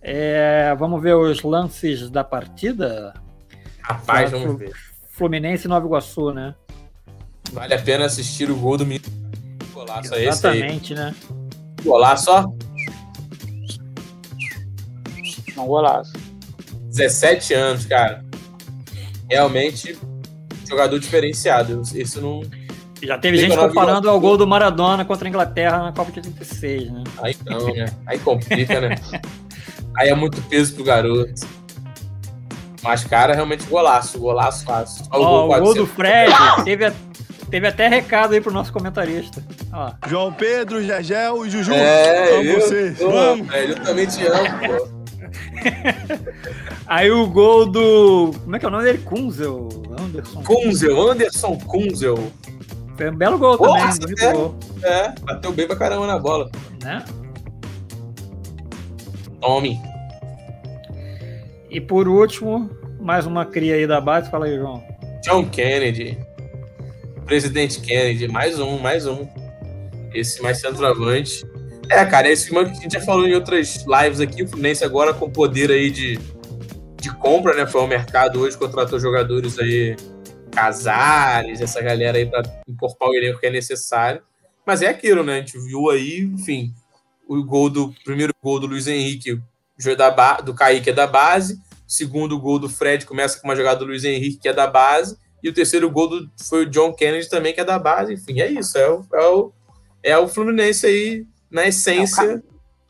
É, 0.00 0.72
vamos 0.78 1.02
ver 1.02 1.16
os 1.16 1.42
lances 1.42 2.08
da 2.08 2.22
partida. 2.22 3.14
Rapaz, 3.88 4.30
vamos 4.30 4.58
ver. 4.58 4.72
Fluminense 5.12 5.66
e 5.66 5.68
Nova 5.68 5.86
Iguaçu, 5.86 6.30
né? 6.30 6.54
Vale 7.52 7.72
a 7.72 7.80
pena 7.80 8.04
assistir 8.04 8.50
o 8.50 8.56
gol 8.56 8.76
do 8.76 8.84
menino. 8.84 9.06
Golaço 9.72 10.14
é 10.14 10.24
esse 10.24 10.46
aí. 10.46 10.58
Exatamente, 10.58 10.94
né? 10.94 11.14
Golaço, 11.82 12.30
ó. 12.30 12.52
Não 15.56 15.66
golaço. 15.66 16.12
17 16.88 17.54
anos, 17.54 17.86
cara. 17.86 18.22
Realmente, 19.30 19.98
jogador 20.68 20.98
diferenciado. 20.98 21.80
Isso 21.94 22.20
não. 22.20 22.42
Já 23.02 23.16
teve 23.16 23.38
Tem 23.38 23.48
gente 23.48 23.58
comparando 23.58 24.10
ao 24.10 24.20
gol 24.20 24.36
do 24.36 24.46
Maradona 24.46 25.04
contra 25.04 25.26
a 25.26 25.30
Inglaterra 25.30 25.78
na 25.78 25.92
Copa 25.92 26.12
de 26.12 26.18
86, 26.18 26.90
né? 26.90 27.04
Aí 27.22 27.34
não, 27.46 27.72
né? 27.72 27.86
Aí 28.06 28.18
complica, 28.18 28.80
né? 28.80 28.96
Aí 29.96 30.10
é 30.10 30.14
muito 30.14 30.42
peso 30.42 30.74
pro 30.74 30.84
garoto. 30.84 31.57
Mas, 32.82 33.04
cara, 33.04 33.34
realmente 33.34 33.64
golaço. 33.66 34.18
Golaço 34.18 34.64
fácil. 34.64 35.04
Ó, 35.10 35.18
Ó, 35.18 35.44
o 35.44 35.48
gol 35.48 35.48
400. 35.48 35.74
do 35.76 35.86
Fred 35.86 36.32
teve, 36.64 36.84
a- 36.86 36.92
teve 37.50 37.66
até 37.66 37.88
recado 37.88 38.34
aí 38.34 38.40
pro 38.40 38.52
nosso 38.52 38.72
comentarista. 38.72 39.42
Ó, 39.72 39.90
João 40.06 40.32
Pedro, 40.32 40.82
Gegel 40.82 41.44
e 41.46 41.50
Juju. 41.50 41.72
É, 41.74 42.34
Amo 42.36 42.42
eu, 42.44 42.60
vocês. 42.60 43.00
eu, 43.00 43.10
Vamos. 43.10 43.46
velho, 43.48 43.72
eu 43.74 43.82
também 43.82 44.06
te 44.06 44.24
amo, 44.26 44.48
pô. 44.66 44.98
Aí 46.86 47.10
o 47.10 47.26
gol 47.26 47.66
do. 47.66 48.30
Como 48.44 48.56
é 48.56 48.58
que 48.58 48.64
é 48.64 48.68
o 48.68 48.70
nome 48.70 48.84
dele? 48.84 48.98
Kunzel. 48.98 49.68
Anderson. 50.00 50.42
Kunzel, 50.42 51.10
Anderson 51.10 51.58
Kunzel. 51.58 52.32
Foi 52.96 53.10
um 53.10 53.16
belo 53.16 53.38
gol 53.38 53.58
também, 53.58 53.84
Nossa, 53.84 54.00
bonito 54.00 54.22
é. 54.24 54.32
gol. 54.32 54.54
É, 54.82 55.12
bateu 55.22 55.52
bem 55.52 55.66
pra 55.66 55.76
caramba 55.76 56.06
na 56.06 56.18
bola. 56.18 56.50
Né? 56.82 57.04
Tome. 59.40 59.80
E 61.70 61.80
por 61.80 62.08
último, 62.08 62.70
mais 63.00 63.26
uma 63.26 63.44
cria 63.44 63.74
aí 63.74 63.86
da 63.86 64.00
base. 64.00 64.30
Fala 64.30 64.46
aí, 64.46 64.56
João. 64.56 64.82
John 65.24 65.48
Kennedy. 65.48 66.18
Presidente 67.26 67.80
Kennedy. 67.80 68.26
Mais 68.28 68.58
um, 68.58 68.78
mais 68.78 69.06
um. 69.06 69.26
Esse 70.14 70.42
mais 70.42 70.60
centroavante. 70.60 71.44
É, 71.90 72.04
cara, 72.04 72.28
esse 72.28 72.50
que 72.50 72.58
a 72.58 72.64
gente 72.64 72.92
já 72.92 73.00
falou 73.00 73.26
em 73.26 73.34
outras 73.34 73.84
lives 73.86 74.20
aqui. 74.20 74.42
O 74.42 74.48
Fluminense 74.48 74.84
agora 74.84 75.12
com 75.12 75.30
poder 75.30 75.70
aí 75.70 75.90
de, 75.90 76.18
de 77.00 77.14
compra, 77.16 77.54
né? 77.54 77.66
Foi 77.66 77.80
ao 77.80 77.86
mercado 77.86 78.40
hoje, 78.40 78.56
contratou 78.56 78.98
jogadores 78.98 79.58
aí, 79.58 79.96
Casares, 80.50 81.60
essa 81.60 81.80
galera 81.80 82.18
aí 82.18 82.26
pra 82.26 82.42
encorpar 82.66 83.08
o 83.08 83.14
elenco 83.14 83.40
que 83.40 83.46
é 83.46 83.50
necessário. 83.50 84.22
Mas 84.66 84.82
é 84.82 84.88
aquilo, 84.88 85.22
né? 85.22 85.34
A 85.34 85.38
gente 85.38 85.58
viu 85.58 85.88
aí, 85.90 86.20
enfim, 86.20 86.74
o 87.26 87.42
gol 87.42 87.70
do 87.70 87.86
o 87.86 88.04
primeiro 88.04 88.34
gol 88.42 88.58
do 88.58 88.66
Luiz 88.66 88.86
Henrique, 88.86 89.40
da 89.96 90.10
ba- 90.10 90.40
do 90.40 90.54
Kaique 90.54 90.90
é 90.90 90.92
da 90.92 91.06
base. 91.06 91.54
O 91.86 91.90
segundo 91.92 92.38
gol 92.38 92.58
do 92.58 92.68
Fred 92.68 93.06
começa 93.06 93.40
com 93.40 93.48
uma 93.48 93.56
jogada 93.56 93.78
do 93.80 93.86
Luiz 93.86 94.04
Henrique, 94.04 94.38
que 94.38 94.48
é 94.48 94.52
da 94.52 94.66
base. 94.66 95.16
E 95.42 95.48
o 95.48 95.54
terceiro 95.54 95.88
gol 95.90 96.08
do, 96.08 96.30
foi 96.48 96.64
o 96.64 96.70
John 96.70 96.92
Kennedy 96.92 97.28
também, 97.28 97.54
que 97.54 97.60
é 97.60 97.64
da 97.64 97.78
base. 97.78 98.12
Enfim, 98.14 98.40
é 98.40 98.48
isso. 98.50 98.76
É 98.76 98.88
o, 98.90 99.04
é 99.14 99.26
o, 99.26 99.52
é 100.02 100.18
o 100.18 100.28
Fluminense 100.28 100.86
aí, 100.86 101.26
na 101.50 101.66
essência, 101.66 102.42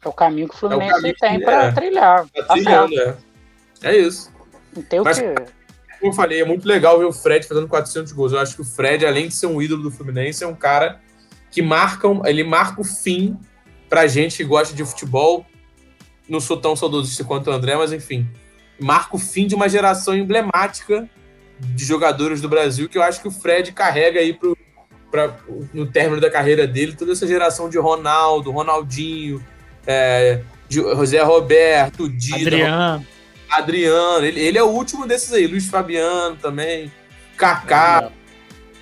É 0.03 0.09
o 0.09 0.12
caminho 0.12 0.49
que 0.49 0.55
o 0.55 0.59
Fluminense 0.59 0.95
caminho 0.95 1.14
que- 1.14 1.20
tem 1.20 1.41
pra 1.41 1.64
é. 1.64 1.72
trilhar. 1.72 2.20
tá 2.24 2.28
certo. 2.34 2.49
trilhando. 2.53 2.95
É. 3.01 3.16
é 3.82 3.97
isso. 3.99 4.32
Não 4.74 4.82
tem 4.82 5.01
o 5.01 5.05
Mas- 5.05 5.18
que. 5.18 5.24
Como 6.01 6.12
eu 6.12 6.16
falei, 6.16 6.41
é 6.41 6.45
muito 6.45 6.66
legal 6.66 6.97
ver 6.97 7.07
o 7.07 7.12
Fred 7.12 7.45
fazendo 7.47 7.66
400 7.66 8.12
gols. 8.12 8.32
Eu 8.32 8.39
acho 8.39 8.55
que 8.55 8.62
o 8.62 8.64
Fred, 8.64 9.05
além 9.05 9.26
de 9.26 9.34
ser 9.34 9.47
um 9.47 9.61
ídolo 9.61 9.82
do 9.82 9.91
Fluminense, 9.91 10.45
é 10.45 10.47
um 10.47 10.55
cara 10.55 11.01
que 11.51 11.61
marca, 11.61 12.07
ele 12.24 12.45
marca 12.45 12.80
o 12.80 12.84
fim 12.84 13.36
pra 13.89 14.07
gente 14.07 14.36
que 14.36 14.45
gosta 14.45 14.72
de 14.76 14.84
futebol. 14.84 15.45
Não 16.29 16.41
sou 16.41 16.57
tão 16.57 16.76
saudosista 16.76 17.24
quanto 17.24 17.51
o 17.51 17.53
André, 17.53 17.76
mas 17.76 17.93
enfim. 17.93 18.26
Marca 18.79 19.16
o 19.16 19.18
fim 19.18 19.47
de 19.47 19.55
uma 19.55 19.68
geração 19.68 20.16
emblemática 20.16 21.09
de 21.59 21.85
jogadores 21.85 22.41
do 22.41 22.49
Brasil 22.49 22.89
que 22.89 22.97
eu 22.97 23.03
acho 23.03 23.20
que 23.20 23.29
o 23.29 23.33
Fred 23.33 23.72
carrega 23.72 24.20
aí 24.20 24.33
pro, 24.33 24.57
pra, 25.11 25.37
no 25.72 25.87
término 25.87 26.20
da 26.20 26.31
carreira 26.31 26.66
dele, 26.66 26.95
toda 26.95 27.12
essa 27.12 27.26
geração 27.26 27.68
de 27.68 27.79
Ronaldo, 27.79 28.53
Ronaldinho, 28.53 29.45
é, 29.87 30.43
José 30.68 31.22
Roberto, 31.22 32.09
Dida, 32.09 32.37
Adriano. 32.37 33.07
Adriano. 33.51 34.26
Ele, 34.26 34.41
ele 34.41 34.59
é 34.59 34.62
o 34.62 34.68
último 34.68 35.07
desses 35.07 35.33
aí. 35.33 35.47
Luiz 35.47 35.68
Fabiano 35.68 36.37
também. 36.37 36.93
Kaká. 37.37 38.12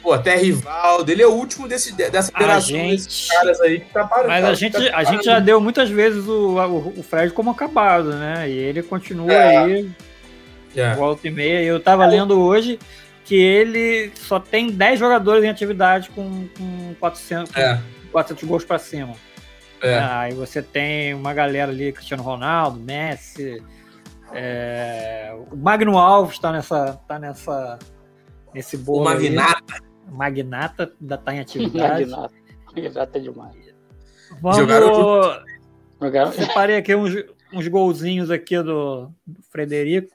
Pô, 0.06 0.12
até 0.12 0.36
Rivaldo. 0.36 1.10
Ele 1.10 1.20
é 1.20 1.26
o 1.26 1.32
último 1.32 1.66
desse, 1.66 1.92
dessa 1.92 2.30
geração 2.38 2.60
gente- 2.76 2.90
desses 3.04 3.28
caras 3.28 3.60
aí 3.60 3.80
que 3.80 3.92
tá 3.92 4.04
parando. 4.06 4.28
Mas 4.28 4.44
tá- 4.44 4.50
a 4.50 4.54
gente, 4.54 4.72
tá 4.90 4.96
a 4.96 5.02
gente 5.02 5.24
já 5.24 5.40
deu 5.40 5.60
muitas 5.60 5.90
vezes 5.90 6.28
o, 6.28 6.56
o, 6.56 7.00
o 7.00 7.02
Fred 7.02 7.32
como 7.32 7.50
acabado, 7.50 8.14
né? 8.14 8.48
E 8.48 8.52
ele 8.56 8.84
continua 8.84 9.32
É. 9.32 9.56
aí, 9.56 9.90
É. 10.76 10.94
volta 10.94 11.26
e 11.26 11.30
meia. 11.32 11.60
Eu 11.60 11.80
tava 11.80 12.06
lendo 12.06 12.40
hoje 12.40 12.78
que 13.24 13.34
ele 13.34 14.12
só 14.14 14.38
tem 14.38 14.70
10 14.70 15.00
jogadores 15.00 15.42
em 15.42 15.48
atividade 15.48 16.08
com, 16.10 16.46
com 16.56 16.94
400, 17.00 17.50
com 17.52 17.60
É, 17.60 17.80
400 18.12 18.44
gols 18.44 18.64
pra 18.64 18.78
cima. 18.78 19.14
é. 19.82 19.98
Aí 19.98 20.34
você 20.34 20.62
tem 20.62 21.14
uma 21.14 21.34
galera 21.34 21.72
ali, 21.72 21.90
Cristiano 21.92 22.22
Ronaldo, 22.22 22.78
Messi, 22.78 23.60
é, 24.32 25.34
o 25.50 25.56
Magno 25.56 25.98
Alves 25.98 26.38
tá 26.38 26.52
nessa, 26.52 27.00
tá 27.08 27.18
nessa, 27.18 27.76
nesse 28.54 28.76
bolo. 28.76 29.00
O. 29.00 29.04
Magnata. 29.04 29.84
Magnata 30.10 30.92
ainda 31.00 31.18
tá 31.18 31.34
em 31.34 31.40
atividade. 31.40 32.06
Magnata. 32.06 32.34
Magnata 32.74 33.18
é 33.18 33.20
demais. 33.20 33.56
Vamos, 34.40 34.56
Jogaram 34.58 35.42
Jogaram- 36.00 36.32
separei 36.32 36.76
aqui 36.76 36.94
uns, 36.94 37.12
uns 37.52 37.68
golzinhos 37.68 38.30
aqui 38.30 38.60
do, 38.62 39.10
do 39.26 39.42
Frederico. 39.50 40.14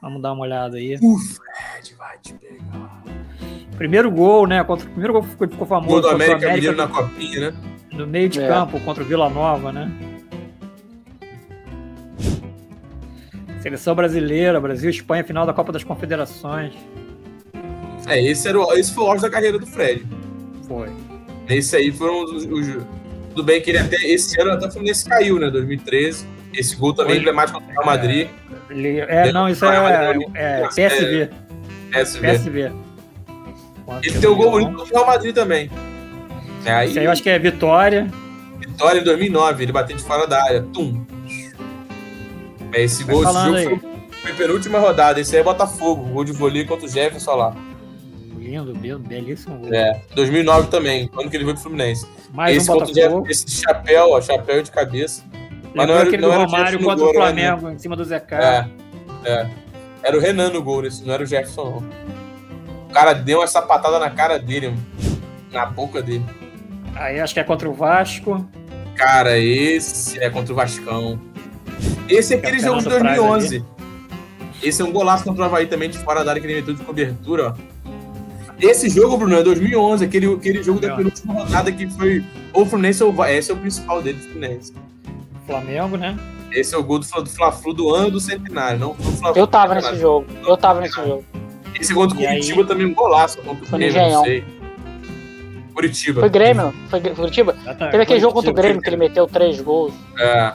Vamos 0.00 0.22
dar 0.22 0.32
uma 0.32 0.42
olhada 0.42 0.76
aí. 0.76 0.96
O 1.02 1.18
Fred 1.18 1.94
vai 1.98 2.18
te 2.18 2.34
pegar. 2.34 3.02
Primeiro 3.76 4.10
gol, 4.10 4.46
né? 4.46 4.62
Contra, 4.62 4.86
o 4.86 4.90
primeiro 4.90 5.12
gol 5.14 5.22
ficou, 5.24 5.48
ficou 5.48 5.66
famoso 5.66 5.90
Gol 5.90 6.00
do 6.02 6.06
o 6.08 6.10
América 6.10 6.52
Mineiro 6.52 6.76
na 6.76 6.84
América 6.84 7.08
copinha, 7.08 7.50
né? 7.50 7.56
no 7.92 8.06
meio 8.06 8.28
de 8.28 8.40
É. 8.40 8.46
campo 8.46 8.78
contra 8.80 9.02
o 9.02 9.06
Vila 9.06 9.28
Nova, 9.28 9.72
né? 9.72 9.90
Seleção 13.60 13.94
brasileira, 13.94 14.60
Brasil 14.60 14.90
e 14.90 14.92
Espanha, 14.92 15.22
final 15.24 15.46
da 15.46 15.52
Copa 15.52 15.72
das 15.72 15.84
Confederações. 15.84 16.74
É, 18.12 18.22
esse, 18.22 18.46
era 18.48 18.58
o, 18.60 18.72
esse 18.74 18.92
foi 18.94 19.04
o 19.04 19.06
auge 19.08 19.22
da 19.22 19.30
carreira 19.30 19.58
do 19.58 19.66
Fred. 19.66 20.04
Foi. 20.68 20.88
Esse 21.48 21.76
aí 21.76 21.90
foram 21.92 22.24
os, 22.24 22.44
os- 22.44 22.76
Tudo 23.30 23.42
bem 23.44 23.60
que 23.60 23.70
ele 23.70 23.78
até. 23.78 23.96
Esse 23.96 24.40
ano 24.40 24.52
até 24.52 24.66
o 24.66 24.70
Fluminense 24.70 25.04
caiu, 25.08 25.38
né? 25.38 25.50
2013. 25.50 26.26
Esse 26.52 26.76
gol 26.76 26.92
também 26.92 27.12
é 27.12 27.14
Foi. 27.14 27.20
emblemático 27.22 27.58
contra 27.58 27.70
o 27.72 27.74
Real 27.74 27.86
Madrid. 27.86 28.28
Ele- 28.70 29.00
é, 29.00 29.32
não, 29.32 29.48
isso 29.48 29.64
é, 29.64 30.12
é 30.34 30.68
PSV. 30.68 31.30
PSV. 31.90 32.20
PSV. 32.28 32.72
Ele 34.02 34.18
tem 34.18 34.28
o 34.30 34.36
gol 34.36 34.50
bonito 34.50 34.70
contra 34.76 34.84
o 34.84 34.96
Real 34.98 35.06
Madrid 35.06 35.34
também. 35.34 35.70
É, 36.64 36.72
aí, 36.72 36.88
Isso 36.90 36.98
aí 36.98 37.04
eu 37.06 37.10
acho 37.10 37.22
que 37.22 37.30
é 37.30 37.38
Vitória. 37.38 38.06
vitória 38.58 39.00
em 39.00 39.04
2009, 39.04 39.64
ele 39.64 39.72
bateu 39.72 39.96
de 39.96 40.02
fora 40.02 40.26
da 40.26 40.42
área. 40.42 40.62
Tum. 40.72 41.04
É, 42.72 42.82
esse 42.82 43.04
Vai 43.04 43.14
gol, 43.14 43.24
esse 43.24 43.32
jogo 43.32 43.80
foi, 43.80 43.90
foi 44.22 44.32
penúltima 44.34 44.78
rodada. 44.78 45.20
Esse 45.20 45.34
aí 45.34 45.40
é 45.40 45.44
Botafogo. 45.44 46.04
Gol 46.04 46.24
de 46.24 46.32
vôlei 46.32 46.64
contra 46.64 46.86
o 46.86 46.88
Jefferson 46.88 47.34
lá. 47.34 47.56
Lindo, 48.52 48.74
be- 48.74 48.96
belíssimo 48.98 49.56
gol. 49.58 49.72
É, 49.72 50.00
2009 50.14 50.68
também, 50.68 51.08
quando 51.08 51.30
que 51.30 51.36
ele 51.36 51.44
foi 51.44 51.54
pro 51.54 51.62
Fluminense. 51.62 52.06
Mais 52.34 52.56
esse 52.56 52.70
um 52.70 52.74
o 52.74 52.78
Botafogo. 52.78 52.94
Jefferson, 53.00 53.24
esse 53.30 53.46
de 53.46 53.52
chapéu, 53.52 54.10
ó, 54.10 54.20
chapéu 54.20 54.62
de 54.62 54.70
cabeça. 54.70 55.22
Mas 55.74 55.86
não 55.86 55.94
era- 55.94 56.02
aquele 56.02 56.20
não 56.22 56.28
do 56.28 56.34
era 56.34 56.42
o 56.42 56.46
Romário 56.46 56.78
contra 56.80 56.94
o 56.94 56.98
gol, 56.98 57.06
né, 57.06 57.18
Flamengo, 57.18 57.70
em 57.70 57.78
cima 57.78 57.96
do 57.96 58.04
Zé 58.04 58.20
Carlos. 58.20 58.70
É, 59.24 59.30
é. 59.30 59.50
Era 60.02 60.16
o 60.18 60.20
Renan 60.20 60.50
no 60.50 60.62
gol, 60.62 60.84
esse 60.84 61.02
não 61.02 61.14
era 61.14 61.22
o 61.22 61.26
Jefferson, 61.26 61.64
não. 61.64 62.86
O 62.88 62.92
cara 62.92 63.14
deu 63.14 63.38
uma 63.38 63.46
sapatada 63.46 63.98
na 63.98 64.10
cara 64.10 64.38
dele, 64.38 64.68
mano. 64.68 64.82
na 65.50 65.64
boca 65.66 66.02
dele. 66.02 66.24
Aí 66.94 67.20
acho 67.20 67.32
que 67.34 67.40
é 67.40 67.44
contra 67.44 67.68
o 67.68 67.72
Vasco. 67.72 68.46
Cara, 68.96 69.38
esse 69.38 70.18
é 70.22 70.28
contra 70.28 70.52
o 70.52 70.56
Vascão. 70.56 71.18
Esse 72.08 72.34
é 72.34 72.36
aquele 72.38 72.58
jogo 72.58 72.78
de 72.78 72.84
Campeonato 72.84 73.16
Praia 73.16 73.30
2011. 73.30 73.64
Esse 74.62 74.82
é 74.82 74.84
um 74.84 74.92
golaço 74.92 75.24
contra 75.24 75.42
o 75.42 75.44
Havaí 75.46 75.66
também, 75.66 75.88
de 75.90 75.98
fora 75.98 76.22
da 76.24 76.30
área 76.32 76.40
que 76.40 76.46
ele 76.46 76.56
meteu 76.56 76.74
de 76.74 76.82
cobertura, 76.82 77.48
ó. 77.48 77.71
Esse 78.62 78.88
jogo, 78.88 79.16
Bruno, 79.16 79.34
é 79.36 79.42
2011, 79.42 80.04
aquele, 80.04 80.32
aquele 80.32 80.62
jogo 80.62 80.78
da 80.80 80.94
penúltima 80.94 81.34
rodada 81.34 81.72
que 81.72 81.86
foi 81.90 82.24
ou 82.52 82.62
o 82.62 82.66
Fluminense 82.66 83.02
ou. 83.02 83.12
Esse 83.26 83.50
é 83.50 83.54
o 83.54 83.56
principal 83.56 84.00
dele, 84.00 84.18
do 84.18 84.24
Fluminense. 84.24 84.72
Flamengo, 85.46 85.96
né? 85.96 86.16
Esse 86.52 86.74
é 86.74 86.78
o 86.78 86.82
gol 86.84 86.98
do, 87.00 87.04
Fla- 87.06 87.22
do 87.22 87.28
Fla-Flu 87.30 87.72
do 87.74 87.92
ano 87.94 88.10
do 88.12 88.20
centenário, 88.20 88.78
não 88.78 88.94
do 88.94 89.02
Fla-Flu 89.02 89.40
Eu 89.40 89.46
tava 89.46 89.74
do 89.74 89.80
nesse 89.80 89.96
jogo. 89.96 90.26
Eu 90.46 90.56
tava 90.56 90.80
nesse 90.80 90.94
jogo. 90.94 91.24
Esse 91.80 91.92
contra 91.92 92.16
o 92.16 92.20
E 92.20 92.26
aí- 92.26 92.34
Curitiba 92.36 92.64
também 92.66 92.86
um 92.86 92.94
golaço 92.94 93.38
contra 93.38 93.64
o 93.64 93.78
Grêmio, 93.78 94.10
não 94.12 94.24
sei. 94.24 94.44
Curitiba. 95.74 96.20
Foi 96.20 96.28
Grêmio? 96.30 96.74
Foi 96.88 97.00
Curitiba? 97.00 97.56
Exatamente. 97.62 97.90
Teve 97.92 98.02
aquele 98.04 98.20
jogo 98.20 98.34
contra 98.34 98.50
o 98.50 98.54
Curitiba. 98.54 98.62
Grêmio 98.62 98.82
que 98.82 98.88
ele 98.90 98.96
meteu 98.96 99.26
três 99.26 99.60
gols. 99.60 99.92
É. 100.18 100.54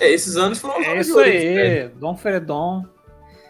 É, 0.00 0.10
esses 0.12 0.36
anos 0.36 0.58
foram 0.58 0.80
os 0.80 0.86
É 0.86 1.00
isso 1.00 1.12
do 1.12 1.20
aí, 1.20 1.88
Dom 2.00 2.16
Fredon. 2.16 2.84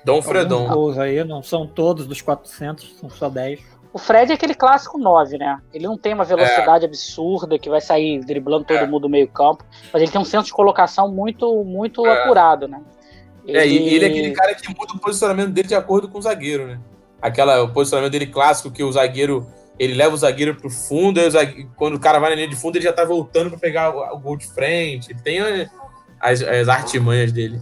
Dom 0.05 0.21
Fredon. 0.23 0.99
aí, 1.01 1.23
não 1.25 1.43
são 1.43 1.67
todos 1.67 2.07
dos 2.07 2.21
400, 2.21 2.97
são 2.99 3.09
só 3.11 3.29
10. 3.29 3.61
O 3.93 3.99
Fred 3.99 4.33
é 4.33 4.35
aquele 4.35 4.55
clássico 4.55 4.97
9, 4.99 5.37
né? 5.37 5.59
Ele 5.73 5.85
não 5.87 5.99
tem 5.99 6.15
uma 6.15 6.25
velocidade 6.25 6.85
absurda 6.87 7.59
que 7.59 7.69
vai 7.69 7.81
sair 7.81 8.21
driblando 8.25 8.65
todo 8.65 8.79
É. 8.79 8.87
mundo 8.87 9.03
do 9.03 9.09
meio 9.09 9.29
campo, 9.29 9.65
mas 9.93 10.01
ele 10.03 10.11
tem 10.11 10.21
um 10.21 10.25
senso 10.25 10.47
de 10.47 10.53
colocação 10.53 11.09
muito, 11.13 11.63
muito 11.63 12.07
É. 12.07 12.23
apurado, 12.23 12.67
né? 12.67 12.81
É, 13.47 13.67
e 13.67 13.95
ele 13.95 14.05
é 14.05 14.09
aquele 14.09 14.31
cara 14.33 14.55
que 14.55 14.69
muda 14.69 14.95
o 14.95 14.99
posicionamento 14.99 15.51
dele 15.51 15.69
de 15.69 15.75
acordo 15.75 16.09
com 16.09 16.19
o 16.19 16.23
zagueiro, 16.23 16.67
né? 16.69 16.81
Aquela, 17.21 17.63
o 17.63 17.69
posicionamento 17.73 18.13
dele 18.13 18.27
clássico 18.29 18.71
que 18.71 18.83
o 18.83 18.91
zagueiro, 18.91 19.47
ele 19.79 19.95
leva 19.95 20.15
o 20.15 20.19
zagueiro 20.19 20.55
pro 20.55 20.71
fundo, 20.71 21.21
aí 21.21 21.27
o 21.27 21.31
zague- 21.31 21.69
quando 21.77 21.97
o 21.97 22.01
cara 22.01 22.19
vai 22.19 22.31
na 22.31 22.37
linha 22.37 22.49
de 22.49 22.57
fundo, 22.57 22.77
ele 22.77 22.85
já 22.85 22.93
tá 22.93 23.05
voltando 23.05 23.51
pra 23.51 23.59
pegar 23.59 23.95
o, 23.95 24.17
o 24.17 24.19
gol 24.19 24.37
de 24.39 24.47
frente. 24.47 25.11
Ele 25.13 25.21
tem 25.21 25.39
eh, 25.41 25.69
as, 26.19 26.41
as 26.43 26.69
artimanhas 26.69 27.31
dele. 27.31 27.61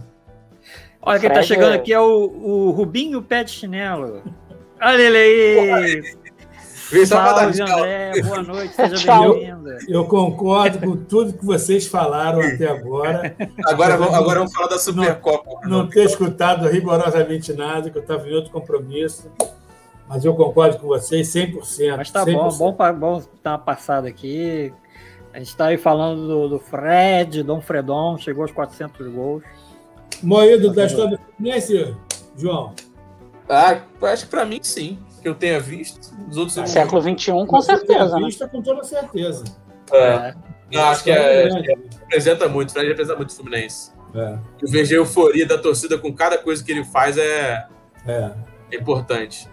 Olha, 1.01 1.19
quem 1.19 1.29
tá 1.29 1.41
chegando 1.43 1.73
é- 1.73 1.75
aqui 1.77 1.93
é 1.93 1.99
o, 1.99 2.05
o 2.05 2.71
Rubinho 2.71 3.21
Pé 3.21 3.43
de 3.43 3.51
Chinelo. 3.51 4.21
Olha 4.81 5.01
ele 5.01 5.17
aí! 5.17 6.15
Vem 6.91 7.05
só 7.05 7.21
pra 7.21 7.33
dar 7.33 7.53
Salve. 7.53 7.73
André, 7.73 8.21
boa 8.21 8.43
noite, 8.43 8.75
seja 8.75 9.19
bem-vinda. 9.19 9.77
Eu 9.87 10.05
concordo 10.05 10.79
com 10.79 10.97
tudo 10.97 11.31
que 11.33 11.45
vocês 11.45 11.87
falaram 11.87 12.41
até 12.41 12.67
agora. 12.67 13.33
Agora, 13.65 13.95
vamos- 13.97 14.13
agora 14.13 14.39
vamos 14.39 14.53
falar 14.53 14.67
da 14.67 14.77
Supercopa. 14.77 15.67
Não 15.67 15.87
ter 15.87 16.03
escutado 16.03 16.67
rigorosamente 16.67 17.53
nada, 17.53 17.89
que 17.89 17.97
eu 17.97 18.01
estava 18.01 18.27
em 18.27 18.33
outro 18.33 18.51
compromisso. 18.51 19.31
Mas 20.07 20.25
eu 20.25 20.35
concordo 20.35 20.79
com 20.79 20.87
vocês 20.87 21.29
100%. 21.29 21.95
Mas 21.95 22.11
tá 22.11 22.25
bom, 22.25 22.49
100%. 22.49 22.57
bom, 22.57 22.73
pa- 22.73 22.91
bom 22.91 23.23
dar 23.41 23.51
uma 23.51 23.57
passada 23.59 24.09
aqui. 24.09 24.73
A 25.33 25.39
gente 25.39 25.55
tá 25.55 25.67
aí 25.67 25.77
falando 25.77 26.27
do, 26.27 26.49
do 26.49 26.59
Fred, 26.59 27.41
Dom 27.43 27.61
Fredon, 27.61 28.17
chegou 28.17 28.41
aos 28.43 28.51
400 28.51 29.07
gols. 29.07 29.43
Moído 30.23 30.71
da 30.73 30.85
história 30.85 31.17
do 31.17 31.23
Fluminense, 31.35 31.95
João. 32.37 32.73
Ah, 33.49 33.79
eu 34.01 34.07
acho 34.07 34.25
que 34.25 34.29
pra 34.31 34.45
mim 34.45 34.59
sim. 34.61 34.97
Que 35.21 35.27
eu 35.27 35.35
tenha 35.35 35.59
visto. 35.59 36.11
Os 36.29 36.37
outros 36.37 36.57
eu 36.57 36.61
não 36.63 36.67
Século 36.67 37.01
XXI, 37.01 37.31
com 37.31 37.45
tem 37.47 37.61
certeza, 37.61 38.19
né? 38.19 38.25
vista 38.25 38.47
com 38.47 38.61
toda 38.61 38.83
certeza. 38.83 39.43
É. 39.93 40.33
Não, 40.71 40.83
acho 40.85 41.03
que 41.03 41.11
é, 41.11 41.47
grande. 41.49 41.67
representa 41.99 42.47
muito. 42.47 42.69
O 42.69 42.73
Fred 42.73 42.87
representa 42.87 43.17
muito 43.17 43.29
o 43.29 43.35
Fluminense. 43.35 43.91
É, 44.15 44.37
Eu 44.61 44.69
vejo 44.69 44.93
a 44.93 44.97
euforia 44.97 45.45
da 45.45 45.57
torcida 45.57 45.97
com 45.97 46.11
cada 46.13 46.37
coisa 46.37 46.63
que 46.63 46.71
ele 46.71 46.83
faz 46.83 47.17
é, 47.17 47.65
é. 48.07 48.31
é 48.71 48.75
importante. 48.77 49.47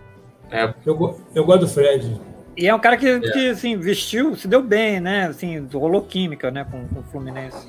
Eu, 0.87 0.97
go- 0.97 1.21
eu 1.35 1.45
gosto 1.45 1.61
do 1.61 1.69
Fred. 1.69 2.19
E 2.57 2.67
é 2.67 2.75
um 2.75 2.79
cara 2.79 2.97
que, 2.97 3.21
que 3.21 3.51
assim, 3.51 3.77
vestiu, 3.77 4.35
se 4.37 4.49
deu 4.49 4.63
bem, 4.63 5.01
né? 5.01 5.27
Assim, 5.27 5.69
rolou 5.73 6.03
química, 6.03 6.51
né, 6.51 6.65
com, 6.65 6.89
com 6.89 7.01
o 7.01 7.03
Fluminense. 7.05 7.69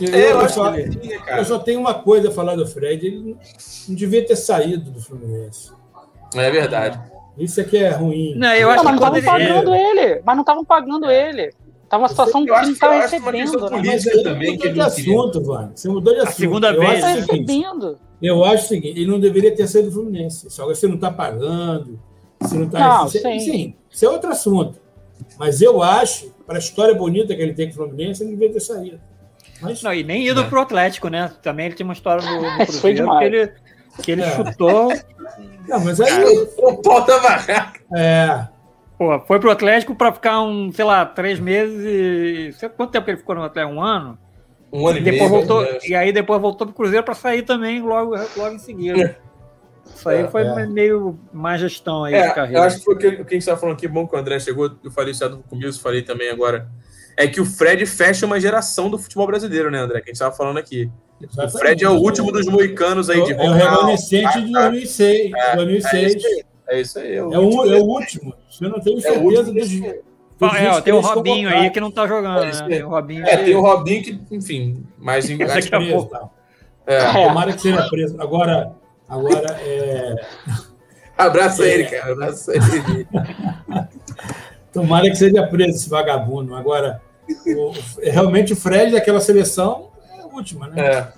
Eu, 0.00 0.14
É, 0.14 0.32
eu 0.32 0.48
só, 0.48 0.72
que 0.72 0.80
ele 0.80 0.96
né, 1.08 1.38
eu 1.38 1.44
só 1.44 1.58
tenho 1.58 1.80
uma 1.80 1.94
coisa 1.94 2.28
a 2.28 2.32
falar 2.32 2.56
do 2.56 2.66
Fred. 2.66 3.06
Ele 3.06 3.36
não 3.88 3.94
devia 3.94 4.24
ter 4.26 4.36
saído 4.36 4.90
do 4.90 5.00
Fluminense. 5.00 5.70
É 6.34 6.50
verdade. 6.50 7.00
Isso 7.38 7.60
aqui 7.60 7.76
é 7.76 7.90
ruim. 7.90 8.34
Não, 8.36 8.52
eu 8.54 8.68
Não, 8.68 8.74
acho 8.74 8.84
mas 8.84 8.94
que 8.94 9.00
não 9.00 9.16
estavam 9.16 9.38
ele. 9.40 9.48
pagando 9.48 9.74
ele. 9.74 10.22
Mas 10.24 10.34
não 10.36 10.42
estavam 10.42 10.64
pagando 10.64 11.10
ele. 11.10 11.52
Tava 11.88 12.02
uma 12.02 12.08
situação 12.08 12.44
que 12.44 12.50
Eu 12.50 12.54
ele 12.54 12.62
não 12.62 12.68
que- 12.68 12.74
estava 12.74 12.94
eu 12.94 12.98
acho 13.00 13.10
que 13.10 13.16
uma 13.22 13.30
recebendo, 13.32 13.70
né? 13.70 13.82
Mas 13.86 14.06
aí 14.06 14.22
também 14.22 14.50
mudou 14.50 14.58
que 14.60 14.66
ele 14.66 14.74
de 14.74 14.80
assunto, 14.80 15.40
Vane. 15.44 15.70
Você 15.74 15.88
mudou 15.88 16.14
de 16.14 16.20
assunto. 16.20 16.36
segunda 16.36 16.68
eu 16.72 16.80
vez. 16.80 16.90
Acho 16.92 17.00
Tá 17.02 17.08
o 17.08 17.14
seguinte, 17.26 17.52
recebendo. 17.52 17.98
eu 18.22 18.44
acho 18.44 18.64
o 18.64 18.68
seguinte, 18.68 18.98
ele 19.00 19.10
não 19.10 19.20
deveria 19.20 19.54
ter 19.54 19.66
saído 19.68 19.88
do 19.90 19.94
Fluminense. 19.94 20.50
Só 20.50 20.66
que 20.66 20.74
você 20.74 20.88
não 20.88 20.94
está 20.96 21.10
pagando, 21.10 22.00
você 22.40 22.56
não 22.56 22.64
está... 22.64 22.78
Não, 22.80 23.08
você- 23.08 23.20
sim. 23.20 23.38
sim, 23.40 23.74
isso 23.90 24.04
é 24.04 24.08
outro 24.08 24.30
assunto. 24.30 24.80
Mas 25.38 25.60
eu 25.62 25.82
acho, 25.82 26.32
para 26.46 26.56
a 26.56 26.58
história 26.58 26.94
bonita 26.94 27.34
que 27.34 27.42
ele 27.42 27.54
tem 27.54 27.66
com 27.68 27.72
o 27.74 27.76
Fluminense, 27.76 28.22
ele 28.24 28.30
devia 28.30 28.52
ter 28.52 28.60
saído. 28.60 29.00
Mas, 29.60 29.82
Não, 29.82 29.92
e 29.94 30.02
nem 30.04 30.26
ido 30.26 30.40
É. 30.42 30.44
pro 30.44 30.60
Atlético, 30.60 31.08
né? 31.08 31.30
Também 31.42 31.66
ele 31.66 31.74
tinha 31.74 31.84
uma 31.86 31.92
história 31.94 32.24
no, 32.24 32.42
no 32.42 32.62
Isso 32.62 32.80
foi 32.80 32.94
Cruzeiro 32.94 32.96
que 32.96 33.02
demais. 33.02 33.32
ele, 33.32 33.52
que 34.02 34.10
ele 34.12 34.22
É. 34.22 34.30
chutou. 34.30 34.88
não, 35.68 35.80
mas 35.84 36.00
aí... 36.00 36.24
O 36.58 36.76
pau 36.82 37.04
da 37.04 37.18
barraca. 37.20 37.80
É, 37.96 38.46
Pô, 38.96 39.18
foi 39.26 39.40
pro 39.40 39.50
Atlético 39.50 39.94
pra 39.94 40.12
ficar 40.12 40.40
um, 40.42 40.70
sei 40.72 40.84
lá, 40.84 41.04
três 41.04 41.40
meses 41.40 41.82
e. 41.84 42.52
Sei 42.52 42.68
quanto 42.68 42.92
tempo 42.92 43.04
que 43.04 43.10
ele 43.10 43.18
ficou 43.18 43.34
no 43.34 43.42
Atlético? 43.42 43.74
Um 43.74 43.82
ano? 43.82 44.16
Um 44.72 44.86
ano 44.86 44.98
E 44.98 45.00
e 45.00 45.04
depois 45.04 45.30
meio. 45.30 45.42
voltou. 45.44 45.62
né? 45.62 45.78
E 45.84 45.94
aí 45.96 46.12
depois 46.12 46.40
voltou 46.40 46.64
pro 46.64 46.76
Cruzeiro 46.76 47.04
pra 47.04 47.12
sair 47.14 47.42
também 47.42 47.82
logo, 47.82 48.14
logo 48.36 48.54
em 48.54 48.58
seguida. 48.60 49.16
Isso 49.84 50.08
aí 50.08 50.22
É, 50.22 50.28
foi 50.28 50.42
é. 50.46 50.66
meio 50.66 51.18
má 51.32 51.56
gestão 51.56 52.04
aí 52.04 52.14
de 52.14 52.20
É, 52.20 52.28
eu 52.28 52.34
carreira. 52.34 52.62
acho 52.64 52.78
que 52.78 52.84
foi 52.84 52.94
o 52.94 52.98
que 52.98 53.06
o 53.08 53.10
que 53.16 53.20
a 53.20 53.22
gente 53.24 53.38
estava 53.38 53.58
falando 53.60 53.74
aqui, 53.74 53.88
bom 53.88 54.06
que 54.06 54.14
o 54.14 54.18
André 54.18 54.38
chegou, 54.38 54.70
eu 54.82 54.90
falei 54.92 55.10
isso 55.10 55.42
começo, 55.50 55.80
falei 55.80 56.02
também 56.02 56.30
agora. 56.30 56.68
É 57.16 57.26
que 57.26 57.40
o 57.40 57.44
Fred 57.44 57.84
fecha 57.86 58.26
uma 58.26 58.40
geração 58.40 58.90
do 58.90 58.98
futebol 58.98 59.26
brasileiro, 59.26 59.70
né, 59.70 59.78
André? 59.78 60.00
Que 60.00 60.10
a 60.10 60.12
gente 60.12 60.18
tava 60.18 60.34
falando 60.34 60.58
aqui. 60.58 60.90
O 61.20 61.48
Fred 61.48 61.84
é 61.84 61.88
o 61.88 61.94
último 61.94 62.32
dos 62.32 62.46
moicanos 62.46 63.08
aí 63.08 63.22
de 63.24 63.32
É 63.32 63.36
o 63.36 63.52
remanescente 63.52 64.42
de 64.42 64.52
2006. 64.52 65.30
2006. 65.56 66.14
É 66.66 66.80
isso 66.80 66.98
aí. 66.98 67.14
É 67.16 67.22
o, 67.22 67.32
é 67.32 67.38
o 67.38 67.84
último. 67.84 68.34
Você 68.50 68.66
não 68.66 68.80
tem 68.80 69.00
certeza 69.00 69.52
dos. 69.52 69.70
É, 70.56 70.80
tem 70.80 70.92
o 70.92 71.00
Robinho 71.00 71.48
aí 71.48 71.70
que 71.70 71.80
não 71.80 71.90
tá 71.90 72.06
jogando, 72.06 72.42
É, 72.42 72.52
né? 72.52 72.66
Tem 72.68 72.82
o 72.82 72.88
Robinho. 72.88 73.24
É, 73.26 73.36
tem 73.36 73.54
o 73.54 73.60
Robinho 73.60 74.02
que, 74.02 74.20
enfim, 74.32 74.84
mas 74.98 75.30
em- 75.30 75.38
Daqui 75.38 75.74
a 75.74 75.80
pouco. 75.80 76.10
Tá. 76.10 76.28
é. 76.86 77.12
Tomara 77.12 77.52
que 77.52 77.60
seja 77.62 77.88
preso. 77.88 78.20
Agora, 78.20 78.72
agora 79.08 79.56
é, 79.62 80.16
Abraça 81.16 81.64
ele, 81.66 81.84
cara. 81.84 82.12
Abraça 82.12 82.52
ele. 82.52 83.06
tomara 84.72 85.08
que 85.08 85.16
seja 85.16 85.46
preso 85.46 85.76
esse 85.76 85.88
vagabundo. 85.88 86.54
Agora, 86.56 87.00
o- 87.28 87.72
realmente 88.10 88.52
o 88.52 88.56
Fred 88.56 88.92
daquela 88.92 89.20
seleção 89.20 89.90
é 90.16 90.20
a 90.22 90.26
última, 90.26 90.68
né? 90.68 90.82
É. 90.86 91.12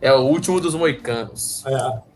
É 0.00 0.12
o 0.12 0.20
último 0.20 0.60
dos 0.60 0.74
moicanos. 0.74 1.64
É. 1.66 2.14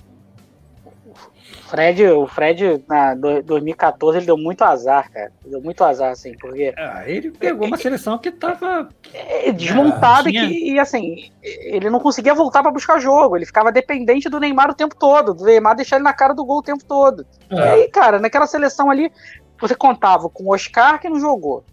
Fred, 1.69 2.03
o 2.07 2.27
Fred, 2.27 2.83
na 2.89 3.15
do- 3.15 3.43
2014, 3.43 4.19
ele 4.19 4.27
deu 4.27 4.39
muito 4.39 4.63
azar, 4.63 5.11
cara. 5.13 5.31
Deu 5.45 5.61
muito 5.61 5.85
azar, 5.85 6.11
assim, 6.13 6.33
porque 6.39 6.73
Ah, 6.79 7.03
ele 7.07 7.31
pegou 7.31 7.67
uma 7.67 7.77
seleção 7.77 8.17
que 8.17 8.31
tava. 8.31 8.89
é 9.13 9.53
desmontada 9.53 10.31
tinha- 10.31 10.45
e, 10.45 10.49
que- 10.49 10.71
e, 10.73 10.79
assim, 10.81 11.31
ele 11.43 11.91
não 11.91 12.01
conseguia 12.01 12.35
voltar 12.35 12.63
pra 12.63 12.71
buscar 12.71 12.99
jogo. 12.99 13.37
Ele 13.37 13.45
ficava 13.45 13.71
dependente 13.71 14.31
do 14.31 14.41
Neymar 14.41 14.71
o 14.71 14.75
tempo 14.75 14.95
todo, 14.97 15.35
do 15.35 15.45
Neymar 15.45 15.77
deixar 15.77 15.97
ele 15.97 16.05
na 16.05 16.13
cara 16.15 16.33
do 16.35 16.45
gol 16.45 16.59
o 16.59 16.63
tempo 16.63 16.85
todo. 16.87 17.27
É. 17.51 17.55
E 17.57 17.61
aí, 17.61 17.89
cara, 17.91 18.19
naquela 18.19 18.47
seleção 18.47 18.91
ali, 18.91 19.13
você 19.61 19.75
contava 19.75 20.31
com 20.31 20.45
o 20.45 20.55
Oscar 20.55 20.99
que 20.99 21.09
não 21.09 21.21
jogou. 21.21 21.65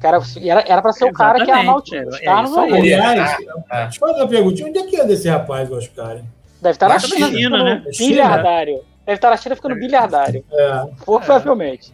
Que 0.00 0.06
era, 0.06 0.60
era, 0.66 0.80
pra 0.82 0.92
ser 0.92 1.04
o 1.06 1.12
cara 1.12 1.44
que 1.44 1.50
ia 1.50 1.56
amar 1.56 1.76
o 1.76 1.82
time. 1.82 2.04
O 2.04 2.08
Exatamente, 2.08 2.48
Oscar 2.50 2.64
é 2.64 2.68
não 2.70 2.76
aí. 2.76 2.94
Aliás, 2.94 3.32
É. 3.32 3.82
deixa 3.84 3.96
eu 3.96 4.08
fazer 4.08 4.20
uma 4.20 4.28
perguntinha. 4.28 4.68
Onde 4.68 4.78
é 4.78 4.82
que 4.86 4.96
é 5.00 5.04
desse 5.04 5.28
rapaz, 5.28 5.70
o 5.70 5.74
Oscar? 5.76 6.18
Deve 6.60 6.70
estar 6.74 6.88
na 6.88 6.94
Na 6.94 7.00
China, 7.00 7.64
né? 7.64 7.82
bilhardário. 7.98 8.80
Deve 9.06 9.16
estar 9.16 9.30
na 9.30 9.36
China 9.36 9.56
ficando 9.56 9.74
bilhardário. 9.76 10.44
É. 10.52 10.82
Provavelmente. 11.04 11.92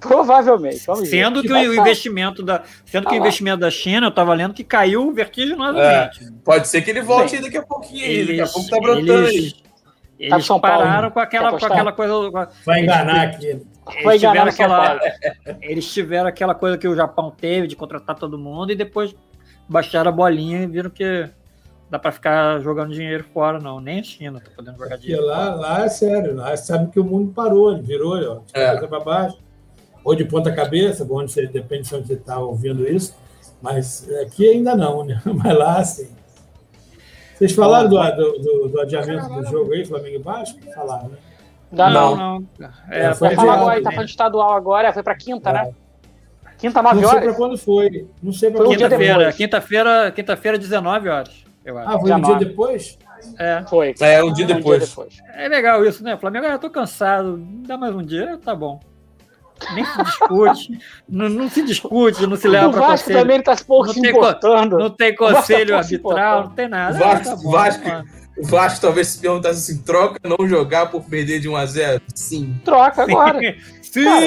Provavelmente. 0.00 0.84
Vamos 0.86 1.02
ver. 1.02 1.06
Sendo 1.06 1.42
que 1.42 1.48
Vai 1.48 1.66
o 1.68 1.74
ser- 1.74 1.80
investimento 1.80 2.42
da, 2.42 2.62
sendo 2.84 3.04
que 3.04 3.10
Tá 3.10 3.14
o 3.14 3.18
lá. 3.18 3.20
investimento 3.20 3.58
da 3.60 3.70
China, 3.70 4.08
eu 4.08 4.10
tava 4.10 4.34
lendo 4.34 4.52
que 4.52 4.64
caiu 4.64 5.12
vertiginosamente. 5.12 6.32
Pode 6.44 6.66
ser 6.68 6.82
que 6.82 6.90
ele 6.90 7.02
volte 7.02 7.36
aí 7.36 7.42
daqui 7.42 7.56
a 7.58 7.62
pouquinho. 7.62 8.04
aí. 8.04 8.26
Daqui 8.26 8.40
a 8.40 8.46
pouco 8.46 8.68
tá 8.68 8.80
brotando 8.80 9.12
aí. 9.26 9.36
eles, 9.36 9.52
Tá 9.52 10.36
eles 10.36 10.46
São 10.46 10.60
Paulo. 10.60 10.78
pararam 10.84 11.10
com 11.10 11.20
aquela, 11.20 11.50
com 11.58 11.64
aquela 11.66 11.92
coisa. 11.92 12.30
com 12.30 12.38
a- 12.38 12.48
Vai 12.66 12.80
enganar 12.80 13.22
aqui. 13.22 13.60
Vai 13.84 14.14
Eles 14.16 14.20
tiveram, 14.22 14.48
aquela, 14.48 15.00
eles 15.60 15.92
tiveram 15.92 16.28
aquela 16.28 16.54
coisa 16.54 16.78
que 16.78 16.86
o 16.86 16.94
Japão 16.94 17.30
teve 17.30 17.66
de 17.66 17.74
contratar 17.76 18.16
todo 18.16 18.38
mundo 18.38 18.70
e 18.72 18.76
depois 18.76 19.14
baixaram 19.68 20.08
a 20.10 20.12
bolinha 20.14 20.62
e 20.62 20.66
viram 20.66 20.88
que 20.90 21.28
dá 21.90 21.98
pra 21.98 22.12
ficar 22.12 22.60
jogando 22.60 22.92
dinheiro 22.94 23.24
fora, 23.34 23.58
não. 23.58 23.80
Nem 23.80 24.00
a 24.00 24.02
China 24.02 24.40
tá 24.40 24.50
podendo 24.54 24.76
jogar 24.78 24.90
Porque 24.90 25.02
dinheiro. 25.06 25.26
lá, 25.26 25.54
lá 25.54 25.84
é 25.84 25.88
sério, 25.88 26.36
lá 26.36 26.56
sabe 26.56 26.90
que 26.92 27.00
o 27.00 27.04
mundo 27.04 27.32
parou, 27.32 27.72
ele 27.72 27.82
virou, 27.82 28.14
ó, 28.14 28.34
de 28.36 28.42
É. 28.54 28.66
cabeça 28.66 28.88
para 28.88 29.00
baixo, 29.00 29.38
ou 30.04 30.14
de 30.14 30.24
ponta 30.24 30.52
cabeça, 30.52 31.06
onde 31.10 31.32
você, 31.32 31.46
depende 31.46 31.88
de 31.88 31.94
onde 31.96 32.06
você 32.06 32.14
está 32.14 32.38
ouvindo 32.38 32.88
isso, 32.88 33.14
mas 33.60 34.08
aqui 34.22 34.48
ainda 34.48 34.74
não, 34.76 35.04
né? 35.04 35.20
Mas 35.26 35.56
lá 35.58 35.82
sim. 35.84 36.08
Vocês 37.34 37.52
falaram 37.52 37.88
do, 37.88 37.96
do, 38.16 38.38
do- 38.38 38.68
do 38.68 38.80
adiamento 38.80 39.28
do 39.28 39.44
jogo 39.46 39.72
aí, 39.72 39.84
Flamengo 39.84 40.16
e 40.16 40.22
Vasco? 40.22 40.58
Falaram, 40.74 41.08
né? 41.08 41.16
Dá 41.72 41.90
não. 41.90 42.16
não. 42.16 42.44
É, 42.90 43.06
É, 43.06 43.14
foi 43.14 43.28
adiado, 43.28 43.46
tá 43.66 43.74
né? 43.76 43.82
falando 43.82 44.04
de 44.04 44.10
estadual 44.10 44.52
agora, 44.54 44.92
foi 44.92 45.02
pra 45.02 45.14
quinta, 45.14 45.52
né? 45.52 45.72
Quinta, 46.58 46.80
Não 46.82 46.90
9 46.94 47.00
sei 47.00 47.08
para 47.10 47.22
horas? 47.24 47.36
quando 47.36 47.58
foi. 47.58 48.06
Não 48.22 48.32
sei 48.32 48.50
para 48.50 48.60
um 48.64 48.68
dia 48.68 48.78
foi. 48.78 48.88
Quinta-feira, 48.88 49.18
depois. 49.18 49.36
quinta-feira, 49.36 50.12
quinta-feira, 50.12 50.58
19 50.58 51.08
horas, 51.08 51.44
eu 51.64 51.78
acho. 51.78 51.88
Ah, 51.88 51.92
foi 51.98 52.12
um 52.12 52.20
19. 52.20 52.38
dia 52.38 52.48
depois? 52.48 52.98
É. 53.38 53.64
Foi. 53.68 53.94
É, 54.00 54.22
um 54.22 54.32
dia 54.32 54.46
depois. 54.46 54.94
É 55.34 55.48
legal 55.48 55.84
isso, 55.84 56.04
né? 56.04 56.16
Flamengo, 56.16 56.46
eu 56.46 56.58
tô 56.58 56.70
cansado, 56.70 57.36
dá 57.66 57.76
mais 57.76 57.94
um 57.94 58.02
dia, 58.02 58.38
tá 58.44 58.54
bom. 58.54 58.78
Nem 59.74 59.84
se 59.84 60.02
discute, 60.02 60.78
não, 61.08 61.28
não 61.28 61.48
se 61.48 61.62
discute, 61.64 62.26
não 62.26 62.36
se 62.36 62.48
leva 62.48 62.66
O 62.68 62.70
pra 62.72 62.80
Vasco 62.80 63.06
conselho. 63.06 63.18
também 63.20 63.34
ele 63.36 63.44
tá 63.44 63.56
pouco 63.64 63.86
Não 63.86 63.94
se 63.94 64.08
importando. 64.08 64.76
Não 64.78 64.90
tem 64.90 65.14
Vasco 65.14 65.34
tá 65.34 65.40
conselho 65.40 65.76
arbitral, 65.76 66.42
não 66.44 66.50
tem 66.50 66.68
nada. 66.68 66.98
Vasco- 66.98 67.28
Ah, 67.28 67.36
tá 67.36 67.42
bom, 67.42 67.50
Vasco- 67.50 67.88
mano. 67.88 68.04
O 68.36 68.46
Vasco 68.46 68.80
talvez 68.80 69.08
se 69.08 69.18
perguntasse 69.18 69.58
assim: 69.72 69.82
troca 69.82 70.18
não 70.24 70.46
jogar 70.48 70.86
por 70.90 71.02
perder 71.04 71.40
de 71.40 71.48
1 71.48 71.56
a 71.56 71.66
0 71.66 72.02
Sim. 72.14 72.60
Troca 72.64 73.02
agora. 73.02 73.38
Sim! 73.82 74.04
Cara, 74.04 74.24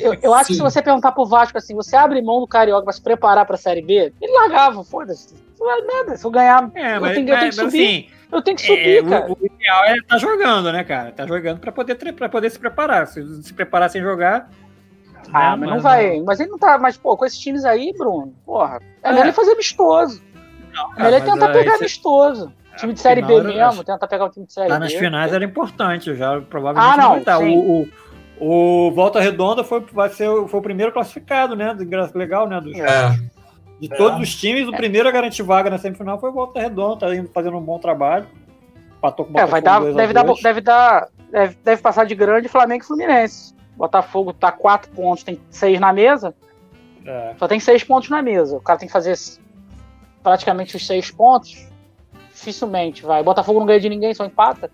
Eu, 0.00 0.14
eu 0.22 0.34
acho 0.34 0.48
que 0.48 0.54
se 0.54 0.58
Sim. 0.58 0.64
você 0.64 0.82
perguntar 0.82 1.12
pro 1.12 1.24
Vasco 1.26 1.56
assim, 1.56 1.74
você 1.74 1.94
abre 1.94 2.20
mão 2.20 2.40
do 2.40 2.46
Carioca 2.48 2.82
pra 2.84 2.92
se 2.92 3.00
preparar 3.00 3.46
pra 3.46 3.56
Série 3.56 3.82
B, 3.82 4.12
ele 4.20 4.32
largava, 4.32 4.82
foda-se. 4.82 5.34
Não 5.58 5.70
é 5.70 5.82
nada. 5.82 6.16
Se 6.16 6.24
eu 6.26 6.30
ganhar, 6.30 6.68
É, 6.74 6.96
eu, 6.96 7.00
mas, 7.00 7.14
tenho, 7.14 7.28
eu 7.28 7.36
tenho 7.38 7.46
mas, 7.46 7.54
que 7.56 7.62
mas, 7.62 7.72
subir. 7.72 7.84
assim, 7.86 8.06
eu 8.32 8.42
tenho 8.42 8.56
que 8.56 8.62
subir, 8.66 8.98
é, 8.98 9.02
cara. 9.08 9.26
o, 9.30 9.38
o 9.40 9.46
ideal 9.46 9.84
é 9.84 9.96
estar 9.98 10.18
jogando, 10.18 10.72
né, 10.72 10.82
cara? 10.84 11.12
Tá 11.12 11.26
jogando 11.26 11.60
pra 11.60 11.70
poder, 11.70 11.94
pra 12.12 12.28
poder 12.28 12.50
se 12.50 12.58
preparar. 12.58 13.06
Se 13.06 13.42
se 13.44 13.52
preparar 13.54 13.88
sem 13.88 14.02
jogar. 14.02 14.50
Ah, 15.32 15.50
né, 15.56 15.56
mas 15.56 15.68
não 15.70 15.80
vai. 15.80 16.20
Mas 16.20 16.40
ele 16.40 16.50
não 16.50 16.58
tá. 16.58 16.76
Mas, 16.78 16.96
pô, 16.96 17.16
com 17.16 17.24
esses 17.24 17.38
times 17.38 17.64
aí, 17.64 17.92
Bruno, 17.96 18.34
porra, 18.44 18.80
é 19.02 19.08
melhor 19.10 19.22
É. 19.24 19.26
ele 19.28 19.32
fazer 19.32 19.52
amistoso. 19.52 20.22
É 20.96 21.02
melhor 21.04 21.16
ele 21.20 21.24
mas 21.26 21.32
tentar 21.34 21.46
aí 21.46 21.52
pegar 21.52 21.72
cê- 21.72 21.78
amistoso. 21.78 22.52
Time 22.76 22.92
de 22.92 23.00
Série 23.00 23.22
B 23.22 23.40
mesmo, 23.42 23.82
tentar 23.84 24.06
pegar 24.06 24.24
o 24.26 24.30
time 24.30 24.46
de 24.46 24.52
Série 24.52 24.68
Lá 24.68 24.76
B. 24.78 24.84
nas 24.84 24.92
finais 24.94 25.32
era 25.32 25.44
importante, 25.44 26.14
já 26.14 26.40
provavelmente 26.40 27.00
Ah, 27.00 27.02
não, 27.02 27.38
sim. 27.38 27.56
O, 27.58 27.88
o, 28.40 28.86
o 28.88 28.90
Volta 28.92 29.20
Redonda 29.20 29.64
foi, 29.64 29.80
vai 29.92 30.08
ser, 30.10 30.28
o- 30.28 30.46
foi 30.46 30.60
o 30.60 30.62
primeiro 30.62 30.92
classificado, 30.92 31.56
né? 31.56 31.74
Do, 31.74 31.84
legal, 32.18 32.46
né? 32.48 32.60
Do, 32.60 32.70
É. 32.74 33.18
De 33.80 33.88
todos 33.90 34.18
os 34.20 34.34
times, 34.34 34.66
o 34.66 34.72
primeiro 34.72 35.06
a 35.06 35.12
garantir 35.12 35.42
vaga 35.42 35.68
na 35.68 35.76
semifinal 35.76 36.18
foi 36.18 36.30
o 36.30 36.32
Volta 36.32 36.58
Redonda, 36.60 37.06
tá 37.06 37.14
indo 37.14 37.28
fazendo 37.28 37.56
um 37.58 37.62
bom 37.62 37.78
trabalho. 37.78 38.26
Com 39.00 39.38
É, 39.38 39.46
vai 39.46 39.60
dar, 39.60 39.80
Botafogo 39.80 39.84
2 39.92 39.94
a 39.94 39.98
deve, 40.00 40.12
dar, 40.14 40.22
2. 40.24 40.42
deve 40.42 40.60
dar. 40.62 41.08
Deve, 41.30 41.56
deve 41.62 41.82
passar 41.82 42.04
de 42.06 42.14
grande 42.14 42.48
Flamengo 42.48 42.82
e 42.82 42.86
Fluminense. 42.86 43.54
Botafogo 43.76 44.32
tá 44.32 44.50
4 44.50 44.90
pontos, 44.92 45.22
tem 45.22 45.38
6 45.50 45.78
na 45.78 45.92
mesa. 45.92 46.34
É. 47.04 47.34
Só 47.38 47.46
tem 47.46 47.60
6 47.60 47.84
pontos 47.84 48.08
na 48.08 48.22
mesa. 48.22 48.56
O 48.56 48.60
cara 48.60 48.78
tem 48.78 48.88
que 48.88 48.92
fazer 48.92 49.14
praticamente 50.22 50.74
os 50.76 50.86
6 50.86 51.10
pontos. 51.10 51.68
Dificilmente 52.46 53.02
vai. 53.04 53.22
Botafogo 53.24 53.58
não 53.58 53.66
ganha 53.66 53.80
de 53.80 53.88
ninguém, 53.88 54.14
só 54.14 54.24
empata. 54.24 54.70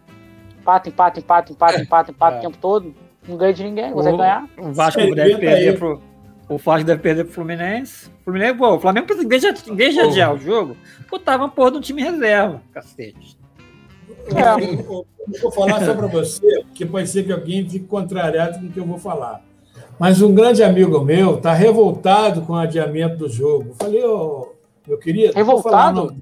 Empata, 0.61 0.89
empata, 0.90 1.19
empata, 1.20 1.53
empata, 1.53 1.81
empata, 1.81 2.11
empata 2.11 2.36
É. 2.36 2.39
o 2.39 2.43
tempo 2.43 2.59
todo. 2.61 2.94
Não 3.27 3.36
ganha 3.36 3.55
de 3.55 3.65
ninguém, 3.65 3.93
você 3.93 4.11
O- 4.11 4.16
ganhar. 4.16 4.47
O 4.59 4.73
Vasco 4.73 5.01
deve 5.01 5.32
tá 5.32 5.39
perder 5.39 5.69
aí. 5.70 5.77
pro. 5.77 6.01
O 6.49 6.59
Vasco 6.59 6.85
deve 6.86 7.01
perder 7.01 7.24
pro 7.24 7.32
Fluminense. 7.32 8.09
O 8.20 8.24
Fluminense, 8.24 8.55
pô, 8.59 8.74
o 8.74 8.81
Flamengo, 8.81 9.07
em 9.11 9.27
vez 9.74 9.94
de, 9.94 10.01
adiar 10.01 10.35
o 10.35 10.39
jogo, 10.39 10.77
botava 11.11 11.44
uma 11.44 11.49
porra 11.49 11.70
de 11.73 11.77
um 11.78 11.81
time 11.81 12.03
reserva, 12.03 12.61
cacete. 12.73 13.39
É. 14.27 14.62
Eu, 14.65 14.69
eu- 14.81 15.07
eu 15.35 15.40
vou 15.40 15.51
falar 15.53 15.82
só 15.85 15.94
para 15.94 16.07
você, 16.09 16.62
porque 16.65 16.85
pode 16.85 17.09
ser 17.09 17.24
que 17.24 17.32
alguém 17.32 17.66
fique 17.69 17.86
contrariado 17.86 18.59
com 18.59 18.66
o 18.66 18.70
que 18.70 18.78
eu 18.78 18.85
vou 18.85 18.99
falar. 18.99 19.40
Mas 19.99 20.20
um 20.20 20.35
grande 20.35 20.62
amigo 20.62 21.01
meu 21.01 21.36
está 21.36 21.53
revoltado 21.55 22.43
com 22.43 22.53
o 22.53 22.57
adiamento 22.57 23.16
do 23.16 23.28
jogo. 23.28 23.70
Eu 23.70 23.74
falei, 23.77 24.05
ô, 24.05 24.53
meu 24.86 24.99
querido. 24.99 25.32
falar 25.32 25.44
Revoltado? 25.44 26.16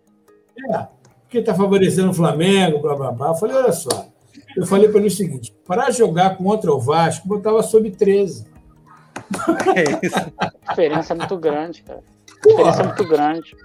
não. 0.59 0.77
É, 0.77 0.89
porque 1.31 1.39
está 1.39 1.55
favorecendo 1.55 2.11
o 2.11 2.15
Flamengo, 2.15 2.81
blá 2.81 2.97
blá 2.97 3.13
blá. 3.13 3.29
Eu 3.29 3.35
falei, 3.37 3.55
olha 3.57 3.73
só. 3.73 4.09
Eu 4.57 4.67
falei 4.67 4.89
para 4.89 4.99
ele 4.99 5.07
o 5.07 5.11
seguinte: 5.13 5.55
para 5.65 5.89
jogar 5.93 6.37
contra 6.37 6.73
o 6.73 6.81
Vasco, 6.81 7.29
botava 7.29 7.63
sob 7.63 7.89
13. 7.89 8.51
É 9.77 10.07
isso. 10.07 10.17
A 10.41 10.71
diferença 10.71 11.13
é 11.13 11.17
muito 11.17 11.37
grande, 11.39 11.83
cara. 11.83 12.01
A 12.01 12.49
diferença 12.49 12.83
é 12.83 12.87
muito 12.87 13.09
grande. 13.09 13.57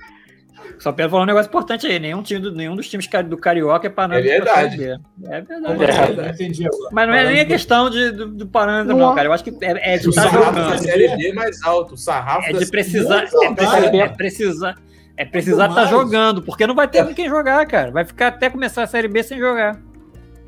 Só 0.77 0.93
quero 0.93 1.09
falar 1.09 1.23
um 1.23 1.25
negócio 1.25 1.49
importante 1.49 1.87
aí. 1.87 1.99
Nenhum, 1.99 2.21
time 2.21 2.39
do, 2.39 2.51
nenhum 2.51 2.75
dos 2.75 2.87
times 2.87 3.07
do 3.27 3.37
Carioca 3.37 3.87
é 3.87 3.89
parâmetro 3.89 4.29
É 4.29 4.41
pra 4.41 4.55
verdade. 4.55 4.83
É 5.23 5.41
verdade. 5.41 6.63
É. 6.63 6.67
agora. 6.67 6.89
Mas 6.91 7.07
não 7.07 7.15
é 7.15 7.25
nem 7.31 7.39
a 7.39 7.45
questão 7.45 7.89
de, 7.89 8.11
do, 8.11 8.27
do 8.27 8.47
parâmetro, 8.47 8.95
Não. 8.95 9.07
não, 9.09 9.15
cara. 9.15 9.27
Eu 9.27 9.33
acho 9.33 9.43
que 9.43 9.51
é, 9.61 9.95
é 9.95 9.97
de 9.97 10.07
O 10.07 10.09
estar 10.09 10.23
sarrafo 10.23 10.53
da 10.53 10.63
jogando. 10.63 10.79
Série 10.83 11.15
B 11.15 11.29
é 11.29 11.33
mais 11.33 11.63
alto. 11.63 11.93
O 11.95 11.97
sarrafo 11.97 12.49
É 12.49 12.53
da 12.53 12.59
de 12.59 12.67
precisar. 12.67 13.23
É 13.23 13.53
precisar. 13.53 13.95
É 13.95 14.09
precisar. 14.09 14.75
É 15.17 15.23
precisar 15.25 15.67
estar 15.69 15.75
mais. 15.81 15.89
jogando, 15.89 16.41
porque 16.41 16.67
não 16.67 16.75
vai 16.75 16.87
ter 16.87 17.05
quem 17.13 17.29
jogar, 17.29 17.65
cara. 17.65 17.91
Vai 17.91 18.03
ficar 18.05 18.27
até 18.27 18.49
começar 18.49 18.83
a 18.83 18.87
Série 18.87 19.07
B 19.07 19.23
sem 19.23 19.39
jogar. 19.39 19.79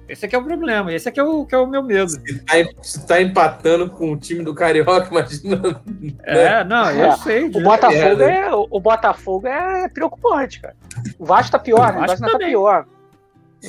Esse 0.10 0.26
aqui 0.26 0.36
é 0.36 0.40
o 0.40 0.44
problema. 0.44 0.94
Esse 0.94 1.10
aqui 1.10 1.20
é 1.20 1.24
o, 1.24 1.46
que 1.46 1.54
é 1.54 1.58
o 1.58 1.68
meu 1.68 1.84
medo. 1.84 2.10
Se 2.10 2.40
tá, 2.46 2.54
se 2.82 3.06
tá 3.08 3.22
empatando 3.22 3.90
com 3.90 4.12
o 4.14 4.18
time 4.18 4.42
do 4.44 4.54
Carioca, 4.56 5.08
imagina. 5.12 5.82
É, 6.24 6.64
não, 6.64 6.90
eu 6.92 7.06
É. 7.08 7.18
sei 7.18 7.46
O. 7.46 7.62
Botafogo 7.62 7.94
merda. 8.00 8.24
é, 8.32 8.54
o 8.54 8.68
o 8.72 8.80
Botafogo 8.80 9.48
é 9.48 9.90
preocupante, 9.90 10.62
cara. 10.62 10.76
O 11.20 11.26
Vasco 11.26 11.52
tá 11.52 11.60
pior, 11.60 11.92
né? 11.94 12.00
O 12.00 12.04
O 12.04 12.08
Vasco 12.08 12.08
Vasco 12.08 12.22
não 12.22 12.28
tá 12.32 12.38
também. 12.38 12.50
pior. 12.50 12.86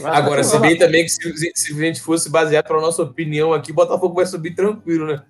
Agora, 0.05 0.45
se 0.45 0.59
bem 0.61 0.77
também 0.79 1.03
que 1.05 1.09
se, 1.11 1.53
se 1.57 1.73
a 1.73 1.77
gente 1.87 2.01
fosse 2.01 2.31
baseado 2.31 2.67
pela 2.67 2.81
nossa 2.81 3.03
opinião 3.03 3.53
aqui, 3.53 3.73
o 3.73 3.75
Botafogo 3.75 4.15
vai 4.15 4.27
subir 4.27 4.55
tranquilo, 4.55 5.07
né? 5.07 5.21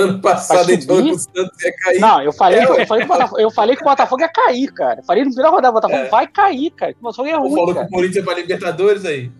Ano 0.00 0.20
passado 0.20 0.60
a 0.60 0.72
gente 0.74 0.86
falou 0.86 1.02
que 1.02 1.10
o 1.10 1.18
Santos 1.18 1.62
ia 1.62 1.76
cair. 1.76 2.00
Não, 2.00 2.22
eu 2.22 2.32
falei, 2.32 2.58
É, 2.58 2.66
que, 2.66 2.72
eu, 2.72 2.86
falei 2.86 3.04
que 3.04 3.10
o 3.10 3.14
Botafogo, 3.14 3.40
eu 3.40 3.50
falei 3.50 3.76
que 3.76 3.82
o 3.82 3.84
Botafogo 3.84 4.22
ia 4.22 4.28
cair, 4.28 4.72
cara. 4.72 5.00
Eu 5.00 5.04
falei 5.04 5.24
no 5.24 5.30
primeiro 5.30 5.54
rodada, 5.54 5.70
o 5.70 5.74
Botafogo 5.74 6.02
É. 6.02 6.08
vai 6.08 6.26
cair, 6.26 6.70
cara. 6.70 6.94
O 6.98 7.02
Botafogo 7.02 7.28
é 7.28 7.34
ruim, 7.36 7.50
falou 7.54 7.74
que 7.74 7.80
o 7.80 7.88
Corinthians 7.88 8.16
é 8.16 8.22
pra 8.22 8.34
Libertadores 8.34 9.04
aí. 9.04 9.30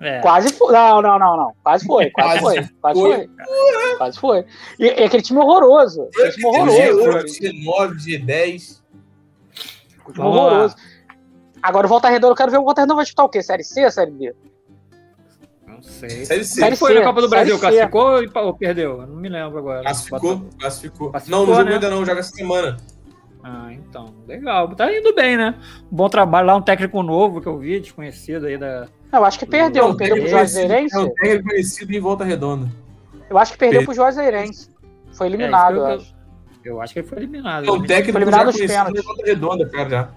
É. 0.00 0.20
Quase 0.20 0.52
foi. 0.54 0.72
Não, 0.72 1.02
não, 1.02 1.18
não, 1.18 1.36
não. 1.36 1.52
Quase 1.62 1.86
foi. 1.86 2.10
Quase, 2.10 2.40
quase 2.40 2.40
foi. 2.40 2.68
Quase 2.80 3.00
foi. 3.00 3.12
foi. 3.12 3.96
Quase 3.98 4.18
foi. 4.18 4.46
E, 4.78 4.86
e, 4.86 5.04
aquele 5.04 5.22
time 5.22 5.38
horroroso. 5.40 6.08
Aquele 6.14 6.30
time 6.32 6.46
horroroso. 6.46 7.26
G9, 7.40 8.24
G10. 8.24 8.80
Time 10.12 10.26
horroroso. 10.26 10.74
Agora 11.62 11.86
o 11.86 11.90
Volta 11.90 12.08
Redonda, 12.08 12.32
eu 12.32 12.36
quero 12.36 12.50
ver 12.50 12.58
o 12.58 12.64
Volta 12.64 12.80
Redonda 12.80 12.96
vai 12.96 13.04
disputar 13.04 13.26
o 13.26 13.28
quê? 13.28 13.42
Série 13.42 13.62
C 13.62 13.84
ou 13.84 13.90
Série 13.90 14.10
B? 14.10 14.34
Não 15.82 15.92
sei. 15.92 16.24
Série 16.26 16.44
C. 16.44 16.60
Série 16.60 16.76
foi 16.76 16.92
C. 16.92 16.98
na 16.98 17.04
Copa 17.04 17.22
do 17.22 17.28
Brasil, 17.28 17.58
classificou 17.58 18.18
C. 18.18 18.30
ou 18.34 18.54
perdeu? 18.54 19.00
Eu 19.00 19.06
não 19.06 19.16
me 19.16 19.28
lembro 19.28 19.58
agora. 19.58 19.82
Classificou, 19.82 20.42
classificou. 20.58 21.10
classificou. 21.10 21.38
Não, 21.38 21.46
não 21.46 21.54
jogou 21.54 21.64
né? 21.64 21.74
ainda 21.74 21.90
não, 21.90 22.04
joga 22.04 22.20
essa 22.20 22.32
semana. 22.32 22.76
Ah, 23.42 23.72
então, 23.72 24.14
legal. 24.28 24.68
Tá 24.74 24.92
indo 24.92 25.14
bem, 25.14 25.36
né? 25.36 25.54
Bom 25.90 26.08
trabalho 26.10 26.46
lá, 26.46 26.56
um 26.56 26.62
técnico 26.62 27.02
novo 27.02 27.40
que 27.40 27.46
eu 27.46 27.58
vi, 27.58 27.80
desconhecido 27.80 28.46
aí 28.46 28.58
da. 28.58 28.86
Eu 29.10 29.24
acho 29.24 29.38
que 29.38 29.46
perdeu, 29.46 29.88
não, 29.88 29.96
perdeu 29.96 30.18
pro 30.18 30.28
Juazeirense. 30.28 30.94
É 30.94 30.98
um 30.98 31.14
técnico 31.14 31.48
conhecido 31.48 31.92
em 31.92 32.00
volta 32.00 32.24
redonda. 32.24 32.68
Eu 33.30 33.38
acho 33.38 33.52
que 33.52 33.58
perdeu 33.58 33.84
pro 33.84 33.94
Juazeirense. 33.94 34.68
Foi 35.12 35.26
eliminado, 35.26 35.76
é, 35.76 35.78
eu, 35.78 35.86
acho. 35.86 36.14
Eu 36.64 36.82
acho 36.82 36.92
que 36.92 36.98
ele 37.00 37.08
foi 37.08 37.18
eliminado. 37.18 37.66
É 37.66 37.70
um 37.70 37.82
técnico 37.82 38.12
foi 38.12 38.20
eliminado 38.20 38.46
nos 38.46 38.56
pênaltis. 38.56 39.04
volta 39.04 39.26
redonda, 39.26 39.68
cara, 39.68 39.88
já. 39.88 40.10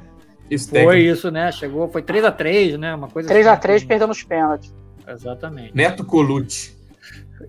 Esse 0.49 0.69
foi 0.69 0.99
isso, 0.99 1.31
né? 1.31 1.51
Chegou, 1.51 1.87
foi 1.87 2.03
3x3, 2.03 2.77
né? 2.77 2.93
Uma 2.93 3.07
coisa 3.07 3.33
3x3 3.33 3.75
assim, 3.75 3.87
perdeu 3.87 4.07
nos 4.07 4.21
pênaltis. 4.21 4.73
Exatamente. 5.07 5.75
Neto 5.75 6.03
Colucci. 6.05 6.83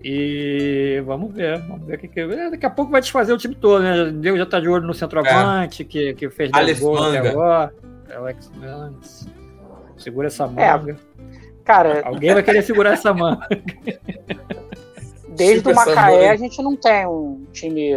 E 0.03 1.01
vamos 1.05 1.33
ver, 1.33 1.59
vamos 1.61 1.85
ver 1.85 1.95
o 1.95 1.99
que, 1.99 2.07
que. 2.07 2.27
Daqui 2.51 2.65
a 2.65 2.69
pouco 2.69 2.91
vai 2.91 3.01
desfazer 3.01 3.33
o 3.33 3.37
time 3.37 3.55
todo, 3.55 3.81
né? 3.81 4.11
Deus 4.11 4.37
já 4.37 4.45
tá 4.45 4.59
de 4.59 4.67
olho 4.67 4.85
no 4.85 4.93
centroavante, 4.93 5.83
é. 5.83 5.85
que, 5.85 6.13
que 6.13 6.29
fez 6.29 6.51
10 6.51 6.79
gols 6.79 7.01
até 7.01 7.29
agora. 7.29 7.73
Alex 8.13 8.51
Manns. 8.57 9.27
Segura 9.97 10.27
essa 10.27 10.43
é. 10.43 10.47
manga. 10.47 10.91
É. 10.91 10.95
Cara. 11.63 12.01
Alguém 12.05 12.33
vai 12.33 12.43
querer 12.43 12.61
segurar 12.61 12.93
essa 12.93 13.13
manga. 13.13 13.47
Desde 15.35 15.69
o 15.69 15.75
Macaé 15.75 16.29
a 16.29 16.35
gente 16.35 16.61
não 16.61 16.75
tem 16.75 17.05
um 17.05 17.45
time 17.51 17.91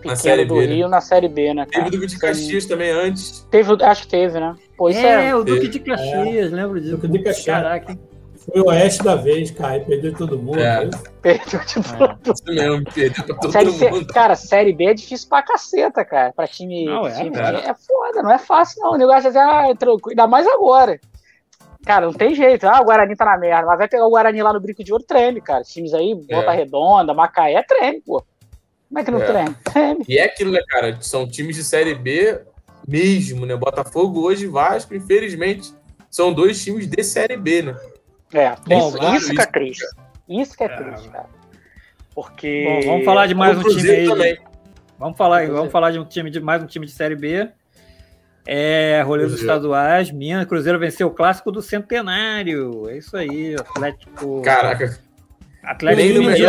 pequeno 0.00 0.46
do 0.46 0.54
B, 0.54 0.66
né? 0.66 0.74
Rio 0.74 0.84
né? 0.84 0.90
na 0.90 1.00
Série 1.00 1.28
B, 1.28 1.54
né? 1.54 1.66
Cara? 1.66 1.84
Teve 1.84 1.88
o 1.88 2.00
Duque 2.00 2.06
de 2.06 2.18
Caxias 2.18 2.66
também 2.66 2.90
antes. 2.90 3.46
Teve, 3.50 3.72
acho 3.82 4.02
que 4.02 4.08
teve, 4.08 4.38
né? 4.38 4.54
Pô, 4.76 4.88
é, 4.88 5.30
é, 5.30 5.34
o 5.34 5.42
Duque 5.42 5.68
de 5.68 5.80
Caxias, 5.80 6.52
é. 6.52 6.54
lembro 6.54 6.80
disso. 6.80 6.96
Duque 6.96 7.08
de 7.08 7.18
Caxias. 7.18 7.46
Caraca, 7.46 7.98
foi 8.46 8.60
o 8.60 8.66
Oeste 8.66 9.02
da 9.02 9.16
vez, 9.16 9.50
cara, 9.50 9.80
perdeu 9.80 10.14
todo 10.14 10.38
mundo. 10.38 10.60
É. 10.60 10.88
Perdeu 11.20 11.60
de 11.60 11.74
todo 11.74 11.98
mundo. 11.98 12.34
É. 12.48 12.52
mesmo, 12.52 12.84
perdeu 12.92 13.24
pra 13.24 13.34
todo 13.34 13.52
série 13.52 13.70
mundo. 13.70 13.98
C, 13.98 14.04
cara, 14.06 14.36
Série 14.36 14.72
B 14.72 14.84
é 14.84 14.94
difícil 14.94 15.28
pra 15.28 15.42
caceta, 15.42 16.04
cara. 16.04 16.32
Pra 16.32 16.46
time. 16.46 16.84
Não, 16.84 17.06
é, 17.06 17.12
time, 17.12 17.36
é. 17.36 17.70
é 17.70 17.74
foda, 17.74 18.22
não 18.22 18.30
é 18.30 18.38
fácil, 18.38 18.82
não. 18.82 18.92
O 18.92 18.96
negócio 18.96 19.28
é 19.28 19.38
ah, 19.38 19.74
tranquilo. 19.74 20.10
Ainda 20.10 20.26
mais 20.28 20.46
agora. 20.46 21.00
Cara, 21.84 22.06
não 22.06 22.12
tem 22.12 22.34
jeito. 22.34 22.66
Ah, 22.66 22.80
o 22.80 22.84
Guarani 22.84 23.16
tá 23.16 23.24
na 23.24 23.36
merda. 23.36 23.66
Mas 23.66 23.78
vai 23.78 23.88
pegar 23.88 24.06
o 24.06 24.10
Guarani 24.10 24.42
lá 24.42 24.52
no 24.52 24.60
Brinco 24.60 24.82
de 24.82 24.92
Ouro, 24.92 25.04
treme, 25.04 25.40
cara. 25.40 25.64
Times 25.64 25.92
aí, 25.92 26.14
Volta 26.14 26.52
é. 26.52 26.56
Redonda, 26.56 27.14
Macaé, 27.14 27.62
treme, 27.62 28.00
pô. 28.00 28.24
Como 28.88 28.98
é 29.00 29.04
que 29.04 29.10
não 29.10 29.20
é. 29.20 29.26
treme? 29.26 29.56
treme? 29.72 30.04
E 30.08 30.18
é 30.18 30.24
aquilo, 30.24 30.52
né, 30.52 30.60
cara? 30.68 30.96
São 31.00 31.28
times 31.28 31.56
de 31.56 31.64
Série 31.64 31.94
B 31.94 32.40
mesmo, 32.86 33.44
né? 33.44 33.56
Botafogo 33.56 34.20
hoje 34.20 34.44
e 34.44 34.48
Vasco, 34.48 34.94
infelizmente, 34.94 35.74
são 36.10 36.32
dois 36.32 36.62
times 36.62 36.86
de 36.86 37.02
Série 37.02 37.36
B, 37.36 37.62
né? 37.62 37.76
É, 38.32 38.54
Bom, 38.66 38.88
isso, 38.88 39.16
isso, 39.16 39.34
que 39.34 39.40
é 39.40 39.46
triste. 39.46 39.84
Isso 40.28 40.56
que 40.56 40.64
é, 40.64 40.66
é 40.66 40.76
triste, 40.76 41.08
cara. 41.08 41.26
Porque. 42.14 42.82
Bom, 42.82 42.90
vamos 42.90 43.04
falar 43.04 43.26
de 43.26 43.34
mais 43.34 43.58
um 43.58 43.62
time 43.62 43.90
aí. 43.90 44.06
Também. 44.08 44.38
Vamos 44.98 45.18
falar, 45.18 45.46
vamos 45.46 45.70
falar 45.70 45.90
de 45.90 45.98
um 45.98 46.04
time 46.04 46.30
de 46.30 46.40
mais 46.40 46.62
um 46.62 46.66
time 46.66 46.86
de 46.86 46.92
Série 46.92 47.14
B. 47.14 47.48
É, 48.48 49.02
rolê 49.04 49.26
dos 49.26 49.40
estaduais, 49.40 50.12
Minas, 50.12 50.46
Cruzeiro 50.46 50.78
venceu 50.78 51.08
o 51.08 51.10
clássico 51.10 51.50
do 51.50 51.60
Centenário. 51.60 52.88
É 52.88 52.96
isso 52.96 53.16
aí, 53.16 53.56
Atlético. 53.56 54.40
Caraca. 54.42 54.98
Atlético 55.66 56.08
eu, 56.08 56.22
Mineiro. 56.22 56.44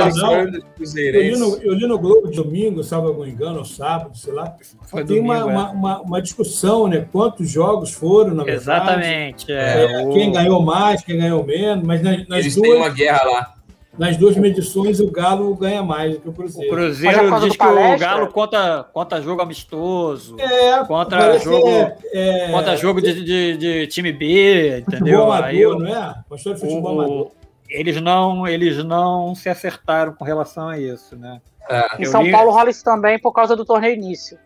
Eu, 0.85 1.21
li 1.21 1.39
no, 1.39 1.57
eu 1.57 1.73
li 1.73 1.87
no 1.87 1.97
Globo 1.97 2.29
domingo, 2.29 2.83
salvo 2.83 3.07
algum 3.07 3.25
engano, 3.25 3.65
sábado, 3.65 4.15
sei 4.15 4.31
lá. 4.31 4.55
Foi 4.83 5.03
tem 5.03 5.17
domingo, 5.17 5.33
uma, 5.33 5.69
é. 5.69 5.71
uma, 5.73 6.01
uma, 6.01 6.21
discussão, 6.21 6.87
né? 6.87 7.07
Quantos 7.11 7.49
jogos 7.49 7.91
foram, 7.91 8.35
na 8.35 8.43
verdade. 8.43 8.61
Exatamente. 8.61 9.51
É, 9.51 10.01
é, 10.01 10.05
o... 10.05 10.13
Quem 10.13 10.31
ganhou 10.31 10.61
mais, 10.61 11.03
quem 11.03 11.17
ganhou 11.17 11.43
menos, 11.43 11.83
mas 11.83 12.03
nas, 12.03 12.27
nas 12.27 12.39
Eles 12.41 12.55
duas. 12.55 12.67
têm 12.69 12.77
uma 12.77 12.89
guerra 12.89 13.23
lá. 13.23 13.53
Nas 13.97 14.15
duas 14.15 14.37
medições, 14.37 14.99
o 14.99 15.09
Galo 15.09 15.55
ganha 15.55 15.81
mais 15.81 16.13
do 16.13 16.19
que 16.19 16.29
o 16.29 16.33
Cruzeiro. 16.33 16.71
O 16.71 16.75
Cruzeiro 16.75 17.39
diz 17.39 17.57
que 17.57 17.65
o 17.65 17.97
Galo 17.97 18.27
conta, 18.27 18.85
conta 18.93 19.19
jogo 19.19 19.41
amistoso, 19.41 20.35
é, 20.39 20.85
conta 20.85 21.39
jogo, 21.39 21.67
é, 21.67 21.97
é, 22.13 22.51
conta 22.51 22.75
jogo 22.75 23.01
de, 23.01 23.23
de, 23.23 23.57
de, 23.57 23.87
time 23.87 24.11
B, 24.11 24.83
entendeu? 24.87 25.23
Amador, 25.23 25.45
Aí 25.45 25.59
eu, 25.59 25.79
não 25.79 25.87
é? 25.87 26.13
Pastor 26.29 26.53
de 26.53 26.59
futebol 26.59 26.95
o, 26.95 27.01
amador 27.01 27.36
eles 27.69 28.01
não, 28.01 28.47
eles 28.47 28.83
não 28.83 29.35
se 29.35 29.49
acertaram 29.49 30.13
com 30.13 30.23
relação 30.23 30.69
a 30.69 30.79
isso, 30.79 31.15
né? 31.15 31.41
É. 31.69 32.01
Em 32.01 32.05
São 32.05 32.23
li... 32.23 32.31
Paulo 32.31 32.51
rola 32.51 32.69
isso 32.69 32.83
também 32.83 33.19
por 33.19 33.33
causa 33.33 33.55
do 33.55 33.65
torneio 33.65 33.93
início. 33.93 34.37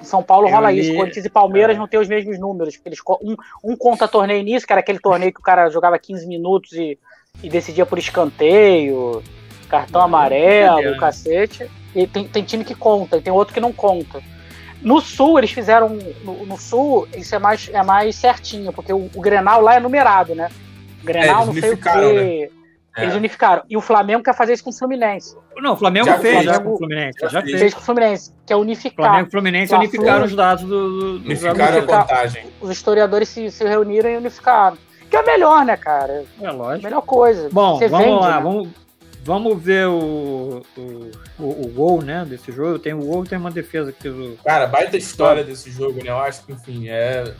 Em 0.00 0.04
São 0.04 0.22
Paulo 0.22 0.46
eu 0.46 0.52
rola 0.52 0.70
li... 0.70 0.80
isso. 0.80 0.94
Corinthians 0.94 1.26
e 1.26 1.30
Palmeiras 1.30 1.76
é. 1.76 1.78
não 1.78 1.88
têm 1.88 1.98
os 1.98 2.08
mesmos 2.08 2.38
números. 2.38 2.76
Porque 2.76 2.88
eles, 2.88 3.00
um, 3.22 3.36
um 3.64 3.76
conta 3.76 4.06
torneio 4.06 4.40
início, 4.40 4.66
que 4.66 4.72
era 4.72 4.80
aquele 4.80 5.00
torneio 5.00 5.32
que 5.32 5.40
o 5.40 5.42
cara 5.42 5.68
jogava 5.68 5.98
15 5.98 6.26
minutos 6.26 6.72
e, 6.72 6.98
e 7.42 7.48
decidia 7.48 7.84
por 7.84 7.98
escanteio, 7.98 9.22
cartão 9.68 10.00
amarelo, 10.00 10.80
é. 10.80 10.98
cacete. 10.98 11.68
E 11.94 12.06
tem, 12.06 12.28
tem 12.28 12.44
time 12.44 12.64
que 12.64 12.74
conta, 12.74 13.16
e 13.16 13.20
tem 13.20 13.32
outro 13.32 13.54
que 13.54 13.60
não 13.60 13.72
conta. 13.72 14.22
No 14.80 15.00
sul, 15.00 15.38
eles 15.38 15.50
fizeram. 15.50 15.88
No, 16.22 16.46
no, 16.46 16.56
sul, 16.56 17.08
isso 17.16 17.34
é 17.34 17.38
mais, 17.38 17.68
é 17.72 17.82
mais 17.82 18.14
certinho, 18.14 18.72
porque 18.72 18.92
o, 18.92 19.10
o 19.12 19.20
Grenal 19.20 19.60
lá 19.60 19.74
é 19.74 19.80
numerado, 19.80 20.34
né? 20.36 20.48
Grenal, 21.02 21.42
é, 21.42 21.46
não 21.46 21.54
sei 21.54 21.72
o 21.72 21.76
quê. 21.76 21.88
Né? 21.90 22.58
Eles 22.98 23.14
é. 23.14 23.16
unificaram. 23.16 23.62
E 23.68 23.76
o 23.76 23.80
Flamengo 23.80 24.22
quer 24.22 24.34
fazer 24.34 24.54
isso 24.54 24.64
com 24.64 24.70
o 24.70 24.72
Fluminense. 24.72 25.36
Não, 25.56 25.74
o 25.74 25.76
Flamengo 25.76 26.06
já 26.06 26.18
fez 26.18 26.44
já 26.44 26.60
com 26.60 26.74
o 26.74 26.78
Fluminense. 26.78 27.18
Já, 27.20 27.28
já 27.28 27.42
fez. 27.42 27.60
fez 27.60 27.74
com 27.74 27.80
o 27.80 27.84
Fluminense, 27.84 28.32
que 28.44 28.52
é 28.52 28.56
unificar. 28.56 29.06
Flamengo 29.06 29.28
e 29.28 29.30
Fluminense 29.30 29.74
unificaram 29.74 30.24
os 30.24 30.34
dados 30.34 30.64
do. 30.64 31.18
do 31.18 31.24
unificaram 31.24 31.78
a 31.78 31.82
contagem. 31.82 32.46
Os 32.60 32.70
historiadores 32.70 33.28
se, 33.28 33.50
se 33.50 33.64
reuniram 33.64 34.10
e 34.10 34.16
unificaram. 34.16 34.76
Que 35.08 35.16
é 35.16 35.22
melhor, 35.22 35.64
né, 35.64 35.76
cara? 35.76 36.24
É 36.40 36.50
lógico. 36.50 36.84
Melhor 36.84 37.02
coisa. 37.02 37.48
Bom, 37.50 37.78
Você 37.78 37.88
vamos 37.88 38.06
vende, 38.06 38.20
lá. 38.20 38.36
Né? 38.36 38.42
Vamos, 38.42 38.68
vamos 39.24 39.62
ver 39.62 39.86
o, 39.86 40.62
o, 40.76 41.10
o, 41.38 41.64
o, 41.64 41.68
gol, 41.68 42.02
né, 42.02 42.26
desse 42.28 42.52
jogo. 42.52 42.78
Tem 42.78 42.92
o 42.92 42.98
gol 42.98 43.24
tem 43.24 43.38
uma 43.38 43.50
defesa 43.50 43.90
aqui 43.90 44.08
do. 44.08 44.38
Cara, 44.44 44.66
baita 44.66 44.96
história 44.96 45.44
desse 45.44 45.70
jogo, 45.70 46.02
né? 46.04 46.10
Eu 46.10 46.18
acho 46.18 46.44
que, 46.44 46.52
enfim, 46.52 46.88
é 46.88 47.32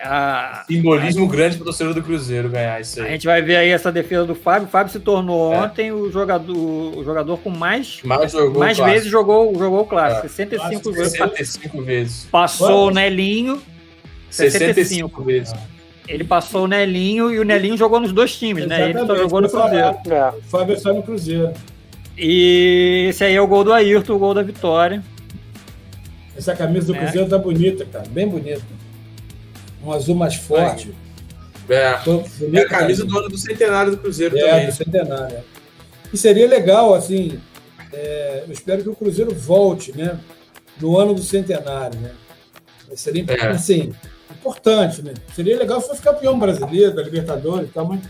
a, 0.00 0.64
Simbolismo 0.66 1.26
a, 1.26 1.28
grande 1.28 1.56
para 1.56 1.62
o 1.62 1.64
torcedor 1.66 1.94
do 1.94 2.02
Cruzeiro 2.02 2.48
ganhar 2.48 2.80
isso 2.80 3.00
aí. 3.00 3.06
A 3.06 3.10
gente 3.10 3.26
vai 3.26 3.42
ver 3.42 3.56
aí 3.56 3.68
essa 3.68 3.92
defesa 3.92 4.24
do 4.24 4.34
Fábio. 4.34 4.66
O 4.66 4.70
Fábio 4.70 4.92
se 4.92 5.00
tornou 5.00 5.52
é. 5.52 5.58
ontem 5.58 5.92
o 5.92 6.10
jogador, 6.10 6.54
o 6.54 7.04
jogador 7.04 7.38
com 7.38 7.50
mais, 7.50 8.00
mais, 8.02 8.32
jogou 8.32 8.60
mais 8.60 8.78
vezes 8.78 9.08
jogou, 9.08 9.56
jogou 9.56 9.80
o 9.80 9.86
clássico. 9.86 10.26
É. 10.26 10.28
65 10.28 10.92
vezes. 10.92 11.12
65 11.12 11.82
vezes. 11.82 12.28
Passou 12.30 12.88
o 12.88 12.90
Nelinho. 12.90 13.62
65, 14.30 14.74
65 14.74 15.24
vezes. 15.24 15.54
Ele 16.08 16.24
passou 16.24 16.64
o 16.64 16.66
Nelinho 16.66 17.30
e 17.30 17.38
o 17.38 17.44
Nelinho 17.44 17.76
jogou 17.76 18.00
nos 18.00 18.12
dois 18.12 18.36
times, 18.36 18.64
Exatamente. 18.64 18.94
né? 18.94 19.00
Ele 19.00 19.06
só 19.06 19.16
jogou 19.16 19.40
no 19.40 19.48
Cruzeiro. 19.48 19.96
É. 20.10 20.28
O 20.30 20.42
Fábio 20.42 20.78
só 20.78 20.92
no 20.92 21.02
Cruzeiro. 21.02 21.52
E 22.18 23.06
esse 23.08 23.24
aí 23.24 23.34
é 23.34 23.40
o 23.40 23.46
gol 23.46 23.64
do 23.64 23.72
Ayrton, 23.72 24.14
o 24.14 24.18
gol 24.18 24.34
da 24.34 24.42
vitória. 24.42 25.02
Essa 26.36 26.56
camisa 26.56 26.86
do 26.88 26.96
é. 26.96 26.98
Cruzeiro 26.98 27.28
tá 27.28 27.38
bonita, 27.38 27.84
cara. 27.84 28.04
Bem 28.08 28.28
bonita 28.28 28.62
um 29.84 29.92
azul 29.92 30.14
mais 30.14 30.34
forte. 30.34 30.92
É, 31.68 31.74
é 31.74 32.60
a 32.60 32.68
camisa 32.68 33.04
do 33.04 33.18
ano 33.18 33.28
do 33.28 33.38
centenário 33.38 33.92
do 33.92 33.98
Cruzeiro 33.98 34.36
é, 34.36 34.50
também. 34.50 34.66
do 34.66 34.72
centenário. 34.72 35.36
É. 35.36 35.42
E 36.12 36.18
seria 36.18 36.46
legal, 36.46 36.94
assim, 36.94 37.40
é, 37.92 38.44
eu 38.46 38.52
espero 38.52 38.82
que 38.82 38.88
o 38.88 38.94
Cruzeiro 38.94 39.34
volte, 39.34 39.96
né? 39.96 40.18
No 40.80 40.98
ano 40.98 41.14
do 41.14 41.22
centenário, 41.22 41.98
né? 42.00 42.12
Seria, 42.94 43.24
é. 43.28 43.46
assim, 43.46 43.94
importante, 44.30 45.02
né? 45.02 45.14
Seria 45.34 45.56
legal 45.56 45.80
se 45.80 45.88
fosse 45.88 46.02
campeão 46.02 46.38
brasileiro, 46.38 46.94
da 46.94 47.02
Libertadores 47.02 47.68
e 47.68 47.72
tal, 47.72 47.86
mas 47.86 48.00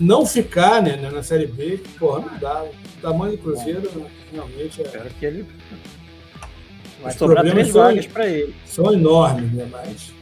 não 0.00 0.24
ficar 0.24 0.82
né, 0.82 0.96
na 0.96 1.22
Série 1.22 1.46
B, 1.46 1.80
porra, 1.98 2.20
não 2.20 2.38
dá. 2.38 2.64
O 2.64 3.00
tamanho 3.00 3.36
do 3.36 3.38
Cruzeiro, 3.38 4.06
realmente 4.32 4.80
é... 4.80 4.84
Espero 4.84 5.10
que 5.10 5.26
ele 5.26 5.46
Vai 7.02 7.12
sobrar 7.12 7.44
três 7.44 7.70
vagas 7.70 8.06
para 8.06 8.26
ele. 8.26 8.54
São 8.64 8.92
enormes, 8.92 9.52
né? 9.52 9.68
Mas. 9.70 10.12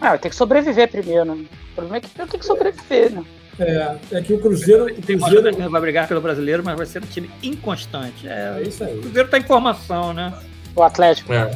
Ah, 0.00 0.16
tem 0.16 0.30
que 0.30 0.36
sobreviver 0.36 0.88
primeiro, 0.90 1.24
né? 1.24 1.44
O 1.72 1.74
problema 1.74 1.96
é 1.96 2.00
que 2.00 2.06
eu 2.20 2.26
tenho 2.26 2.40
que 2.40 2.46
sobreviver, 2.46 3.12
né? 3.12 3.24
É, 3.58 3.96
é 4.12 4.22
que 4.22 4.32
o 4.32 4.40
Cruzeiro. 4.40 4.86
O 4.86 5.02
Cruzeiro 5.02 5.54
que 5.54 5.68
vai 5.68 5.80
brigar 5.80 6.08
pelo 6.08 6.20
brasileiro, 6.20 6.62
mas 6.64 6.76
vai 6.76 6.86
ser 6.86 7.02
um 7.02 7.06
time 7.06 7.30
inconstante. 7.42 8.26
É, 8.26 8.56
é 8.58 8.62
isso 8.62 8.82
aí. 8.84 8.96
O 8.96 9.00
Cruzeiro 9.02 9.28
tá 9.28 9.38
em 9.38 9.42
formação, 9.42 10.12
né? 10.12 10.32
O 10.74 10.82
Atlético. 10.82 11.32
É. 11.32 11.50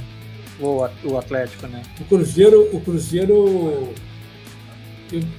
O, 0.60 0.86
o 1.04 1.18
Atlético, 1.18 1.66
né? 1.66 1.82
O 2.00 2.04
Cruzeiro, 2.04 2.68
o 2.72 2.80
Cruzeiro. 2.80 3.92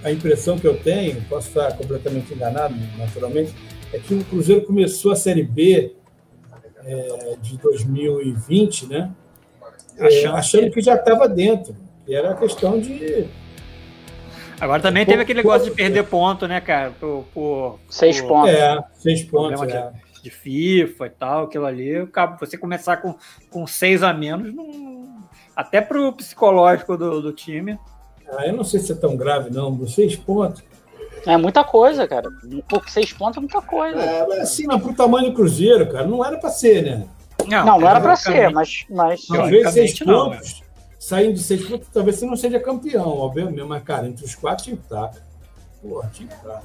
A 0.03 0.11
impressão 0.11 0.57
que 0.57 0.65
eu 0.65 0.77
tenho, 0.77 1.22
posso 1.23 1.49
estar 1.49 1.76
completamente 1.76 2.34
enganado, 2.34 2.73
naturalmente, 2.97 3.53
é 3.91 3.99
que 3.99 4.14
o 4.14 4.23
Cruzeiro 4.23 4.61
começou 4.61 5.11
a 5.11 5.15
Série 5.15 5.43
B 5.43 5.91
é, 6.86 7.36
de 7.41 7.57
2020, 7.57 8.88
né? 8.88 9.12
É, 9.98 10.26
achando 10.28 10.70
que 10.72 10.82
já 10.82 10.95
estava 10.95 11.28
dentro. 11.28 11.76
E 12.07 12.14
era 12.16 12.32
a 12.32 12.36
questão 12.36 12.80
de. 12.80 13.28
Agora 14.60 14.82
também 14.82 15.06
teve 15.06 15.22
aquele 15.22 15.40
negócio 15.41 15.70
de 15.70 15.76
perder 15.76 16.03
ponto, 16.06 16.48
né, 16.48 16.62
cara? 16.62 16.91
Por, 16.99 17.26
por, 17.34 17.80
Seis 17.90 18.22
por 18.22 18.28
pontos. 18.28 18.53
É, 18.53 18.84
seis 18.94 19.24
pontos. 19.24 19.62
É. 19.64 19.91
de, 19.91 20.22
de 20.24 20.30
FIFA 20.30 21.07
e 21.07 21.10
tal, 21.10 21.44
aquilo 21.45 21.66
ali. 21.66 22.07
Você 22.40 22.57
começar 22.57 22.98
com, 22.98 23.16
com 23.49 23.66
seis 23.68 24.02
a 24.03 24.14
menos, 24.14 24.53
não- 24.53 25.06
até 25.56 25.82
pro 25.82 26.14
psicológico 26.14 26.98
do, 26.98 27.22
do 27.22 27.32
time. 27.34 27.78
Ah, 28.30 28.45
eu 28.48 28.53
não 28.53 28.64
sei 28.64 28.80
se 28.80 28.91
é 28.91 28.95
tão 28.95 29.16
grave, 29.16 29.49
não. 29.49 29.88
Seis 29.88 30.16
pontos. 30.16 30.64
É 31.26 31.38
muita 31.38 31.64
coisa, 31.64 32.07
cara. 32.07 32.30
Pô, 32.68 32.81
seis 32.88 33.11
pontos 33.14 33.38
é 33.38 33.39
muita 33.39 33.61
coisa. 33.61 33.99
É, 33.99 34.27
mas 34.27 34.39
assim, 34.39 34.65
mas 34.68 34.81
pro 34.81 34.93
tamanho 34.93 35.30
do 35.30 35.34
Cruzeiro, 35.34 35.91
cara, 35.91 36.06
não 36.06 36.23
era 36.23 36.38
pra 36.38 36.49
ser, 36.49 36.84
né? 36.84 37.07
não, 37.47 37.80
não 37.80 37.89
era 37.89 37.99
pra 37.99 38.15
ser, 38.15 38.49
mas. 38.52 38.85
mas 38.89 39.27
Não, 39.30 39.38
Talvez 39.38 39.72
seis 39.72 39.93
Teoricamente, 39.93 40.06
não, 40.06 40.31
pontos, 40.31 40.64
saindo 40.99 41.34
de 41.34 41.43
seis 41.43 41.65
pontos, 41.68 41.88
talvez 41.93 42.18
você 42.18 42.26
não 42.26 42.35
seja 42.35 42.60
campeão, 42.60 43.07
obviamente, 43.07 43.64
mas, 43.64 43.84
cara, 43.84 44.07
entre 44.07 44.26
os 44.26 44.35
quatro 44.35 44.64
tinha 44.64 44.77
que 44.77 44.84
estar. 44.84 45.11
Porra, 45.81 46.10
tinha 46.14 46.27
que 46.27 46.35
estar. 46.35 46.64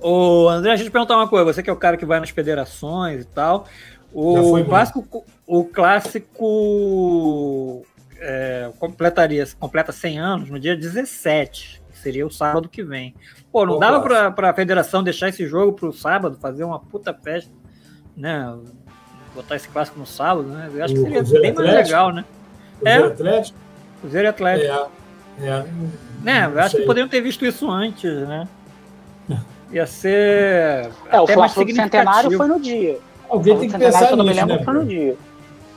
Ô, 0.00 0.48
André, 0.48 0.70
deixa 0.70 0.84
eu 0.84 0.88
te 0.88 0.92
perguntar 0.92 1.16
uma 1.16 1.28
coisa. 1.28 1.44
Você 1.52 1.62
que 1.62 1.70
é 1.70 1.72
o 1.72 1.76
cara 1.76 1.96
que 1.96 2.04
vai 2.04 2.20
nas 2.20 2.30
federações 2.30 3.22
e 3.22 3.26
tal. 3.26 3.66
Já 3.66 4.00
O 4.12 4.64
clássico, 4.64 5.24
o 5.46 5.64
clássico 5.64 6.44
é, 8.18 8.70
completaria, 8.78 9.46
completa 9.58 9.92
100 9.92 10.18
anos 10.18 10.50
no 10.50 10.58
dia 10.58 10.76
17, 10.76 11.82
que 11.85 11.85
seria 12.06 12.24
o 12.24 12.30
sábado 12.30 12.68
que 12.68 12.84
vem. 12.84 13.14
Pô, 13.50 13.66
não 13.66 13.74
Qual 13.78 13.80
dava 13.80 14.00
pra, 14.00 14.30
pra 14.30 14.54
federação 14.54 15.02
deixar 15.02 15.28
esse 15.28 15.44
jogo 15.46 15.72
pro 15.72 15.92
sábado, 15.92 16.38
fazer 16.40 16.62
uma 16.62 16.78
puta 16.78 17.12
festa, 17.12 17.50
né? 18.16 18.56
Botar 19.34 19.56
esse 19.56 19.66
clássico 19.68 19.98
no 19.98 20.06
sábado, 20.06 20.46
né? 20.48 20.70
Eu 20.72 20.84
acho 20.84 20.94
que 20.94 21.00
seria 21.00 21.18
Cruzeiro 21.18 21.42
bem 21.42 21.52
mais 21.52 21.72
legal, 21.72 22.12
né? 22.12 22.24
Cruzeiro 22.78 23.04
É. 23.04 23.06
Atlético? 23.08 23.58
Cruzeiro 24.00 24.26
e 24.26 24.28
Atlético. 24.28 24.90
É, 25.40 25.46
é. 25.48 25.64
Né? 26.22 26.46
Eu 26.46 26.60
acho 26.60 26.76
que 26.76 26.82
poderiam 26.84 27.08
ter 27.08 27.20
visto 27.20 27.44
isso 27.44 27.68
antes, 27.68 28.04
né? 28.28 28.46
Ia 29.72 29.86
ser. 29.86 30.88
É, 31.10 31.20
o 31.20 31.26
Fla-Flu 31.26 31.64
do 31.64 31.74
Centenário 31.74 32.36
foi 32.36 32.46
no 32.46 32.60
dia. 32.60 32.98
Alguém 33.28 33.58
tem 33.58 33.68
que 33.70 33.78
pensar 33.78 34.06
se 34.06 34.12
eu 34.12 34.16
não 34.16 34.24
me 34.24 34.30
nisso, 34.30 34.46
lembro, 34.46 34.58
né? 34.58 34.64
foi 34.64 34.74
no 34.74 34.84
dia. 34.86 35.16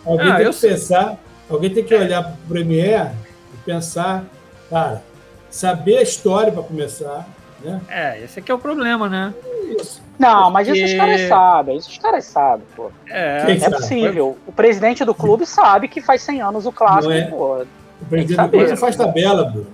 Alguém 0.05 0.31
Ah, 0.31 0.35
tem 0.37 0.45
que 0.45 0.53
sei. 0.53 0.69
pensar, 0.71 1.17
alguém 1.49 1.73
tem 1.73 1.83
que 1.83 1.95
olhar 1.95 2.21
para 2.23 2.33
o 2.33 2.47
Premier 2.47 3.11
e 3.53 3.57
pensar, 3.65 4.23
cara, 4.69 5.01
saber 5.49 5.97
a 5.97 6.01
história 6.01 6.51
para 6.51 6.63
começar, 6.63 7.27
né? 7.63 7.81
É, 7.89 8.23
esse 8.23 8.39
aqui 8.39 8.51
é 8.51 8.55
o 8.55 8.59
problema, 8.59 9.09
né? 9.09 9.33
Isso. 9.79 10.01
Não, 10.17 10.51
mas 10.51 10.67
isso 10.67 10.83
os 10.83 10.93
caras 10.93 11.21
sabem, 11.21 11.77
isso 11.77 11.89
os 11.89 11.97
caras 11.97 12.25
sabem, 12.25 12.65
pô. 12.75 12.91
É, 13.09 13.45
Quem 13.45 13.55
É 13.55 13.59
sabe? 13.59 13.75
possível. 13.77 14.37
O 14.45 14.51
presidente 14.51 15.05
do 15.05 15.13
clube 15.15 15.45
sabe 15.45 15.87
que 15.87 16.01
faz 16.01 16.21
100 16.23 16.41
anos 16.41 16.65
o 16.65 16.71
clássico, 16.71 17.11
é? 17.13 17.21
pô. 17.25 17.65
O 18.01 18.05
presidente 18.05 18.41
do 18.41 18.49
Coisa 18.49 18.77
faz 18.77 18.95
tabela, 18.95 19.45
Bruno. 19.45 19.67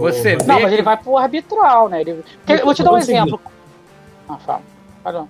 Você. 0.00 0.36
Não, 0.46 0.60
mas 0.60 0.72
ele 0.72 0.82
vai 0.82 0.96
pro 0.96 1.16
arbitral, 1.16 1.88
né? 1.88 2.00
Ele... 2.00 2.24
Porque- 2.44 2.60
eu 2.60 2.64
vou 2.64 2.74
te 2.74 2.82
dar 2.82 2.92
um 2.92 2.98
exemplo. 2.98 3.40
Ah, 4.28 4.36
fala. 4.38 4.62
Fala. 5.02 5.28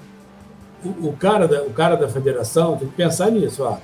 o, 0.84 1.08
o 1.08 1.16
cara 1.18 1.48
da, 1.48 1.62
o 1.62 1.70
cara 1.70 1.96
da 1.96 2.08
federação 2.08 2.76
tem 2.76 2.86
que 2.88 2.94
pensar 2.94 3.30
nisso, 3.30 3.64
ó. 3.64 3.76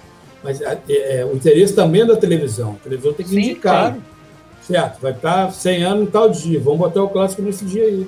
Mas 0.43 0.61
é, 0.63 0.79
é, 0.89 1.25
o 1.25 1.35
interesse 1.35 1.75
também 1.75 2.03
é 2.03 2.07
da 2.07 2.17
televisão. 2.17 2.77
A 2.81 2.85
televisão 2.85 3.13
tem 3.13 3.25
que 3.27 3.33
Sim, 3.33 3.39
indicar. 3.41 3.81
claro. 3.91 4.03
Certo, 4.71 5.01
vai 5.01 5.11
estar 5.11 5.51
100 5.51 5.83
anos 5.83 6.03
em 6.09 6.11
tal 6.13 6.31
dia. 6.31 6.61
Vamos 6.61 6.79
botar 6.79 7.03
o 7.03 7.09
clássico 7.09 7.43
nesse 7.43 7.65
dia 7.65 7.83
aí. 7.83 8.07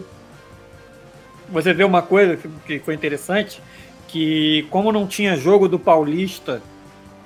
Você 1.49 1.75
vê 1.75 1.83
uma 1.83 2.01
coisa 2.03 2.39
que- 2.65 2.79
foi 2.79 2.95
interessante, 2.95 3.61
que 4.07 4.65
como 4.71 4.93
não 4.93 5.05
tinha 5.07 5.37
jogo 5.37 5.67
do 5.69 5.77
Paulista 5.77 6.63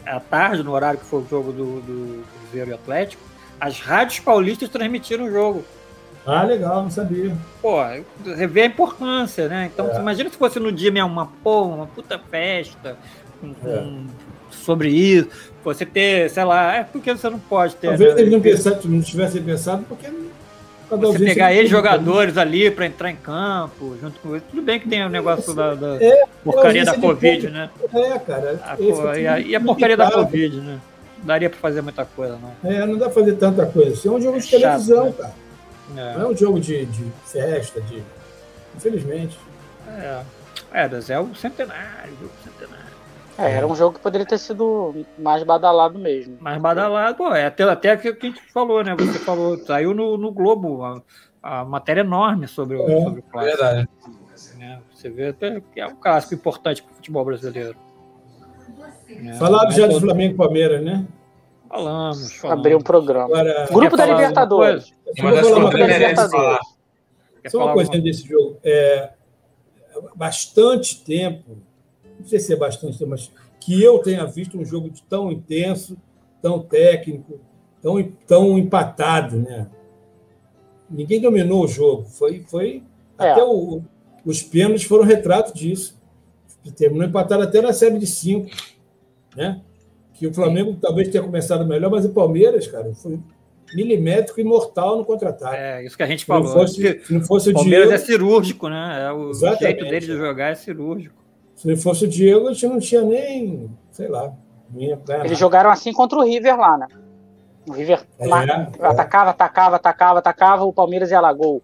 à 0.07 0.19
tarde, 0.19 0.63
no 0.63 0.73
horário 0.73 0.99
que 0.99 1.05
foi 1.05 1.21
o 1.21 1.27
jogo 1.29 1.53
do, 1.53 1.81
do 1.83 2.25
Cruzeiro 2.41 2.71
e 2.71 2.75
Atlético, 2.75 3.23
as 3.61 3.79
rádios 3.79 4.21
paulistas 4.21 4.71
transmitiram 4.71 5.27
o 5.27 5.31
jogo. 5.31 5.65
Ah, 6.25 6.43
legal, 6.43 6.83
não 6.83 6.91
sabia. 6.91 7.37
Pô, 7.61 7.77
você 8.25 8.47
vê 8.47 8.63
a 8.63 8.67
importância, 8.67 9.49
né? 9.49 9.71
Então, 9.73 9.89
É. 9.91 9.99
imagina 10.01 10.31
se 10.31 10.37
fosse 10.39 10.59
no 10.59 10.73
dia 10.73 10.91
mesmo 10.91 11.09
uma, 11.11 11.27
pô, 11.45 11.63
uma 11.67 11.87
puta 11.87 12.19
festa 12.19 12.97
com- 13.41 13.53
com- 13.55 13.69
É. 13.69 13.87
sobre 14.67 14.91
isso, 14.91 15.29
você 15.65 15.87
ter, 15.87 16.29
sei 16.29 16.45
lá, 16.45 16.75
é 16.75 16.85
porque 16.85 17.13
você 17.15 17.31
não 17.31 17.39
pode 17.39 17.77
ter. 17.77 17.89
Talvez 17.89 18.15
né? 18.15 18.21
eles 18.21 18.33
não, 18.33 18.41
pensassem, 18.41 18.91
não 18.91 19.01
tivessem 19.01 19.43
pensado, 19.43 19.85
porque. 19.89 20.07
cada 20.91 21.07
Você 21.07 21.19
pegar 21.21 21.53
eles 21.53 21.71
jogadores 21.71 22.37
ali 22.37 22.71
para 22.71 22.87
entrar 22.87 23.11
em 23.11 23.17
campo, 23.17 23.97
junto 24.01 24.19
com. 24.21 24.39
Tudo 24.41 24.63
bem 24.63 24.81
que 24.81 24.89
tem 24.89 25.05
o 25.05 25.09
negócio 25.09 25.55
da, 25.55 25.75
da 25.75 25.97
É, 26.01 26.25
porcaria 26.45 26.85
da 26.85 26.95
Covid, 26.99 27.49
né? 27.49 27.71
É, 27.95 28.19
cara. 28.19 28.61
A, 28.65 28.75
esse 28.75 29.01
pô, 29.01 29.13
é 29.13 29.23
e, 29.23 29.27
a, 29.27 29.41
e 29.41 29.57
a 29.57 29.61
porcaria 29.61 29.97
da. 29.97 30.11
Covid, 30.11 30.57
né? 30.61 30.81
Não 31.19 31.27
daria 31.27 31.49
para 31.49 31.59
fazer 31.59 31.81
muita 31.81 32.05
coisa, 32.05 32.39
não. 32.39 32.71
É, 32.71 32.85
não 32.85 32.99
dá 32.99 33.07
pra 33.07 33.15
fazer 33.15 33.33
tanta 33.35 33.65
coisa. 33.67 33.93
Isso 33.93 34.07
é 34.07 34.11
um 34.11 34.21
jogo 34.21 34.37
É 34.37 34.41
de 34.41 34.47
chato, 34.47 34.61
televisão, 34.61 35.05
né? 35.07 35.15
cara. 35.17 35.35
É, 35.97 36.15
Não 36.15 36.23
é 36.23 36.29
um 36.29 36.37
jogo 36.37 36.61
de, 36.61 36.85
de 36.85 37.05
festa, 37.25 37.81
de. 37.81 38.03
Infelizmente. 38.77 39.39
é, 39.89 40.21
é, 40.73 40.89
mas 40.89 41.11
é 41.11 41.19
o 41.19 41.35
centenário. 41.35 42.13
É, 43.39 43.53
era 43.53 43.67
um 43.67 43.75
jogo 43.77 43.97
que 43.97 44.03
poderia 44.03 44.27
ter 44.27 44.39
sido 44.39 45.05
mais 45.19 45.43
badalado 45.43 45.99
mesmo. 45.99 46.37
Mais 46.41 46.61
badalado, 46.61 47.17
pô, 47.19 47.35
é 47.35 47.47
até, 47.47 47.65
até 47.65 47.95
o 47.95 47.99
que 47.99 48.09
a 48.09 48.13
gente 48.31 48.41
falou, 48.53 48.83
né? 48.83 48.95
Você 48.97 49.19
falou, 49.19 49.59
saiu 49.59 49.93
no, 49.93 50.17
no 50.17 50.33
Globo 50.33 50.83
a, 50.83 51.03
a 51.43 51.65
matéria 51.65 52.01
enorme 52.01 52.49
sobre 52.49 52.77
o, 52.77 52.89
É, 52.89 53.03
sobre 53.03 53.21
o 53.21 53.23
clássico. 53.25 53.57
Verdade. 53.59 53.89
né? 54.59 54.81
Você 54.95 55.11
vê 55.11 55.29
até 55.29 55.61
que 55.73 55.81
é 55.81 55.87
um 55.87 55.97
clássico 55.97 56.35
importante 56.35 56.83
para 56.83 56.93
o 56.93 56.95
futebol 56.97 57.25
brasileiro. 57.25 57.77
É, 59.09 59.33
Falaram 59.35 59.65
não 59.65 59.73
é 59.73 59.75
já 59.77 59.87
de 59.87 59.93
todo- 59.95 60.05
Flamengo 60.05 60.35
e 60.35 60.37
Palmeiras, 60.37 60.83
né? 60.83 61.07
Falamos, 61.69 62.33
falamos. 62.33 62.61
Abrir 62.61 62.75
um 62.77 62.81
programa. 62.81 63.25
Agora, 63.27 63.67
Grupo 63.71 63.97
da 63.97 64.07
Libertadores. 64.07 64.93
Uma 65.19 65.33
das 65.33 65.41
coisa, 65.49 65.61
merece 65.77 65.99
Libertadores. 65.99 66.59
Só 67.49 67.59
uma 67.59 67.71
alguma- 67.71 67.99
desse 68.01 68.27
jogo. 68.27 68.57
É, 68.65 69.11
há 69.95 70.01
bastante 70.17 71.05
tempo, 71.05 71.59
não 72.19 72.27
sei 72.27 72.39
se 72.39 72.53
é 72.53 72.57
bastante 72.57 73.05
mas 73.07 73.31
que 73.61 73.83
eu 73.83 73.99
tenha 73.99 74.25
visto 74.27 74.59
um 74.59 74.65
jogo 74.65 74.91
tão 75.09 75.31
intenso, 75.33 75.97
tão 76.43 76.61
técnico, 76.61 77.41
tão, 77.83 78.03
tão 78.27 78.59
empatado, 78.59 79.37
né? 79.37 79.69
Ninguém 80.89 81.21
dominou 81.21 81.65
o 81.65 81.69
jogo. 81.69 82.05
Foi, 82.05 82.41
foi 82.49 82.83
É. 83.19 83.31
até 83.31 83.43
o- 83.45 83.83
os 84.25 84.43
pênaltis 84.43 84.85
foram 84.85 85.05
retrato 85.05 85.53
disso. 85.55 85.97
Terminou 86.77 87.07
empatado 87.07 87.43
até 87.43 87.61
na 87.61 87.73
série 87.73 87.99
de 87.99 88.07
cinco, 88.07 88.49
né? 89.37 89.61
Que 90.15 90.27
o 90.27 90.35
Flamengo 90.35 90.77
talvez 90.81 91.09
tenha 91.09 91.23
começado 91.23 91.67
melhor, 91.67 91.91
mas 91.91 92.05
o 92.05 92.11
Palmeiras, 92.11 92.67
cara, 92.67 92.93
foi 92.95 93.19
milimétrico 93.75 94.41
e 94.41 94.45
mortal 94.45 94.97
no 94.97 95.05
contra-ataque. 95.05 95.57
É, 95.57 95.85
isso 95.85 95.97
que 95.97 96.03
a 96.03 96.07
gente 96.07 96.25
Se 96.25 96.29
não 96.29 96.37
falou. 96.43 96.53
fosse, 96.53 97.01
se 97.05 97.13
não 97.15 97.21
fosse 97.23 97.51
O 97.51 97.55
Palmeiras 97.55 97.91
é 97.91 97.99
cirúrgico, 97.99 98.69
né? 98.69 99.07
É 99.09 99.13
o 99.13 99.31
Exatamente. 99.31 99.61
jeito 99.65 99.85
dele 99.85 100.07
de 100.07 100.17
jogar 100.17 100.51
é 100.51 100.55
cirúrgico. 100.55 101.15
Se 101.57 101.67
não 101.67 101.77
fosse 101.77 102.05
o 102.05 102.09
Diego, 102.09 102.47
a 102.49 102.53
gente 102.53 102.67
não 102.69 102.79
tinha 102.79 103.03
nem, 103.03 103.69
sei 103.91 104.07
lá, 104.09 104.31
ganhar 104.71 104.99
Eles 105.25 105.39
jogaram 105.39 105.71
assim 105.71 105.93
contra 105.93 106.19
o 106.19 106.23
River 106.23 106.57
lá, 106.57 106.77
né? 106.79 106.87
O 107.69 107.73
River 107.73 108.05
É, 108.19 108.29
ma- 108.29 108.45
é. 108.45 108.69
atacava, 108.87 109.31
atacava, 109.31 109.77
atacava, 109.77 110.19
atacava, 110.21 110.65
o 110.65 110.73
Palmeiras 110.73 111.11
ia 111.11 111.21
lá, 111.21 111.33
gol. 111.33 111.61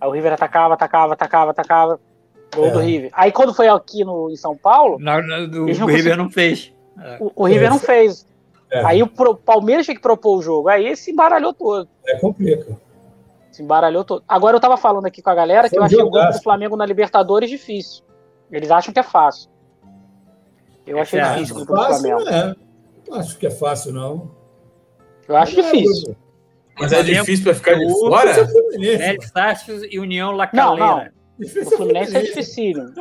Aí 0.00 0.08
o 0.08 0.12
River 0.12 0.32
atacava, 0.34 0.74
atacava, 0.74 1.14
atacava, 1.14 1.50
atacava, 1.50 2.00
gol 2.54 2.66
É. 2.66 2.70
do 2.70 2.78
River. 2.80 3.10
Aí 3.14 3.32
quando 3.32 3.52
foi 3.54 3.66
aqui 3.68 4.04
no, 4.04 4.30
em 4.30 4.36
São 4.36 4.56
Paulo, 4.56 4.98
Na, 5.00 5.20
na, 5.22 5.46
do, 5.46 5.64
Eles 5.66 5.78
não 5.78 5.86
o 5.86 5.90
River 5.90 6.16
não 6.16 6.30
fez. 6.30 6.72
É. 7.02 7.16
o, 7.18 7.32
o 7.34 7.44
River 7.46 7.66
É. 7.66 7.70
não 7.70 7.78
fez. 7.78 8.26
É, 8.70 8.84
Aí 8.84 9.02
o 9.02 9.08
pro- 9.08 9.34
Palmeiras 9.34 9.84
tinha 9.86 9.96
que 9.96 10.02
propor 10.02 10.36
o 10.38 10.42
jogo. 10.42 10.68
Aí 10.68 10.94
se 10.96 11.10
embaralhou 11.10 11.52
todo. 11.52 11.88
é 12.06 12.16
complica. 12.18 12.76
Se 13.50 13.62
embaralhou 13.62 14.04
todo. 14.04 14.22
Agora 14.28 14.56
eu 14.56 14.60
tava 14.60 14.76
falando 14.76 15.06
aqui 15.06 15.20
com 15.20 15.30
a 15.30 15.34
galera 15.34 15.64
que 15.68 15.70
Foi 15.70 15.78
eu 15.78 15.82
um 15.82 15.86
achei 15.86 15.98
o 15.98 16.02
grupo 16.02 16.18
jogaço. 16.18 16.38
do 16.38 16.42
Flamengo 16.44 16.76
na 16.76 16.86
Libertadores 16.86 17.50
difícil. 17.50 18.04
Eles 18.52 18.70
acham 18.70 18.92
que 18.92 19.00
é 19.00 19.02
fácil. 19.02 19.50
Eu 20.86 20.98
É 20.98 21.02
achei 21.02 21.20
difícil 21.20 21.54
o 21.54 21.58
grupo 21.58 21.72
do 21.72 21.78
Fácil 21.82 22.00
Flamengo. 22.08 22.24
não 22.24 22.32
é. 22.36 22.54
Não 23.08 23.18
acho 23.18 23.38
que 23.38 23.46
é 23.46 23.50
fácil, 23.50 23.92
não. 23.92 24.30
Eu 25.28 25.36
acho 25.36 25.56
Não 25.56 25.64
é, 25.64 25.70
difícil. 25.72 26.02
Bruno. 26.04 26.16
Mas 26.78 26.92
é 26.92 27.02
difícil 27.02 27.44
pra 27.44 27.54
ficar 27.54 27.74
de 27.74 27.88
fora? 28.00 28.30
Isso 28.30 29.02
é 29.02 29.16
Sassos 29.20 29.82
e 29.90 29.98
União 29.98 30.32
La 30.32 30.48
Não, 30.52 30.76
não. 30.76 30.98
O 30.98 31.42
Difícil 31.42 31.62
é 31.72 31.76
Fluminense 31.76 32.08
é 32.16 32.20
Fluminense. 32.20 32.26
dificílimo. 32.26 32.94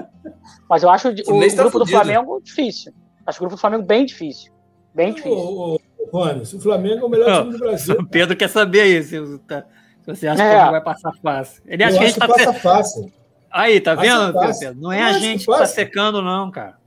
Mas 0.69 0.83
eu 0.83 0.89
acho 0.89 1.07
o, 1.09 1.11
o 1.11 1.15
tá 1.55 1.63
grupo 1.63 1.79
do. 1.79 1.85
Flamengo 1.87 2.41
difícil. 2.43 2.93
Acho 3.25 3.37
o 3.39 3.41
grupo 3.41 3.55
do 3.55 3.59
Flamengo 3.59 3.83
bem 3.83 4.05
difícil. 4.05 4.51
Bem 4.93 5.13
difícil. 5.13 5.37
Ô, 5.37 5.73
ô, 5.73 5.75
ô, 5.75 5.79
Rony, 6.11 6.45
se 6.45 6.55
o 6.55 6.59
Flamengo 6.59 7.01
é 7.01 7.05
o 7.05 7.09
melhor 7.09 7.29
Não. 7.29 7.41
time 7.43 7.53
do 7.53 7.59
Brasil. 7.59 7.95
O 7.99 8.07
Pedro 8.07 8.35
quer 8.35 8.49
saber 8.49 8.85
isso. 8.85 9.25
Se, 9.27 9.39
tá- 9.39 9.65
se 10.01 10.07
você 10.15 10.27
acha 10.27 10.43
É. 10.43 10.57
que 10.57 10.63
não 10.65 10.71
vai 10.71 10.83
passar 10.83 11.11
fácil. 11.21 11.63
Ele 11.65 11.83
acha 11.83 11.95
eu 11.95 11.99
que 11.99 12.03
a 12.03 12.07
acho 12.07 12.19
gente 12.19 12.21
que 12.21 12.27
tá. 12.27 12.45
passa 12.51 12.59
fácil. 12.59 13.11
Aí, 13.51 13.79
tá 13.81 13.95
vendo? 13.95 14.33
Não 14.77 14.91
é 14.91 15.01
Eu 15.01 15.05
a 15.05 15.13
gente 15.13 15.45
que 15.45 15.51
que 15.51 15.57
tá 15.57 15.65
secando, 15.65 16.21
não, 16.21 16.51
cara. 16.51 16.77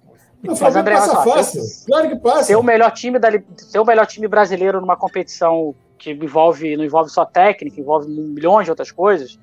O 0.46 0.56
Flamengo 0.56 0.80
André, 0.80 0.94
passa 0.96 1.12
só, 1.12 1.22
fácil. 1.22 1.62
Claro 1.86 2.08
que 2.08 2.16
passa. 2.16 2.42
Ser 2.44 2.56
o 2.56 2.62
melhor 2.62 2.90
time 2.90 3.18
da 3.18 3.28
ser 3.56 3.78
o 3.78 3.84
melhor 3.84 4.06
time 4.06 4.26
brasileiro 4.26 4.80
numa 4.80 4.96
competição 4.96 5.74
que 5.98 6.10
envolve 6.10 6.76
não 6.76 6.84
envolve 6.84 7.10
só 7.10 7.24
técnica, 7.24 7.80
envolve 7.80 8.08
milhões 8.10 8.64
de 8.64 8.70
outras 8.70 8.90
coisas, 8.90 9.38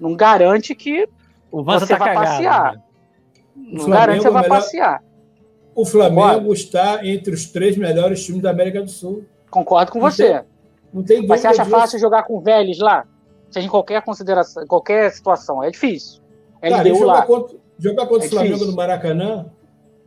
não 0.00 0.16
garante 0.16 0.74
que 0.74 1.08
O 1.50 1.62
Você 1.62 1.86
tá 1.86 1.96
vai 1.96 2.08
cagado. 2.14 2.26
passear. 2.26 2.72
né? 2.74 2.82
não 3.56 3.80
Flamengo 3.84 3.90
garante 3.90 4.16
que 4.18 4.22
você 4.22 4.28
é 4.28 4.30
vai 4.32 4.42
melhor- 4.42 4.56
passear. 4.60 5.02
O 5.76 5.84
Flamengo 5.86 6.52
está 6.52 7.06
entre 7.06 7.32
os 7.34 7.46
três 7.46 7.76
melhores 7.76 8.24
times 8.24 8.42
da 8.42 8.50
América 8.50 8.82
do 8.82 8.90
Sul. 8.90 9.24
Concordo 9.50 9.92
com 9.92 10.00
Não 10.00 10.10
você. 10.10 10.42
Não 10.92 11.02
tem 11.04 11.24
Mas 11.26 11.40
você 11.40 11.46
acha 11.48 11.62
disso. 11.64 11.70
fácil 11.76 11.98
jogar 12.00 12.24
com 12.24 12.36
o 12.38 12.40
Vélez 12.40 12.78
lá? 12.78 13.04
seja 13.50 13.66
em 13.66 13.70
qualquer 13.70 14.02
consideração, 14.02 14.64
em 14.64 14.66
qualquer 14.66 15.10
situação. 15.12 15.62
É 15.62 15.70
difícil. 15.70 16.20
Cara, 16.60 16.76
LDU 16.82 16.94
jogar 16.98 17.12
lá. 17.12 17.22
contra, 17.22 17.56
jogar 17.78 18.06
contra 18.06 18.24
É 18.24 18.26
o 18.26 18.30
Flamengo 18.30 18.52
difícil. 18.54 18.70
no 18.72 18.76
Maracanã, 18.76 19.46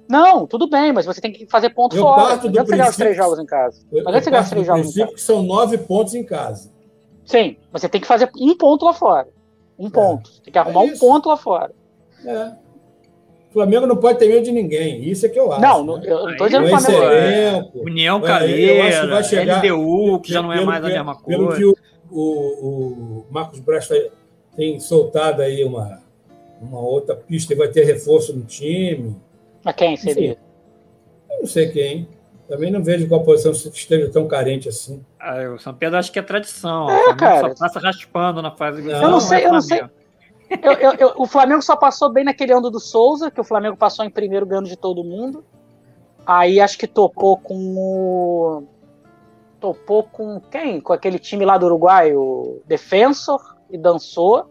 Não, 0.09 0.47
tudo 0.47 0.67
bem, 0.67 0.91
mas 0.91 1.05
você 1.05 1.21
tem 1.21 1.31
que 1.31 1.45
fazer 1.45 1.69
ponto 1.69 1.95
Eu 1.95 2.01
fora. 2.01 2.21
parto 2.23 2.47
do 2.49 2.53
ganhar 2.53 2.63
os 2.63 2.67
três 2.69 2.95
princípio- 2.95 3.13
jogos 3.15 3.39
em 3.39 3.45
casa. 3.45 3.79
eu, 3.91 4.03
Não 4.03 4.09
adianta 4.09 4.23
você 4.23 4.29
ganhar 4.31 4.41
os 4.41 4.47
parto 4.47 4.49
três 4.49 4.65
do 4.65 4.67
jogos 4.67 4.79
em 4.79 4.83
princípio 4.85 5.05
casa. 5.07 5.15
que 5.15 5.21
são 5.21 5.43
nove 5.43 5.77
pontos 5.77 6.15
em 6.15 6.23
casa. 6.23 6.71
Sim, 7.25 7.57
você 7.71 7.87
tem 7.87 8.01
que 8.01 8.07
fazer 8.07 8.29
um 8.39 8.57
ponto 8.57 8.85
lá 8.85 8.93
fora. 8.93 9.27
Um 9.77 9.87
ponto. 9.89 10.29
Você 10.29 10.41
tem 10.41 10.51
que 10.51 10.57
arrumar 10.57 10.81
um 10.81 10.85
isso. 10.87 10.99
ponto 10.99 11.29
lá 11.29 11.37
fora. 11.37 11.71
É. 12.25 12.51
O 13.49 13.53
Flamengo 13.53 13.85
não 13.87 13.95
pode 13.97 14.17
ter 14.19 14.27
medo 14.27 14.43
de 14.43 14.51
ninguém. 14.51 15.03
Isso 15.07 15.25
é 15.25 15.29
que 15.29 15.39
eu 15.39 15.51
acho. 15.51 15.61
Não, 15.61 15.83
não- 15.83 15.97
né? 15.97 16.03
eu 16.07 16.19
não 16.21 16.27
Aí 16.27 16.35
dizendo 16.37 16.67
que 16.67 16.73
o 16.73 16.79
Flamengo. 16.79 17.03
elenco, 17.03 17.79
União 17.79 18.15
É, 18.17 18.19
eu 18.19 18.25
acho 18.25 18.33
que 18.33 18.49
Calheira, 18.49 19.07
vai 19.07 19.23
chegar- 19.23 19.57
LDU, 19.63 20.19
que 20.21 20.33
já 20.33 20.41
não 20.41 20.51
é 20.51 20.55
pelo- 20.55 20.67
mais 20.67 20.79
a 20.83 20.87
pelo- 20.87 20.97
mesma 20.97 21.21
Pelo 21.23 21.45
coisa. 21.47 21.59
que 21.59 21.65
o, 21.65 21.75
o, 22.11 22.67
o 23.19 23.25
Marcos 23.29 23.59
Braz 23.59 23.87
tem 24.55 24.79
soltado 24.79 25.41
aí 25.43 25.63
uma, 25.63 25.99
uma 26.61 26.79
outra 26.79 27.15
pista 27.15 27.53
e 27.53 27.55
vai 27.55 27.67
ter 27.67 27.83
reforço 27.85 28.35
no 28.35 28.43
time. 28.43 29.15
Mas 29.63 29.75
quem 29.75 29.97
seria? 29.97 30.37
Eu 31.29 31.39
não 31.39 31.47
sei 31.47 31.69
quem. 31.71 32.07
Também 32.47 32.71
não 32.71 32.83
vejo 32.83 33.07
qual 33.07 33.23
posição 33.23 33.51
que 33.51 33.77
esteja 33.77 34.09
tão 34.09 34.27
carente 34.27 34.67
assim. 34.67 35.05
Ah, 35.19 35.53
o 35.55 35.59
São 35.59 35.73
Pedro 35.73 35.99
acho 35.99 36.11
que 36.11 36.17
é 36.17 36.21
tradição. 36.21 36.89
É, 36.89 36.93
o 36.93 36.97
Flamengo 36.97 37.19
cara. 37.19 37.49
só 37.49 37.55
passa 37.55 37.79
raspando 37.79 38.41
na 38.41 38.51
fase 38.51 38.81
Eu 38.81 39.01
não 39.09 39.17
é 39.17 39.21
sei, 39.21 39.45
eu 39.45 39.53
não 39.53 39.61
sei. 39.61 39.81
Eu- 40.63 40.73
eu- 40.73 40.93
eu- 40.93 41.13
o 41.15 41.27
Flamengo 41.27 41.61
só 41.61 41.75
passou 41.75 42.11
bem 42.11 42.23
naquele 42.23 42.51
ano 42.51 42.71
do 42.71 42.79
Souza, 42.79 43.29
que 43.29 43.39
o 43.39 43.43
Flamengo 43.43 43.77
passou 43.77 44.03
em 44.03 44.09
primeiro 44.09 44.47
ganhando 44.47 44.67
de 44.67 44.75
todo 44.75 45.03
mundo. 45.03 45.45
Aí 46.25 46.59
acho 46.59 46.77
que 46.77 46.87
topou 46.87 47.37
com 47.37 47.75
o. 47.77 48.63
Topou 49.59 50.03
com 50.03 50.39
quem? 50.39 50.81
Com 50.81 50.91
aquele 50.93 51.19
time 51.19 51.45
lá 51.45 51.55
do 51.57 51.67
Uruguai, 51.67 52.15
o 52.15 52.61
Defensor, 52.65 53.57
e 53.69 53.77
dançou. 53.77 54.49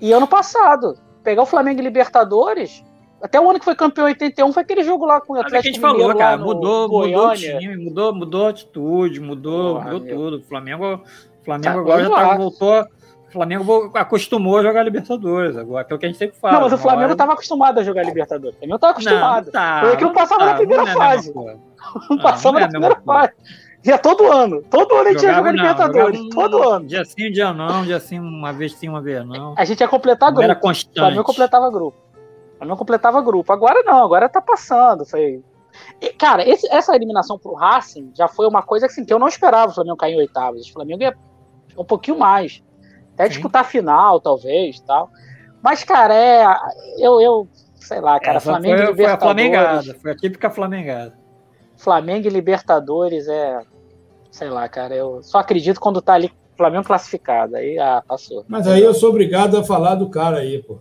E 0.00 0.12
ano 0.12 0.26
passado, 0.26 0.96
pegar 1.22 1.42
o 1.42 1.46
Flamengo 1.46 1.80
em 1.80 1.84
Libertadores, 1.84 2.84
até 3.22 3.40
o 3.40 3.48
ano 3.50 3.58
que 3.58 3.64
foi 3.64 3.74
campeão 3.74 4.06
em 4.08 4.12
81 4.12 4.52
foi 4.52 4.62
aquele 4.62 4.82
jogo 4.84 5.04
lá 5.04 5.20
com 5.20 5.32
o 5.32 5.36
Mas 5.36 5.46
é 5.46 5.48
que 5.48 5.56
a 5.56 5.58
Atlético 5.58 5.74
gente 5.74 5.80
falou, 6.00 6.16
cara, 6.16 6.36
mudou, 6.38 6.88
mudou 6.88 7.28
o 7.28 7.34
time, 7.34 7.76
mudou, 7.76 8.14
mudou 8.14 8.46
a 8.46 8.50
atitude, 8.50 9.20
mudou, 9.20 9.80
mudou 9.82 10.00
meu. 10.00 10.16
tudo. 10.16 10.36
O 10.38 10.42
Flamengo, 10.42 10.94
o 10.94 11.44
Flamengo 11.44 11.74
Tá, 11.74 11.80
agora 11.80 12.04
já 12.04 12.10
tá, 12.10 12.36
voltou. 12.36 12.86
O 13.28 13.30
Flamengo 13.30 13.90
acostumou 13.94 14.56
a 14.58 14.62
jogar 14.62 14.82
Libertadores 14.84 15.54
agora, 15.56 15.82
aquilo 15.82 15.98
que 15.98 16.06
a 16.06 16.08
gente 16.08 16.18
sempre 16.18 16.38
fala. 16.38 16.54
Não, 16.54 16.60
mas 16.62 16.72
o 16.72 16.78
Flamengo 16.78 17.02
hora- 17.04 17.12
estava 17.12 17.32
acostumado 17.34 17.78
a 17.78 17.82
jogar 17.82 18.02
Libertadores. 18.04 18.54
O 18.56 18.58
Flamengo 18.58 18.76
estava 18.76 18.92
Não, 18.92 18.98
acostumado. 19.00 19.44
não 19.46 19.52
tá, 19.52 19.80
Foi 19.84 19.96
que 19.98 20.04
não 20.04 20.12
passava 20.14 20.44
na 20.46 20.54
primeira 20.54 20.82
não 20.84 20.90
é 20.90 20.94
fase. 20.94 21.34
Não 22.08 22.16
Não, 22.16 22.22
passava 22.22 22.52
não 22.52 22.58
é 22.58 22.62
na 22.62 22.68
primeira 22.68 22.94
mesma 22.96 23.12
coisa. 23.20 23.32
Ia 23.84 23.96
todo 23.98 24.30
ano. 24.30 24.62
Todo 24.68 24.94
ano 24.94 25.08
a 25.08 25.12
gente 25.12 25.22
ia 25.22 25.30
Jogava, 25.34 25.50
jogar 25.50 25.52
não, 25.52 25.70
Libertadores. 25.70 26.28
Todo 26.34 26.68
ano. 26.68 26.86
Dia 26.86 27.04
sim, 27.04 27.30
dia 27.30 27.52
não, 27.52 27.84
dia 27.84 28.00
sim, 28.00 28.18
uma 28.18 28.52
vez 28.52 28.74
sim, 28.74 28.88
uma 28.88 29.00
vez 29.00 29.24
não. 29.24 29.54
A 29.56 29.64
gente 29.64 29.80
ia 29.80 29.88
completar 29.88 30.32
Não 30.32 30.42
era 30.42 30.54
grupo. 30.54 30.66
O 30.66 30.68
constante. 30.68 30.98
Flamengo 30.98 31.24
completava 31.24 31.70
grupo. 31.70 31.96
O 32.54 32.58
Flamengo 32.58 32.76
completava 32.76 33.20
grupo. 33.22 33.52
Agora 33.52 33.82
não, 33.84 34.04
agora 34.04 34.28
tá 34.28 34.40
passando. 34.40 35.06
Foi... 35.06 35.42
E, 36.00 36.08
cara, 36.10 36.46
esse- 36.48 36.68
essa 36.72 36.94
eliminação 36.96 37.38
pro 37.38 37.54
Racing 37.54 38.10
já 38.16 38.26
foi 38.26 38.48
uma 38.48 38.62
coisa 38.62 38.86
assim, 38.86 39.04
que 39.04 39.12
eu 39.14 39.18
não 39.18 39.28
esperava 39.28 39.70
o 39.70 39.74
Flamengo 39.74 39.96
cair 39.96 40.14
em 40.14 40.18
oitavas. 40.18 40.66
O 40.68 40.72
Flamengo 40.72 41.02
ia 41.02 41.16
um 41.76 41.84
pouquinho 41.84 42.18
mais. 42.18 42.62
Até 43.14 43.24
Sim. 43.24 43.30
disputar 43.30 43.62
a 43.62 43.64
final, 43.64 44.20
talvez, 44.20 44.80
tal. 44.80 45.08
Mas, 45.62 45.84
cara, 45.84 46.14
é... 46.14 46.44
Eu, 46.98 47.20
eu 47.20 47.48
sei 47.76 48.00
lá, 48.00 48.18
cara, 48.18 48.38
Essa 48.38 48.50
Flamengo 48.50 48.74
e 48.74 48.78
foi, 48.78 48.84
foi 48.86 48.88
a 48.88 48.90
Libertadores... 48.90 49.22
Flamengada, 49.52 49.98
foi 50.02 50.10
a 50.10 50.16
típica 50.16 50.50
Flamengada. 50.50 51.18
Flamengo 51.78 52.26
e 52.26 52.30
Libertadores 52.30 53.26
é... 53.28 53.60
Sei 54.30 54.50
lá, 54.50 54.68
cara, 54.68 54.94
eu 54.94 55.22
só 55.22 55.38
acredito 55.38 55.80
quando 55.80 56.02
tá 56.02 56.12
ali 56.14 56.30
Flamengo 56.56 56.84
classificado. 56.84 57.56
Aí, 57.56 57.78
ah, 57.78 58.02
passou. 58.06 58.44
Mas 58.46 58.66
aí 58.68 58.82
eu 58.82 58.92
sou 58.92 59.08
obrigado 59.10 59.56
a 59.56 59.64
falar 59.64 59.94
do 59.94 60.10
cara 60.10 60.38
aí, 60.38 60.62
pô. 60.62 60.76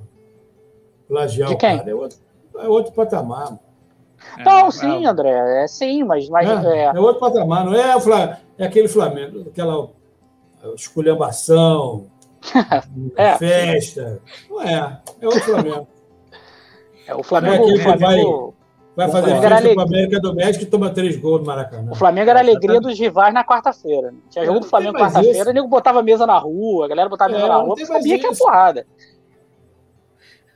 Plagiar 1.08 1.48
De 1.50 1.56
o 1.56 1.58
quem? 1.58 1.78
cara. 1.78 1.90
É 1.90 1.96
outro, 1.96 2.18
é 2.60 2.68
outro 2.68 2.92
patamar. 2.92 3.46
mano. 3.46 3.60
Não, 4.44 4.68
É, 4.68 4.72
sim, 4.72 5.06
é, 5.06 5.08
André, 5.08 5.64
é 5.64 5.68
sim, 5.68 6.04
mas, 6.04 6.28
mas 6.28 6.50
É, 6.66 6.78
é, 6.80 6.84
é 6.86 7.00
outro 7.00 7.20
patamar. 7.22 7.64
Não 7.64 7.74
é, 7.74 8.00
Fla- 8.02 8.40
é 8.58 8.66
aquele 8.66 8.88
Flamengo, 8.88 9.46
aquela 9.48 9.90
esculhambação, 10.76 12.08
É. 13.16 13.38
festa. 13.38 14.20
Não 14.50 14.62
é. 14.62 15.02
É 15.22 15.26
outro 15.26 15.42
Flamengo. 15.42 15.88
é, 17.08 17.14
o 17.14 17.18
Não 17.18 17.20
é 17.20 17.24
Flamengo, 17.24 17.64
aquele 17.64 17.74
o 17.74 17.78
que 17.78 17.84
Flamengo, 17.84 18.56
Vai 18.98 19.08
O 19.08 19.12
fazer 19.12 19.26
Flamengo 19.28 19.46
era 19.46 19.56
festa 19.58 19.74
com 19.76 19.80
a 19.80 19.84
alegria. 19.84 20.00
América 20.00 20.20
do 20.20 20.34
México 20.36 20.64
e 20.64 20.68
toma 20.68 20.90
três 20.90 21.16
gols 21.18 21.42
no 21.42 21.46
Maracanã. 21.46 21.92
o 21.92 21.96
Flamengo 21.96 22.30
era 22.32 22.40
a 22.40 22.42
alegria 22.42 22.82
dos 22.82 23.00
rivais 23.00 23.32
na 23.32 23.44
quarta-feira. 23.46 24.12
Tinha 24.32 24.44
jogo 24.44 24.58
É, 24.58 24.62
do 24.62 24.68
Flamengo 24.68 24.98
quarta-feira, 24.98 25.38
isso. 25.40 25.50
o 25.50 25.54
nego 25.54 25.68
botava 25.68 26.02
mesa 26.02 26.26
na 26.26 26.38
rua, 26.40 26.86
a 26.86 26.88
galera 26.90 27.08
botava 27.08 27.32
mesa 27.32 27.46
É, 27.46 27.48
na 27.48 27.58
não 27.60 27.66
rua, 27.66 27.76
sabia 27.78 27.94
mais 27.94 28.04
que 28.06 28.14
era 28.26 28.32
isso. 28.34 28.44
porrada. 28.44 28.88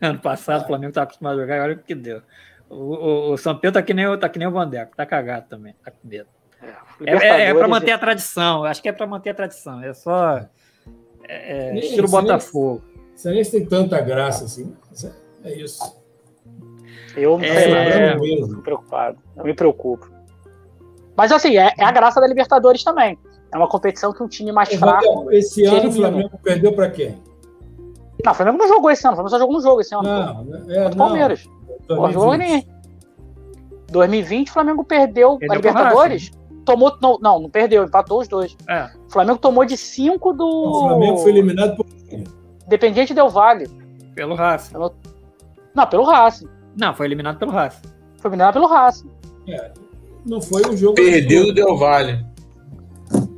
Ano 0.01 0.19
passado 0.19 0.63
o 0.63 0.67
Flamengo 0.67 0.89
estava 0.89 1.03
acostumado 1.03 1.37
a 1.37 1.41
jogar, 1.43 1.61
olha 1.61 1.75
o 1.75 1.77
que 1.77 1.93
deu. 1.93 2.21
O, 2.67 2.75
o, 2.75 3.31
o 3.33 3.37
São 3.37 3.55
Pedro 3.55 3.73
tá 3.79 3.83
que, 3.85 3.93
nem, 3.93 4.07
o- 4.07 4.17
tá 4.17 4.27
que 4.27 4.39
nem 4.39 4.47
o 4.47 4.51
Vandeco, 4.51 4.95
tá 4.95 5.05
cagado 5.05 5.45
também, 5.47 5.75
tá 5.83 5.91
com 5.91 6.07
medo. 6.07 6.27
É, 6.63 6.65
é, 6.65 6.69
é 6.69 7.17
para 7.19 7.37
Libertadores, 7.37 7.69
manter 7.69 7.91
a 7.91 7.97
tradição, 7.99 8.63
acho 8.63 8.81
que 8.81 8.89
é 8.89 8.91
para 8.91 9.05
manter 9.05 9.29
a 9.29 9.33
tradição, 9.35 9.83
é 9.83 9.93
só 9.93 10.37
é, 11.27 11.69
é, 11.69 11.79
estilo 11.79 12.05
isso 12.07 12.11
Botafogo. 12.19 12.81
Você 13.15 13.29
nem 13.29 13.43
tem 13.43 13.65
tanta 13.67 13.99
graça 14.01 14.45
assim. 14.45 14.75
é- 15.43 15.49
É 15.51 15.53
isso. 15.53 16.00
Eu, 17.15 17.39
É, 17.41 17.59
sei 17.61 17.73
lá, 17.73 17.85
eu 17.85 18.15
não 18.15 18.21
mesmo. 18.23 18.47
fico 18.49 18.61
preocupado, 18.61 19.17
eu 19.35 19.43
me 19.43 19.53
preocupo. 19.53 20.09
Mas 21.15 21.31
assim, 21.31 21.57
é, 21.57 21.73
é 21.77 21.83
a 21.83 21.91
graça 21.91 22.21
da 22.21 22.27
Libertadores 22.27 22.83
também. 22.83 23.17
É 23.53 23.57
uma 23.57 23.67
competição 23.67 24.13
que 24.13 24.23
um 24.23 24.27
time 24.27 24.51
mais 24.51 24.73
fraco. 24.73 25.29
Esse 25.31 25.55
se 25.55 25.65
ano 25.65 25.89
o. 25.89 25.91
Flamengo 25.91 26.39
perdeu 26.41 26.73
para 26.73 26.89
quem? 26.89 27.21
Não, 28.23 28.31
o 28.31 28.35
Flamengo 28.35 28.57
não 28.59 28.67
jogou 28.67 28.89
esse 28.91 29.05
ano, 29.05 29.13
o 29.13 29.15
Flamengo 29.17 29.29
só 29.29 29.39
jogou 29.39 29.57
um 29.57 29.61
jogo 29.61 29.81
esse 29.81 29.93
ano. 29.93 30.03
Não, 30.03 30.21
é, 30.69 30.75
Contra 30.75 30.85
o 30.85 30.89
não. 30.89 30.97
Palmeiras. 30.97 31.49
Pô, 31.87 31.95
jogou 32.11 32.27
2020. 32.37 32.39
ninguém. 32.39 32.67
2020, 33.91 34.49
o 34.49 34.53
Flamengo 34.53 34.83
perdeu, 34.85 35.37
Perdeu 35.37 35.51
a 35.53 35.55
Libertadores. 35.57 36.31
Tomou. 36.63 36.95
Não, 37.01 37.17
não, 37.21 37.39
não 37.41 37.49
perdeu, 37.49 37.83
empatou 37.83 38.21
os 38.21 38.27
dois. 38.27 38.55
É, 38.69 38.89
O 39.07 39.11
Flamengo 39.11 39.39
tomou 39.39 39.65
de 39.65 39.75
5 39.75 40.31
do. 40.33 40.45
O 40.45 40.81
Flamengo 40.87 41.17
foi 41.17 41.31
eliminado 41.31 41.75
por 41.75 41.85
Independiente 42.65 43.13
Del 43.13 43.27
Vale. 43.29 43.67
pelo 44.15 44.35
Racing. 44.35 44.75
Não, 45.75 45.87
pelo 45.87 46.03
Racing. 46.03 46.47
Não, 46.77 46.93
foi 46.93 47.05
eliminado 47.05 47.37
pelo 47.37 47.51
Racing. 47.51 47.81
Foi 48.17 48.29
eliminado 48.29 48.53
pelo 48.53 48.67
Racing. 48.67 49.09
Não 50.25 50.41
foi 50.41 50.61
o 50.63 50.77
jogo. 50.77 50.95
Perdeu 50.95 51.47
do 51.47 51.53
Del 51.53 51.75
Valle. 51.77 52.23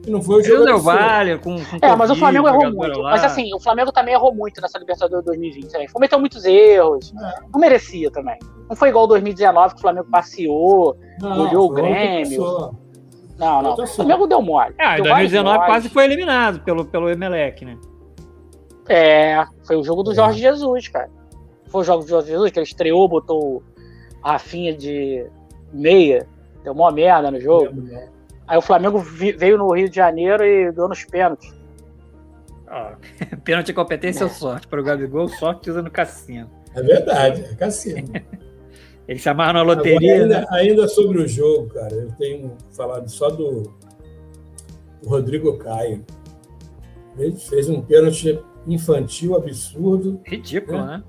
Não 0.07 0.22
foi 0.22 0.41
o 0.41 0.43
jogo. 0.43 0.65
Del. 0.65 0.80
Valle, 0.80 1.38
com, 1.39 1.55
com 1.55 1.77
É, 1.81 1.95
mas 1.95 2.10
o 2.10 2.14
Covid, 2.14 2.19
Flamengo 2.19 2.47
errou 2.49 2.73
muito. 2.73 2.99
lá. 2.99 3.11
Mas 3.11 3.23
assim, 3.23 3.53
o 3.55 3.60
Flamengo 3.60 3.91
também 3.91 4.14
errou 4.14 4.35
muito 4.35 4.60
nessa 4.61 4.77
Libertadores 4.77 5.26
2020 5.26 5.72
também. 5.72 5.88
Cometeu 5.88 6.19
muitos 6.19 6.43
erros. 6.43 7.14
É. 7.18 7.39
Não 7.53 7.60
merecia 7.60 8.11
também. 8.11 8.38
Não 8.69 8.76
foi 8.76 8.89
igual 8.89 9.07
2019 9.07 9.73
que 9.76 9.80
o 9.80 9.81
Flamengo 9.81 10.07
passeou. 10.11 10.97
Goleou 11.22 11.68
o 11.68 11.69
Grêmio. 11.69 12.76
Não, 13.38 13.61
não. 13.61 13.73
O 13.76 13.88
Flamengo 13.88 14.27
deu 14.27 14.41
mole. 14.41 14.76
Ah, 14.77 14.99
em 14.99 15.03
Deu 15.03 15.11
vários 15.11 15.31
2019 15.31 15.57
moles. 15.57 15.72
quase 15.72 15.89
foi 15.89 16.03
eliminado 16.03 16.60
pelo, 16.61 16.84
pelo 16.85 17.10
Emelec, 17.10 17.64
né? 17.64 17.77
É, 18.89 19.45
foi 19.65 19.77
o 19.77 19.84
jogo 19.84 20.03
do 20.03 20.11
É. 20.11 20.15
Jorge 20.15 20.39
Jesus, 20.39 20.89
cara. 20.89 21.10
Foi 21.73 21.81
o 21.81 21.83
jogo 21.83 22.03
do 22.03 22.07
Jorge 22.09 22.27
Jesus, 22.27 22.51
que 22.51 22.59
ele 22.59 22.67
estreou, 22.67 23.09
botou 23.09 23.63
a 24.21 24.33
Rafinha 24.33 24.77
de 24.77 25.25
meia. 25.73 26.27
Deu 26.63 26.71
uma 26.71 26.91
merda 26.91 27.31
no 27.31 27.41
jogo. 27.41 27.73
Aí 28.47 28.55
o 28.55 28.61
Flamengo 28.61 28.99
veio 28.99 29.57
no 29.57 29.73
Rio 29.73 29.89
de 29.89 29.95
Janeiro 29.95 30.45
e 30.45 30.71
ganhou 30.71 30.87
nos 30.87 31.03
pênaltis. 31.03 31.51
Ó, 32.69 32.91
pênalti 33.43 33.65
de 33.67 33.73
competência 33.73 34.23
ou 34.23 34.29
sorte 34.31 34.67
para 34.67 34.79
o 34.79 34.83
Gabigol, 34.83 35.27
sorte 35.29 35.71
usando 35.71 35.89
cassino. 35.89 36.47
É 36.75 36.81
verdade, 36.83 37.41
é 37.43 37.55
cassino. 37.55 38.07
Eles 39.07 39.23
chamaram 39.23 39.53
na 39.53 39.61
Agora, 39.61 39.77
loteria, 39.77 40.27
né? 40.27 40.35
ainda, 40.35 40.47
ainda 40.51 40.87
sobre 40.87 41.23
o 41.23 41.27
jogo, 41.27 41.73
cara, 41.73 41.91
eu 41.91 42.11
tenho 42.19 42.55
falado 42.71 43.09
só 43.09 43.29
do, 43.31 43.63
do 45.01 45.09
Rodrigo 45.09 45.57
Caio. 45.57 46.05
Ele 47.17 47.35
fez 47.35 47.67
um 47.67 47.81
pênalti 47.81 48.39
infantil 48.67 49.35
absurdo. 49.35 50.21
Ridículo, 50.23 50.77
É. 50.77 50.85
né? 50.85 51.03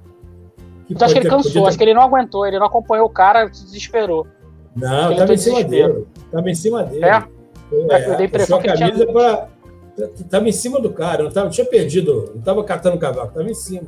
Que 0.86 0.92
Então 0.94 1.06
acho 1.06 1.14
que 1.14 1.20
ele 1.20 1.28
ter- 1.28 1.34
cansou, 1.36 1.52
podia 1.52 1.68
acho 1.68 1.78
que 1.78 1.84
ele 1.84 1.94
não 1.94 2.02
aguentou, 2.02 2.46
ele 2.46 2.58
não 2.58 2.66
acompanhou 2.66 3.06
o 3.06 3.10
cara, 3.10 3.48
se 3.52 3.64
desesperou. 3.64 4.26
Não, 4.76 5.12
estava 5.12 5.32
em 5.32 5.36
cima 5.36 5.56
desespero. 5.64 5.92
dele. 5.94 6.06
Estava 6.26 6.50
em 6.50 6.54
cima 6.54 6.82
dele. 6.84 7.04
É? 7.04 7.24
Eu 7.72 7.86
dei 7.86 7.96
a 7.96 8.22
impressão 8.24 8.58
puxou 8.58 8.74
que 8.74 8.78
camisa 8.80 9.06
para. 9.12 9.48
Estava 10.20 10.48
em 10.48 10.52
cima 10.52 10.80
do 10.80 10.90
cara, 10.90 11.22
não, 11.22 11.30
tava, 11.30 11.48
tinha 11.50 11.64
perdido, 11.64 12.30
não 12.32 12.40
estava 12.40 12.64
catando 12.64 12.96
o 12.96 12.98
cavaco, 12.98 13.28
estava 13.28 13.48
em 13.48 13.54
cima. 13.54 13.86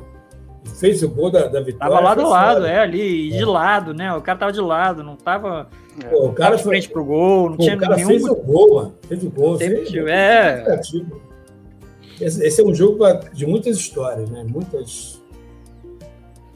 E 0.65 0.69
fez 0.69 1.03
o 1.03 1.09
gol 1.09 1.29
da, 1.29 1.47
da 1.47 1.59
vitória. 1.59 1.93
Tava 1.93 2.09
a 2.09 2.15
foi 2.15 2.23
lado, 2.23 2.65
é, 2.65 2.79
ali, 2.79 3.29
de 3.29 3.43
lado, 3.45 3.93
né? 3.93 4.13
O 4.13 4.21
cara 4.21 4.39
tava 4.39 4.51
de 4.53 4.61
lado, 4.61 5.03
não 5.03 5.15
tava 5.17 5.67
Pô, 6.09 6.17
o 6.17 6.21
tava 6.23 6.33
cara 6.33 6.55
de 6.55 6.63
foi, 6.63 6.71
frente 6.71 6.89
pro 6.89 7.03
gol, 7.03 7.49
não 7.49 7.57
Pô, 7.57 7.63
tinha 7.63 7.75
o 7.75 7.79
cara 7.79 7.95
nenhum. 7.97 8.07
fez 8.07 8.23
o 8.25 8.35
gol, 8.35 8.75
mano. 8.75 8.95
Fez 9.07 9.23
o 9.23 9.29
gol. 9.29 9.57
Teve 9.57 9.85
fez- 9.85 10.07
é. 10.07 10.79
Esse, 12.19 12.43
esse 12.45 12.61
é 12.61 12.65
um 12.65 12.73
jogo 12.73 12.97
pra- 12.97 13.19
de 13.33 13.45
muitas 13.45 13.77
histórias, 13.77 14.29
né? 14.29 14.45
Muitas. 14.47 15.21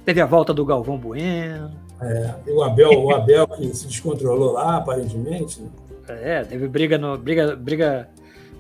Teve 0.06 0.22
a 0.22 0.26
volta 0.26 0.54
do 0.54 0.66
Galvão 0.66 0.98
Bueno. 0.98 1.72
é, 2.02 2.34
o 2.48 2.64
Abel, 2.64 2.92
o 3.04 3.14
Abel 3.14 3.48
que 3.48 3.74
se 3.76 3.88
descontrolou 3.88 4.54
lá, 4.54 4.78
aparentemente. 4.78 5.62
né? 5.62 5.70
É, 6.10 6.44
teve 6.44 6.68
briga 6.68 6.98
no. 6.98 7.18
Briga, 7.18 7.56
briga, 7.56 8.10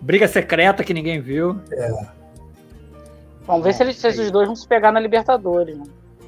briga 0.01 0.27
secreta 0.27 0.83
que 0.83 0.93
ninguém 0.93 1.19
viu. 1.19 1.59
Vamos 3.45 3.63
ver 3.63 3.73
se, 3.73 3.83
eles, 3.83 3.97
se 3.97 4.07
é 4.07 4.09
esses 4.09 4.23
isso. 4.23 4.31
dois 4.31 4.45
vão 4.47 4.55
se 4.55 4.67
pegar 4.67 4.91
na 4.91 4.99
Libertadores. 4.99 5.77
Né? 5.77 5.83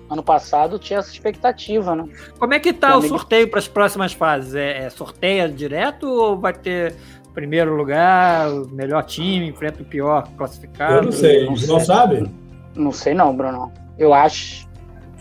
Ano 0.10 0.24
passado 0.24 0.78
tinha 0.80 1.00
essa 1.00 1.12
expectativa, 1.12 1.96
né? 1.96 2.06
Como 2.38 2.54
é 2.54 2.60
que 2.60 2.74
tá 2.74 2.98
o 2.98 3.02
sorteio 3.02 3.48
para 3.48 3.60
as 3.60 3.68
próximas 3.68 4.14
fases? 4.14 4.56
É, 4.56 4.86
é 4.86 4.90
sorteia 4.90 5.48
direto 5.48 6.08
ou 6.08 6.38
vai 6.38 6.54
ter 6.54 6.96
primeiro 7.34 7.76
lugar, 7.76 8.50
o 8.52 8.68
melhor 8.70 9.04
time, 9.04 9.48
enfrenta 9.48 9.82
o 9.82 9.86
pior 9.86 10.28
classificado? 10.38 10.96
Eu 10.96 11.04
não 11.04 11.12
sei. 11.12 11.46
não 11.46 11.52
não 11.52 11.58
sei. 11.58 11.80
sabem? 11.80 12.36
Não 12.76 12.92
sei 12.92 13.14
não, 13.14 13.36
Bruno. 13.36 13.72
Eu 13.98 14.14
acho. 14.14 14.68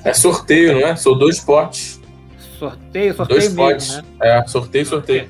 É 0.05 0.13
sorteio, 0.13 0.81
não 0.81 0.87
é? 0.87 0.97
São 0.97 1.17
dois 1.17 1.41
potes. 1.41 2.01
Sorteio, 2.59 3.15
sorteio 3.15 3.41
Dois 3.41 3.53
mesmo, 3.55 3.57
potes. 3.71 3.97
né? 3.97 4.03
É, 4.21 4.47
sorteio, 4.47 4.87
sorteio. 4.87 5.29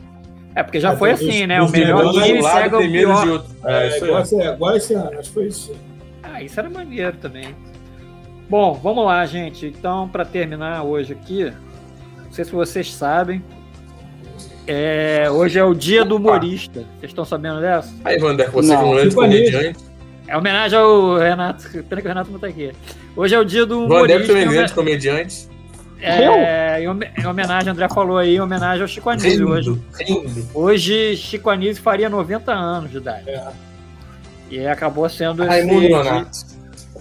É, 0.54 0.62
porque 0.62 0.78
já 0.80 0.92
É, 0.92 0.96
foi 0.96 1.10
assim, 1.12 1.42
os- 1.42 1.48
né? 1.48 1.62
O 1.62 1.70
melhor 1.70 2.12
time 2.12 2.38
um 2.40 2.42
lado 2.42 2.62
pega 2.62 2.76
o 2.76 2.80
tem 2.80 2.90
menos 2.90 3.16
de 3.20 3.22
pior. 3.24 3.32
outro. 3.32 3.56
É, 3.64 3.72
É, 3.84 3.88
isso 3.88 4.04
igual, 4.04 4.16
aí. 4.18 4.22
esse, 4.22 4.36
igual 4.42 4.76
esse 4.76 4.94
ano, 4.94 5.10
acho 5.18 5.28
que 5.28 5.34
foi 5.34 5.46
isso. 5.46 5.74
Ah, 6.22 6.42
isso 6.42 6.60
era 6.60 6.68
maneiro 6.68 7.16
também. 7.18 7.54
Bom, 8.50 8.74
vamos 8.74 9.04
lá, 9.06 9.24
gente. 9.24 9.66
Então, 9.66 10.08
para 10.08 10.24
terminar 10.26 10.82
hoje 10.82 11.14
aqui, 11.14 11.44
não 12.24 12.32
sei 12.32 12.44
se 12.44 12.52
vocês 12.52 12.92
sabem, 12.92 13.42
é, 14.66 15.28
hoje 15.30 15.58
é 15.58 15.64
o 15.64 15.74
dia 15.74 16.04
do 16.04 16.16
humorista. 16.16 16.80
Vocês 16.98 17.10
estão 17.10 17.24
sabendo 17.24 17.60
dessa? 17.60 17.92
Aí, 18.04 18.18
Vander, 18.18 18.50
você 18.50 18.68
Não, 18.74 18.80
é 18.80 18.84
um 18.84 18.94
grande 18.94 19.14
comediante. 19.14 19.78
É 20.32 20.36
homenagem 20.38 20.78
ao 20.78 21.18
Renato. 21.18 21.68
Pena 21.84 22.00
que 22.00 22.06
o 22.06 22.08
Renato 22.08 22.30
não 22.30 22.38
tá 22.38 22.46
aqui. 22.46 22.72
Hoje 23.14 23.34
é 23.34 23.38
o 23.38 23.44
dia 23.44 23.66
do 23.66 23.84
humorista. 23.84 24.26
também 24.26 24.42
é 24.44 24.46
um 24.48 24.50
grande 24.50 24.72
home- 24.72 24.74
comediante. 24.74 25.48
é, 26.00 26.82
em 26.82 26.88
home- 26.88 27.10
em 27.18 27.26
homenagem, 27.26 27.70
André 27.70 27.86
falou 27.90 28.16
aí, 28.16 28.36
em 28.36 28.40
homenagem 28.40 28.80
ao 28.80 28.88
Chico 28.88 29.10
Anísio 29.10 29.46
hoje. 29.46 29.82
Rindo. 30.00 30.48
Hoje, 30.54 31.16
Chico 31.16 31.50
Anísio 31.50 31.82
faria 31.82 32.08
90 32.08 32.50
anos 32.50 32.90
de 32.90 32.96
idade. 32.96 33.28
É. 33.28 33.52
E 34.50 34.66
acabou 34.66 35.06
sendo 35.10 35.44
esse, 35.44 35.66
dia, 35.90 36.26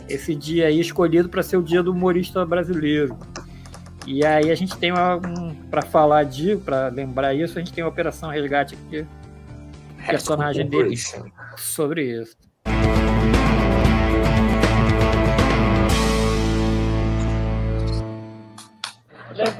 esse 0.09 0.35
dia 0.35 0.67
aí 0.67 0.79
escolhido 0.81 1.29
para 1.29 1.41
ser 1.41 1.55
o 1.55 1.63
dia 1.63 1.81
do 1.81 1.93
humorista 1.93 2.45
brasileiro. 2.45 3.17
E 4.05 4.25
aí 4.25 4.51
a 4.51 4.55
gente 4.55 4.75
tem 4.77 4.91
um, 4.91 5.55
para 5.69 5.81
falar 5.83 6.25
de, 6.25 6.57
para 6.57 6.89
lembrar 6.89 7.33
isso, 7.33 7.57
a 7.57 7.61
gente 7.61 7.71
tem 7.71 7.81
a 7.83 7.87
Operação 7.87 8.29
Resgate 8.29 8.75
aqui 8.75 9.05
personagem 10.05 10.67
dele. 10.67 10.95
Sobre 11.55 12.21
isso. 12.21 12.35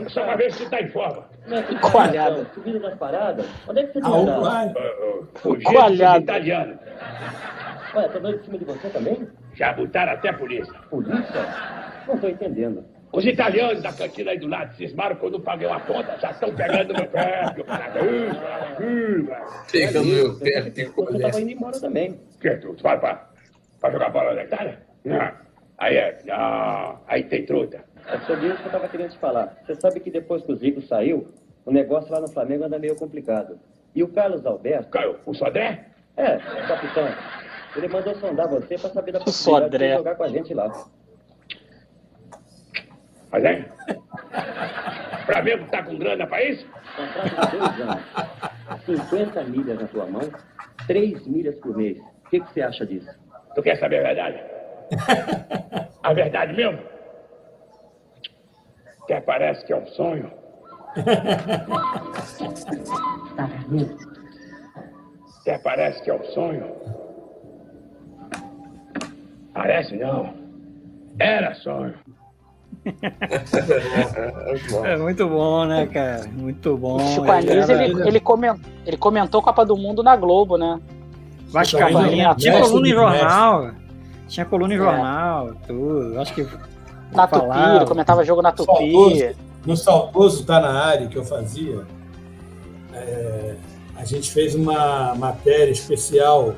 Só 0.09 0.23
pra 0.23 0.35
ver 0.35 0.51
se 0.53 0.69
tá 0.69 0.81
em 0.81 0.89
forma. 0.89 1.29
Coalhada. 1.91 2.45
Subindo 2.53 2.79
nas 2.79 2.95
paradas? 2.97 3.45
Onde 3.67 3.79
é 3.81 3.87
que 3.87 3.99
você 3.99 3.99
Ah. 4.05 4.71
Fugindo 5.35 5.63
Coalhada. 5.71 6.19
dos 6.19 6.23
italianos. 6.23 6.77
Ué, 7.95 8.07
tá 8.07 8.19
dando 8.19 8.35
em 8.37 8.43
cima 8.43 8.57
de 8.57 8.65
você 8.65 8.89
também? 8.89 9.27
Já 9.55 9.73
botaram 9.73 10.13
até 10.13 10.29
a 10.29 10.33
polícia. 10.33 10.73
Polícia? 10.89 11.45
Não 12.07 12.17
tô 12.17 12.27
entendendo. 12.27 12.85
Os 13.13 13.25
italianos 13.25 13.81
da 13.83 13.91
cantina 13.91 14.31
aí 14.31 14.39
do 14.39 14.47
lado 14.47 14.73
cismaram 14.75 15.17
quando 15.17 15.33
eu 15.33 15.41
paguei 15.41 15.67
uma 15.67 15.81
conta. 15.81 16.17
Já 16.19 16.31
estão 16.31 16.53
pegando 16.55 16.93
meu 16.93 17.07
pé. 17.07 17.53
Pegando 19.71 20.05
meu 20.07 20.39
pé, 20.39 20.61
Você- 20.61 20.71
tem 20.71 20.85
Você 20.89 21.19
tava 21.19 21.41
indo 21.41 21.51
embora 21.51 21.79
também. 21.79 22.19
Que 22.39 22.55
tu 22.57 22.73
tu 22.73 22.83
vai 22.83 22.97
pra, 22.99 23.27
pra 23.81 23.91
jogar 23.91 24.09
bola 24.09 24.33
na 24.33 24.43
Itália? 24.43 24.79
Não. 25.03 25.31
Aí 25.77 25.97
é. 25.97 26.19
Não. 26.25 27.01
Aí 27.07 27.23
tem 27.25 27.45
truta. 27.45 27.83
É 28.07 28.17
sobre 28.19 28.47
isso 28.47 28.57
que 28.61 28.67
eu 28.67 28.71
tava 28.71 28.87
querendo 28.87 29.11
te 29.11 29.17
falar. 29.17 29.57
Você 29.65 29.75
sabe 29.75 29.99
que 29.99 30.11
depois 30.11 30.43
que 30.43 30.51
o 30.51 30.55
Zico 30.55 30.81
saiu, 30.81 31.27
o 31.65 31.71
negócio 31.71 32.11
lá 32.11 32.19
no 32.19 32.27
Flamengo 32.29 32.63
anda 32.65 32.77
meio 32.79 32.95
complicado. 32.95 33.59
E 33.95 34.03
o 34.03 34.07
Carlos 34.07 34.45
Alberto, 34.45 34.89
Caiu. 34.89 35.17
O 35.25 35.33
Sodré? 35.33 35.85
é, 36.17 36.35
o 36.37 36.67
capitão, 36.67 37.07
ele 37.75 37.87
mandou 37.87 38.15
sondar 38.15 38.47
você 38.47 38.77
pra 38.77 38.89
saber 38.89 39.11
da 39.13 39.19
O 39.19 39.23
possibilidade 39.25 39.69
de 39.71 39.77
Sodré. 39.77 39.95
jogar 39.97 40.15
com 40.15 40.23
a 40.23 40.27
gente 40.29 40.53
lá. 40.53 40.71
Mas 43.31 43.43
é? 43.45 43.65
Flamengo 45.25 45.65
tá 45.71 45.83
com 45.83 45.97
grana 45.97 46.27
pra 46.27 46.43
isso? 46.43 46.65
Contrato 46.95 47.51
de 47.51 47.57
dois 47.57 47.81
anos, 47.81 49.05
50 49.09 49.43
milhas 49.45 49.79
na 49.79 49.87
tua 49.87 50.05
mão, 50.05 50.21
3 50.87 51.25
milhas 51.27 51.55
por 51.59 51.75
mês. 51.77 51.97
O 52.25 52.29
que, 52.29 52.39
que 52.41 52.51
você 52.53 52.61
acha 52.61 52.85
disso? 52.85 53.09
Tu 53.55 53.61
quer 53.61 53.77
saber 53.77 53.99
a 53.99 54.13
verdade? 54.13 54.43
A 56.03 56.13
verdade 56.13 56.53
mesmo? 56.53 56.79
Até 59.03 59.19
parece 59.21 59.65
que 59.65 59.73
é 59.73 59.77
um 59.77 59.87
sonho. 59.87 60.31
Até 65.41 65.57
parece 65.59 66.01
que 66.03 66.09
é 66.11 66.15
um 66.15 66.23
sonho. 66.25 66.65
Parece 69.53 69.95
não. 69.97 70.33
Era 71.19 71.53
sonho. 71.55 71.93
É 74.85 74.97
muito 74.97 75.27
bom, 75.27 75.65
né, 75.65 75.85
cara? 75.87 76.25
Muito 76.31 76.77
bom. 76.77 76.95
O 76.95 76.99
Chico 76.99 77.25
Ele 77.25 77.51
Anísio, 77.51 77.75
ele, 77.75 78.07
ele, 78.07 78.19
comentou, 78.19 78.71
ele 78.85 78.97
comentou 78.97 79.41
Copa 79.41 79.65
do 79.65 79.75
Mundo 79.77 80.01
na 80.01 80.15
Globo, 80.15 80.57
né? 80.57 80.79
Vascaína. 81.49 82.33
Tinha 82.35 82.61
coluna 82.61 82.87
em 82.87 82.91
jornal. 82.91 83.71
Tinha 84.27 84.45
coluna 84.45 84.73
em 84.73 84.77
É. 84.77 84.79
jornal, 84.79 85.51
tudo. 85.67 86.19
Acho 86.19 86.33
que 86.33 86.47
Na 87.11 87.27
Tupi, 87.27 87.39
falava. 87.41 87.75
ele 87.75 87.85
comentava 87.85 88.23
jogo 88.23 88.41
na 88.41 88.51
Tupi. 88.51 88.91
Saudoso. 88.91 89.35
No 89.65 89.77
saudoso 89.77 90.45
Tá 90.45 90.59
na 90.59 90.71
área 90.71 91.07
que 91.07 91.17
eu 91.17 91.23
fazia, 91.23 91.85
é, 92.93 93.55
a 93.95 94.03
gente 94.03 94.31
fez 94.31 94.55
uma 94.55 95.13
matéria 95.15 95.71
especial 95.71 96.55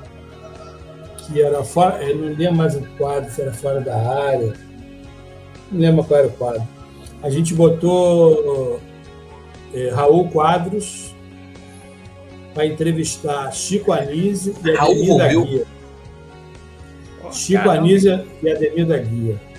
que 1.18 1.42
era 1.42 1.64
fora, 1.64 2.04
eu 2.04 2.18
não 2.18 2.28
lembro 2.28 2.56
mais 2.56 2.76
o 2.76 2.82
quadro, 2.98 3.30
se 3.32 3.42
era 3.42 3.54
fora 3.54 3.82
da 3.82 3.96
área, 3.98 4.54
não 5.72 5.80
lembro 5.80 6.04
qual 6.04 6.20
era 6.20 6.28
o 6.28 6.32
quadro. 6.32 6.68
A 7.22 7.30
gente 7.30 7.54
botou 7.54 8.80
é, 9.74 9.90
Raul 9.90 10.30
Quadros 10.30 11.16
para 12.54 12.66
entrevistar 12.66 13.52
Chico 13.52 13.92
Anísio 13.92 14.56
e 14.64 14.72
Raul 14.72 14.92
Ademir 14.92 15.18
da? 15.18 15.28
Guia. 15.28 15.66
Chico. 17.32 17.70
Anísio 17.70 18.26
e 18.42 18.50
Ademir 18.50 18.86
da 18.86 18.98
Guia. 18.98 19.53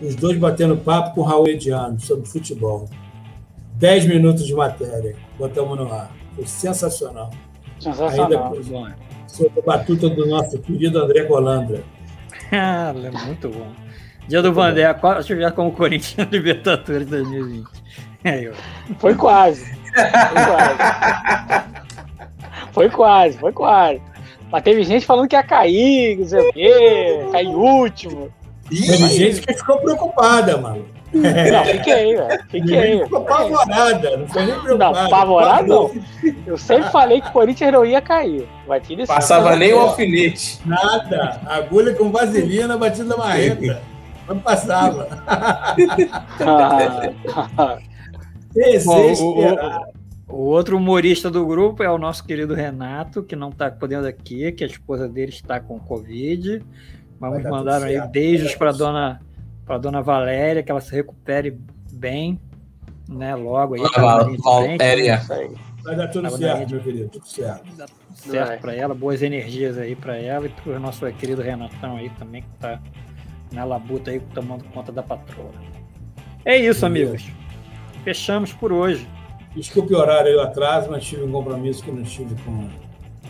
Os 0.00 0.14
dois 0.14 0.38
batendo 0.38 0.76
papo 0.76 1.14
com 1.14 1.20
o 1.20 1.24
Raul 1.24 1.48
Ediano 1.48 1.98
sobre 2.00 2.26
futebol. 2.26 2.88
Dez 3.74 4.04
minutos 4.06 4.46
de 4.46 4.54
matéria. 4.54 5.14
Botamos 5.38 5.78
no 5.78 5.92
ar. 5.92 6.10
Foi 6.34 6.46
sensacional. 6.46 7.30
Aí 7.32 7.82
Sensacional. 7.82 8.28
depois, 8.28 8.68
Bom. 8.68 8.88
sob 9.26 9.50
a 9.58 9.62
batuta 9.62 10.08
do 10.10 10.26
nosso 10.26 10.58
querido 10.58 10.98
André 10.98 11.24
Colandra. 11.24 11.82
Ah, 12.52 12.92
muito 13.26 13.48
bom. 13.48 13.68
Dia 14.26 14.42
do 14.42 14.52
Vandé, 14.52 14.92
quase 14.94 15.28
jogar 15.28 15.52
como 15.52 15.70
Corinthians 15.70 16.16
na 16.16 16.24
Libertadores 16.36 17.06
2020. 17.06 17.64
Aí, 18.24 18.48
ó. 18.48 18.52
Foi 18.98 19.14
quase. 19.14 19.64
Foi 19.94 20.44
quase. 20.48 21.70
Foi 22.72 22.90
quase, 22.90 23.38
foi 23.38 23.52
quase. 23.52 24.02
Mas 24.50 24.62
teve 24.64 24.82
gente 24.82 25.06
falando 25.06 25.28
que 25.28 25.36
ia 25.36 25.44
cair, 25.44 26.18
não 26.18 26.26
sei 26.26 26.40
o 26.48 26.52
quê, 26.52 27.28
cair 27.30 27.46
último. 27.54 28.32
Teve 28.70 29.08
gente 29.08 29.40
que 29.46 29.54
ficou 29.54 29.78
preocupada, 29.78 30.56
mano. 30.56 30.86
Não, 31.12 31.64
fiquei, 31.64 32.16
velho. 32.16 32.28
Teve 32.28 32.66
Fiquei. 32.68 32.98
que 32.98 33.04
ficou 33.04 33.18
apavorada, 33.22 34.16
não 34.16 34.28
foi 34.28 34.42
nem 34.46 34.54
Não, 34.54 34.62
preocupada. 34.62 35.06
apavorado 35.06 35.66
não. 35.68 35.90
Eu 36.46 36.56
sempre 36.56 36.88
falei 36.90 37.20
que 37.20 37.28
o 37.28 37.32
Corinthians 37.32 37.72
não 37.72 37.84
ia 37.84 38.00
cair. 38.00 38.46
Isso. 38.88 39.06
Passava 39.08 39.56
nem 39.56 39.74
o 39.74 39.80
alfinete. 39.80 40.60
Nada. 40.64 41.40
Agulha 41.46 41.94
com 41.94 42.12
vaselina 42.12 42.78
batida 42.78 43.04
na 43.08 43.16
marreta. 43.16 43.82
Não 44.28 44.38
passava. 44.38 45.08
Bom, 48.84 49.00
o- 49.00 49.08
Desesperado. 49.08 49.80
o, 50.28 50.34
o 50.36 50.38
outro 50.46 50.76
humorista 50.76 51.30
do 51.30 51.44
grupo 51.46 51.82
é 51.82 51.90
o 51.90 51.98
nosso 51.98 52.24
querido 52.24 52.54
Renato, 52.54 53.22
que 53.22 53.34
não 53.36 53.48
está 53.50 53.70
podendo 53.70 54.06
aqui, 54.06 54.50
que 54.52 54.64
a 54.64 54.66
esposa 54.66 55.08
dele 55.08 55.30
está 55.30 55.60
com 55.60 55.78
Covid. 55.78 56.62
Vamos 57.20 57.42
Vai 57.42 57.42
dar 57.44 57.50
mandar 57.50 57.82
aí 57.82 58.08
beijos 58.08 58.48
Vai 58.48 58.56
para 58.56 58.72
dar 58.72 58.78
dona 58.78 59.20
para 59.66 59.78
dona 59.78 60.02
Valéria, 60.02 60.62
que 60.64 60.70
ela 60.70 60.80
se 60.80 60.92
recupere 60.92 61.56
bem, 61.92 62.40
né? 63.08 63.36
Logo 63.36 63.74
aí. 63.74 63.80
Val- 63.80 64.24
tá 64.24 64.36
Valéria. 64.42 65.22
Aí. 65.30 65.50
Vai 65.84 65.96
dar 65.96 66.08
tudo 66.08 66.22
na 66.22 66.30
certo, 66.30 66.70
meu 66.74 66.80
querido. 66.82 67.08
Tudo 67.10 67.26
certo. 67.26 67.64
Dá 67.76 67.86
tudo 67.86 68.16
certo 68.32 68.48
Vai. 68.48 68.58
para 68.58 68.74
ela, 68.74 68.94
boas 68.94 69.22
energias 69.22 69.78
aí 69.78 69.94
para 69.94 70.16
ela 70.16 70.46
e 70.46 70.48
para 70.48 70.76
o 70.76 70.80
nosso 70.80 71.06
querido 71.12 71.40
Renatão 71.40 71.96
aí 71.96 72.10
também, 72.18 72.42
que 72.42 72.48
tá 72.58 72.80
na 73.52 73.64
labuta 73.64 74.10
aí, 74.10 74.20
tomando 74.34 74.64
conta 74.64 74.90
da 74.90 75.02
patroa. 75.02 75.50
É 76.44 76.56
isso, 76.56 76.80
Beleza. 76.80 76.86
amigos. 76.86 77.30
Fechamos 78.02 78.52
por 78.52 78.72
hoje. 78.72 79.06
Desculpe 79.54 79.94
o 79.94 79.98
horário 79.98 80.28
aí 80.30 80.36
o 80.36 80.40
atraso, 80.40 80.90
mas 80.90 81.04
tive 81.04 81.22
um 81.24 81.30
compromisso 81.32 81.82
que 81.82 81.90
não 81.90 82.02
tive 82.02 82.34
com 82.42 82.68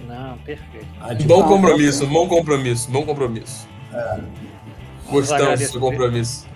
Não, 0.07 0.39
perfeito. 0.39 0.87
Bom 1.27 1.43
compromisso, 1.45 2.07
bom 2.07 2.29
compromisso, 2.29 2.91
bom 2.91 3.05
compromisso. 3.05 3.69
Gostamos 5.07 5.33
agradecer. 5.33 5.73
do 5.73 5.81
compromisso. 5.81 6.49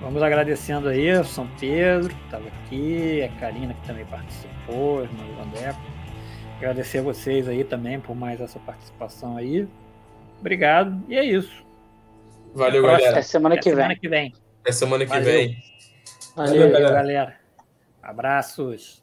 Vamos 0.00 0.22
agradecendo 0.22 0.88
aí 0.88 1.12
o 1.12 1.24
São 1.24 1.46
Pedro, 1.60 2.08
que 2.14 2.24
estava 2.24 2.44
aqui, 2.48 3.22
a 3.22 3.28
Karina, 3.40 3.72
que 3.74 3.86
também 3.86 4.04
participou, 4.06 5.00
a 5.00 5.02
irmã 5.04 5.24
Vandeco. 5.36 5.80
Agradecer 6.56 6.98
a 6.98 7.02
vocês 7.02 7.48
aí 7.48 7.62
também 7.64 8.00
por 8.00 8.16
mais 8.16 8.40
essa 8.40 8.58
participação 8.60 9.36
aí. 9.36 9.68
Obrigado, 10.40 11.00
e 11.08 11.16
é 11.16 11.24
isso. 11.24 11.64
Valeu, 12.54 12.82
Próxima. 12.82 12.98
galera. 12.98 13.10
Até 13.12 13.22
semana 13.22 13.54
Até 13.54 13.62
que 13.62 13.70
semana 13.70 13.88
vem. 13.88 13.98
que 13.98 14.08
vem. 14.08 14.32
Até 14.60 14.72
semana 14.72 15.04
que 15.04 15.10
Valeu. 15.10 15.24
vem. 15.24 15.56
Valeu. 16.36 16.52
Valeu, 16.52 16.60
Valeu, 16.60 16.72
galera. 16.72 16.94
galera. 16.94 17.36
Abraços. 18.02 19.01